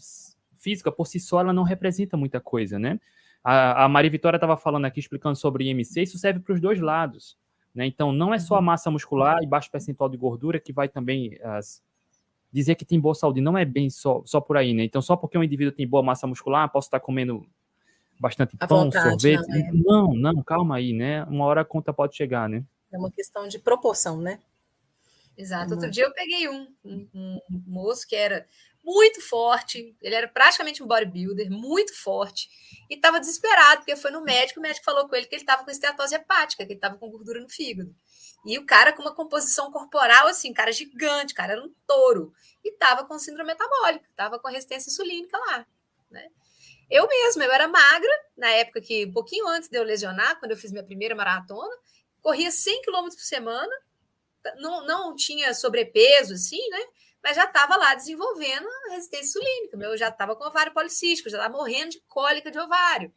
física 0.54 0.92
por 0.92 1.06
si 1.06 1.18
só 1.18 1.40
ela 1.40 1.52
não 1.52 1.62
representa 1.62 2.16
muita 2.16 2.40
coisa, 2.40 2.78
né? 2.78 3.00
A, 3.42 3.84
a 3.84 3.88
Maria 3.88 4.10
Vitória 4.10 4.36
estava 4.36 4.56
falando 4.56 4.84
aqui, 4.84 5.00
explicando 5.00 5.36
sobre 5.36 5.64
IMC, 5.70 6.02
isso 6.02 6.18
serve 6.18 6.40
para 6.40 6.52
os 6.52 6.60
dois 6.60 6.80
lados. 6.80 7.38
Né? 7.74 7.86
Então, 7.86 8.12
não 8.12 8.34
é 8.34 8.38
só 8.38 8.56
a 8.56 8.58
uhum. 8.58 8.64
massa 8.64 8.90
muscular 8.90 9.42
e 9.42 9.46
baixo 9.46 9.70
percentual 9.70 10.08
de 10.08 10.16
gordura 10.16 10.58
que 10.58 10.72
vai 10.72 10.88
também 10.88 11.38
as, 11.42 11.82
dizer 12.52 12.74
que 12.74 12.84
tem 12.84 12.98
boa 12.98 13.14
saúde. 13.14 13.40
Não 13.40 13.56
é 13.56 13.64
bem 13.64 13.88
só, 13.88 14.22
só 14.24 14.40
por 14.40 14.56
aí, 14.56 14.74
né? 14.74 14.84
Então, 14.84 15.00
só 15.00 15.16
porque 15.16 15.38
um 15.38 15.44
indivíduo 15.44 15.72
tem 15.72 15.86
boa 15.86 16.02
massa 16.02 16.26
muscular, 16.26 16.70
posso 16.70 16.88
estar 16.88 17.00
comendo 17.00 17.46
bastante 18.18 18.56
a 18.60 18.66
pão, 18.66 18.84
vontade, 18.84 19.08
sorvete. 19.08 19.48
Não, 19.48 20.12
é. 20.12 20.16
não, 20.16 20.32
não, 20.34 20.42
calma 20.42 20.76
aí, 20.76 20.92
né? 20.92 21.24
Uma 21.24 21.44
hora 21.46 21.62
a 21.62 21.64
conta 21.64 21.92
pode 21.92 22.16
chegar, 22.16 22.48
né? 22.48 22.64
É 22.92 22.98
uma 22.98 23.10
questão 23.10 23.46
de 23.46 23.58
proporção, 23.58 24.20
né? 24.20 24.40
Exato. 25.36 25.72
Outro 25.72 25.90
dia 25.90 26.04
eu 26.04 26.12
peguei 26.12 26.48
um, 26.48 26.68
um, 26.84 27.08
um 27.14 27.62
moço 27.66 28.06
que 28.06 28.14
era 28.14 28.46
muito 28.82 29.20
forte, 29.20 29.94
ele 30.00 30.14
era 30.14 30.26
praticamente 30.26 30.82
um 30.82 30.86
bodybuilder, 30.86 31.50
muito 31.50 31.94
forte, 31.94 32.48
e 32.88 32.94
estava 32.94 33.20
desesperado, 33.20 33.78
porque 33.78 33.94
foi 33.96 34.10
no 34.10 34.22
médico, 34.22 34.58
o 34.58 34.62
médico 34.62 34.84
falou 34.84 35.08
com 35.08 35.14
ele 35.14 35.26
que 35.26 35.34
ele 35.34 35.42
estava 35.42 35.64
com 35.64 35.70
esteatose 35.70 36.14
hepática, 36.14 36.64
que 36.64 36.72
ele 36.72 36.78
estava 36.78 36.96
com 36.96 37.10
gordura 37.10 37.40
no 37.40 37.48
fígado. 37.48 37.94
E 38.44 38.58
o 38.58 38.64
cara 38.64 38.92
com 38.92 39.02
uma 39.02 39.14
composição 39.14 39.70
corporal, 39.70 40.26
assim, 40.26 40.52
cara 40.52 40.72
gigante, 40.72 41.34
cara 41.34 41.52
era 41.52 41.62
um 41.62 41.72
touro, 41.86 42.32
e 42.64 42.70
estava 42.70 43.04
com 43.04 43.18
síndrome 43.18 43.52
metabólica, 43.52 44.06
estava 44.08 44.38
com 44.38 44.48
resistência 44.48 44.90
insulínica 44.90 45.36
lá, 45.38 45.66
né? 46.10 46.28
Eu 46.90 47.06
mesma, 47.06 47.44
eu 47.44 47.52
era 47.52 47.68
magra, 47.68 48.10
na 48.36 48.50
época 48.50 48.80
que, 48.80 49.06
um 49.06 49.12
pouquinho 49.12 49.46
antes 49.46 49.68
de 49.68 49.78
eu 49.78 49.84
lesionar, 49.84 50.40
quando 50.40 50.50
eu 50.50 50.56
fiz 50.56 50.72
minha 50.72 50.82
primeira 50.82 51.14
maratona, 51.14 51.72
corria 52.20 52.50
100 52.50 52.82
km 52.82 53.02
por 53.04 53.20
semana, 53.20 53.72
não, 54.56 54.84
não 54.84 55.14
tinha 55.14 55.54
sobrepeso, 55.54 56.34
assim, 56.34 56.68
né? 56.68 56.80
Mas 57.22 57.36
já 57.36 57.44
estava 57.44 57.76
lá 57.76 57.94
desenvolvendo 57.94 58.66
resistência 58.90 59.38
insulínica. 59.38 59.76
Meu, 59.76 59.96
já 59.96 60.08
estava 60.08 60.34
com 60.34 60.44
ovário 60.44 60.72
policístico, 60.72 61.28
já 61.28 61.38
estava 61.38 61.56
morrendo 61.56 61.90
de 61.90 62.00
cólica 62.08 62.50
de 62.50 62.58
ovário. 62.58 63.12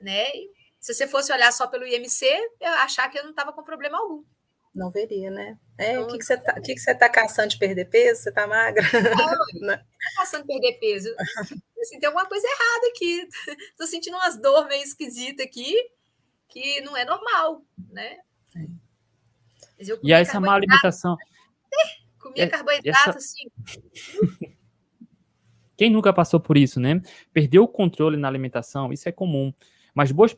Né? 0.00 0.28
E 0.34 0.50
se 0.80 0.94
você 0.94 1.06
fosse 1.06 1.32
olhar 1.32 1.52
só 1.52 1.66
pelo 1.66 1.86
IMC, 1.86 2.26
eu 2.60 2.72
achar 2.74 3.08
que 3.08 3.18
eu 3.18 3.24
não 3.24 3.30
estava 3.30 3.52
com 3.52 3.62
problema 3.62 3.98
algum. 3.98 4.24
Não 4.74 4.90
veria, 4.90 5.30
né? 5.30 5.58
É, 5.78 5.92
então, 5.92 6.04
o 6.04 6.06
que, 6.08 6.18
que 6.18 6.24
você 6.24 6.34
está 6.34 6.52
que 6.60 6.74
que 6.74 6.80
você 6.80 6.94
tá 6.94 7.08
caçando 7.08 7.48
de 7.48 7.58
perder 7.58 7.86
peso? 7.86 8.22
Você 8.22 8.28
está 8.28 8.46
magra? 8.46 8.84
Não, 8.92 9.62
não 9.74 9.78
caçando 10.16 10.46
de 10.46 10.48
perder 10.48 10.78
peso. 10.78 11.14
Assim, 11.80 11.98
tem 11.98 12.06
alguma 12.06 12.26
coisa 12.26 12.46
errada 12.46 12.86
aqui. 12.88 13.26
Estou 13.70 13.86
sentindo 13.86 14.16
umas 14.16 14.38
dores 14.38 14.68
meio 14.68 14.82
esquisitas 14.82 15.46
aqui, 15.46 15.74
que 16.46 16.82
não 16.82 16.94
é 16.94 17.06
normal, 17.06 17.62
né? 17.88 18.18
É. 18.54 18.66
E 20.02 20.12
aí, 20.12 20.22
essa 20.22 20.40
má 20.40 20.54
alimentação. 20.54 21.16
Comia 22.28 22.44
é, 22.44 22.46
carboidrato 22.46 23.10
essa... 23.10 23.18
assim. 23.18 23.48
Quem 25.76 25.90
nunca 25.90 26.12
passou 26.12 26.40
por 26.40 26.56
isso, 26.56 26.80
né? 26.80 27.00
Perdeu 27.32 27.64
o 27.64 27.68
controle 27.68 28.16
na 28.16 28.26
alimentação, 28.26 28.92
isso 28.92 29.08
é 29.08 29.12
comum. 29.12 29.52
Mas 29.94 30.10
boas 30.10 30.34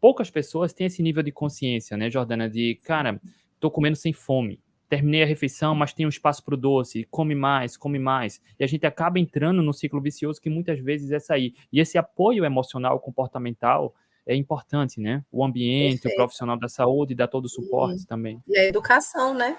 poucas 0.00 0.30
pessoas 0.30 0.72
têm 0.72 0.86
esse 0.86 1.02
nível 1.02 1.22
de 1.22 1.32
consciência, 1.32 1.96
né, 1.96 2.10
Jordana? 2.10 2.48
De, 2.48 2.78
cara, 2.84 3.20
tô 3.58 3.70
comendo 3.70 3.96
sem 3.96 4.12
fome. 4.12 4.60
Terminei 4.88 5.22
a 5.22 5.26
refeição, 5.26 5.74
mas 5.74 5.94
tem 5.94 6.04
um 6.04 6.10
espaço 6.10 6.44
para 6.44 6.54
o 6.54 6.56
doce. 6.56 7.06
Come 7.10 7.34
mais, 7.34 7.78
come 7.78 7.98
mais. 7.98 8.42
E 8.58 8.64
a 8.64 8.66
gente 8.66 8.84
acaba 8.84 9.18
entrando 9.18 9.62
no 9.62 9.72
ciclo 9.72 10.00
vicioso 10.02 10.40
que 10.40 10.50
muitas 10.50 10.78
vezes 10.78 11.10
é 11.10 11.18
sair. 11.18 11.54
E 11.72 11.80
esse 11.80 11.96
apoio 11.96 12.44
emocional, 12.44 13.00
comportamental, 13.00 13.94
é 14.26 14.36
importante, 14.36 15.00
né? 15.00 15.24
O 15.32 15.42
ambiente, 15.42 16.02
Perfeito. 16.02 16.14
o 16.14 16.16
profissional 16.16 16.58
da 16.58 16.68
saúde 16.68 17.14
dá 17.14 17.26
todo 17.26 17.46
o 17.46 17.48
suporte 17.48 18.02
e, 18.02 18.06
também. 18.06 18.42
E 18.46 18.58
a 18.58 18.64
educação, 18.64 19.32
né? 19.32 19.56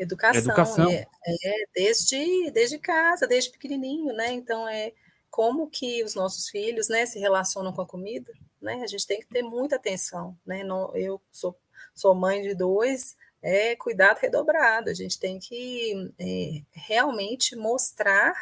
Educação, 0.00 0.40
Educação. 0.40 0.90
É, 0.90 1.06
é, 1.26 1.64
desde, 1.74 2.50
desde 2.52 2.78
casa, 2.78 3.26
desde 3.26 3.50
pequenininho, 3.50 4.14
né? 4.14 4.32
Então, 4.32 4.66
é 4.66 4.92
como 5.30 5.68
que 5.68 6.02
os 6.02 6.14
nossos 6.14 6.48
filhos, 6.48 6.88
né, 6.88 7.04
se 7.04 7.18
relacionam 7.18 7.70
com 7.70 7.82
a 7.82 7.86
comida, 7.86 8.32
né? 8.62 8.80
A 8.82 8.86
gente 8.86 9.06
tem 9.06 9.20
que 9.20 9.26
ter 9.26 9.42
muita 9.42 9.76
atenção, 9.76 10.34
né? 10.44 10.64
Não, 10.64 10.96
eu 10.96 11.20
sou, 11.30 11.54
sou 11.94 12.14
mãe 12.14 12.40
de 12.40 12.54
dois, 12.54 13.14
é 13.42 13.76
cuidado 13.76 14.18
redobrado. 14.18 14.88
A 14.88 14.94
gente 14.94 15.20
tem 15.20 15.38
que 15.38 16.10
é, 16.18 16.62
realmente 16.72 17.54
mostrar, 17.54 18.32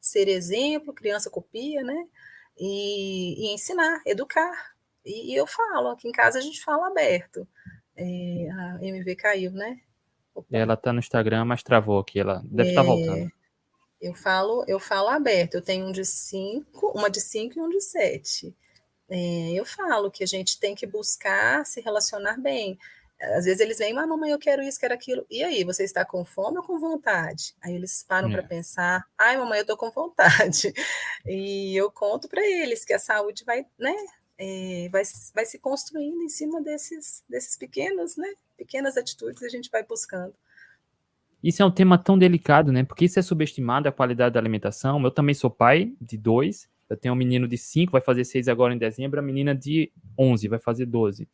ser 0.00 0.28
exemplo, 0.28 0.94
criança 0.94 1.28
copia, 1.28 1.82
né? 1.82 2.06
E, 2.56 3.48
e 3.48 3.54
ensinar, 3.54 4.00
educar. 4.06 4.72
E, 5.04 5.32
e, 5.32 5.36
eu 5.36 5.48
falo, 5.48 5.88
aqui 5.88 6.06
em 6.06 6.12
casa 6.12 6.38
a 6.38 6.42
gente 6.42 6.62
fala 6.62 6.86
aberto. 6.86 7.46
É, 7.96 8.04
a 8.52 8.78
MV 8.80 9.16
caiu, 9.16 9.50
né? 9.50 9.80
Ela 10.50 10.76
tá 10.76 10.92
no 10.92 10.98
Instagram, 10.98 11.44
mas 11.44 11.62
travou 11.62 11.98
aqui. 11.98 12.20
Ela 12.20 12.42
deve 12.44 12.70
estar 12.70 12.82
tá 12.82 12.86
é, 12.86 12.90
tá 12.90 12.94
voltando. 12.94 13.32
Eu 14.00 14.14
falo, 14.14 14.64
eu 14.68 14.78
falo 14.78 15.08
aberto. 15.08 15.54
Eu 15.54 15.62
tenho 15.62 15.86
um 15.86 15.92
de 15.92 16.04
cinco, 16.04 16.92
uma 16.94 17.10
de 17.10 17.20
cinco 17.20 17.58
e 17.58 17.62
um 17.62 17.68
de 17.68 17.80
sete. 17.80 18.54
É, 19.10 19.52
eu 19.52 19.64
falo 19.64 20.10
que 20.10 20.22
a 20.22 20.26
gente 20.26 20.58
tem 20.60 20.74
que 20.74 20.86
buscar 20.86 21.64
se 21.64 21.80
relacionar 21.80 22.38
bem. 22.38 22.78
Às 23.20 23.46
vezes 23.46 23.58
eles 23.60 23.78
vêm, 23.78 23.98
ah, 23.98 24.06
mamãe, 24.06 24.30
eu 24.30 24.38
quero 24.38 24.62
isso, 24.62 24.78
quero 24.78 24.94
aquilo. 24.94 25.26
E 25.28 25.42
aí, 25.42 25.64
você 25.64 25.82
está 25.82 26.04
com 26.04 26.24
fome 26.24 26.58
ou 26.58 26.62
com 26.62 26.78
vontade? 26.78 27.52
Aí 27.60 27.74
eles 27.74 28.04
param 28.06 28.28
é. 28.28 28.32
para 28.32 28.42
pensar, 28.44 29.04
ai, 29.18 29.36
mamãe, 29.36 29.58
eu 29.58 29.62
estou 29.62 29.76
com 29.76 29.90
vontade. 29.90 30.72
E 31.26 31.76
eu 31.76 31.90
conto 31.90 32.28
para 32.28 32.40
eles 32.40 32.84
que 32.84 32.92
a 32.94 32.98
saúde 32.98 33.44
vai, 33.44 33.66
né, 33.78 33.92
é, 34.38 34.88
vai, 34.90 35.02
vai 35.34 35.44
se 35.44 35.58
construindo 35.58 36.22
em 36.22 36.28
cima 36.28 36.62
desses, 36.62 37.24
desses 37.28 37.56
pequenos, 37.56 38.16
né, 38.16 38.28
pequenas 38.56 38.96
atitudes 38.96 39.42
a 39.42 39.48
gente 39.48 39.70
vai 39.70 39.82
buscando. 39.82 40.34
Isso 41.42 41.62
é 41.62 41.64
um 41.64 41.70
tema 41.70 41.96
tão 41.96 42.18
delicado, 42.18 42.72
né? 42.72 42.82
Porque 42.82 43.04
isso 43.04 43.18
é 43.18 43.22
subestimado 43.22 43.88
a 43.88 43.92
qualidade 43.92 44.34
da 44.34 44.40
alimentação. 44.40 45.00
Eu 45.04 45.10
também 45.10 45.36
sou 45.36 45.48
pai 45.48 45.92
de 46.00 46.18
dois. 46.18 46.68
Eu 46.90 46.96
tenho 46.96 47.14
um 47.14 47.16
menino 47.16 47.46
de 47.46 47.56
cinco, 47.56 47.92
vai 47.92 48.00
fazer 48.00 48.24
seis 48.24 48.48
agora 48.48 48.74
em 48.74 48.78
dezembro, 48.78 49.20
a 49.20 49.22
menina 49.22 49.54
de 49.54 49.92
onze, 50.18 50.48
vai 50.48 50.58
fazer 50.58 50.86
doze. 50.86 51.28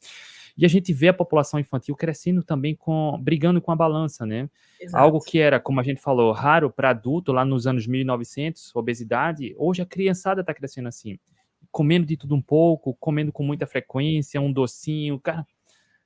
E 0.56 0.64
a 0.64 0.68
gente 0.68 0.92
vê 0.92 1.08
a 1.08 1.14
população 1.14 1.58
infantil 1.58 1.96
crescendo 1.96 2.42
também 2.42 2.74
com 2.74 3.18
brigando 3.20 3.60
com 3.60 3.72
a 3.72 3.76
balança, 3.76 4.26
né? 4.26 4.48
Exato. 4.80 5.02
Algo 5.02 5.20
que 5.20 5.38
era, 5.38 5.58
como 5.58 5.80
a 5.80 5.82
gente 5.82 6.00
falou, 6.00 6.32
raro 6.32 6.70
para 6.70 6.90
adulto 6.90 7.32
lá 7.32 7.44
nos 7.44 7.66
anos 7.66 7.86
1900, 7.86 8.74
obesidade, 8.74 9.54
hoje 9.56 9.82
a 9.82 9.86
criançada 9.86 10.42
está 10.42 10.52
crescendo 10.52 10.88
assim, 10.88 11.18
comendo 11.74 12.06
de 12.06 12.16
tudo 12.16 12.36
um 12.36 12.40
pouco, 12.40 12.94
comendo 13.00 13.32
com 13.32 13.42
muita 13.42 13.66
frequência, 13.66 14.40
um 14.40 14.52
docinho, 14.52 15.18
cara, 15.18 15.44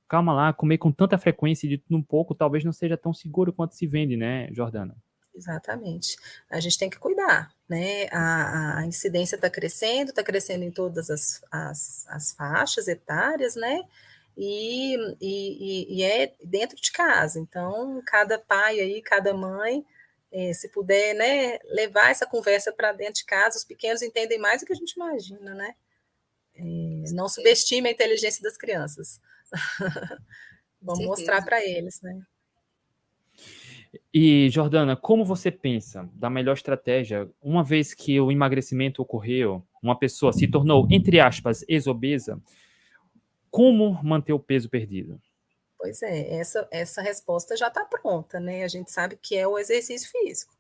calma 0.09 0.33
lá, 0.33 0.51
comer 0.51 0.79
com 0.79 0.91
tanta 0.91 1.19
frequência 1.19 1.69
de 1.69 1.77
tudo 1.77 1.95
um 1.99 2.03
pouco 2.03 2.35
talvez 2.35 2.65
não 2.65 2.73
seja 2.73 2.97
tão 2.97 3.13
seguro 3.13 3.53
quanto 3.53 3.75
se 3.75 3.87
vende, 3.87 4.17
né, 4.17 4.49
Jordana? 4.51 4.97
Exatamente. 5.35 6.17
A 6.51 6.59
gente 6.59 6.79
tem 6.79 6.89
que 6.89 6.99
cuidar, 6.99 7.53
né? 7.69 8.09
A, 8.11 8.79
a 8.79 8.87
incidência 8.87 9.37
está 9.37 9.51
crescendo, 9.51 10.09
está 10.09 10.23
crescendo 10.23 10.65
em 10.65 10.71
todas 10.71 11.11
as, 11.11 11.45
as, 11.51 12.07
as 12.09 12.33
faixas 12.33 12.89
etárias, 12.89 13.55
né? 13.55 13.83
E, 14.39 14.97
e, 15.21 15.99
e, 15.99 16.03
é 16.03 16.33
dentro 16.43 16.81
de 16.81 16.91
casa. 16.91 17.39
Então, 17.39 18.01
cada 18.07 18.39
pai 18.39 18.81
aí, 18.81 19.03
cada 19.03 19.35
mãe, 19.35 19.85
é, 20.31 20.53
se 20.53 20.69
puder, 20.69 21.15
né, 21.15 21.59
levar 21.65 22.11
essa 22.11 22.27
conversa 22.27 22.73
para 22.73 22.93
dentro 22.93 23.15
de 23.15 23.25
casa, 23.25 23.57
os 23.59 23.65
pequenos 23.65 24.03
entendem 24.03 24.39
mais 24.39 24.61
do 24.61 24.67
que 24.67 24.73
a 24.73 24.77
gente 24.77 24.93
imagina, 24.93 25.55
né? 25.55 25.75
É, 26.55 27.13
não 27.13 27.29
subestime 27.29 27.89
a 27.89 27.93
inteligência 27.93 28.43
das 28.43 28.57
crianças. 28.57 29.21
Vamos 30.81 31.05
mostrar 31.07 31.45
para 31.45 31.65
eles, 31.65 32.01
né? 32.03 32.21
E, 34.13 34.49
Jordana, 34.51 34.97
como 34.97 35.25
você 35.25 35.51
pensa 35.51 36.09
da 36.15 36.29
melhor 36.29 36.55
estratégia, 36.55 37.29
uma 37.41 37.65
vez 37.65 37.95
que 37.95 38.21
o 38.21 38.31
emagrecimento 38.31 39.01
ocorreu, 39.01 39.63
uma 39.83 39.99
pessoa 39.99 40.33
se 40.33 40.47
tornou, 40.47 40.87
entre 40.91 41.21
aspas, 41.21 41.65
exobesa, 41.69 42.41
como 43.51 44.03
manter 44.03 44.33
o 44.33 44.39
peso 44.39 44.69
perdido? 44.69 45.21
Pois 45.79 46.03
é, 46.03 46.35
essa, 46.35 46.67
essa 46.71 47.01
resposta 47.01 47.57
já 47.57 47.69
está 47.69 47.85
pronta, 47.85 48.41
né? 48.41 48.65
A 48.65 48.69
gente 48.69 48.91
sabe 48.91 49.17
que 49.17 49.37
é 49.37 49.47
o 49.47 49.59
exercício 49.59 50.11
físico. 50.11 50.53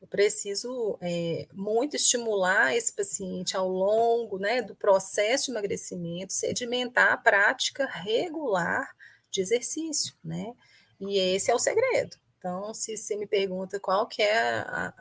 Eu 0.00 0.06
preciso 0.08 0.98
é, 1.00 1.46
muito 1.52 1.96
estimular 1.96 2.74
esse 2.74 2.92
paciente 2.94 3.56
ao 3.56 3.68
longo 3.68 4.38
né, 4.38 4.62
do 4.62 4.74
processo 4.74 5.46
de 5.46 5.50
emagrecimento, 5.52 6.32
sedimentar 6.32 7.12
a 7.12 7.16
prática 7.16 7.86
regular 7.86 8.94
de 9.30 9.40
exercício, 9.40 10.14
né? 10.24 10.54
E 11.00 11.18
esse 11.18 11.50
é 11.50 11.54
o 11.54 11.58
segredo. 11.58 12.16
Então, 12.38 12.72
se 12.74 12.96
você 12.96 13.16
me 13.16 13.26
pergunta 13.26 13.80
qual 13.80 14.06
que 14.06 14.22
é 14.22 14.38
a, 14.38 14.92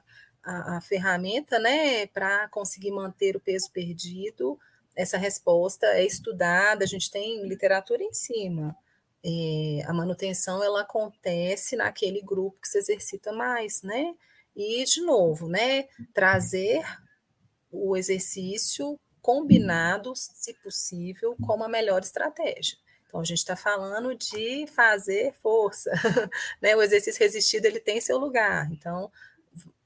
a, 0.43 0.77
a 0.77 0.81
ferramenta, 0.81 1.59
né, 1.59 2.07
para 2.07 2.47
conseguir 2.49 2.91
manter 2.91 3.35
o 3.35 3.39
peso 3.39 3.71
perdido, 3.71 4.59
essa 4.95 5.17
resposta 5.17 5.85
é 5.87 6.05
estudada, 6.05 6.83
a 6.83 6.87
gente 6.87 7.09
tem 7.09 7.47
literatura 7.47 8.03
em 8.03 8.13
cima. 8.13 8.75
É, 9.23 9.83
a 9.85 9.93
manutenção 9.93 10.63
ela 10.63 10.81
acontece 10.81 11.75
naquele 11.75 12.21
grupo 12.21 12.59
que 12.59 12.67
se 12.67 12.79
exercita 12.79 13.31
mais, 13.31 13.81
né? 13.81 14.15
E 14.55 14.83
de 14.83 15.01
novo, 15.01 15.47
né? 15.47 15.87
Trazer 16.13 16.83
o 17.71 17.95
exercício 17.95 18.99
combinado, 19.21 20.13
se 20.15 20.53
possível, 20.55 21.35
com 21.41 21.55
uma 21.55 21.69
melhor 21.69 22.01
estratégia. 22.01 22.77
Então, 23.05 23.19
a 23.19 23.23
gente 23.23 23.39
está 23.39 23.55
falando 23.55 24.15
de 24.15 24.65
fazer 24.67 25.33
força, 25.33 25.91
né? 26.61 26.75
O 26.75 26.81
exercício 26.81 27.19
resistido, 27.19 27.65
ele 27.65 27.79
tem 27.79 28.01
seu 28.01 28.17
lugar. 28.17 28.71
Então, 28.71 29.11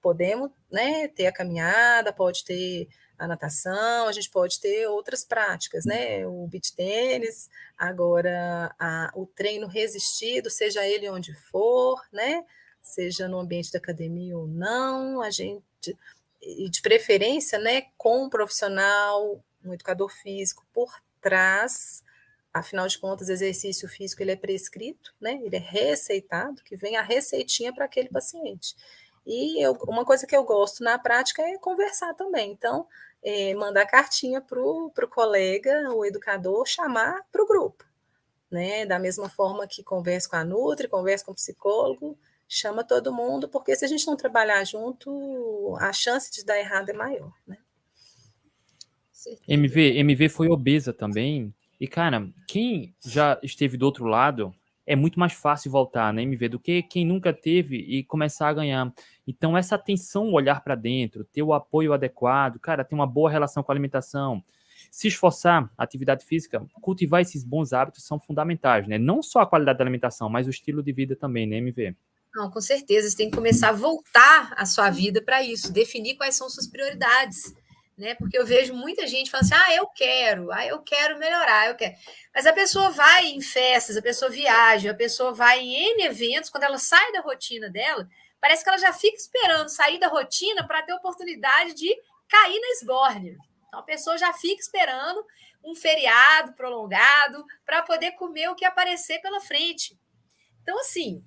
podemos 0.01 0.51
né, 0.71 1.07
ter 1.07 1.25
a 1.25 1.31
caminhada, 1.31 2.13
pode 2.13 2.45
ter 2.45 2.87
a 3.17 3.27
natação, 3.27 4.07
a 4.07 4.11
gente 4.11 4.29
pode 4.29 4.59
ter 4.59 4.87
outras 4.87 5.23
práticas, 5.23 5.85
né? 5.85 6.25
O 6.27 6.47
beach 6.47 6.73
tênis, 6.75 7.49
agora 7.77 8.73
a, 8.79 9.11
o 9.15 9.25
treino 9.25 9.67
resistido, 9.67 10.49
seja 10.49 10.85
ele 10.85 11.09
onde 11.09 11.33
for, 11.33 12.01
né? 12.11 12.43
Seja 12.81 13.27
no 13.27 13.39
ambiente 13.39 13.71
da 13.71 13.79
academia 13.79 14.37
ou 14.37 14.47
não, 14.47 15.21
a 15.21 15.29
gente 15.29 15.63
e 16.41 16.69
de 16.69 16.79
preferência, 16.81 17.57
né, 17.57 17.87
com 17.97 18.25
um 18.25 18.29
profissional, 18.29 19.43
um 19.63 19.73
educador 19.73 20.09
físico 20.11 20.63
por 20.71 20.93
trás, 21.19 22.03
Afinal 22.55 22.87
de 22.87 22.97
contas, 22.97 23.27
exercício 23.27 23.85
físico 23.89 24.23
ele 24.23 24.31
é 24.31 24.35
prescrito, 24.37 25.13
né? 25.19 25.41
Ele 25.43 25.57
é 25.57 25.59
receitado, 25.59 26.63
que 26.63 26.77
vem 26.77 26.95
a 26.95 27.01
receitinha 27.01 27.73
para 27.73 27.83
aquele 27.83 28.07
paciente. 28.07 28.77
E 29.25 29.65
eu, 29.65 29.73
uma 29.87 30.05
coisa 30.05 30.27
que 30.27 30.35
eu 30.35 30.43
gosto 30.43 30.83
na 30.83 30.99
prática 30.99 31.41
é 31.41 31.57
conversar 31.57 32.13
também. 32.13 32.51
Então, 32.51 32.87
é, 33.23 33.55
mandar 33.55 33.85
cartinha 33.87 34.39
para 34.39 34.59
o 34.61 34.91
colega, 35.09 35.91
o 35.93 36.05
educador, 36.05 36.65
chamar 36.67 37.25
para 37.31 37.43
o 37.43 37.47
grupo. 37.47 37.83
Né? 38.51 38.85
Da 38.85 38.99
mesma 38.99 39.27
forma 39.29 39.67
que 39.67 39.83
converso 39.83 40.29
com 40.29 40.35
a 40.35 40.43
Nutri, 40.43 40.87
converso 40.87 41.25
com 41.25 41.31
o 41.31 41.35
psicólogo, 41.35 42.17
chama 42.47 42.83
todo 42.83 43.13
mundo, 43.13 43.49
porque 43.49 43.75
se 43.75 43.83
a 43.83 43.87
gente 43.87 44.05
não 44.05 44.15
trabalhar 44.15 44.63
junto, 44.63 45.75
a 45.79 45.91
chance 45.91 46.31
de 46.31 46.45
dar 46.45 46.59
errado 46.59 46.89
é 46.89 46.93
maior. 46.93 47.33
Né? 47.47 47.57
MV, 49.47 49.97
MV 49.97 50.29
foi 50.29 50.47
obesa 50.49 50.93
também. 50.93 51.53
E, 51.79 51.87
cara, 51.87 52.27
quem 52.47 52.95
já 53.03 53.39
esteve 53.41 53.75
do 53.75 53.85
outro 53.85 54.05
lado 54.05 54.53
é 54.85 54.95
muito 54.95 55.19
mais 55.19 55.33
fácil 55.33 55.71
voltar, 55.71 56.13
né, 56.13 56.21
MV, 56.21 56.49
do 56.49 56.59
que 56.59 56.83
quem 56.83 57.05
nunca 57.05 57.33
teve 57.33 57.77
e 57.77 58.03
começar 58.03 58.49
a 58.49 58.53
ganhar. 58.53 58.93
Então, 59.27 59.57
essa 59.57 59.75
atenção, 59.75 60.31
olhar 60.31 60.61
para 60.61 60.75
dentro, 60.75 61.23
ter 61.23 61.41
o 61.41 61.53
apoio 61.53 61.93
adequado, 61.93 62.59
cara, 62.59 62.83
ter 62.83 62.95
uma 62.95 63.07
boa 63.07 63.29
relação 63.29 63.63
com 63.63 63.71
a 63.71 63.73
alimentação, 63.73 64.43
se 64.91 65.07
esforçar, 65.07 65.69
atividade 65.77 66.25
física, 66.25 66.65
cultivar 66.81 67.21
esses 67.21 67.43
bons 67.43 67.73
hábitos 67.73 68.05
são 68.05 68.19
fundamentais, 68.19 68.87
né? 68.87 68.97
Não 68.97 69.23
só 69.23 69.39
a 69.39 69.45
qualidade 69.45 69.79
da 69.79 69.83
alimentação, 69.83 70.29
mas 70.29 70.47
o 70.47 70.51
estilo 70.51 70.83
de 70.83 70.91
vida 70.91 71.15
também, 71.15 71.47
né, 71.47 71.57
MV? 71.57 71.95
Não, 72.35 72.51
com 72.51 72.61
certeza, 72.61 73.09
você 73.09 73.17
tem 73.17 73.29
que 73.29 73.35
começar 73.35 73.69
a 73.69 73.73
voltar 73.73 74.53
a 74.55 74.65
sua 74.65 74.89
vida 74.89 75.21
para 75.21 75.41
isso, 75.41 75.71
definir 75.71 76.15
quais 76.15 76.35
são 76.35 76.49
suas 76.49 76.67
prioridades 76.67 77.53
né? 77.97 78.13
Porque 78.15 78.37
eu 78.37 78.45
vejo 78.45 78.73
muita 78.73 79.07
gente 79.07 79.31
falando 79.31 79.45
assim: 79.45 79.55
ah, 79.55 79.75
eu 79.75 79.87
quero, 79.87 80.51
ah, 80.51 80.65
eu 80.65 80.79
quero 80.79 81.17
melhorar, 81.17 81.67
eu 81.67 81.75
quero. 81.75 81.95
Mas 82.33 82.45
a 82.45 82.53
pessoa 82.53 82.89
vai 82.89 83.27
em 83.27 83.41
festas, 83.41 83.95
a 83.95 84.01
pessoa 84.01 84.29
viaja, 84.29 84.91
a 84.91 84.95
pessoa 84.95 85.33
vai 85.33 85.59
em 85.59 85.93
N 85.93 86.03
eventos, 86.03 86.49
quando 86.49 86.63
ela 86.65 86.77
sai 86.77 87.11
da 87.13 87.21
rotina 87.21 87.69
dela, 87.69 88.07
parece 88.45 88.63
que 88.63 88.69
ela 88.69 88.77
já 88.77 88.93
fica 88.93 89.17
esperando 89.17 89.69
sair 89.69 89.97
da 89.97 90.07
rotina 90.07 90.67
para 90.67 90.83
ter 90.83 90.93
oportunidade 90.93 91.73
de 91.73 91.89
cair 92.29 92.59
na 92.59 92.67
esbórnia. 92.73 93.35
Então 93.67 93.79
a 93.79 93.83
pessoa 93.83 94.19
já 94.19 94.31
fica 94.33 94.61
esperando 94.61 95.25
um 95.63 95.73
feriado 95.73 96.53
prolongado 96.53 97.43
para 97.65 97.81
poder 97.81 98.11
comer 98.11 98.47
o 98.49 98.55
que 98.55 98.63
aparecer 98.63 99.19
pela 99.19 99.41
frente. 99.41 99.99
Então, 100.61 100.79
assim, 100.79 101.25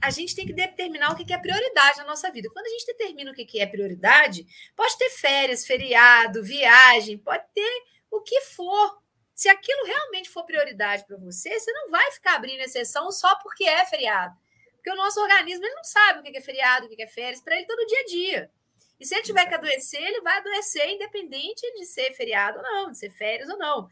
a 0.00 0.10
gente 0.10 0.32
tem 0.36 0.46
que 0.46 0.52
determinar 0.52 1.10
o 1.10 1.16
que 1.16 1.32
é 1.32 1.38
prioridade 1.38 1.98
na 1.98 2.04
nossa 2.04 2.30
vida. 2.30 2.48
Quando 2.52 2.66
a 2.66 2.70
gente 2.70 2.86
determina 2.86 3.32
o 3.32 3.34
que 3.34 3.58
é 3.58 3.66
prioridade, 3.66 4.46
pode 4.76 4.96
ter 4.96 5.10
férias, 5.10 5.66
feriado, 5.66 6.40
viagem, 6.44 7.18
pode 7.18 7.42
ter 7.52 7.82
o 8.12 8.20
que 8.20 8.42
for. 8.42 9.02
Se 9.34 9.48
aquilo 9.48 9.86
realmente 9.86 10.30
for 10.30 10.44
prioridade 10.44 11.04
para 11.04 11.16
você, 11.16 11.58
você 11.58 11.72
não 11.72 11.90
vai 11.90 12.12
ficar 12.12 12.36
abrindo 12.36 12.60
exceção 12.60 13.10
só 13.10 13.34
porque 13.40 13.64
é 13.64 13.84
feriado. 13.86 14.38
Porque 14.80 14.90
o 14.90 14.96
nosso 14.96 15.20
organismo 15.20 15.62
ele 15.62 15.74
não 15.74 15.84
sabe 15.84 16.20
o 16.20 16.22
que 16.22 16.34
é 16.36 16.40
feriado, 16.40 16.86
o 16.86 16.88
que 16.88 17.02
é 17.02 17.06
férias, 17.06 17.42
para 17.42 17.54
ele 17.54 17.66
todo 17.66 17.86
dia 17.86 18.00
a 18.00 18.06
dia. 18.06 18.50
E 18.98 19.04
se 19.06 19.14
ele 19.14 19.22
tiver 19.22 19.46
que 19.46 19.54
adoecer, 19.54 20.02
ele 20.02 20.22
vai 20.22 20.38
adoecer 20.38 20.88
independente 20.88 21.60
de 21.74 21.84
ser 21.84 22.12
feriado 22.14 22.58
ou 22.58 22.62
não, 22.62 22.90
de 22.90 22.98
ser 22.98 23.10
férias 23.10 23.48
ou 23.50 23.58
não. 23.58 23.88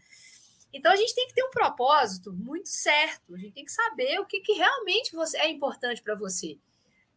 Então 0.72 0.90
a 0.90 0.96
gente 0.96 1.14
tem 1.14 1.26
que 1.26 1.34
ter 1.34 1.44
um 1.44 1.50
propósito 1.50 2.32
muito 2.32 2.70
certo, 2.70 3.34
a 3.34 3.38
gente 3.38 3.52
tem 3.52 3.64
que 3.64 3.72
saber 3.72 4.18
o 4.18 4.26
que, 4.26 4.40
que 4.40 4.52
realmente 4.52 5.14
você, 5.14 5.36
é 5.38 5.50
importante 5.50 6.02
para 6.02 6.14
você, 6.14 6.58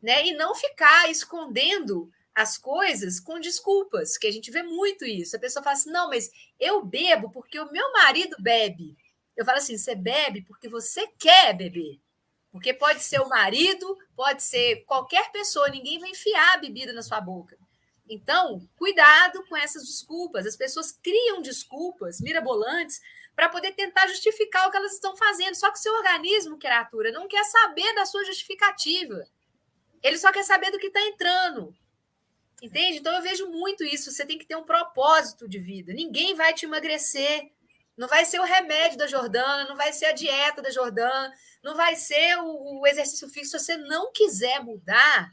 né? 0.02 0.26
E 0.26 0.34
não 0.34 0.54
ficar 0.54 1.10
escondendo 1.10 2.12
as 2.36 2.58
coisas 2.58 3.20
com 3.20 3.40
desculpas, 3.40 4.18
que 4.18 4.28
a 4.28 4.32
gente 4.32 4.52
vê 4.52 4.64
muito 4.64 5.06
isso. 5.06 5.36
A 5.36 5.40
pessoa 5.40 5.64
fala 5.64 5.76
assim: 5.76 5.92
não, 5.92 6.10
mas 6.10 6.30
eu 6.60 6.84
bebo 6.84 7.30
porque 7.30 7.60
o 7.60 7.72
meu 7.72 7.92
marido 7.94 8.36
bebe. 8.40 8.98
Eu 9.36 9.46
falo 9.46 9.58
assim: 9.58 9.78
você 9.78 9.96
bebe 9.96 10.42
porque 10.44 10.68
você 10.68 11.08
quer 11.20 11.56
beber. 11.56 12.00
Porque 12.52 12.74
pode 12.74 13.02
ser 13.02 13.22
o 13.22 13.30
marido, 13.30 13.98
pode 14.16 14.44
ser 14.44 14.84
qualquer 14.86 15.32
pessoa, 15.32 15.70
ninguém 15.70 16.00
vai 16.00 16.10
enfiar 16.10 16.56
a 16.56 16.58
bebida 16.58 16.92
na 16.92 17.02
sua 17.02 17.22
boca. 17.22 17.58
Então, 18.10 18.68
cuidado 18.76 19.42
com 19.48 19.56
essas 19.56 19.86
desculpas. 19.86 20.46
As 20.46 20.58
pessoas 20.58 20.92
criam 20.92 21.42
desculpas 21.42 22.20
mirabolantes 22.20 23.00
para 23.34 23.48
poder 23.48 23.72
tentar 23.72 24.06
justificar 24.08 24.68
o 24.68 24.72
que 24.72 24.76
elas 24.76 24.94
estão 24.94 25.16
fazendo. 25.16 25.56
Só 25.56 25.72
que 25.72 25.80
o 25.80 25.82
seu 25.82 25.94
organismo, 25.94 26.60
criatura, 26.60 27.12
não 27.12 27.26
quer 27.26 27.44
saber 27.46 27.96
da 27.96 28.06
sua 28.06 28.26
justificativa. 28.26 29.26
Ele 30.04 30.18
só 30.18 30.30
quer 30.30 30.44
saber 30.44 30.72
do 30.72 30.78
que 30.78 30.88
está 30.88 31.02
entrando. 31.02 31.74
Entende? 32.62 32.98
Então 32.98 33.16
eu 33.16 33.22
vejo 33.22 33.50
muito 33.50 33.84
isso. 33.86 34.12
Você 34.12 34.26
tem 34.26 34.38
que 34.38 34.46
ter 34.46 34.58
um 34.58 34.64
propósito 34.64 35.48
de 35.48 35.58
vida. 35.58 35.94
Ninguém 35.94 36.36
vai 36.36 36.54
te 36.54 36.66
emagrecer. 36.66 37.50
Não 37.98 38.08
vai 38.08 38.26
ser 38.26 38.40
o 38.40 38.46
remédio 38.46 38.98
da 38.98 39.08
Jordana, 39.08 39.68
não 39.70 39.76
vai 39.76 39.94
ser 39.94 40.06
a 40.06 40.12
dieta 40.12 40.62
da 40.62 40.72
Jordana, 40.72 41.32
não 41.64 41.76
vai 41.76 41.96
ser 41.96 42.38
o, 42.38 42.80
o 42.80 42.88
exercício 42.88 43.28
físico. 43.30 43.58
Se 43.58 43.66
você 43.66 43.78
não 43.78 44.12
quiser 44.12 44.64
mudar, 44.64 45.32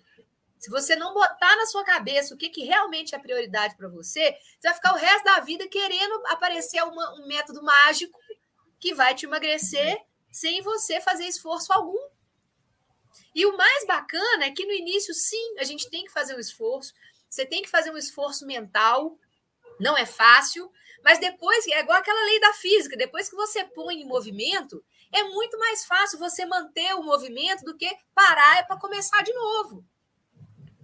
se 0.58 0.70
você 0.70 0.96
não 0.96 1.14
botar 1.14 1.56
na 1.56 1.66
sua 1.66 1.84
cabeça 1.84 2.34
o 2.34 2.36
que, 2.36 2.48
que 2.50 2.64
realmente 2.64 3.14
é 3.14 3.18
prioridade 3.18 3.76
para 3.76 3.88
você, 3.88 4.36
você 4.58 4.68
vai 4.68 4.74
ficar 4.74 4.92
o 4.92 4.98
resto 4.98 5.24
da 5.24 5.40
vida 5.40 5.68
querendo 5.68 6.26
aparecer 6.26 6.82
uma, 6.82 7.14
um 7.14 7.26
método 7.26 7.62
mágico 7.62 8.18
que 8.78 8.94
vai 8.94 9.14
te 9.14 9.26
emagrecer 9.26 10.00
sem 10.30 10.62
você 10.62 11.00
fazer 11.00 11.26
esforço 11.26 11.72
algum. 11.72 12.08
E 13.34 13.46
o 13.46 13.56
mais 13.56 13.86
bacana 13.86 14.46
é 14.46 14.50
que 14.50 14.66
no 14.66 14.72
início, 14.72 15.14
sim, 15.14 15.58
a 15.58 15.64
gente 15.64 15.88
tem 15.88 16.04
que 16.04 16.12
fazer 16.12 16.34
um 16.34 16.40
esforço, 16.40 16.92
você 17.28 17.46
tem 17.46 17.62
que 17.62 17.70
fazer 17.70 17.90
um 17.90 17.96
esforço 17.96 18.46
mental, 18.46 19.16
não 19.78 19.96
é 19.96 20.04
fácil, 20.04 20.70
mas 21.04 21.18
depois, 21.18 21.66
é 21.68 21.80
igual 21.80 21.98
aquela 21.98 22.24
lei 22.24 22.40
da 22.40 22.52
física, 22.54 22.96
depois 22.96 23.28
que 23.28 23.36
você 23.36 23.64
põe 23.64 24.00
em 24.00 24.06
movimento, 24.06 24.84
é 25.12 25.22
muito 25.24 25.58
mais 25.58 25.84
fácil 25.84 26.18
você 26.18 26.44
manter 26.44 26.94
o 26.94 27.02
movimento 27.02 27.64
do 27.64 27.76
que 27.76 27.88
parar 28.14 28.58
é 28.58 28.62
para 28.62 28.78
começar 28.78 29.22
de 29.22 29.32
novo. 29.32 29.84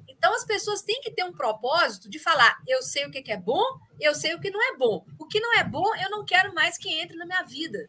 Então, 0.08 0.34
as 0.34 0.44
pessoas 0.44 0.82
têm 0.82 1.00
que 1.00 1.10
ter 1.10 1.24
um 1.24 1.32
propósito 1.32 2.08
de 2.08 2.18
falar: 2.18 2.56
eu 2.66 2.82
sei 2.82 3.04
o 3.04 3.10
que 3.10 3.30
é 3.30 3.36
bom, 3.36 3.62
eu 4.00 4.14
sei 4.14 4.34
o 4.34 4.40
que 4.40 4.50
não 4.50 4.62
é 4.62 4.76
bom. 4.76 5.04
O 5.18 5.26
que 5.26 5.40
não 5.40 5.52
é 5.54 5.62
bom, 5.64 5.94
eu 5.96 6.10
não 6.10 6.24
quero 6.24 6.54
mais 6.54 6.78
que 6.78 6.88
entre 6.88 7.16
na 7.16 7.26
minha 7.26 7.42
vida. 7.42 7.86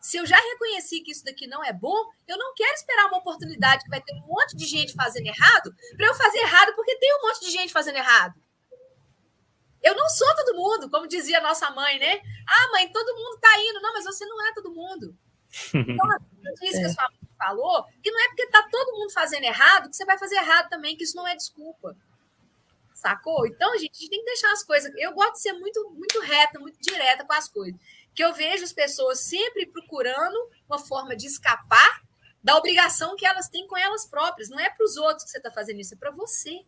Se 0.00 0.16
eu 0.16 0.24
já 0.24 0.36
reconheci 0.36 1.02
que 1.02 1.10
isso 1.12 1.22
daqui 1.22 1.46
não 1.46 1.62
é 1.62 1.74
bom, 1.74 1.94
eu 2.26 2.38
não 2.38 2.54
quero 2.54 2.72
esperar 2.72 3.06
uma 3.08 3.18
oportunidade 3.18 3.84
que 3.84 3.90
vai 3.90 4.00
ter 4.00 4.14
um 4.14 4.26
monte 4.26 4.56
de 4.56 4.64
gente 4.64 4.94
fazendo 4.94 5.26
errado 5.26 5.74
para 5.94 6.06
eu 6.06 6.14
fazer 6.14 6.38
errado 6.38 6.74
porque 6.74 6.96
tem 6.96 7.14
um 7.16 7.26
monte 7.26 7.40
de 7.42 7.50
gente 7.50 7.70
fazendo 7.70 7.96
errado. 7.96 8.40
Eu 9.82 9.94
não 9.94 10.08
sou 10.08 10.34
todo 10.36 10.56
mundo, 10.56 10.90
como 10.90 11.06
dizia 11.06 11.40
nossa 11.40 11.70
mãe, 11.70 11.98
né? 11.98 12.20
Ah, 12.48 12.68
mãe, 12.72 12.90
todo 12.90 13.14
mundo 13.14 13.34
está 13.34 13.60
indo. 13.60 13.80
Não, 13.80 13.92
mas 13.92 14.04
você 14.04 14.24
não 14.24 14.46
é 14.46 14.54
todo 14.54 14.74
mundo. 14.74 15.14
Então, 15.74 16.06
isso 16.62 16.76
é. 16.76 16.80
que 16.80 16.86
a 16.86 16.88
sua 16.90 17.08
mãe 17.10 17.28
falou, 17.38 17.84
que 18.02 18.10
não 18.10 18.20
é 18.20 18.28
porque 18.28 18.42
está 18.42 18.62
todo 18.70 18.98
mundo 18.98 19.12
fazendo 19.12 19.44
errado 19.44 19.88
que 19.88 19.96
você 19.96 20.04
vai 20.04 20.18
fazer 20.18 20.36
errado 20.36 20.68
também, 20.68 20.96
que 20.96 21.04
isso 21.04 21.16
não 21.16 21.26
é 21.26 21.34
desculpa. 21.34 21.96
Sacou? 22.94 23.46
Então, 23.46 23.72
gente, 23.78 23.96
a 23.96 24.00
gente 24.00 24.10
tem 24.10 24.18
que 24.18 24.26
deixar 24.26 24.52
as 24.52 24.62
coisas. 24.62 24.92
Eu 24.96 25.14
gosto 25.14 25.34
de 25.34 25.40
ser 25.40 25.54
muito, 25.54 25.90
muito 25.90 26.20
reta, 26.20 26.58
muito 26.58 26.78
direta 26.80 27.24
com 27.24 27.32
as 27.32 27.48
coisas. 27.48 27.80
Que 28.14 28.22
eu 28.22 28.34
vejo 28.34 28.62
as 28.62 28.74
pessoas 28.74 29.20
sempre 29.20 29.64
procurando 29.66 30.36
uma 30.68 30.78
forma 30.78 31.16
de 31.16 31.26
escapar 31.26 32.02
da 32.44 32.56
obrigação 32.56 33.16
que 33.16 33.24
elas 33.24 33.48
têm 33.48 33.66
com 33.66 33.76
elas 33.76 34.06
próprias. 34.06 34.50
Não 34.50 34.60
é 34.60 34.68
para 34.68 34.84
os 34.84 34.98
outros 34.98 35.24
que 35.24 35.30
você 35.30 35.38
está 35.38 35.50
fazendo 35.50 35.80
isso, 35.80 35.94
é 35.94 35.96
para 35.96 36.10
você. 36.10 36.60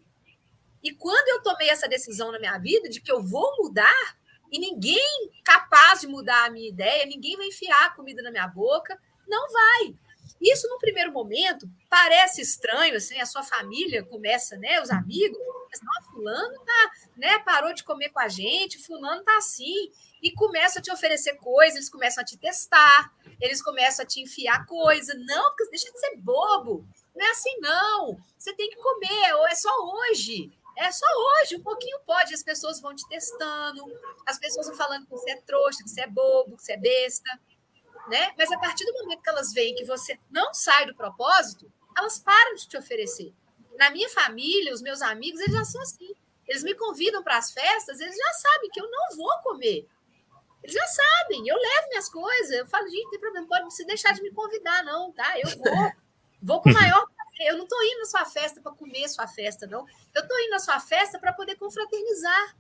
E 0.83 0.95
quando 0.95 1.29
eu 1.29 1.43
tomei 1.43 1.69
essa 1.69 1.87
decisão 1.87 2.33
na 2.33 2.39
minha 2.39 2.59
vida 2.59 2.89
de 2.89 3.01
que 3.01 3.13
eu 3.13 3.23
vou 3.23 3.55
mudar, 3.59 4.17
e 4.53 4.59
ninguém 4.59 5.31
capaz 5.43 6.03
de 6.03 6.07
mudar 6.07 6.45
a 6.45 6.51
minha 6.51 6.69
ideia, 6.69 7.07
ninguém 7.07 7.37
vai 7.37 7.47
enfiar 7.47 7.97
comida 7.97 8.21
na 8.21 8.31
minha 8.31 8.47
boca, 8.47 8.97
não 9.27 9.51
vai. 9.51 9.95
Isso, 10.41 10.69
no 10.69 10.79
primeiro 10.79 11.13
momento, 11.13 11.69
parece 11.89 12.43
estranho, 12.43 12.97
assim, 12.97 13.19
a 13.21 13.27
sua 13.27 13.43
família 13.43 14.05
começa, 14.05 14.57
né, 14.57 14.81
os 14.81 14.91
amigos, 14.91 15.39
não, 15.83 16.11
fulano 16.11 16.59
tá, 16.65 16.91
né, 17.17 17.39
parou 17.39 17.73
de 17.73 17.83
comer 17.83 18.11
com 18.11 18.21
a 18.21 18.29
gente, 18.29 18.79
fulano 18.79 19.23
tá 19.23 19.37
assim, 19.39 19.91
e 20.23 20.31
começa 20.33 20.81
a 20.81 20.83
te 20.83 20.93
oferecer 20.93 21.37
coisas, 21.37 21.77
eles 21.77 21.89
começam 21.89 22.23
a 22.23 22.25
te 22.25 22.37
testar, 22.37 23.13
eles 23.41 23.63
começam 23.63 24.05
a 24.05 24.07
te 24.07 24.21
enfiar 24.21 24.67
coisa, 24.67 25.15
não, 25.15 25.45
porque 25.51 25.71
deixa 25.71 25.91
de 25.91 25.99
ser 25.99 26.17
bobo, 26.17 26.85
não 27.15 27.25
é 27.25 27.31
assim 27.31 27.57
não, 27.61 28.19
você 28.39 28.53
tem 28.55 28.69
que 28.69 28.77
comer, 28.77 29.35
ou 29.35 29.47
é 29.47 29.55
só 29.55 29.71
hoje, 29.81 30.53
é 30.77 30.91
só 30.91 31.07
hoje, 31.07 31.57
um 31.57 31.63
pouquinho 31.63 31.99
pode. 32.07 32.35
As 32.35 32.43
pessoas 32.43 32.81
vão 32.81 32.95
te 32.95 33.07
testando, 33.09 33.85
as 34.27 34.39
pessoas 34.39 34.67
vão 34.67 34.77
falando 34.77 35.05
que 35.05 35.11
você 35.11 35.31
é 35.31 35.41
trouxa, 35.43 35.83
que 35.83 35.91
você 35.91 36.03
é 36.03 36.07
bobo, 36.07 36.57
que 36.57 36.63
você 36.63 36.73
é 36.73 36.77
besta, 36.77 37.41
né? 38.09 38.33
Mas 38.37 38.51
a 38.51 38.59
partir 38.59 38.85
do 38.85 38.93
momento 38.95 39.23
que 39.23 39.31
elas 39.31 39.53
veem 39.53 39.75
que 39.75 39.85
você 39.85 40.19
não 40.31 40.53
sai 40.55 40.87
do 40.87 40.95
propósito, 40.95 41.71
elas 41.97 42.19
param 42.19 42.55
de 42.55 42.67
te 42.67 42.77
oferecer. 42.77 43.33
Na 43.79 43.91
minha 43.91 44.09
família, 44.11 44.73
os 44.73 44.83
meus 44.83 45.03
amigos, 45.03 45.41
eles 45.41 45.55
já 45.55 45.65
são 45.65 45.81
assim. 45.83 46.15
Eles 46.47 46.63
me 46.63 46.75
convidam 46.75 47.23
para 47.23 47.39
as 47.39 47.51
festas, 47.51 48.01
eles 48.01 48.17
já 48.17 48.33
sabem 48.33 48.71
que 48.71 48.81
eu 48.81 48.91
não 48.91 49.17
vou 49.17 49.39
comer. 49.43 49.87
Eles 50.63 50.75
já 50.75 50.87
sabem, 50.87 51.47
eu 51.47 51.57
levo 51.57 51.89
minhas 51.89 52.09
coisas. 52.09 52.51
Eu 52.51 52.67
falo, 52.67 52.89
gente, 52.89 53.05
não 53.05 53.11
tem 53.11 53.21
problema, 53.21 53.49
pode 53.49 53.75
se 53.75 53.85
deixar 53.85 54.13
de 54.13 54.23
me 54.23 54.31
convidar, 54.33 54.85
não, 54.85 55.13
tá? 55.13 55.39
Eu 55.39 55.49
vou. 55.59 55.93
Vou 56.43 56.61
com 56.61 56.71
o 56.71 56.73
maior 56.75 57.07
eu 57.49 57.57
não 57.57 57.65
estou 57.65 57.83
indo 57.83 58.01
na 58.01 58.07
sua 58.07 58.25
festa 58.25 58.61
para 58.61 58.73
comer 58.73 59.09
sua 59.09 59.27
festa, 59.27 59.67
não. 59.67 59.87
Eu 60.15 60.23
estou 60.23 60.39
indo 60.41 60.51
na 60.51 60.59
sua 60.59 60.81
festa 60.81 61.19
para 61.19 61.33
poder 61.33 61.57
confraternizar. 61.57 62.57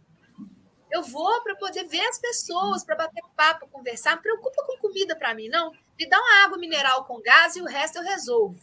Eu 0.91 1.03
vou 1.03 1.43
para 1.43 1.57
poder 1.57 1.85
ver 1.85 2.07
as 2.07 2.19
pessoas, 2.19 2.85
para 2.85 2.97
bater 2.97 3.23
papo, 3.35 3.69
conversar. 3.69 4.17
Não 4.17 4.23
preocupa 4.23 4.63
com 4.67 4.77
comida 4.79 5.17
para 5.17 5.35
mim, 5.35 5.49
não. 5.49 5.73
Me 5.99 6.07
dá 6.07 6.19
uma 6.19 6.45
água 6.45 6.59
mineral 6.59 7.05
com 7.05 7.21
gás 7.21 7.57
e 7.57 7.63
o 7.63 7.67
resto 7.67 7.99
eu 7.99 8.03
resolvo. 8.03 8.59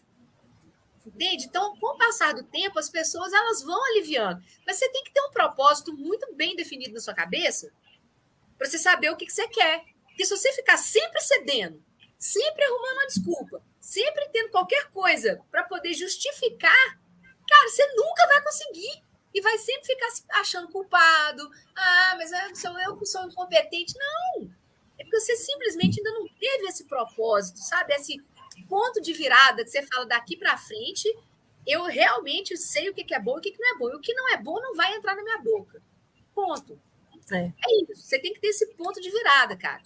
Entende? 1.06 1.46
Então, 1.46 1.76
com 1.78 1.96
o 1.96 1.98
passar 1.98 2.34
do 2.34 2.44
tempo, 2.44 2.78
as 2.78 2.90
pessoas 2.90 3.34
elas 3.34 3.64
vão 3.64 3.84
aliviando. 3.86 4.44
Mas 4.66 4.78
você 4.78 4.88
tem 4.90 5.04
que 5.04 5.12
ter 5.12 5.22
um 5.22 5.32
propósito 5.32 5.94
muito 5.94 6.34
bem 6.36 6.56
definido 6.56 6.94
na 6.94 7.00
sua 7.00 7.14
cabeça 7.14 7.72
para 8.58 8.70
você 8.70 8.78
saber 8.78 9.10
o 9.10 9.16
que, 9.16 9.26
que 9.26 9.34
você 9.34 9.48
quer. 9.48 9.84
Porque 10.06 10.26
se 10.26 10.36
você 10.36 10.52
ficar 10.54 10.78
sempre 10.78 11.20
cedendo, 11.22 11.84
sempre 12.20 12.66
arrumando 12.66 12.98
uma 12.98 13.08
desculpa, 13.08 13.64
sempre 13.80 14.28
tendo 14.34 14.50
qualquer 14.50 14.92
coisa 14.92 15.42
para 15.50 15.64
poder 15.64 15.94
justificar, 15.94 17.00
cara, 17.48 17.70
você 17.70 17.88
nunca 17.96 18.28
vai 18.28 18.44
conseguir. 18.44 19.10
E 19.32 19.42
vai 19.42 19.60
sempre 19.60 19.86
ficar 19.86 20.10
se 20.10 20.24
achando 20.32 20.72
culpado. 20.72 21.48
Ah, 21.76 22.16
mas 22.18 22.32
sou 22.60 22.78
eu 22.80 22.98
que 22.98 23.06
sou 23.06 23.24
incompetente. 23.24 23.94
Não! 23.96 24.50
É 24.98 25.04
porque 25.04 25.20
você 25.20 25.36
simplesmente 25.38 26.00
ainda 26.00 26.12
não 26.14 26.28
teve 26.28 26.66
esse 26.68 26.86
propósito, 26.86 27.60
sabe? 27.60 27.94
Esse 27.94 28.20
ponto 28.68 29.00
de 29.00 29.14
virada 29.14 29.64
que 29.64 29.70
você 29.70 29.84
fala 29.84 30.08
daqui 30.08 30.36
para 30.36 30.58
frente, 30.58 31.08
eu 31.66 31.84
realmente 31.84 32.58
sei 32.58 32.90
o 32.90 32.94
que 32.94 33.14
é 33.14 33.20
bom 33.20 33.36
e 33.36 33.40
o 33.40 33.42
que 33.42 33.56
não 33.56 33.76
é 33.76 33.78
bom. 33.78 33.90
E 33.92 33.96
o 33.96 34.02
que 34.02 34.14
não 34.16 34.30
é 34.34 34.38
bom 34.38 34.60
não 34.60 34.76
vai 34.76 34.96
entrar 34.96 35.16
na 35.16 35.24
minha 35.24 35.38
boca. 35.38 35.80
Ponto. 36.34 36.82
É. 37.32 37.46
é 37.46 37.84
isso. 37.84 38.02
Você 38.08 38.18
tem 38.18 38.34
que 38.34 38.40
ter 38.40 38.48
esse 38.48 38.66
ponto 38.74 39.00
de 39.00 39.12
virada, 39.12 39.56
cara. 39.56 39.84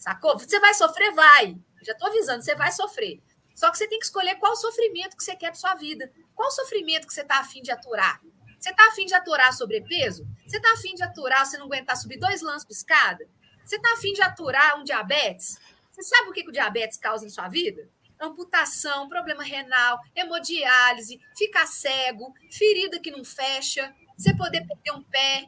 Sacou? 0.00 0.38
Você 0.38 0.58
vai 0.58 0.72
sofrer? 0.72 1.12
Vai. 1.12 1.56
Já 1.82 1.92
estou 1.92 2.08
avisando, 2.08 2.42
você 2.42 2.54
vai 2.54 2.72
sofrer. 2.72 3.22
Só 3.54 3.70
que 3.70 3.76
você 3.76 3.86
tem 3.86 3.98
que 3.98 4.06
escolher 4.06 4.36
qual 4.36 4.56
sofrimento 4.56 5.14
que 5.14 5.22
você 5.22 5.36
quer 5.36 5.50
para 5.50 5.60
sua 5.60 5.74
vida. 5.74 6.10
Qual 6.34 6.50
sofrimento 6.50 7.06
que 7.06 7.12
você 7.12 7.20
está 7.20 7.38
afim 7.40 7.60
de 7.60 7.70
aturar? 7.70 8.18
Você 8.58 8.70
está 8.70 8.88
afim 8.88 9.04
de 9.04 9.14
aturar 9.14 9.52
sobrepeso? 9.52 10.26
Você 10.46 10.56
está 10.56 10.72
afim 10.72 10.94
de 10.94 11.02
aturar 11.02 11.44
você 11.44 11.58
não 11.58 11.66
aguentar 11.66 11.96
subir 11.96 12.18
dois 12.18 12.40
lãs 12.40 12.64
por 12.64 12.72
escada? 12.72 13.28
Você 13.64 13.76
está 13.76 13.92
afim 13.92 14.14
de 14.14 14.22
aturar 14.22 14.80
um 14.80 14.84
diabetes? 14.84 15.58
Você 15.90 16.02
sabe 16.02 16.30
o 16.30 16.32
que, 16.32 16.42
que 16.42 16.48
o 16.48 16.52
diabetes 16.52 16.98
causa 16.98 17.26
em 17.26 17.28
sua 17.28 17.48
vida? 17.48 17.86
Amputação, 18.18 19.08
problema 19.08 19.42
renal, 19.42 19.98
hemodiálise, 20.14 21.20
ficar 21.36 21.66
cego, 21.66 22.32
ferida 22.50 22.98
que 22.98 23.10
não 23.10 23.24
fecha, 23.24 23.94
você 24.16 24.34
poder 24.34 24.66
perder 24.66 24.92
um 24.92 25.02
pé. 25.02 25.46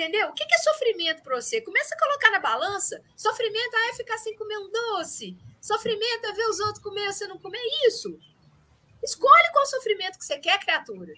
Entendeu? 0.00 0.30
O 0.30 0.32
que 0.32 0.42
é 0.50 0.58
sofrimento 0.58 1.22
para 1.22 1.38
você? 1.38 1.60
Começa 1.60 1.94
a 1.94 1.98
colocar 1.98 2.30
na 2.30 2.38
balança. 2.38 3.02
Sofrimento 3.14 3.74
ah, 3.74 3.88
é 3.90 3.94
ficar 3.96 4.16
sem 4.16 4.34
comer 4.34 4.56
um 4.56 4.70
doce. 4.70 5.36
Sofrimento 5.60 6.24
é 6.24 6.32
ver 6.32 6.46
os 6.46 6.58
outros 6.58 6.82
comer 6.82 7.04
e 7.04 7.12
você 7.12 7.26
não 7.26 7.38
comer 7.38 7.60
isso. 7.86 8.18
Escolhe 9.02 9.52
qual 9.52 9.66
sofrimento 9.66 10.18
que 10.18 10.24
você 10.24 10.38
quer, 10.38 10.58
criatura. 10.58 11.12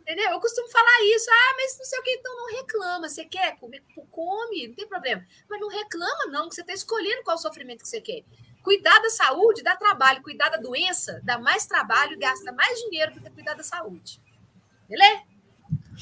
Entendeu? 0.00 0.32
Eu 0.32 0.40
costumo 0.40 0.68
falar 0.70 1.04
isso. 1.04 1.30
Ah, 1.30 1.54
mas 1.56 1.78
não 1.78 1.84
sei 1.84 2.00
o 2.00 2.02
que, 2.02 2.10
então 2.14 2.36
não 2.36 2.56
reclama. 2.56 3.08
Você 3.08 3.24
quer 3.24 3.56
comer? 3.60 3.84
Come, 4.10 4.66
não 4.66 4.74
tem 4.74 4.88
problema. 4.88 5.24
Mas 5.48 5.60
não 5.60 5.68
reclama, 5.68 6.26
não, 6.26 6.48
que 6.48 6.56
você 6.56 6.62
está 6.62 6.72
escolhendo 6.72 7.22
qual 7.22 7.38
sofrimento 7.38 7.84
que 7.84 7.88
você 7.88 8.00
quer. 8.00 8.24
Cuidar 8.60 8.98
da 8.98 9.10
saúde 9.10 9.62
dá 9.62 9.76
trabalho. 9.76 10.20
Cuidar 10.20 10.48
da 10.48 10.56
doença 10.56 11.20
dá 11.22 11.38
mais 11.38 11.64
trabalho 11.64 12.18
gasta 12.18 12.50
mais 12.50 12.76
dinheiro 12.80 13.14
do 13.14 13.20
que 13.20 13.30
cuidar 13.30 13.54
da 13.54 13.62
saúde. 13.62 14.20
Beleza? 14.88 15.35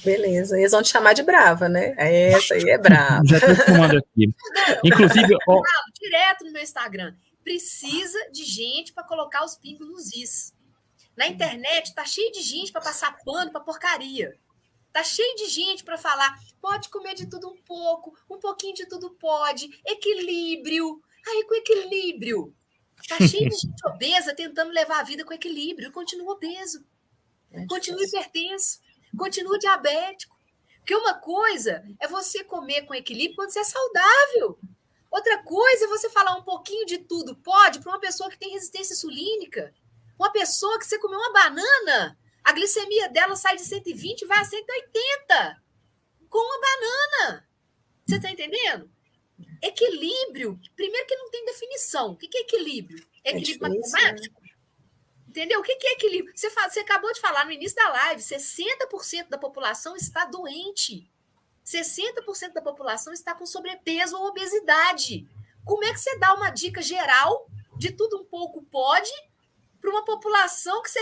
Beleza, 0.02 0.58
eles 0.58 0.72
vão 0.72 0.82
te 0.82 0.88
chamar 0.88 1.12
de 1.12 1.22
brava, 1.22 1.68
né? 1.68 1.94
Essa 1.96 2.54
aí 2.54 2.68
é 2.68 2.78
brava. 2.78 3.22
Já 3.26 3.36
estou 3.38 3.98
aqui. 3.98 4.34
Inclusive, 4.84 5.36
ó... 5.46 5.62
direto 6.00 6.44
no 6.44 6.52
meu 6.52 6.62
Instagram 6.62 7.14
precisa 7.44 8.18
de 8.32 8.42
gente 8.42 8.92
para 8.92 9.04
colocar 9.04 9.44
os 9.44 9.54
pingos 9.56 9.86
nos 9.86 10.16
is. 10.16 10.54
Na 11.14 11.28
internet 11.28 11.94
tá 11.94 12.04
cheio 12.04 12.32
de 12.32 12.40
gente 12.40 12.72
para 12.72 12.80
passar 12.80 13.16
pano 13.22 13.52
para 13.52 13.60
porcaria. 13.60 14.36
Tá 14.90 15.04
cheio 15.04 15.36
de 15.36 15.46
gente 15.46 15.84
para 15.84 15.98
falar, 15.98 16.36
pode 16.60 16.88
comer 16.88 17.14
de 17.14 17.26
tudo 17.26 17.48
um 17.48 17.56
pouco, 17.62 18.16
um 18.30 18.38
pouquinho 18.38 18.74
de 18.74 18.86
tudo 18.86 19.10
pode, 19.10 19.68
equilíbrio. 19.86 21.00
Aí 21.26 21.44
com 21.46 21.54
equilíbrio. 21.54 22.54
Tá 23.08 23.18
cheio 23.26 23.48
de 23.50 23.56
gente 23.56 23.86
obesa 23.86 24.34
tentando 24.34 24.72
levar 24.72 25.00
a 25.00 25.04
vida 25.04 25.24
com 25.24 25.34
equilíbrio, 25.34 25.92
continua 25.92 26.32
obeso. 26.32 26.84
É 27.52 27.66
continua 27.66 28.02
hipertenso, 28.02 28.80
continua 29.16 29.58
diabético. 29.58 30.34
Porque 30.78 30.94
uma 30.94 31.14
coisa 31.14 31.82
é 31.98 32.06
você 32.06 32.44
comer 32.44 32.82
com 32.82 32.94
equilíbrio 32.94 33.36
quando 33.36 33.50
você 33.50 33.60
é 33.60 33.64
saudável. 33.64 34.58
Outra 35.10 35.42
coisa 35.42 35.84
é 35.84 35.88
você 35.88 36.10
falar 36.10 36.36
um 36.36 36.42
pouquinho 36.42 36.84
de 36.84 36.98
tudo 36.98 37.36
pode 37.36 37.80
para 37.80 37.92
uma 37.92 38.00
pessoa 38.00 38.28
que 38.28 38.38
tem 38.38 38.52
resistência 38.52 38.92
insulínica. 38.92 39.72
Uma 40.18 40.30
pessoa 40.30 40.78
que 40.78 40.86
você 40.86 40.98
comeu 40.98 41.18
uma 41.18 41.32
banana, 41.32 42.18
a 42.42 42.52
glicemia 42.52 43.08
dela 43.08 43.34
sai 43.36 43.56
de 43.56 43.64
120 43.64 44.22
e 44.22 44.26
vai 44.26 44.40
a 44.40 44.44
180 44.44 45.62
com 46.28 46.38
uma 46.38 46.60
banana. 46.60 47.48
Você 48.04 48.16
está 48.16 48.30
entendendo? 48.30 48.90
Equilíbrio, 49.62 50.60
primeiro 50.76 51.06
que 51.06 51.16
não 51.16 51.30
tem 51.30 51.44
definição. 51.46 52.10
O 52.10 52.16
que 52.16 52.36
é 52.36 52.40
equilíbrio? 52.40 53.06
É 53.24 53.30
equilíbrio 53.30 53.66
é 53.66 53.70
difícil, 53.70 53.98
matemático? 54.00 54.42
Né? 54.42 54.43
Entendeu? 55.34 55.58
O 55.58 55.62
que 55.64 55.72
é 55.72 55.92
equilíbrio? 55.94 56.32
Você, 56.32 56.48
fala, 56.48 56.70
você 56.70 56.78
acabou 56.78 57.12
de 57.12 57.20
falar 57.20 57.44
no 57.44 57.50
início 57.50 57.74
da 57.74 57.88
live: 57.88 58.22
60% 58.22 59.28
da 59.28 59.36
população 59.36 59.96
está 59.96 60.24
doente. 60.26 61.10
60% 61.66 62.52
da 62.52 62.62
população 62.62 63.12
está 63.12 63.34
com 63.34 63.44
sobrepeso 63.44 64.16
ou 64.16 64.28
obesidade. 64.28 65.26
Como 65.64 65.82
é 65.82 65.92
que 65.92 65.98
você 65.98 66.16
dá 66.20 66.34
uma 66.34 66.50
dica 66.50 66.80
geral 66.80 67.48
de 67.76 67.90
tudo 67.90 68.18
um 68.18 68.24
pouco 68.24 68.62
pode 68.62 69.10
para 69.80 69.90
uma 69.90 70.04
população 70.04 70.80
que 70.82 70.88
60% 70.88 70.94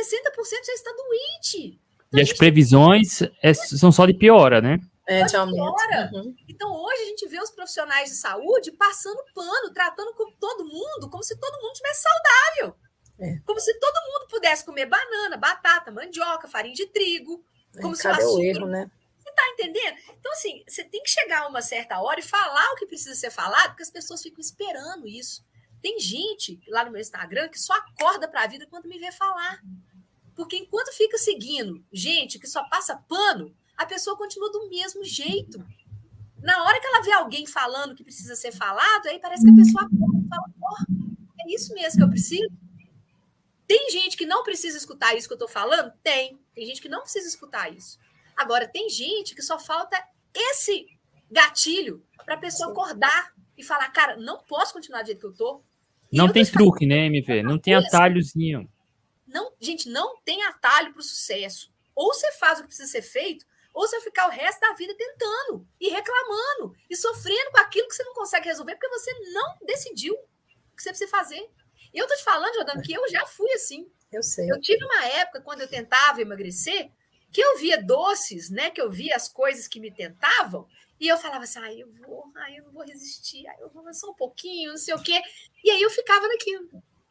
já 0.64 0.72
está 0.72 0.90
doente? 0.92 1.78
Então, 2.08 2.18
e 2.18 2.22
as 2.22 2.32
previsões 2.32 3.20
é, 3.42 3.52
são 3.52 3.92
só 3.92 4.06
de 4.06 4.14
piora, 4.14 4.62
né? 4.62 4.78
É, 5.06 5.24
de 5.24 5.32
piora. 5.32 6.10
Uhum. 6.14 6.34
Então, 6.48 6.74
hoje 6.74 7.02
a 7.02 7.06
gente 7.06 7.28
vê 7.28 7.38
os 7.38 7.50
profissionais 7.50 8.08
de 8.08 8.16
saúde 8.16 8.72
passando 8.72 9.22
pano, 9.34 9.74
tratando 9.74 10.14
com 10.14 10.32
todo 10.40 10.64
mundo 10.64 11.10
como 11.10 11.22
se 11.22 11.38
todo 11.38 11.60
mundo 11.60 11.74
tivesse 11.74 12.02
saudável. 12.02 12.80
É. 13.22 13.38
Como 13.46 13.60
se 13.60 13.72
todo 13.78 14.12
mundo 14.12 14.28
pudesse 14.28 14.64
comer 14.64 14.86
banana, 14.86 15.36
batata, 15.36 15.92
mandioca, 15.92 16.48
farinha 16.48 16.74
de 16.74 16.86
trigo, 16.88 17.44
É, 17.76 17.80
Como 17.80 17.94
é, 17.94 17.96
se 17.96 18.06
o 18.06 18.10
açúcar... 18.10 18.32
o 18.32 18.42
erro, 18.42 18.66
né? 18.66 18.90
Você 19.18 19.32
tá 19.32 19.48
entendendo? 19.50 19.96
Então, 20.18 20.32
assim, 20.32 20.64
você 20.66 20.82
tem 20.82 21.00
que 21.02 21.08
chegar 21.08 21.42
a 21.42 21.48
uma 21.48 21.62
certa 21.62 22.00
hora 22.00 22.18
e 22.18 22.24
falar 22.24 22.72
o 22.72 22.74
que 22.74 22.86
precisa 22.86 23.14
ser 23.14 23.30
falado, 23.30 23.68
porque 23.68 23.84
as 23.84 23.90
pessoas 23.90 24.20
ficam 24.20 24.40
esperando 24.40 25.06
isso. 25.06 25.44
Tem 25.80 25.98
gente 26.00 26.60
lá 26.68 26.84
no 26.84 26.90
meu 26.90 27.00
Instagram 27.00 27.48
que 27.48 27.58
só 27.58 27.72
acorda 27.74 28.28
para 28.28 28.42
a 28.42 28.46
vida 28.46 28.66
quando 28.68 28.88
me 28.88 28.98
vê 28.98 29.12
falar. 29.12 29.62
Porque 30.34 30.56
enquanto 30.56 30.92
fica 30.92 31.16
seguindo 31.16 31.84
gente 31.92 32.38
que 32.38 32.46
só 32.46 32.64
passa 32.64 32.96
pano, 33.08 33.54
a 33.76 33.86
pessoa 33.86 34.16
continua 34.16 34.50
do 34.50 34.68
mesmo 34.68 35.04
jeito. 35.04 35.64
Na 36.38 36.64
hora 36.64 36.80
que 36.80 36.86
ela 36.86 37.02
vê 37.02 37.12
alguém 37.12 37.46
falando 37.46 37.94
que 37.94 38.04
precisa 38.04 38.34
ser 38.34 38.52
falado, 38.52 39.06
aí 39.06 39.20
parece 39.20 39.44
que 39.44 39.50
a 39.50 39.54
pessoa 39.54 39.84
acorda 39.84 40.18
e 40.18 40.28
fala: 40.28 40.44
oh, 40.60 41.42
é 41.42 41.54
isso 41.54 41.72
mesmo 41.74 41.98
que 41.98 42.04
eu 42.04 42.10
preciso. 42.10 42.61
Tem 43.72 43.88
gente 43.88 44.18
que 44.18 44.26
não 44.26 44.42
precisa 44.42 44.76
escutar 44.76 45.16
isso 45.16 45.26
que 45.26 45.32
eu 45.32 45.36
estou 45.36 45.48
falando? 45.48 45.90
Tem. 46.02 46.38
Tem 46.54 46.66
gente 46.66 46.82
que 46.82 46.90
não 46.90 47.00
precisa 47.00 47.26
escutar 47.26 47.72
isso. 47.72 47.98
Agora, 48.36 48.68
tem 48.68 48.90
gente 48.90 49.34
que 49.34 49.40
só 49.40 49.58
falta 49.58 49.96
esse 50.34 50.86
gatilho 51.30 52.04
para 52.22 52.34
a 52.34 52.38
pessoa 52.38 52.70
acordar 52.70 53.32
e 53.56 53.64
falar: 53.64 53.88
cara, 53.88 54.18
não 54.18 54.42
posso 54.42 54.74
continuar 54.74 55.00
do 55.00 55.06
jeito 55.06 55.20
que 55.20 55.24
eu 55.24 55.30
estou. 55.30 55.64
Não 56.12 56.30
tem 56.30 56.44
truque, 56.44 56.84
né, 56.84 57.06
MV? 57.06 57.42
Não 57.42 57.58
tem 57.58 57.74
atalhozinho. 57.74 58.70
Não, 59.26 59.54
gente, 59.58 59.88
não 59.88 60.20
tem 60.20 60.42
atalho 60.42 60.92
para 60.92 61.00
o 61.00 61.02
sucesso. 61.02 61.72
Ou 61.94 62.12
você 62.12 62.30
faz 62.32 62.58
o 62.58 62.62
que 62.62 62.68
precisa 62.68 62.92
ser 62.92 63.00
feito, 63.00 63.46
ou 63.72 63.88
você 63.88 63.96
vai 63.96 64.04
ficar 64.04 64.26
o 64.26 64.30
resto 64.30 64.60
da 64.60 64.74
vida 64.74 64.94
tentando 64.94 65.66
e 65.80 65.88
reclamando 65.88 66.76
e 66.90 66.94
sofrendo 66.94 67.50
com 67.52 67.60
aquilo 67.60 67.88
que 67.88 67.94
você 67.94 68.04
não 68.04 68.12
consegue 68.12 68.48
resolver 68.48 68.74
porque 68.74 68.88
você 68.90 69.10
não 69.32 69.56
decidiu 69.64 70.12
o 70.12 70.76
que 70.76 70.82
você 70.82 70.90
precisa 70.90 71.10
fazer. 71.10 71.48
E 71.92 71.98
eu 71.98 72.06
tô 72.06 72.14
te 72.14 72.24
falando, 72.24 72.54
Jordano, 72.54 72.82
que 72.82 72.92
eu 72.92 73.08
já 73.10 73.26
fui 73.26 73.50
assim. 73.52 73.90
Eu 74.10 74.22
sei. 74.22 74.50
Eu 74.50 74.60
tive 74.60 74.84
uma 74.84 75.06
época 75.06 75.40
quando 75.40 75.62
eu 75.62 75.68
tentava 75.68 76.20
emagrecer 76.20 76.90
que 77.30 77.40
eu 77.40 77.58
via 77.58 77.82
doces, 77.82 78.50
né? 78.50 78.70
Que 78.70 78.80
eu 78.80 78.90
via 78.90 79.16
as 79.16 79.28
coisas 79.28 79.66
que 79.66 79.80
me 79.80 79.90
tentavam 79.90 80.68
e 81.02 81.08
eu 81.08 81.18
falava 81.18 81.42
assim, 81.42 81.58
ai, 81.58 81.82
eu 81.82 81.90
vou, 81.90 82.30
ai, 82.36 82.58
eu 82.58 82.62
não 82.62 82.70
vou 82.70 82.84
resistir, 82.84 83.44
ai, 83.48 83.56
eu 83.60 83.68
vou 83.70 83.92
só 83.92 84.08
um 84.10 84.14
pouquinho, 84.14 84.70
não 84.70 84.76
sei 84.76 84.94
o 84.94 85.02
quê. 85.02 85.20
E 85.64 85.68
aí 85.68 85.82
eu 85.82 85.90
ficava 85.90 86.28
naquilo. 86.28 86.68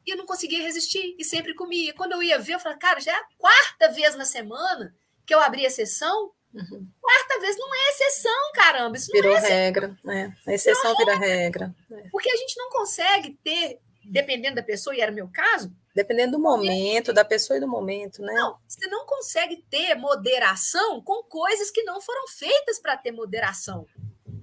E 0.08 0.12
eu 0.12 0.16
não 0.16 0.26
conseguia 0.26 0.62
resistir 0.62 1.14
e 1.20 1.26
sempre 1.26 1.54
comia. 1.54 1.94
Quando 1.94 2.14
eu 2.14 2.24
ia 2.24 2.40
ver, 2.40 2.54
eu 2.54 2.60
falava, 2.62 2.80
cara, 2.80 3.02
já 3.02 3.12
é 3.12 3.16
a 3.16 3.28
quarta 3.38 3.90
vez 3.90 4.16
na 4.16 4.24
semana 4.24 4.96
que 5.26 5.36
eu 5.36 5.42
abri 5.42 5.66
a 5.66 5.70
sessão. 5.70 6.32
Uhum. 6.54 6.88
Quarta 7.02 7.42
vez 7.42 7.58
não 7.58 7.76
é 7.76 7.90
exceção, 7.90 8.52
caramba. 8.54 8.96
Isso 8.96 9.12
Virou 9.12 9.36
é 9.36 9.40
regra. 9.40 9.98
É. 10.08 10.32
A 10.48 10.54
exceção 10.54 10.96
vira 10.96 11.18
regra. 11.18 11.76
É. 11.92 12.10
Porque 12.14 12.32
a 12.32 12.38
gente 12.38 12.58
não 12.58 12.70
consegue 12.70 13.38
ter, 13.44 13.78
dependendo 14.04 14.56
da 14.56 14.64
pessoa, 14.64 14.96
e 14.96 15.02
era 15.02 15.12
o 15.12 15.16
meu 15.16 15.30
caso, 15.32 15.74
Dependendo 15.94 16.38
do 16.38 16.40
momento, 16.40 17.12
da 17.12 17.26
pessoa 17.26 17.58
e 17.58 17.60
do 17.60 17.68
momento, 17.68 18.22
né? 18.22 18.34
Não, 18.34 18.58
você 18.66 18.88
não 18.88 19.06
consegue 19.06 19.58
ter 19.70 19.94
moderação 19.96 21.02
com 21.02 21.22
coisas 21.24 21.70
que 21.70 21.84
não 21.84 22.00
foram 22.00 22.28
feitas 22.30 22.80
para 22.80 22.96
ter 22.96 23.12
moderação. 23.12 23.86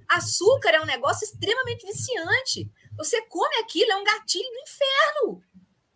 Açúcar 0.07 0.69
é 0.69 0.81
um 0.81 0.85
negócio 0.85 1.25
extremamente 1.25 1.85
viciante. 1.87 2.71
Você 2.97 3.21
come 3.23 3.55
aquilo, 3.57 3.91
é 3.91 3.95
um 3.95 4.03
gatilho 4.03 4.47
do 4.47 4.59
inferno. 4.59 5.43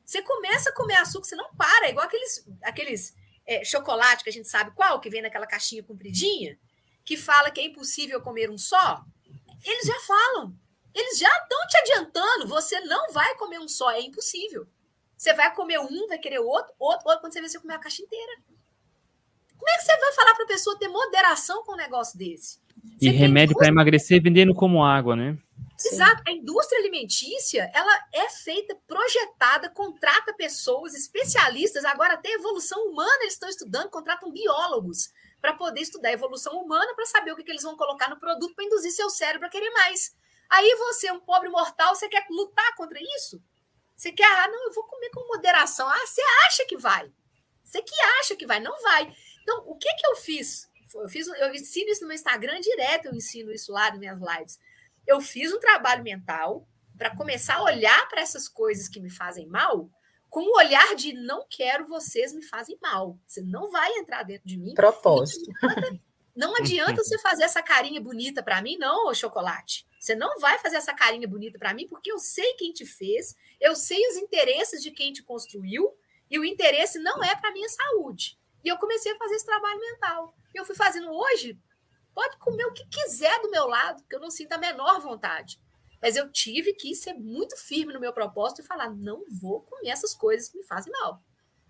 Você 0.03 0.23
começa 0.23 0.71
a 0.71 0.73
comer 0.73 0.95
açúcar, 0.95 1.27
você 1.27 1.35
não 1.35 1.53
para, 1.55 1.85
é 1.85 1.91
igual 1.91 2.05
aqueles, 2.05 2.47
aqueles 2.63 3.13
é, 3.45 3.63
chocolate 3.63 4.23
que 4.23 4.29
a 4.31 4.33
gente 4.33 4.49
sabe 4.49 4.71
qual, 4.71 4.99
que 4.99 5.09
vem 5.09 5.21
naquela 5.21 5.45
caixinha 5.45 5.83
compridinha, 5.83 6.57
que 7.05 7.15
fala 7.15 7.51
que 7.51 7.61
é 7.61 7.65
impossível 7.65 8.21
comer 8.21 8.49
um 8.49 8.57
só. 8.57 9.03
Eles 9.63 9.85
já 9.85 9.99
falam. 9.99 10.55
Eles 10.93 11.17
já 11.17 11.29
estão 11.29 11.67
te 11.67 11.77
adiantando. 11.77 12.47
Você 12.47 12.79
não 12.81 13.11
vai 13.11 13.35
comer 13.35 13.59
um 13.59 13.67
só, 13.67 13.91
é 13.91 14.01
impossível. 14.01 14.67
Você 15.17 15.33
vai 15.33 15.53
comer 15.55 15.79
um, 15.79 16.07
vai 16.07 16.17
querer 16.17 16.39
outro, 16.39 16.73
outro, 16.77 17.07
outro, 17.07 17.21
quando 17.21 17.33
você 17.33 17.41
vê 17.41 17.49
você 17.49 17.59
comer 17.59 17.75
a 17.75 17.79
caixa 17.79 18.01
inteira. 18.01 18.33
Como 19.57 19.69
é 19.69 19.77
que 19.77 19.83
você 19.83 19.97
vai 19.97 20.13
falar 20.13 20.35
para 20.35 20.43
a 20.43 20.47
pessoa 20.47 20.77
ter 20.77 20.89
moderação 20.89 21.63
com 21.63 21.73
um 21.73 21.77
negócio 21.77 22.17
desse? 22.17 22.59
Você 22.99 23.07
e 23.07 23.11
remédio 23.11 23.55
para 23.55 23.69
emagrecer 23.69 24.21
vendendo 24.21 24.53
como 24.53 24.83
água, 24.83 25.15
né? 25.15 25.37
Exato. 25.85 26.21
A 26.27 26.31
indústria 26.31 26.79
alimentícia, 26.79 27.71
ela 27.73 28.05
é 28.13 28.29
feita, 28.29 28.75
projetada, 28.87 29.69
contrata 29.69 30.33
pessoas, 30.33 30.93
especialistas. 30.93 31.85
Agora, 31.85 32.15
até 32.15 32.29
evolução 32.31 32.87
humana 32.87 33.19
eles 33.21 33.33
estão 33.33 33.49
estudando, 33.49 33.89
contratam 33.89 34.31
biólogos 34.31 35.11
para 35.41 35.53
poder 35.53 35.81
estudar 35.81 36.09
a 36.09 36.13
evolução 36.13 36.57
humana 36.61 36.93
para 36.95 37.05
saber 37.05 37.31
o 37.31 37.35
que, 37.35 37.43
que 37.43 37.51
eles 37.51 37.63
vão 37.63 37.75
colocar 37.75 38.09
no 38.09 38.19
produto 38.19 38.55
para 38.55 38.65
induzir 38.65 38.91
seu 38.91 39.09
cérebro 39.09 39.47
a 39.47 39.49
querer 39.49 39.69
mais. 39.71 40.15
Aí 40.53 40.75
você, 40.75 41.11
um 41.11 41.19
pobre 41.19 41.49
mortal, 41.49 41.95
você 41.95 42.07
quer 42.07 42.23
lutar 42.29 42.75
contra 42.75 42.99
isso? 43.17 43.43
Você 43.95 44.11
quer, 44.11 44.25
ah, 44.25 44.47
não, 44.47 44.67
eu 44.67 44.73
vou 44.73 44.83
comer 44.83 45.09
com 45.09 45.27
moderação. 45.27 45.89
Ah, 45.89 46.05
você 46.05 46.21
acha 46.45 46.65
que 46.67 46.77
vai. 46.77 47.11
Você 47.63 47.81
que 47.81 47.99
acha 48.19 48.35
que 48.35 48.45
vai, 48.45 48.59
não 48.59 48.79
vai. 48.83 49.11
Então, 49.41 49.63
o 49.65 49.75
que 49.75 49.91
que 49.95 50.05
eu 50.05 50.15
fiz? 50.15 50.69
Eu 50.93 51.09
fiz, 51.09 51.25
eu 51.25 51.55
ensino 51.55 51.89
isso 51.89 52.01
no 52.01 52.07
meu 52.07 52.13
Instagram 52.13 52.59
direto, 52.59 53.07
eu 53.07 53.15
ensino 53.15 53.51
isso 53.51 53.71
lá 53.71 53.89
nas 53.89 53.97
minhas 53.97 54.19
lives. 54.19 54.59
Eu 55.07 55.19
fiz 55.19 55.51
um 55.51 55.59
trabalho 55.59 56.03
mental 56.03 56.67
para 56.99 57.15
começar 57.15 57.55
a 57.55 57.63
olhar 57.63 58.07
para 58.07 58.21
essas 58.21 58.47
coisas 58.47 58.87
que 58.87 58.99
me 58.99 59.09
fazem 59.09 59.47
mal 59.47 59.89
com 60.29 60.41
o 60.41 60.55
olhar 60.55 60.95
de 60.95 61.13
não 61.13 61.47
quero 61.49 61.87
vocês 61.87 62.31
me 62.31 62.43
fazem 62.43 62.77
mal. 62.79 63.17
Você 63.25 63.41
não 63.41 63.71
vai 63.71 63.91
entrar 63.93 64.21
dentro 64.21 64.47
de 64.47 64.57
mim. 64.57 64.75
Propósito. 64.75 65.51
Não 66.35 66.53
adianta 66.57 67.03
você 67.03 67.17
fazer 67.17 67.43
essa 67.43 67.63
carinha 67.63 67.99
bonita 67.99 68.43
para 68.43 68.61
mim, 68.61 68.77
não, 68.77 69.07
ô 69.07 69.15
chocolate. 69.15 69.87
Você 70.03 70.15
não 70.15 70.37
vai 70.37 70.59
fazer 70.59 70.75
essa 70.75 70.93
carinha 70.93 71.25
bonita 71.25 71.57
para 71.57 71.73
mim, 71.73 71.87
porque 71.87 72.11
eu 72.11 72.19
sei 72.19 72.55
quem 72.55 72.73
te 72.73 72.85
fez, 72.85 73.37
eu 73.57 73.73
sei 73.73 74.05
os 74.09 74.17
interesses 74.17 74.83
de 74.83 74.91
quem 74.91 75.13
te 75.13 75.23
construiu, 75.23 75.97
e 76.29 76.37
o 76.37 76.43
interesse 76.43 76.99
não 76.99 77.23
é 77.23 77.33
para 77.37 77.53
minha 77.53 77.69
saúde. 77.69 78.37
E 78.65 78.67
eu 78.67 78.77
comecei 78.77 79.13
a 79.13 79.17
fazer 79.17 79.35
esse 79.35 79.45
trabalho 79.45 79.79
mental. 79.79 80.35
E 80.53 80.59
eu 80.59 80.65
fui 80.65 80.75
fazendo 80.75 81.09
hoje, 81.09 81.57
pode 82.13 82.37
comer 82.37 82.65
o 82.65 82.73
que 82.73 82.85
quiser 82.89 83.41
do 83.41 83.49
meu 83.49 83.65
lado, 83.65 84.03
que 84.03 84.13
eu 84.13 84.19
não 84.19 84.29
sinto 84.29 84.51
a 84.51 84.57
menor 84.57 84.99
vontade. 84.99 85.57
Mas 86.01 86.17
eu 86.17 86.29
tive 86.29 86.73
que 86.73 86.93
ser 86.95 87.13
muito 87.13 87.55
firme 87.55 87.93
no 87.93 87.99
meu 88.01 88.11
propósito 88.11 88.59
e 88.59 88.65
falar: 88.65 88.93
não 88.93 89.23
vou 89.29 89.61
comer 89.61 89.91
essas 89.91 90.13
coisas 90.13 90.49
que 90.49 90.57
me 90.57 90.65
fazem 90.65 90.91
mal. 90.91 91.23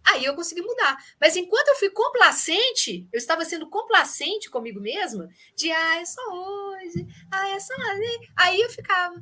Aí 0.06 0.26
eu 0.26 0.36
consegui 0.36 0.62
mudar. 0.62 0.98
Mas 1.20 1.36
enquanto 1.36 1.70
eu 1.70 1.76
fui 1.76 1.90
complacente, 1.90 3.08
eu 3.12 3.18
estava 3.18 3.46
sendo 3.46 3.68
complacente 3.70 4.50
comigo 4.50 4.80
mesma, 4.82 5.30
de 5.56 5.72
ah, 5.72 6.02
é 6.02 6.06
só 6.06 6.22
hoje, 6.32 7.08
ah, 7.32 7.50
é 7.50 7.60
só 7.60 7.74
ali. 7.74 8.30
Aí 8.36 8.62
eu 8.62 8.70
ficava 8.70 9.16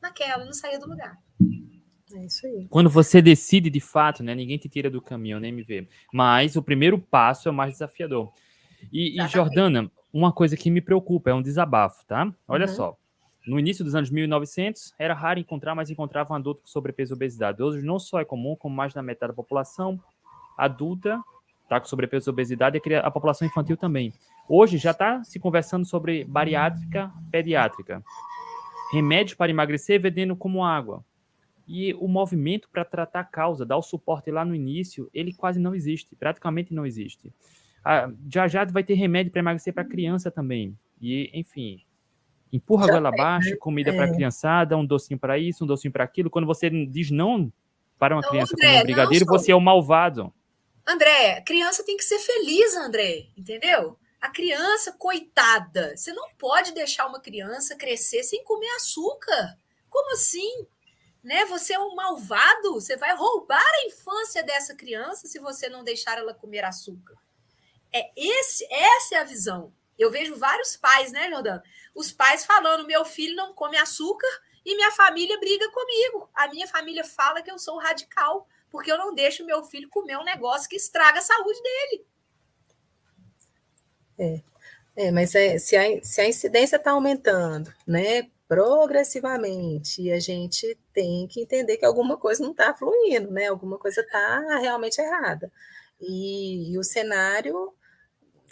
naquela, 0.00 0.44
não 0.44 0.52
saía 0.52 0.78
do 0.78 0.88
lugar. 0.88 1.18
É 2.14 2.26
isso 2.26 2.46
aí. 2.46 2.66
Quando 2.68 2.90
você 2.90 3.20
decide 3.22 3.70
de 3.70 3.80
fato, 3.80 4.22
né? 4.22 4.34
Ninguém 4.34 4.58
te 4.58 4.68
tira 4.68 4.90
do 4.90 5.00
caminho, 5.00 5.40
nem 5.40 5.52
me 5.52 5.62
vê. 5.62 5.88
Mas 6.12 6.56
o 6.56 6.62
primeiro 6.62 6.98
passo 6.98 7.48
é 7.48 7.52
o 7.52 7.54
mais 7.54 7.74
desafiador. 7.74 8.32
E, 8.92 9.20
e 9.20 9.28
Jordana, 9.28 9.90
uma 10.12 10.32
coisa 10.32 10.56
que 10.56 10.70
me 10.70 10.80
preocupa 10.80 11.30
é 11.30 11.34
um 11.34 11.42
desabafo, 11.42 12.04
tá? 12.06 12.32
Olha 12.48 12.66
uhum. 12.66 12.74
só. 12.74 12.96
No 13.46 13.58
início 13.58 13.84
dos 13.84 13.94
anos 13.94 14.10
1900, 14.10 14.92
era 14.98 15.14
raro 15.14 15.38
encontrar, 15.38 15.74
mas 15.74 15.88
encontrava 15.88 16.32
um 16.32 16.36
adulto 16.36 16.62
com 16.62 16.68
sobrepeso 16.68 17.14
e 17.14 17.16
obesidade. 17.16 17.62
Hoje 17.62 17.84
não 17.84 17.98
só 17.98 18.20
é 18.20 18.24
comum, 18.24 18.54
como 18.54 18.74
mais 18.74 18.92
da 18.92 19.02
metade 19.02 19.32
da 19.32 19.36
população 19.36 20.00
adulta 20.64 21.20
está 21.70 21.80
com 21.80 21.86
sobrepeso 21.86 22.28
e 22.28 22.32
obesidade 22.32 22.80
e 22.84 22.94
a 22.94 23.10
população 23.10 23.46
infantil 23.46 23.76
também. 23.76 24.12
Hoje 24.48 24.76
já 24.76 24.90
está 24.90 25.22
se 25.22 25.38
conversando 25.38 25.84
sobre 25.84 26.24
bariátrica 26.24 27.12
pediátrica. 27.30 28.02
Remédios 28.92 29.34
para 29.34 29.50
emagrecer 29.50 30.00
vendendo 30.00 30.34
como 30.34 30.64
água. 30.64 31.04
E 31.68 31.94
o 31.94 32.08
movimento 32.08 32.68
para 32.68 32.84
tratar 32.84 33.20
a 33.20 33.24
causa, 33.24 33.64
dar 33.64 33.76
o 33.76 33.82
suporte 33.82 34.28
lá 34.32 34.44
no 34.44 34.56
início, 34.56 35.08
ele 35.14 35.32
quase 35.32 35.60
não 35.60 35.72
existe, 35.72 36.16
praticamente 36.16 36.74
não 36.74 36.84
existe. 36.84 37.32
Ah, 37.84 38.10
já 38.28 38.48
já 38.48 38.64
vai 38.64 38.82
ter 38.82 38.94
remédio 38.94 39.30
para 39.30 39.38
emagrecer 39.38 39.72
para 39.72 39.84
criança 39.84 40.32
também. 40.32 40.76
E, 41.00 41.30
enfim, 41.32 41.80
empurra 42.52 42.86
a 42.86 42.88
goela 42.88 43.08
abaixo, 43.10 43.56
comida 43.58 43.90
é. 43.90 43.96
para 43.96 44.12
criançada, 44.12 44.76
um 44.76 44.84
docinho 44.84 45.20
para 45.20 45.38
isso, 45.38 45.62
um 45.62 45.66
docinho 45.68 45.92
para 45.92 46.02
aquilo. 46.02 46.28
Quando 46.28 46.46
você 46.46 46.68
diz 46.68 47.12
não 47.12 47.52
para 47.96 48.16
uma 48.16 48.28
criança 48.28 48.54
André, 48.54 48.66
como 48.66 48.80
um 48.80 48.82
brigadeiro, 48.82 49.26
você 49.26 49.52
é 49.52 49.54
o 49.54 49.60
malvado. 49.60 50.32
André, 50.90 51.40
criança 51.42 51.84
tem 51.84 51.96
que 51.96 52.02
ser 52.02 52.18
feliz, 52.18 52.74
André, 52.74 53.28
entendeu? 53.36 53.96
A 54.20 54.28
criança, 54.28 54.92
coitada, 54.92 55.96
você 55.96 56.12
não 56.12 56.28
pode 56.34 56.72
deixar 56.72 57.06
uma 57.06 57.20
criança 57.20 57.76
crescer 57.76 58.24
sem 58.24 58.42
comer 58.42 58.68
açúcar. 58.70 59.56
Como 59.88 60.12
assim? 60.12 60.66
Né? 61.22 61.44
Você 61.44 61.74
é 61.74 61.78
um 61.78 61.94
malvado, 61.94 62.74
você 62.74 62.96
vai 62.96 63.14
roubar 63.14 63.64
a 63.64 63.86
infância 63.86 64.42
dessa 64.42 64.74
criança 64.74 65.28
se 65.28 65.38
você 65.38 65.68
não 65.68 65.84
deixar 65.84 66.18
ela 66.18 66.34
comer 66.34 66.64
açúcar. 66.64 67.16
É 67.92 68.10
esse, 68.16 68.66
essa 68.68 69.14
é 69.14 69.18
a 69.18 69.24
visão. 69.24 69.72
Eu 69.96 70.10
vejo 70.10 70.34
vários 70.34 70.76
pais, 70.76 71.12
né, 71.12 71.30
Jordano? 71.30 71.62
Os 71.94 72.10
pais 72.10 72.44
falando: 72.44 72.86
meu 72.86 73.04
filho 73.04 73.36
não 73.36 73.54
come 73.54 73.76
açúcar 73.76 74.28
e 74.64 74.74
minha 74.74 74.90
família 74.90 75.38
briga 75.38 75.70
comigo. 75.70 76.28
A 76.34 76.48
minha 76.48 76.66
família 76.66 77.04
fala 77.04 77.42
que 77.42 77.50
eu 77.50 77.58
sou 77.60 77.78
radical 77.78 78.48
porque 78.70 78.90
eu 78.90 78.98
não 78.98 79.14
deixo 79.14 79.44
meu 79.44 79.62
filho 79.64 79.88
comer 79.88 80.16
um 80.16 80.24
negócio 80.24 80.68
que 80.68 80.76
estraga 80.76 81.18
a 81.18 81.22
saúde 81.22 81.60
dele. 81.62 82.06
É, 84.18 84.40
é 84.96 85.10
mas 85.10 85.34
é, 85.34 85.58
se, 85.58 85.76
a, 85.76 86.04
se 86.04 86.20
a 86.20 86.28
incidência 86.28 86.76
está 86.76 86.92
aumentando, 86.92 87.72
né, 87.86 88.30
progressivamente, 88.46 90.02
e 90.02 90.12
a 90.12 90.18
gente 90.18 90.76
tem 90.92 91.26
que 91.28 91.40
entender 91.40 91.76
que 91.76 91.84
alguma 91.84 92.16
coisa 92.16 92.42
não 92.42 92.50
está 92.50 92.74
fluindo, 92.74 93.30
né, 93.30 93.46
alguma 93.46 93.78
coisa 93.78 94.00
está 94.00 94.58
realmente 94.58 95.00
errada. 95.00 95.50
E, 96.00 96.72
e, 96.72 96.78
o 96.78 96.82
cenário 96.82 97.72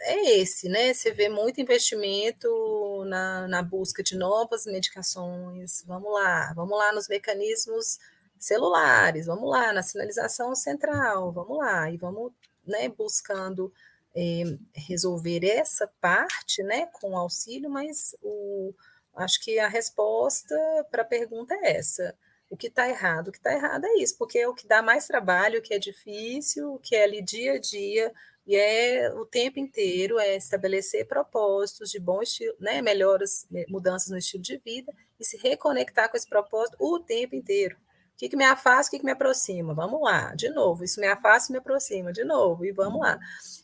é 0.00 0.38
esse, 0.38 0.68
né? 0.68 0.92
Você 0.92 1.10
vê 1.12 1.28
muito 1.28 1.60
investimento 1.60 3.04
na, 3.06 3.48
na 3.48 3.62
busca 3.62 4.02
de 4.02 4.16
novas 4.16 4.66
medicações. 4.66 5.82
Vamos 5.86 6.12
lá, 6.12 6.52
vamos 6.54 6.78
lá 6.78 6.92
nos 6.92 7.08
mecanismos 7.08 7.98
celulares, 8.38 9.26
vamos 9.26 9.50
lá 9.50 9.72
na 9.72 9.82
sinalização 9.82 10.54
central, 10.54 11.32
vamos 11.32 11.58
lá, 11.58 11.90
e 11.90 11.96
vamos 11.96 12.32
né, 12.66 12.88
buscando 12.88 13.72
é, 14.14 14.42
resolver 14.74 15.44
essa 15.44 15.90
parte 16.00 16.62
né, 16.62 16.86
com 16.92 17.16
auxílio, 17.16 17.70
mas 17.70 18.16
o, 18.22 18.74
acho 19.16 19.40
que 19.40 19.58
a 19.58 19.68
resposta 19.68 20.56
para 20.90 21.02
a 21.02 21.06
pergunta 21.06 21.54
é 21.54 21.76
essa. 21.76 22.14
O 22.50 22.56
que 22.56 22.68
está 22.68 22.88
errado? 22.88 23.28
O 23.28 23.32
que 23.32 23.38
está 23.38 23.52
errado 23.52 23.84
é 23.84 23.94
isso, 23.98 24.16
porque 24.16 24.38
é 24.38 24.48
o 24.48 24.54
que 24.54 24.66
dá 24.66 24.82
mais 24.82 25.06
trabalho, 25.06 25.58
o 25.58 25.62
que 25.62 25.74
é 25.74 25.78
difícil, 25.78 26.74
o 26.74 26.78
que 26.78 26.96
é 26.96 27.04
ali 27.04 27.20
dia 27.20 27.54
a 27.54 27.58
dia, 27.58 28.12
e 28.46 28.56
é 28.56 29.12
o 29.12 29.26
tempo 29.26 29.58
inteiro 29.58 30.18
é 30.18 30.34
estabelecer 30.34 31.06
propósitos 31.06 31.90
de 31.90 32.00
bom 32.00 32.22
estilo, 32.22 32.56
né, 32.58 32.80
melhoras, 32.80 33.46
mudanças 33.68 34.08
no 34.08 34.16
estilo 34.16 34.42
de 34.42 34.56
vida 34.56 34.90
e 35.20 35.24
se 35.24 35.36
reconectar 35.36 36.10
com 36.10 36.16
esse 36.16 36.26
propósito 36.26 36.78
o 36.80 36.98
tempo 36.98 37.36
inteiro. 37.36 37.76
O 38.18 38.20
que, 38.20 38.30
que 38.30 38.36
me 38.36 38.44
afasta, 38.44 38.88
o 38.88 38.90
que, 38.90 38.98
que 38.98 39.04
me 39.04 39.12
aproxima? 39.12 39.72
Vamos 39.72 40.00
lá, 40.02 40.34
de 40.34 40.48
novo. 40.48 40.82
Isso 40.82 41.00
me 41.00 41.06
afasta 41.06 41.52
e 41.52 41.52
me 41.52 41.58
aproxima, 41.58 42.12
de 42.12 42.24
novo, 42.24 42.64
e 42.64 42.72
vamos 42.72 42.98
lá. 42.98 43.16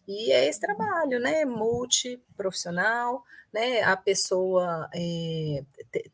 E 0.06 0.30
é 0.30 0.46
esse 0.46 0.60
trabalho, 0.60 1.18
né? 1.18 1.44
Multiprofissional, 1.44 3.24
né? 3.52 3.82
A 3.82 3.96
pessoa 3.96 4.88
é, 4.94 5.64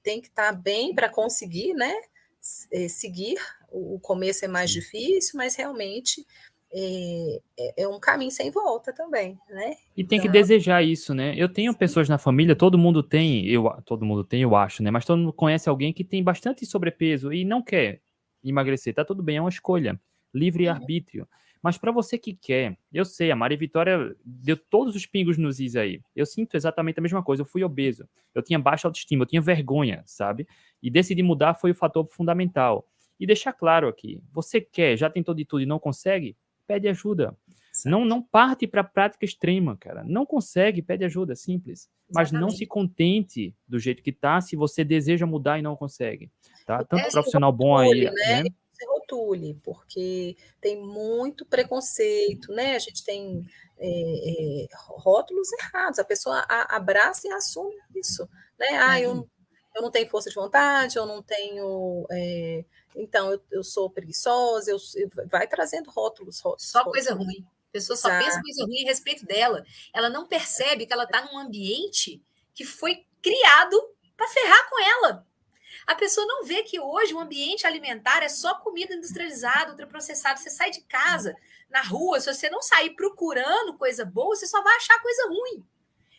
tem 0.03 0.23
que 0.23 0.29
estar 0.29 0.55
tá 0.55 0.59
bem 0.59 0.95
para 0.95 1.11
conseguir, 1.11 1.75
né? 1.75 1.95
É, 2.73 2.89
seguir. 2.89 3.37
O 3.71 4.01
começo 4.01 4.43
é 4.43 4.49
mais 4.49 4.71
difícil, 4.71 5.37
mas 5.37 5.55
realmente 5.55 6.27
é, 6.73 7.41
é, 7.59 7.83
é, 7.83 7.89
um 7.89 8.01
caminho 8.01 8.31
sem 8.31 8.51
volta 8.51 8.91
também, 8.91 9.39
né? 9.51 9.77
E 9.95 10.03
tem 10.03 10.17
então... 10.17 10.21
que 10.21 10.33
desejar 10.33 10.83
isso, 10.83 11.13
né? 11.13 11.35
Eu 11.37 11.53
tenho 11.53 11.75
pessoas 11.75 12.09
na 12.09 12.17
família, 12.17 12.57
todo 12.57 12.79
mundo 12.79 13.03
tem, 13.03 13.47
eu, 13.47 13.65
todo 13.85 14.07
mundo 14.07 14.25
tem, 14.25 14.41
eu 14.41 14.57
acho, 14.57 14.83
né? 14.83 14.91
Mas 14.91 15.05
todo 15.05 15.19
mundo 15.19 15.33
conhece 15.35 15.69
alguém 15.69 15.93
que 15.93 16.03
tem 16.03 16.25
bastante 16.25 16.65
sobrepeso 16.65 17.35
e 17.35 17.45
não 17.45 17.61
quer 17.61 18.01
emagrecer. 18.43 18.95
Tá 18.95 19.05
tudo 19.05 19.23
bem, 19.23 19.37
é 19.37 19.41
uma 19.41 19.49
escolha, 19.49 20.01
livre 20.35 20.67
uhum. 20.67 20.73
arbítrio. 20.73 21.29
Mas 21.63 21.77
para 21.77 21.93
você 21.93 22.17
que 22.17 22.33
quer, 22.33 22.79
eu 22.91 23.05
sei, 23.05 23.31
a 23.31 23.37
Maria 23.37 23.59
Vitória 23.59 24.17
deu 24.25 24.57
todos 24.57 24.97
os 24.97 25.05
pingos 25.05 25.37
nos 25.37 25.61
is 25.61 25.77
aí. 25.77 26.01
Eu 26.17 26.25
sinto 26.25 26.57
exatamente 26.57 26.99
a 26.99 27.03
mesma 27.03 27.23
coisa. 27.23 27.43
Eu 27.43 27.47
fui 27.47 27.63
obeso, 27.63 28.09
eu 28.35 28.43
tinha 28.43 28.59
baixa 28.59 28.89
autoestima, 28.89 29.25
eu 29.25 29.27
tinha 29.27 29.43
vergonha, 29.43 30.03
sabe? 30.07 30.49
E 30.83 30.91
decidir 30.91 31.23
mudar 31.23 31.55
foi 31.55 31.73
o 31.73 31.75
fator 31.75 32.09
fundamental. 32.11 32.89
E 33.19 33.27
deixar 33.27 33.53
claro 33.53 33.89
aqui: 33.89 34.23
você 34.33 34.61
quer, 34.61 34.97
já 34.97 35.11
tentou 35.11 35.35
de 35.35 35.45
tudo 35.45 35.63
e 35.63 35.67
não 35.67 35.79
consegue? 35.79 36.35
pede 36.71 36.87
ajuda. 36.87 37.37
Não, 37.85 38.05
não 38.05 38.23
parte 38.23 38.65
para 38.65 38.85
prática 38.85 39.25
extrema, 39.25 39.77
cara. 39.77 40.05
Não 40.05 40.25
consegue, 40.25 40.83
pede 40.83 41.05
ajuda, 41.05 41.35
simples. 41.35 41.89
Mas 42.15 42.29
Exatamente. 42.29 42.41
não 42.41 42.57
se 42.57 42.65
contente 42.65 43.55
do 43.67 43.79
jeito 43.79 44.03
que 44.03 44.13
tá 44.13 44.41
se 44.41 44.55
você 44.55 44.85
deseja 44.85 45.27
mudar 45.27 45.59
e 45.59 45.63
não 45.63 45.75
consegue. 45.75 46.31
Tá? 46.79 46.85
Tanto 46.85 47.11
profissional 47.11 47.53
bom 47.53 47.77
aí. 47.77 48.05
Né? 48.05 48.43
né? 48.43 48.45
rotule, 49.11 49.61
porque 49.63 50.37
tem 50.61 50.81
muito 50.81 51.45
preconceito, 51.45 52.53
né? 52.53 52.77
A 52.77 52.79
gente 52.79 53.05
tem 53.05 53.45
é, 53.79 54.63
é, 54.63 54.67
rótulos 54.73 55.49
errados, 55.53 55.99
a 55.99 56.05
pessoa 56.05 56.45
abraça 56.49 57.27
e 57.27 57.33
assume 57.33 57.75
isso, 57.95 58.29
né? 58.59 58.69
Ah, 58.79 59.01
eu, 59.01 59.13
uhum. 59.13 59.27
eu 59.75 59.83
não 59.83 59.91
tenho 59.91 60.09
força 60.09 60.31
de 60.31 60.37
vontade, 60.37 60.97
eu 60.97 61.07
não 61.07 61.23
tenho 61.23 62.07
é, 62.11 62.65
então 62.97 63.33
eu, 63.33 63.43
eu 63.51 63.65
sou 63.65 63.91
preguiçosa, 63.91 64.71
eu, 64.71 64.79
eu, 64.97 65.11
vai 65.27 65.47
trazendo 65.47 65.91
rótulos, 65.91 66.41
rótulos 66.41 66.71
Só 66.71 66.85
coisa 66.85 67.15
ruim. 67.15 67.45
A 67.69 67.73
pessoa 67.73 67.97
só 67.97 68.09
Exato. 68.09 68.25
pensa 68.25 68.43
coisa 68.43 68.65
ruim 68.65 68.85
a 68.85 68.89
respeito 68.89 69.25
dela. 69.25 69.65
Ela 69.95 70.11
não 70.11 70.27
percebe 70.27 70.87
que 70.87 70.93
ela 70.93 71.05
está 71.05 71.25
num 71.25 71.39
ambiente 71.39 72.21
que 72.53 72.65
foi 72.65 73.07
criado 73.23 73.77
para 74.17 74.27
ferrar 74.27 74.69
com 74.69 74.83
ela. 74.83 75.27
A 75.91 75.97
pessoa 75.97 76.25
não 76.25 76.45
vê 76.45 76.63
que 76.63 76.79
hoje 76.79 77.13
o 77.13 77.19
ambiente 77.19 77.67
alimentar 77.67 78.23
é 78.23 78.29
só 78.29 78.55
comida 78.55 78.95
industrializada, 78.95 79.73
ultraprocessada. 79.73 80.37
Você 80.37 80.49
sai 80.49 80.71
de 80.71 80.83
casa, 80.83 81.35
na 81.69 81.83
rua, 81.83 82.21
se 82.21 82.33
você 82.33 82.49
não 82.49 82.63
sair 82.63 82.91
procurando 82.91 83.77
coisa 83.77 84.05
boa, 84.05 84.37
você 84.37 84.47
só 84.47 84.63
vai 84.63 84.77
achar 84.77 85.03
coisa 85.03 85.27
ruim. 85.27 85.67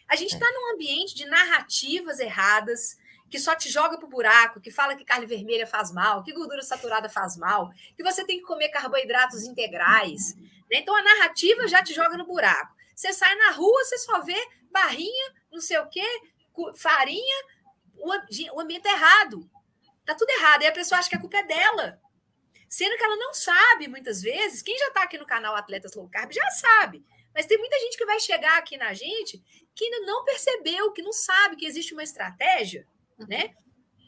A 0.09 0.17
gente 0.17 0.33
está 0.33 0.45
é. 0.45 0.51
num 0.51 0.73
ambiente 0.73 1.15
de 1.15 1.25
narrativas 1.25 2.19
erradas, 2.19 2.97
que 3.29 3.39
só 3.39 3.55
te 3.55 3.69
joga 3.69 3.97
pro 3.97 4.09
buraco, 4.09 4.59
que 4.59 4.69
fala 4.69 4.93
que 4.93 5.05
carne 5.05 5.25
vermelha 5.25 5.65
faz 5.65 5.89
mal, 5.89 6.21
que 6.21 6.33
gordura 6.33 6.63
saturada 6.63 7.07
faz 7.07 7.37
mal, 7.37 7.71
que 7.95 8.03
você 8.03 8.25
tem 8.25 8.39
que 8.39 8.45
comer 8.45 8.67
carboidratos 8.67 9.45
integrais. 9.45 10.35
Né? 10.69 10.79
Então 10.79 10.93
a 10.93 11.01
narrativa 11.01 11.65
já 11.69 11.81
te 11.81 11.93
joga 11.93 12.17
no 12.17 12.25
buraco. 12.25 12.75
Você 12.93 13.13
sai 13.13 13.33
na 13.35 13.51
rua, 13.51 13.85
você 13.85 13.97
só 13.99 14.19
vê 14.19 14.35
barrinha, 14.69 15.33
não 15.49 15.61
sei 15.61 15.77
o 15.77 15.87
quê, 15.87 16.05
farinha, 16.75 17.45
o, 18.53 18.59
ambiente 18.59 18.85
é 18.89 18.91
errado. 18.91 19.49
Tá 20.11 20.15
tudo 20.15 20.29
errado. 20.29 20.63
E 20.63 20.67
a 20.67 20.71
pessoa 20.71 20.99
acha 20.99 21.09
que 21.09 21.15
a 21.15 21.19
culpa 21.19 21.37
é 21.37 21.43
dela. 21.43 21.99
Sendo 22.69 22.97
que 22.97 23.03
ela 23.03 23.17
não 23.17 23.33
sabe, 23.33 23.87
muitas 23.87 24.21
vezes, 24.21 24.61
quem 24.61 24.77
já 24.77 24.87
está 24.87 25.03
aqui 25.03 25.17
no 25.17 25.25
canal 25.25 25.55
Atletas 25.55 25.93
Low 25.95 26.09
Carb 26.09 26.31
já 26.31 26.49
sabe. 26.51 27.03
Mas 27.33 27.45
tem 27.45 27.57
muita 27.57 27.77
gente 27.79 27.97
que 27.97 28.05
vai 28.05 28.19
chegar 28.19 28.57
aqui 28.57 28.77
na 28.77 28.93
gente 28.93 29.41
que 29.75 29.85
ainda 29.85 30.05
não 30.05 30.23
percebeu, 30.23 30.91
que 30.91 31.01
não 31.01 31.13
sabe 31.13 31.55
que 31.55 31.65
existe 31.65 31.93
uma 31.93 32.03
estratégia 32.03 32.85
né? 33.27 33.53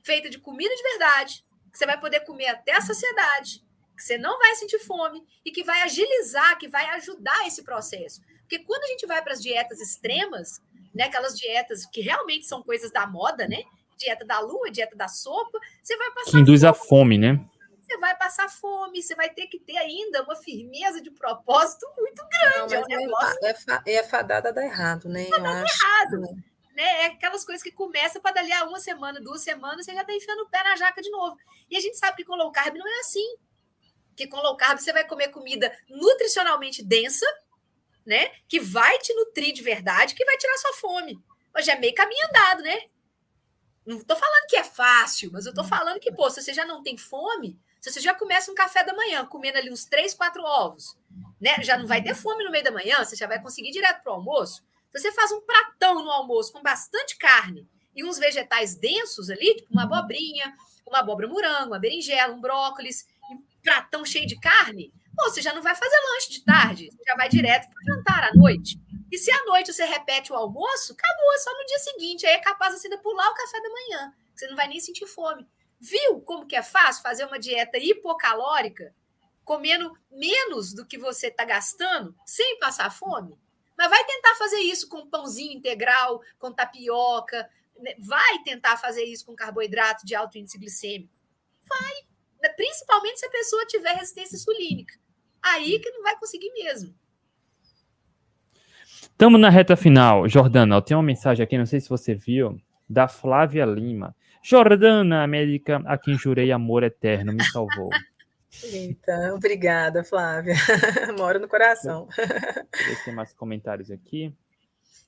Feita 0.03 0.29
de 0.29 0.39
comida 0.39 0.73
de 0.75 0.83
verdade, 0.83 1.45
que 1.71 1.77
você 1.77 1.85
vai 1.85 1.99
poder 1.99 2.21
comer 2.21 2.47
até 2.47 2.73
a 2.73 2.81
saciedade, 2.81 3.63
que 3.95 4.03
você 4.03 4.17
não 4.17 4.37
vai 4.37 4.55
sentir 4.55 4.79
fome 4.79 5.23
e 5.45 5.51
que 5.51 5.63
vai 5.63 5.81
agilizar, 5.81 6.57
que 6.57 6.67
vai 6.67 6.89
ajudar 6.91 7.47
esse 7.47 7.63
processo. 7.63 8.21
Porque 8.39 8.59
quando 8.59 8.83
a 8.83 8.87
gente 8.87 9.05
vai 9.05 9.21
para 9.21 9.33
as 9.33 9.41
dietas 9.41 9.79
extremas, 9.79 10.61
né, 10.93 11.05
aquelas 11.05 11.37
dietas 11.37 11.85
que 11.85 12.01
realmente 12.01 12.45
são 12.45 12.61
coisas 12.61 12.91
da 12.91 13.07
moda, 13.07 13.47
né? 13.47 13.63
Dieta 14.03 14.25
da 14.25 14.39
lua, 14.39 14.69
dieta 14.69 14.95
da 14.95 15.07
sopa, 15.07 15.59
você 15.81 15.95
vai 15.97 16.11
passar. 16.11 16.31
Que 16.31 16.37
induz 16.37 16.61
fome. 16.61 16.71
a 16.71 16.73
fome, 16.73 17.17
né? 17.17 17.45
Você 17.81 17.97
vai 17.97 18.17
passar 18.17 18.49
fome, 18.49 19.01
você 19.01 19.13
vai 19.13 19.29
ter 19.29 19.47
que 19.47 19.59
ter 19.59 19.77
ainda 19.77 20.23
uma 20.23 20.35
firmeza 20.35 21.01
de 21.01 21.11
propósito 21.11 21.85
muito 21.97 22.23
grande. 22.27 22.75
Não, 22.75 23.27
é, 23.43 23.55
é, 23.85 23.95
é, 23.95 24.03
fadada 24.03 24.49
a 24.49 24.51
dar 24.51 24.63
errado, 24.63 25.09
né? 25.09 25.25
Fadada 25.25 25.59
Eu 25.59 25.65
acho. 25.65 25.83
errado 25.83 26.43
né? 26.75 26.83
É 26.83 27.05
aquelas 27.05 27.45
coisas 27.45 27.63
que 27.63 27.71
começam 27.71 28.21
para 28.21 28.35
dali 28.35 28.51
a 28.51 28.65
uma 28.65 28.79
semana, 28.79 29.21
duas 29.21 29.41
semanas, 29.41 29.85
você 29.85 29.93
já 29.93 30.01
está 30.01 30.13
enfiando 30.13 30.41
o 30.41 30.49
pé 30.49 30.63
na 30.63 30.75
jaca 30.75 31.01
de 31.01 31.09
novo. 31.09 31.37
E 31.69 31.77
a 31.77 31.79
gente 31.79 31.97
sabe 31.97 32.17
que 32.17 32.25
com 32.25 32.35
low 32.35 32.51
carb 32.51 32.75
não 32.75 32.87
é 32.87 32.99
assim. 32.99 33.35
Que 34.15 34.27
com 34.27 34.37
low 34.37 34.57
carb 34.57 34.79
você 34.79 34.91
vai 34.91 35.05
comer 35.05 35.29
comida 35.29 35.75
nutricionalmente 35.89 36.83
densa, 36.83 37.25
né? 38.05 38.31
Que 38.47 38.59
vai 38.59 38.97
te 38.99 39.13
nutrir 39.13 39.53
de 39.53 39.61
verdade, 39.61 40.15
que 40.15 40.25
vai 40.25 40.37
tirar 40.37 40.57
sua 40.57 40.73
fome. 40.73 41.23
Mas 41.53 41.65
já 41.65 41.73
é 41.73 41.79
meio 41.79 41.93
caminho 41.93 42.27
andado, 42.27 42.63
né? 42.63 42.81
Não 43.85 43.97
estou 43.97 44.15
falando 44.15 44.47
que 44.47 44.55
é 44.55 44.63
fácil, 44.63 45.29
mas 45.31 45.45
eu 45.45 45.49
estou 45.49 45.65
falando 45.65 45.99
que, 45.99 46.11
pô, 46.11 46.29
se 46.29 46.41
você 46.41 46.53
já 46.53 46.65
não 46.65 46.81
tem 46.81 46.97
fome, 46.97 47.59
se 47.81 47.91
você 47.91 47.99
já 47.99 48.13
começa 48.13 48.49
um 48.49 48.55
café 48.55 48.83
da 48.83 48.93
manhã 48.93 49.25
comendo 49.25 49.57
ali 49.57 49.69
uns 49.69 49.83
três, 49.83 50.13
quatro 50.13 50.41
ovos, 50.41 50.97
né? 51.39 51.61
Já 51.61 51.77
não 51.77 51.85
vai 51.85 52.01
ter 52.01 52.15
fome 52.15 52.43
no 52.43 52.51
meio 52.51 52.63
da 52.63 52.71
manhã, 52.71 53.03
você 53.03 53.15
já 53.15 53.27
vai 53.27 53.41
conseguir 53.41 53.71
direto 53.71 54.01
para 54.01 54.13
o 54.13 54.15
almoço. 54.15 54.63
Se 54.91 55.01
você 55.01 55.11
faz 55.11 55.31
um 55.33 55.41
pratão 55.41 56.01
no 56.01 56.09
almoço 56.09 56.53
com 56.53 56.61
bastante 56.61 57.17
carne 57.17 57.67
e 57.93 58.05
uns 58.05 58.17
vegetais 58.17 58.75
densos 58.75 59.29
ali, 59.29 59.55
tipo 59.55 59.73
uma 59.73 59.83
abobrinha, 59.83 60.55
uma 60.87 60.99
abóbora 60.99 61.27
morango, 61.27 61.71
uma 61.71 61.79
berinjela, 61.79 62.33
um 62.33 62.39
brócolis, 62.39 63.05
um 63.29 63.41
pratão 63.61 64.05
cheio 64.05 64.27
de 64.27 64.39
carne, 64.39 64.93
pô, 65.15 65.29
você 65.29 65.41
já 65.41 65.53
não 65.53 65.61
vai 65.61 65.75
fazer 65.75 65.97
lanche 66.13 66.31
de 66.31 66.45
tarde, 66.45 66.89
você 66.89 67.03
já 67.05 67.15
vai 67.15 67.27
direto 67.27 67.69
para 67.69 67.79
o 67.81 67.95
jantar 67.95 68.23
à 68.23 68.33
noite. 68.33 68.79
E 69.13 69.17
se 69.19 69.31
à 69.31 69.45
noite 69.45 69.71
você 69.71 69.85
repete 69.85 70.33
o 70.33 70.35
almoço, 70.35 70.93
acabou, 70.93 71.33
é 71.33 71.37
só 71.37 71.53
no 71.53 71.65
dia 71.67 71.77
seguinte. 71.77 72.25
Aí 72.25 72.33
é 72.33 72.39
capaz 72.39 72.73
você 72.73 72.89
de 72.89 72.97
pular 72.97 73.29
o 73.29 73.35
café 73.35 73.61
da 73.61 73.69
manhã. 73.69 74.13
Você 74.33 74.47
não 74.47 74.55
vai 74.55 74.67
nem 74.67 74.79
sentir 74.79 75.05
fome. 75.05 75.47
Viu 75.79 76.19
como 76.21 76.47
que 76.47 76.55
é 76.55 76.63
fácil 76.63 77.03
fazer 77.03 77.23
uma 77.25 77.37
dieta 77.37 77.77
hipocalórica, 77.77 78.91
comendo 79.45 79.95
menos 80.09 80.73
do 80.73 80.83
que 80.83 80.97
você 80.97 81.27
está 81.27 81.45
gastando, 81.45 82.15
sem 82.25 82.57
passar 82.57 82.89
fome? 82.89 83.39
Mas 83.77 83.87
vai 83.87 84.03
tentar 84.03 84.33
fazer 84.33 84.61
isso 84.61 84.89
com 84.89 85.07
pãozinho 85.07 85.53
integral, 85.53 86.19
com 86.39 86.51
tapioca, 86.51 87.47
né? 87.77 87.93
vai 87.99 88.41
tentar 88.41 88.77
fazer 88.77 89.03
isso 89.03 89.27
com 89.27 89.35
carboidrato 89.35 90.07
de 90.07 90.15
alto 90.15 90.39
índice 90.39 90.57
glicêmico. 90.57 91.13
Vai, 91.69 91.93
né? 92.41 92.49
principalmente 92.49 93.19
se 93.19 93.27
a 93.27 93.29
pessoa 93.29 93.63
tiver 93.67 93.93
resistência 93.93 94.37
insulínica. 94.37 94.99
Aí 95.39 95.79
que 95.79 95.91
não 95.91 96.01
vai 96.01 96.17
conseguir 96.17 96.51
mesmo. 96.53 96.97
Estamos 99.13 99.39
na 99.39 99.49
reta 99.49 99.77
final. 99.77 100.27
Jordana, 100.27 100.75
eu 100.75 100.81
tenho 100.81 100.99
uma 100.99 101.05
mensagem 101.05 101.43
aqui, 101.43 101.57
não 101.57 101.67
sei 101.67 101.79
se 101.79 101.87
você 101.87 102.15
viu, 102.15 102.59
da 102.89 103.07
Flávia 103.07 103.63
Lima. 103.63 104.15
Jordana, 104.43 105.23
América, 105.23 105.81
a 105.85 105.97
quem 105.97 106.17
jurei 106.17 106.51
amor 106.51 106.83
eterno, 106.83 107.31
me 107.31 107.43
salvou. 107.45 107.89
Eita, 108.63 109.33
obrigada, 109.33 110.03
Flávia. 110.03 110.55
Moro 111.17 111.39
no 111.39 111.47
coração. 111.47 112.07
Deixa 112.17 113.11
eu 113.11 113.13
mais 113.13 113.33
comentários 113.33 113.89
aqui. 113.91 114.35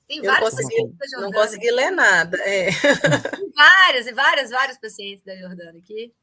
Tem 0.08 0.22
vários 0.22 0.54
não 0.54 0.62
consegui, 0.62 0.96
Não 1.20 1.30
consegui 1.32 1.70
ler 1.72 1.90
nada. 1.90 2.38
É. 2.38 2.66
Tem 2.70 3.50
várias, 3.54 4.06
e 4.06 4.12
várias, 4.12 4.50
vários 4.50 4.78
pacientes 4.78 5.24
da 5.24 5.36
Jordana 5.36 5.78
aqui. 5.78 6.14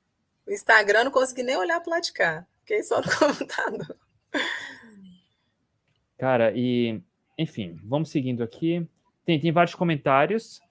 O 0.47 0.51
Instagram 0.51 1.03
não 1.03 1.11
consegui 1.11 1.43
nem 1.43 1.57
olhar 1.57 1.81
para 1.81 1.95
lá 1.95 1.99
de 1.99 2.13
cá. 2.13 2.47
Fiquei 2.61 2.81
só 2.81 3.01
no 3.01 3.11
computador. 3.19 3.97
Cara, 6.17 6.53
e 6.55 7.01
enfim, 7.37 7.79
vamos 7.83 8.09
seguindo 8.09 8.43
aqui. 8.43 8.87
Tem, 9.25 9.39
tem 9.39 9.51
vários 9.51 9.75
comentários. 9.75 10.61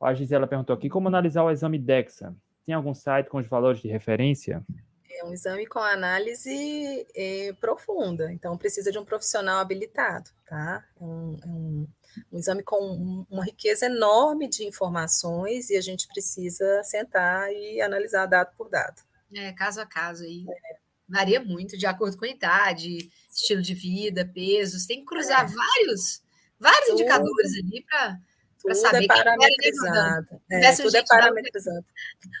A 0.00 0.14
Gisela 0.14 0.46
perguntou 0.46 0.74
aqui: 0.74 0.88
como 0.88 1.08
analisar 1.08 1.44
o 1.44 1.50
exame 1.50 1.78
DEXA? 1.78 2.34
Tem 2.64 2.74
algum 2.74 2.94
site 2.94 3.28
com 3.28 3.38
os 3.38 3.46
valores 3.46 3.80
de 3.80 3.88
referência? 3.88 4.64
É 5.10 5.24
um 5.24 5.32
exame 5.32 5.66
com 5.66 5.80
análise 5.80 7.06
é, 7.14 7.52
profunda, 7.60 8.32
então 8.32 8.56
precisa 8.56 8.92
de 8.92 8.98
um 8.98 9.04
profissional 9.04 9.58
habilitado, 9.58 10.30
tá? 10.46 10.84
É 10.98 11.04
um, 11.04 11.36
é 11.42 11.46
um, 11.48 11.88
um 12.32 12.38
exame 12.38 12.62
com 12.62 13.26
uma 13.28 13.44
riqueza 13.44 13.86
enorme 13.86 14.48
de 14.48 14.64
informações 14.64 15.68
e 15.68 15.76
a 15.76 15.80
gente 15.80 16.06
precisa 16.06 16.82
sentar 16.84 17.52
e 17.52 17.80
analisar 17.82 18.26
dado 18.26 18.54
por 18.56 18.68
dado. 18.68 19.02
É, 19.34 19.52
caso 19.52 19.80
a 19.80 19.86
caso 19.86 20.24
aí. 20.24 20.46
É. 20.48 20.79
Varia 21.10 21.40
muito 21.40 21.76
de 21.76 21.86
acordo 21.86 22.16
com 22.16 22.24
a 22.24 22.28
idade, 22.28 23.10
estilo 23.30 23.60
de 23.62 23.74
vida, 23.74 24.24
pesos. 24.24 24.86
Tem 24.86 25.00
que 25.00 25.06
cruzar 25.06 25.44
é. 25.44 25.54
vários, 25.54 26.22
vários 26.58 26.86
tudo, 26.86 27.00
indicadores 27.00 27.52
ali 27.54 27.84
para 27.88 28.74
saber 28.74 29.04
é 29.04 29.06
parametrizado. 29.06 30.40
É, 30.50 30.64
é, 30.64 30.76
tudo 30.76 30.94
é 30.94 31.04
parametrizado. 31.04 31.84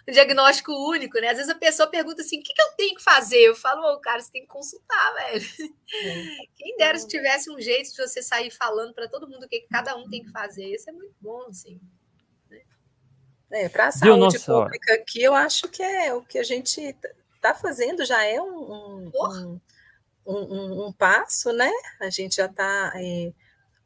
Um 0.08 0.12
diagnóstico 0.12 0.72
único, 0.72 1.18
né? 1.20 1.28
Às 1.28 1.38
vezes 1.38 1.50
a 1.50 1.54
pessoa 1.54 1.88
pergunta 1.88 2.22
assim: 2.22 2.40
o 2.40 2.42
que, 2.42 2.52
que 2.52 2.62
eu 2.62 2.72
tenho 2.76 2.94
que 2.94 3.02
fazer? 3.02 3.38
Eu 3.38 3.54
falo, 3.54 3.82
oh, 3.92 4.00
cara, 4.00 4.20
você 4.20 4.30
tem 4.30 4.42
que 4.42 4.48
consultar, 4.48 5.14
velho. 5.14 5.44
É. 5.92 6.24
Quem 6.56 6.76
dera 6.76 6.98
se 6.98 7.08
tivesse 7.08 7.50
um 7.50 7.60
jeito 7.60 7.90
de 7.90 7.96
você 7.96 8.22
sair 8.22 8.50
falando 8.50 8.94
para 8.94 9.08
todo 9.08 9.28
mundo 9.28 9.44
o 9.44 9.48
que, 9.48 9.60
que 9.60 9.68
cada 9.68 9.96
um 9.96 10.08
tem 10.08 10.22
que 10.22 10.30
fazer. 10.30 10.66
Isso 10.74 10.88
é 10.88 10.92
muito 10.92 11.14
bom, 11.20 11.46
assim. 11.48 11.80
Né? 12.48 12.60
É, 13.52 13.68
para 13.68 13.88
a 13.88 13.92
saúde 13.92 14.38
pública 14.38 14.94
aqui, 14.94 15.22
eu 15.22 15.34
acho 15.34 15.68
que 15.68 15.82
é 15.82 16.14
o 16.14 16.22
que 16.22 16.38
a 16.38 16.44
gente 16.44 16.94
está 17.40 17.54
fazendo 17.54 18.04
já 18.04 18.22
é 18.22 18.40
um, 18.40 19.10
um, 19.14 19.60
um, 20.26 20.86
um, 20.86 20.92
passo, 20.92 21.52
né? 21.52 21.70
A 21.98 22.10
gente 22.10 22.36
já 22.36 22.46
está 22.46 22.92
é, 22.94 23.32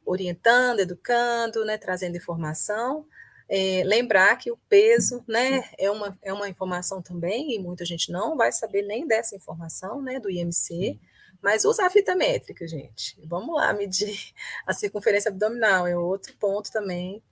orientando, 0.04 0.80
educando, 0.80 1.64
né? 1.64 1.78
trazendo 1.78 2.16
informação. 2.16 3.06
É, 3.48 3.82
lembrar 3.84 4.36
que 4.36 4.50
o 4.50 4.56
peso 4.68 5.22
né, 5.28 5.68
é, 5.78 5.90
uma, 5.90 6.18
é 6.22 6.32
uma 6.32 6.48
informação 6.48 7.00
também, 7.00 7.54
e 7.54 7.58
muita 7.58 7.84
gente 7.84 8.10
não 8.10 8.36
vai 8.36 8.50
saber 8.50 8.82
nem 8.82 9.06
dessa 9.06 9.36
informação 9.36 10.00
né, 10.00 10.18
do 10.18 10.30
IMC, 10.30 10.98
mas 11.42 11.66
usa 11.66 11.84
a 11.86 11.90
fita 11.90 12.16
métrica, 12.16 12.66
gente. 12.66 13.20
Vamos 13.26 13.54
lá 13.54 13.72
medir 13.74 14.18
a 14.66 14.72
circunferência 14.72 15.30
abdominal, 15.30 15.86
é 15.86 15.96
outro 15.96 16.34
ponto 16.38 16.72
também. 16.72 17.22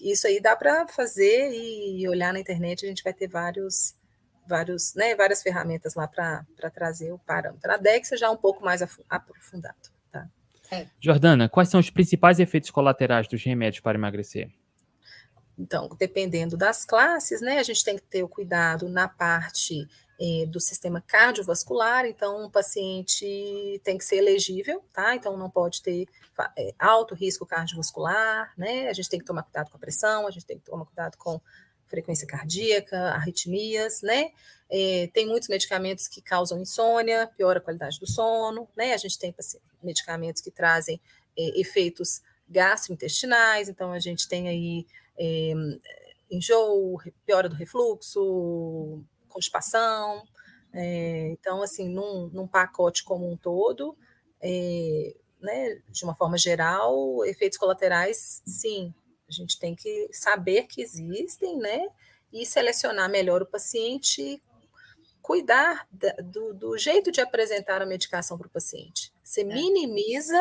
Isso 0.00 0.26
aí 0.26 0.40
dá 0.40 0.54
para 0.54 0.86
fazer 0.86 1.50
e 1.52 2.08
olhar 2.08 2.32
na 2.32 2.40
internet, 2.40 2.84
a 2.84 2.88
gente 2.88 3.02
vai 3.02 3.12
ter 3.12 3.26
vários 3.26 3.94
vários, 4.48 4.94
né, 4.94 5.14
várias 5.14 5.42
ferramentas 5.42 5.94
lá 5.94 6.06
para 6.06 6.70
trazer 6.72 7.12
o 7.12 7.18
parâmetro. 7.18 7.70
A 7.70 7.76
DEX 7.76 8.10
já 8.18 8.26
é 8.26 8.30
um 8.30 8.36
pouco 8.36 8.64
mais 8.64 8.82
aprofundado. 9.08 9.76
Tá? 10.10 10.28
É. 10.70 10.86
Jordana, 11.00 11.48
quais 11.48 11.68
são 11.68 11.80
os 11.80 11.90
principais 11.90 12.38
efeitos 12.38 12.70
colaterais 12.70 13.28
dos 13.28 13.42
remédios 13.42 13.80
para 13.80 13.98
emagrecer? 13.98 14.50
Então, 15.58 15.88
dependendo 15.98 16.56
das 16.56 16.84
classes, 16.84 17.40
né, 17.40 17.58
a 17.58 17.62
gente 17.62 17.82
tem 17.82 17.96
que 17.96 18.02
ter 18.02 18.22
o 18.22 18.28
cuidado 18.28 18.88
na 18.88 19.08
parte 19.08 19.88
eh, 20.20 20.46
do 20.46 20.60
sistema 20.60 21.00
cardiovascular, 21.00 22.04
então 22.04 22.44
um 22.46 22.50
paciente 22.50 23.80
tem 23.82 23.96
que 23.96 24.04
ser 24.04 24.16
elegível, 24.16 24.82
tá? 24.92 25.14
Então 25.14 25.36
não 25.36 25.48
pode 25.50 25.82
ter 25.82 26.06
eh, 26.58 26.74
alto 26.78 27.14
risco 27.14 27.46
cardiovascular, 27.46 28.52
né? 28.56 28.88
A 28.88 28.92
gente 28.92 29.08
tem 29.08 29.18
que 29.18 29.24
tomar 29.24 29.42
cuidado 29.44 29.70
com 29.70 29.76
a 29.76 29.80
pressão, 29.80 30.26
a 30.26 30.30
gente 30.30 30.44
tem 30.44 30.58
que 30.58 30.64
tomar 30.64 30.84
cuidado 30.84 31.16
com 31.16 31.40
frequência 31.86 32.26
cardíaca, 32.26 32.98
arritmias, 33.10 34.02
né? 34.02 34.30
É, 34.68 35.08
tem 35.12 35.26
muitos 35.26 35.48
medicamentos 35.48 36.08
que 36.08 36.20
causam 36.20 36.60
insônia, 36.60 37.30
piora 37.36 37.58
a 37.58 37.62
qualidade 37.62 38.00
do 38.00 38.06
sono, 38.06 38.68
né? 38.76 38.92
A 38.92 38.96
gente 38.96 39.18
tem 39.18 39.34
medicamentos 39.82 40.42
que 40.42 40.50
trazem 40.50 41.00
é, 41.38 41.60
efeitos 41.60 42.20
gastrointestinais, 42.48 43.68
então 43.68 43.92
a 43.92 43.98
gente 43.98 44.28
tem 44.28 44.48
aí 44.48 44.86
é, 45.18 45.52
enjoo, 46.30 47.00
piora 47.24 47.48
do 47.48 47.54
refluxo, 47.54 49.04
constipação. 49.28 50.24
É, 50.72 51.28
então, 51.28 51.62
assim, 51.62 51.88
num, 51.88 52.28
num, 52.32 52.46
pacote 52.46 53.04
como 53.04 53.30
um 53.30 53.36
todo, 53.36 53.96
é, 54.42 55.14
né, 55.40 55.80
de 55.88 56.04
uma 56.04 56.14
forma 56.14 56.36
geral, 56.36 57.24
efeitos 57.24 57.56
colaterais, 57.56 58.42
sim, 58.44 58.92
a 59.28 59.32
gente 59.32 59.58
tem 59.58 59.74
que 59.74 60.08
saber 60.12 60.66
que 60.66 60.80
existem, 60.80 61.58
né? 61.58 61.86
E 62.32 62.44
selecionar 62.44 63.10
melhor 63.10 63.42
o 63.42 63.46
paciente, 63.46 64.42
cuidar 65.22 65.86
da, 65.90 66.12
do, 66.22 66.54
do, 66.54 66.78
jeito 66.78 67.10
de 67.10 67.20
apresentar 67.20 67.82
a 67.82 67.86
medicação 67.86 68.38
para 68.38 68.46
o 68.46 68.50
paciente. 68.50 69.12
Você 69.22 69.40
é. 69.40 69.44
minimiza 69.44 70.40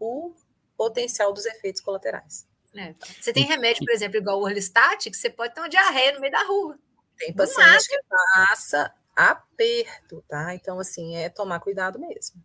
o 0.00 0.34
potencial 0.76 1.32
dos 1.32 1.46
efeitos 1.46 1.80
colaterais. 1.80 2.46
É. 2.76 2.94
Você 3.20 3.32
tem 3.32 3.44
remédio, 3.44 3.84
por 3.84 3.92
exemplo, 3.92 4.18
igual 4.18 4.38
o 4.38 4.44
Orlistat, 4.44 5.10
que 5.10 5.16
você 5.16 5.30
pode 5.30 5.54
ter 5.54 5.60
uma 5.60 5.68
diarreia 5.68 6.12
no 6.12 6.20
meio 6.20 6.32
da 6.32 6.42
rua. 6.42 6.78
Tem 7.16 7.32
paciente 7.32 7.88
que 7.88 7.98
passa 8.08 8.94
aperto, 9.16 10.22
tá? 10.28 10.54
Então, 10.54 10.78
assim, 10.78 11.16
é 11.16 11.28
tomar 11.28 11.58
cuidado 11.58 11.98
mesmo. 11.98 12.40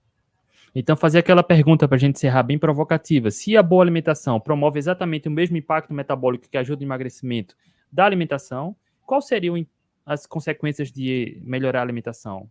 Então, 0.75 0.97
fazer 0.97 1.19
aquela 1.19 1.43
pergunta 1.43 1.87
para 1.87 1.97
a 1.97 1.99
gente 1.99 2.15
encerrar 2.15 2.43
bem 2.43 2.57
provocativa: 2.57 3.29
se 3.29 3.55
a 3.55 3.61
boa 3.61 3.83
alimentação 3.83 4.39
promove 4.39 4.79
exatamente 4.79 5.27
o 5.27 5.31
mesmo 5.31 5.55
impacto 5.55 5.93
metabólico 5.93 6.49
que 6.49 6.57
ajuda 6.57 6.81
o 6.81 6.85
emagrecimento 6.85 7.55
da 7.91 8.05
alimentação, 8.05 8.75
quais 9.05 9.27
seriam 9.27 9.63
as 10.03 10.25
consequências 10.25 10.91
de 10.91 11.39
melhorar 11.43 11.79
a 11.79 11.83
alimentação? 11.83 12.49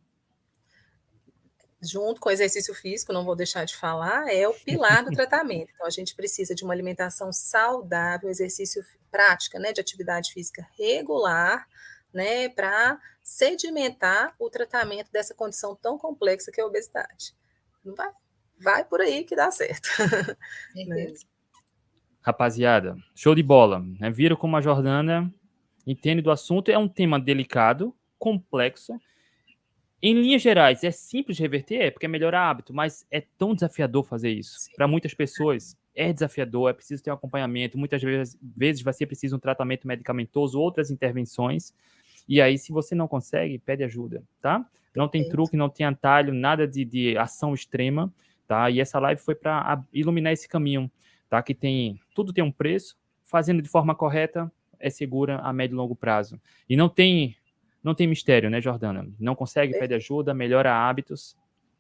Junto 1.83 2.21
com 2.21 2.29
o 2.29 2.33
exercício 2.33 2.73
físico, 2.75 3.13
não 3.13 3.25
vou 3.25 3.35
deixar 3.35 3.65
de 3.65 3.77
falar, 3.77 4.33
é 4.33 4.47
o 4.47 4.55
pilar 4.55 5.05
do 5.05 5.11
tratamento. 5.17 5.73
Então, 5.75 5.85
a 5.85 5.91
gente 5.91 6.15
precisa 6.15 6.55
de 6.55 6.63
uma 6.63 6.73
alimentação 6.73 7.33
saudável, 7.33 8.31
exercício 8.31 8.85
prática, 9.11 9.59
né, 9.59 9.73
de 9.73 9.81
atividade 9.81 10.33
física 10.33 10.65
regular, 10.79 11.67
né, 12.15 12.49
para 12.49 13.01
sedimentar 13.21 14.33
o 14.39 14.49
tratamento 14.49 15.11
dessa 15.11 15.35
condição 15.35 15.75
tão 15.75 15.99
complexa 15.99 16.53
que 16.53 16.61
é 16.61 16.65
a 16.65 16.67
obesidade 16.69 17.35
vai, 17.85 18.11
vai 18.61 18.85
por 18.85 19.01
aí 19.01 19.25
que 19.25 19.37
dá 19.37 19.51
certo. 19.51 19.89
né? 20.87 21.13
Rapaziada, 22.21 22.97
show 23.15 23.35
de 23.35 23.43
bola. 23.43 23.81
Né? 23.99 24.11
Viram 24.11 24.37
como 24.37 24.57
a 24.57 24.61
Jordana 24.61 25.33
entende 25.87 26.23
do 26.23 26.31
assunto. 26.31 26.71
É 26.71 26.79
um 26.79 26.89
tema 26.89 27.19
delicado, 27.19 27.95
complexo. 28.19 28.95
Em 30.01 30.15
linhas 30.15 30.43
gerais, 30.43 30.83
é 30.83 30.91
simples 30.91 31.39
reverter, 31.39 31.81
é 31.81 31.91
porque 31.91 32.07
é 32.07 32.09
melhorar 32.09 32.51
hábito, 32.51 32.75
mas 32.75 33.07
é 33.09 33.21
tão 33.39 33.55
desafiador 33.55 34.05
fazer 34.05 34.31
isso. 34.31 34.69
Para 34.75 34.89
muitas 34.89 35.15
pessoas, 35.15 35.77
é 35.95 36.13
desafiador, 36.13 36.71
é 36.71 36.73
preciso 36.73 37.03
ter 37.03 37.11
um 37.11 37.15
acompanhamento. 37.15 37.79
Muitas 37.79 38.03
vezes, 38.03 38.37
vezes 38.43 38.83
vai 38.83 38.93
ser 38.93 39.07
preciso 39.07 39.37
um 39.37 39.39
tratamento 39.39 39.87
medicamentoso, 39.87 40.59
outras 40.59 40.91
intervenções. 40.91 41.73
E 42.29 42.41
aí, 42.41 42.59
se 42.59 42.73
você 42.73 42.95
não 42.95 43.07
consegue, 43.07 43.59
pede 43.59 43.85
ajuda, 43.85 44.25
tá? 44.41 44.67
Não 44.95 45.09
tem 45.09 45.29
truque, 45.29 45.57
não 45.57 45.69
tem 45.69 45.87
atalho, 45.87 46.35
nada 46.35 46.67
de, 46.67 46.85
de 46.85 47.17
ação 47.17 47.55
extrema, 47.55 48.13
tá? 48.47 48.71
E 48.71 48.81
essa 48.81 48.99
live 48.99 49.21
foi 49.21 49.35
para 49.35 49.83
iluminar 49.93 50.33
esse 50.33 50.49
caminho, 50.49 50.91
tá? 51.29 51.43
Que 51.43 51.55
tem 51.55 51.99
tudo 52.15 52.33
tem 52.33 52.45
um 52.45 52.53
preço, 52.53 52.97
fazendo 53.25 53.63
de 53.63 53.69
forma 53.69 53.95
correta 53.95 54.53
é 54.79 54.91
segura 54.91 55.39
a 55.39 55.53
médio 55.53 55.75
e 55.75 55.77
longo 55.77 55.95
prazo. 55.95 56.41
E 56.69 56.77
não 56.77 56.89
tem 56.89 57.37
não 57.83 57.95
tem 57.95 58.07
mistério, 58.07 58.49
né, 58.49 58.61
Jordana? 58.61 59.09
Não 59.19 59.35
consegue, 59.35 59.77
pede 59.77 59.95
ajuda, 59.95 60.33
melhora 60.33 60.73
hábitos 60.73 61.37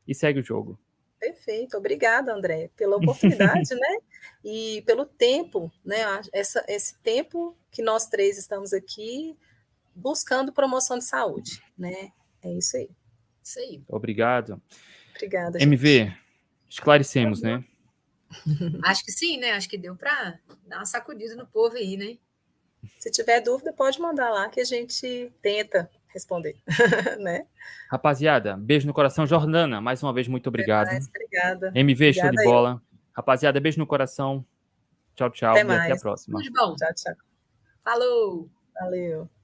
e 0.06 0.14
segue 0.14 0.40
o 0.40 0.44
jogo. 0.44 0.78
Perfeito, 1.20 1.76
obrigada, 1.76 2.34
André, 2.34 2.70
pela 2.76 2.96
oportunidade, 2.96 3.70
né? 3.76 3.96
E 4.44 4.82
pelo 4.84 5.04
tempo, 5.04 5.70
né? 5.84 5.98
Essa, 6.32 6.64
esse 6.66 6.98
tempo 7.00 7.56
que 7.70 7.82
nós 7.82 8.06
três 8.06 8.36
estamos 8.36 8.72
aqui 8.72 9.38
buscando 9.94 10.52
promoção 10.52 10.98
de 10.98 11.04
saúde, 11.04 11.62
né? 11.78 12.10
É 12.42 12.50
isso 12.50 12.76
aí. 12.76 12.90
Isso 13.42 13.58
aí. 13.58 13.82
Obrigado. 13.88 14.60
Obrigada. 15.14 15.58
Gente. 15.58 15.68
MV, 15.68 16.12
esclarecemos, 16.68 17.42
né? 17.42 17.64
Acho 18.84 19.04
que 19.04 19.12
sim, 19.12 19.38
né? 19.38 19.52
Acho 19.52 19.68
que 19.68 19.76
deu 19.76 19.94
para 19.94 20.38
dar 20.66 20.78
uma 20.78 20.86
sacudida 20.86 21.34
no 21.36 21.46
povo 21.46 21.76
aí, 21.76 21.96
né? 21.96 22.18
Se 22.98 23.10
tiver 23.10 23.40
dúvida, 23.40 23.72
pode 23.72 24.00
mandar 24.00 24.30
lá 24.30 24.48
que 24.48 24.60
a 24.60 24.64
gente 24.64 25.32
tenta 25.40 25.90
responder, 26.08 26.56
né? 27.20 27.46
Rapaziada, 27.90 28.56
beijo 28.56 28.86
no 28.86 28.94
coração. 28.94 29.26
Jordana, 29.26 29.80
mais 29.80 30.02
uma 30.02 30.12
vez, 30.12 30.28
muito 30.28 30.48
obrigado. 30.48 30.88
Mais, 30.88 31.08
obrigada. 31.08 31.72
MV, 31.74 31.92
obrigada 31.92 32.12
show 32.12 32.30
de 32.30 32.44
bola. 32.44 32.82
Rapaziada, 33.12 33.60
beijo 33.60 33.78
no 33.78 33.86
coração. 33.86 34.44
Tchau, 35.14 35.30
tchau. 35.30 35.52
Até 35.52 35.60
e 35.60 35.64
mais. 35.64 35.82
até 35.82 35.92
a 35.92 35.96
próxima. 35.96 36.38
Tudo 36.38 36.52
bom. 36.52 36.74
Tchau, 36.76 36.94
tchau. 36.94 37.14
Falou. 37.82 38.50
Valeu. 38.74 39.41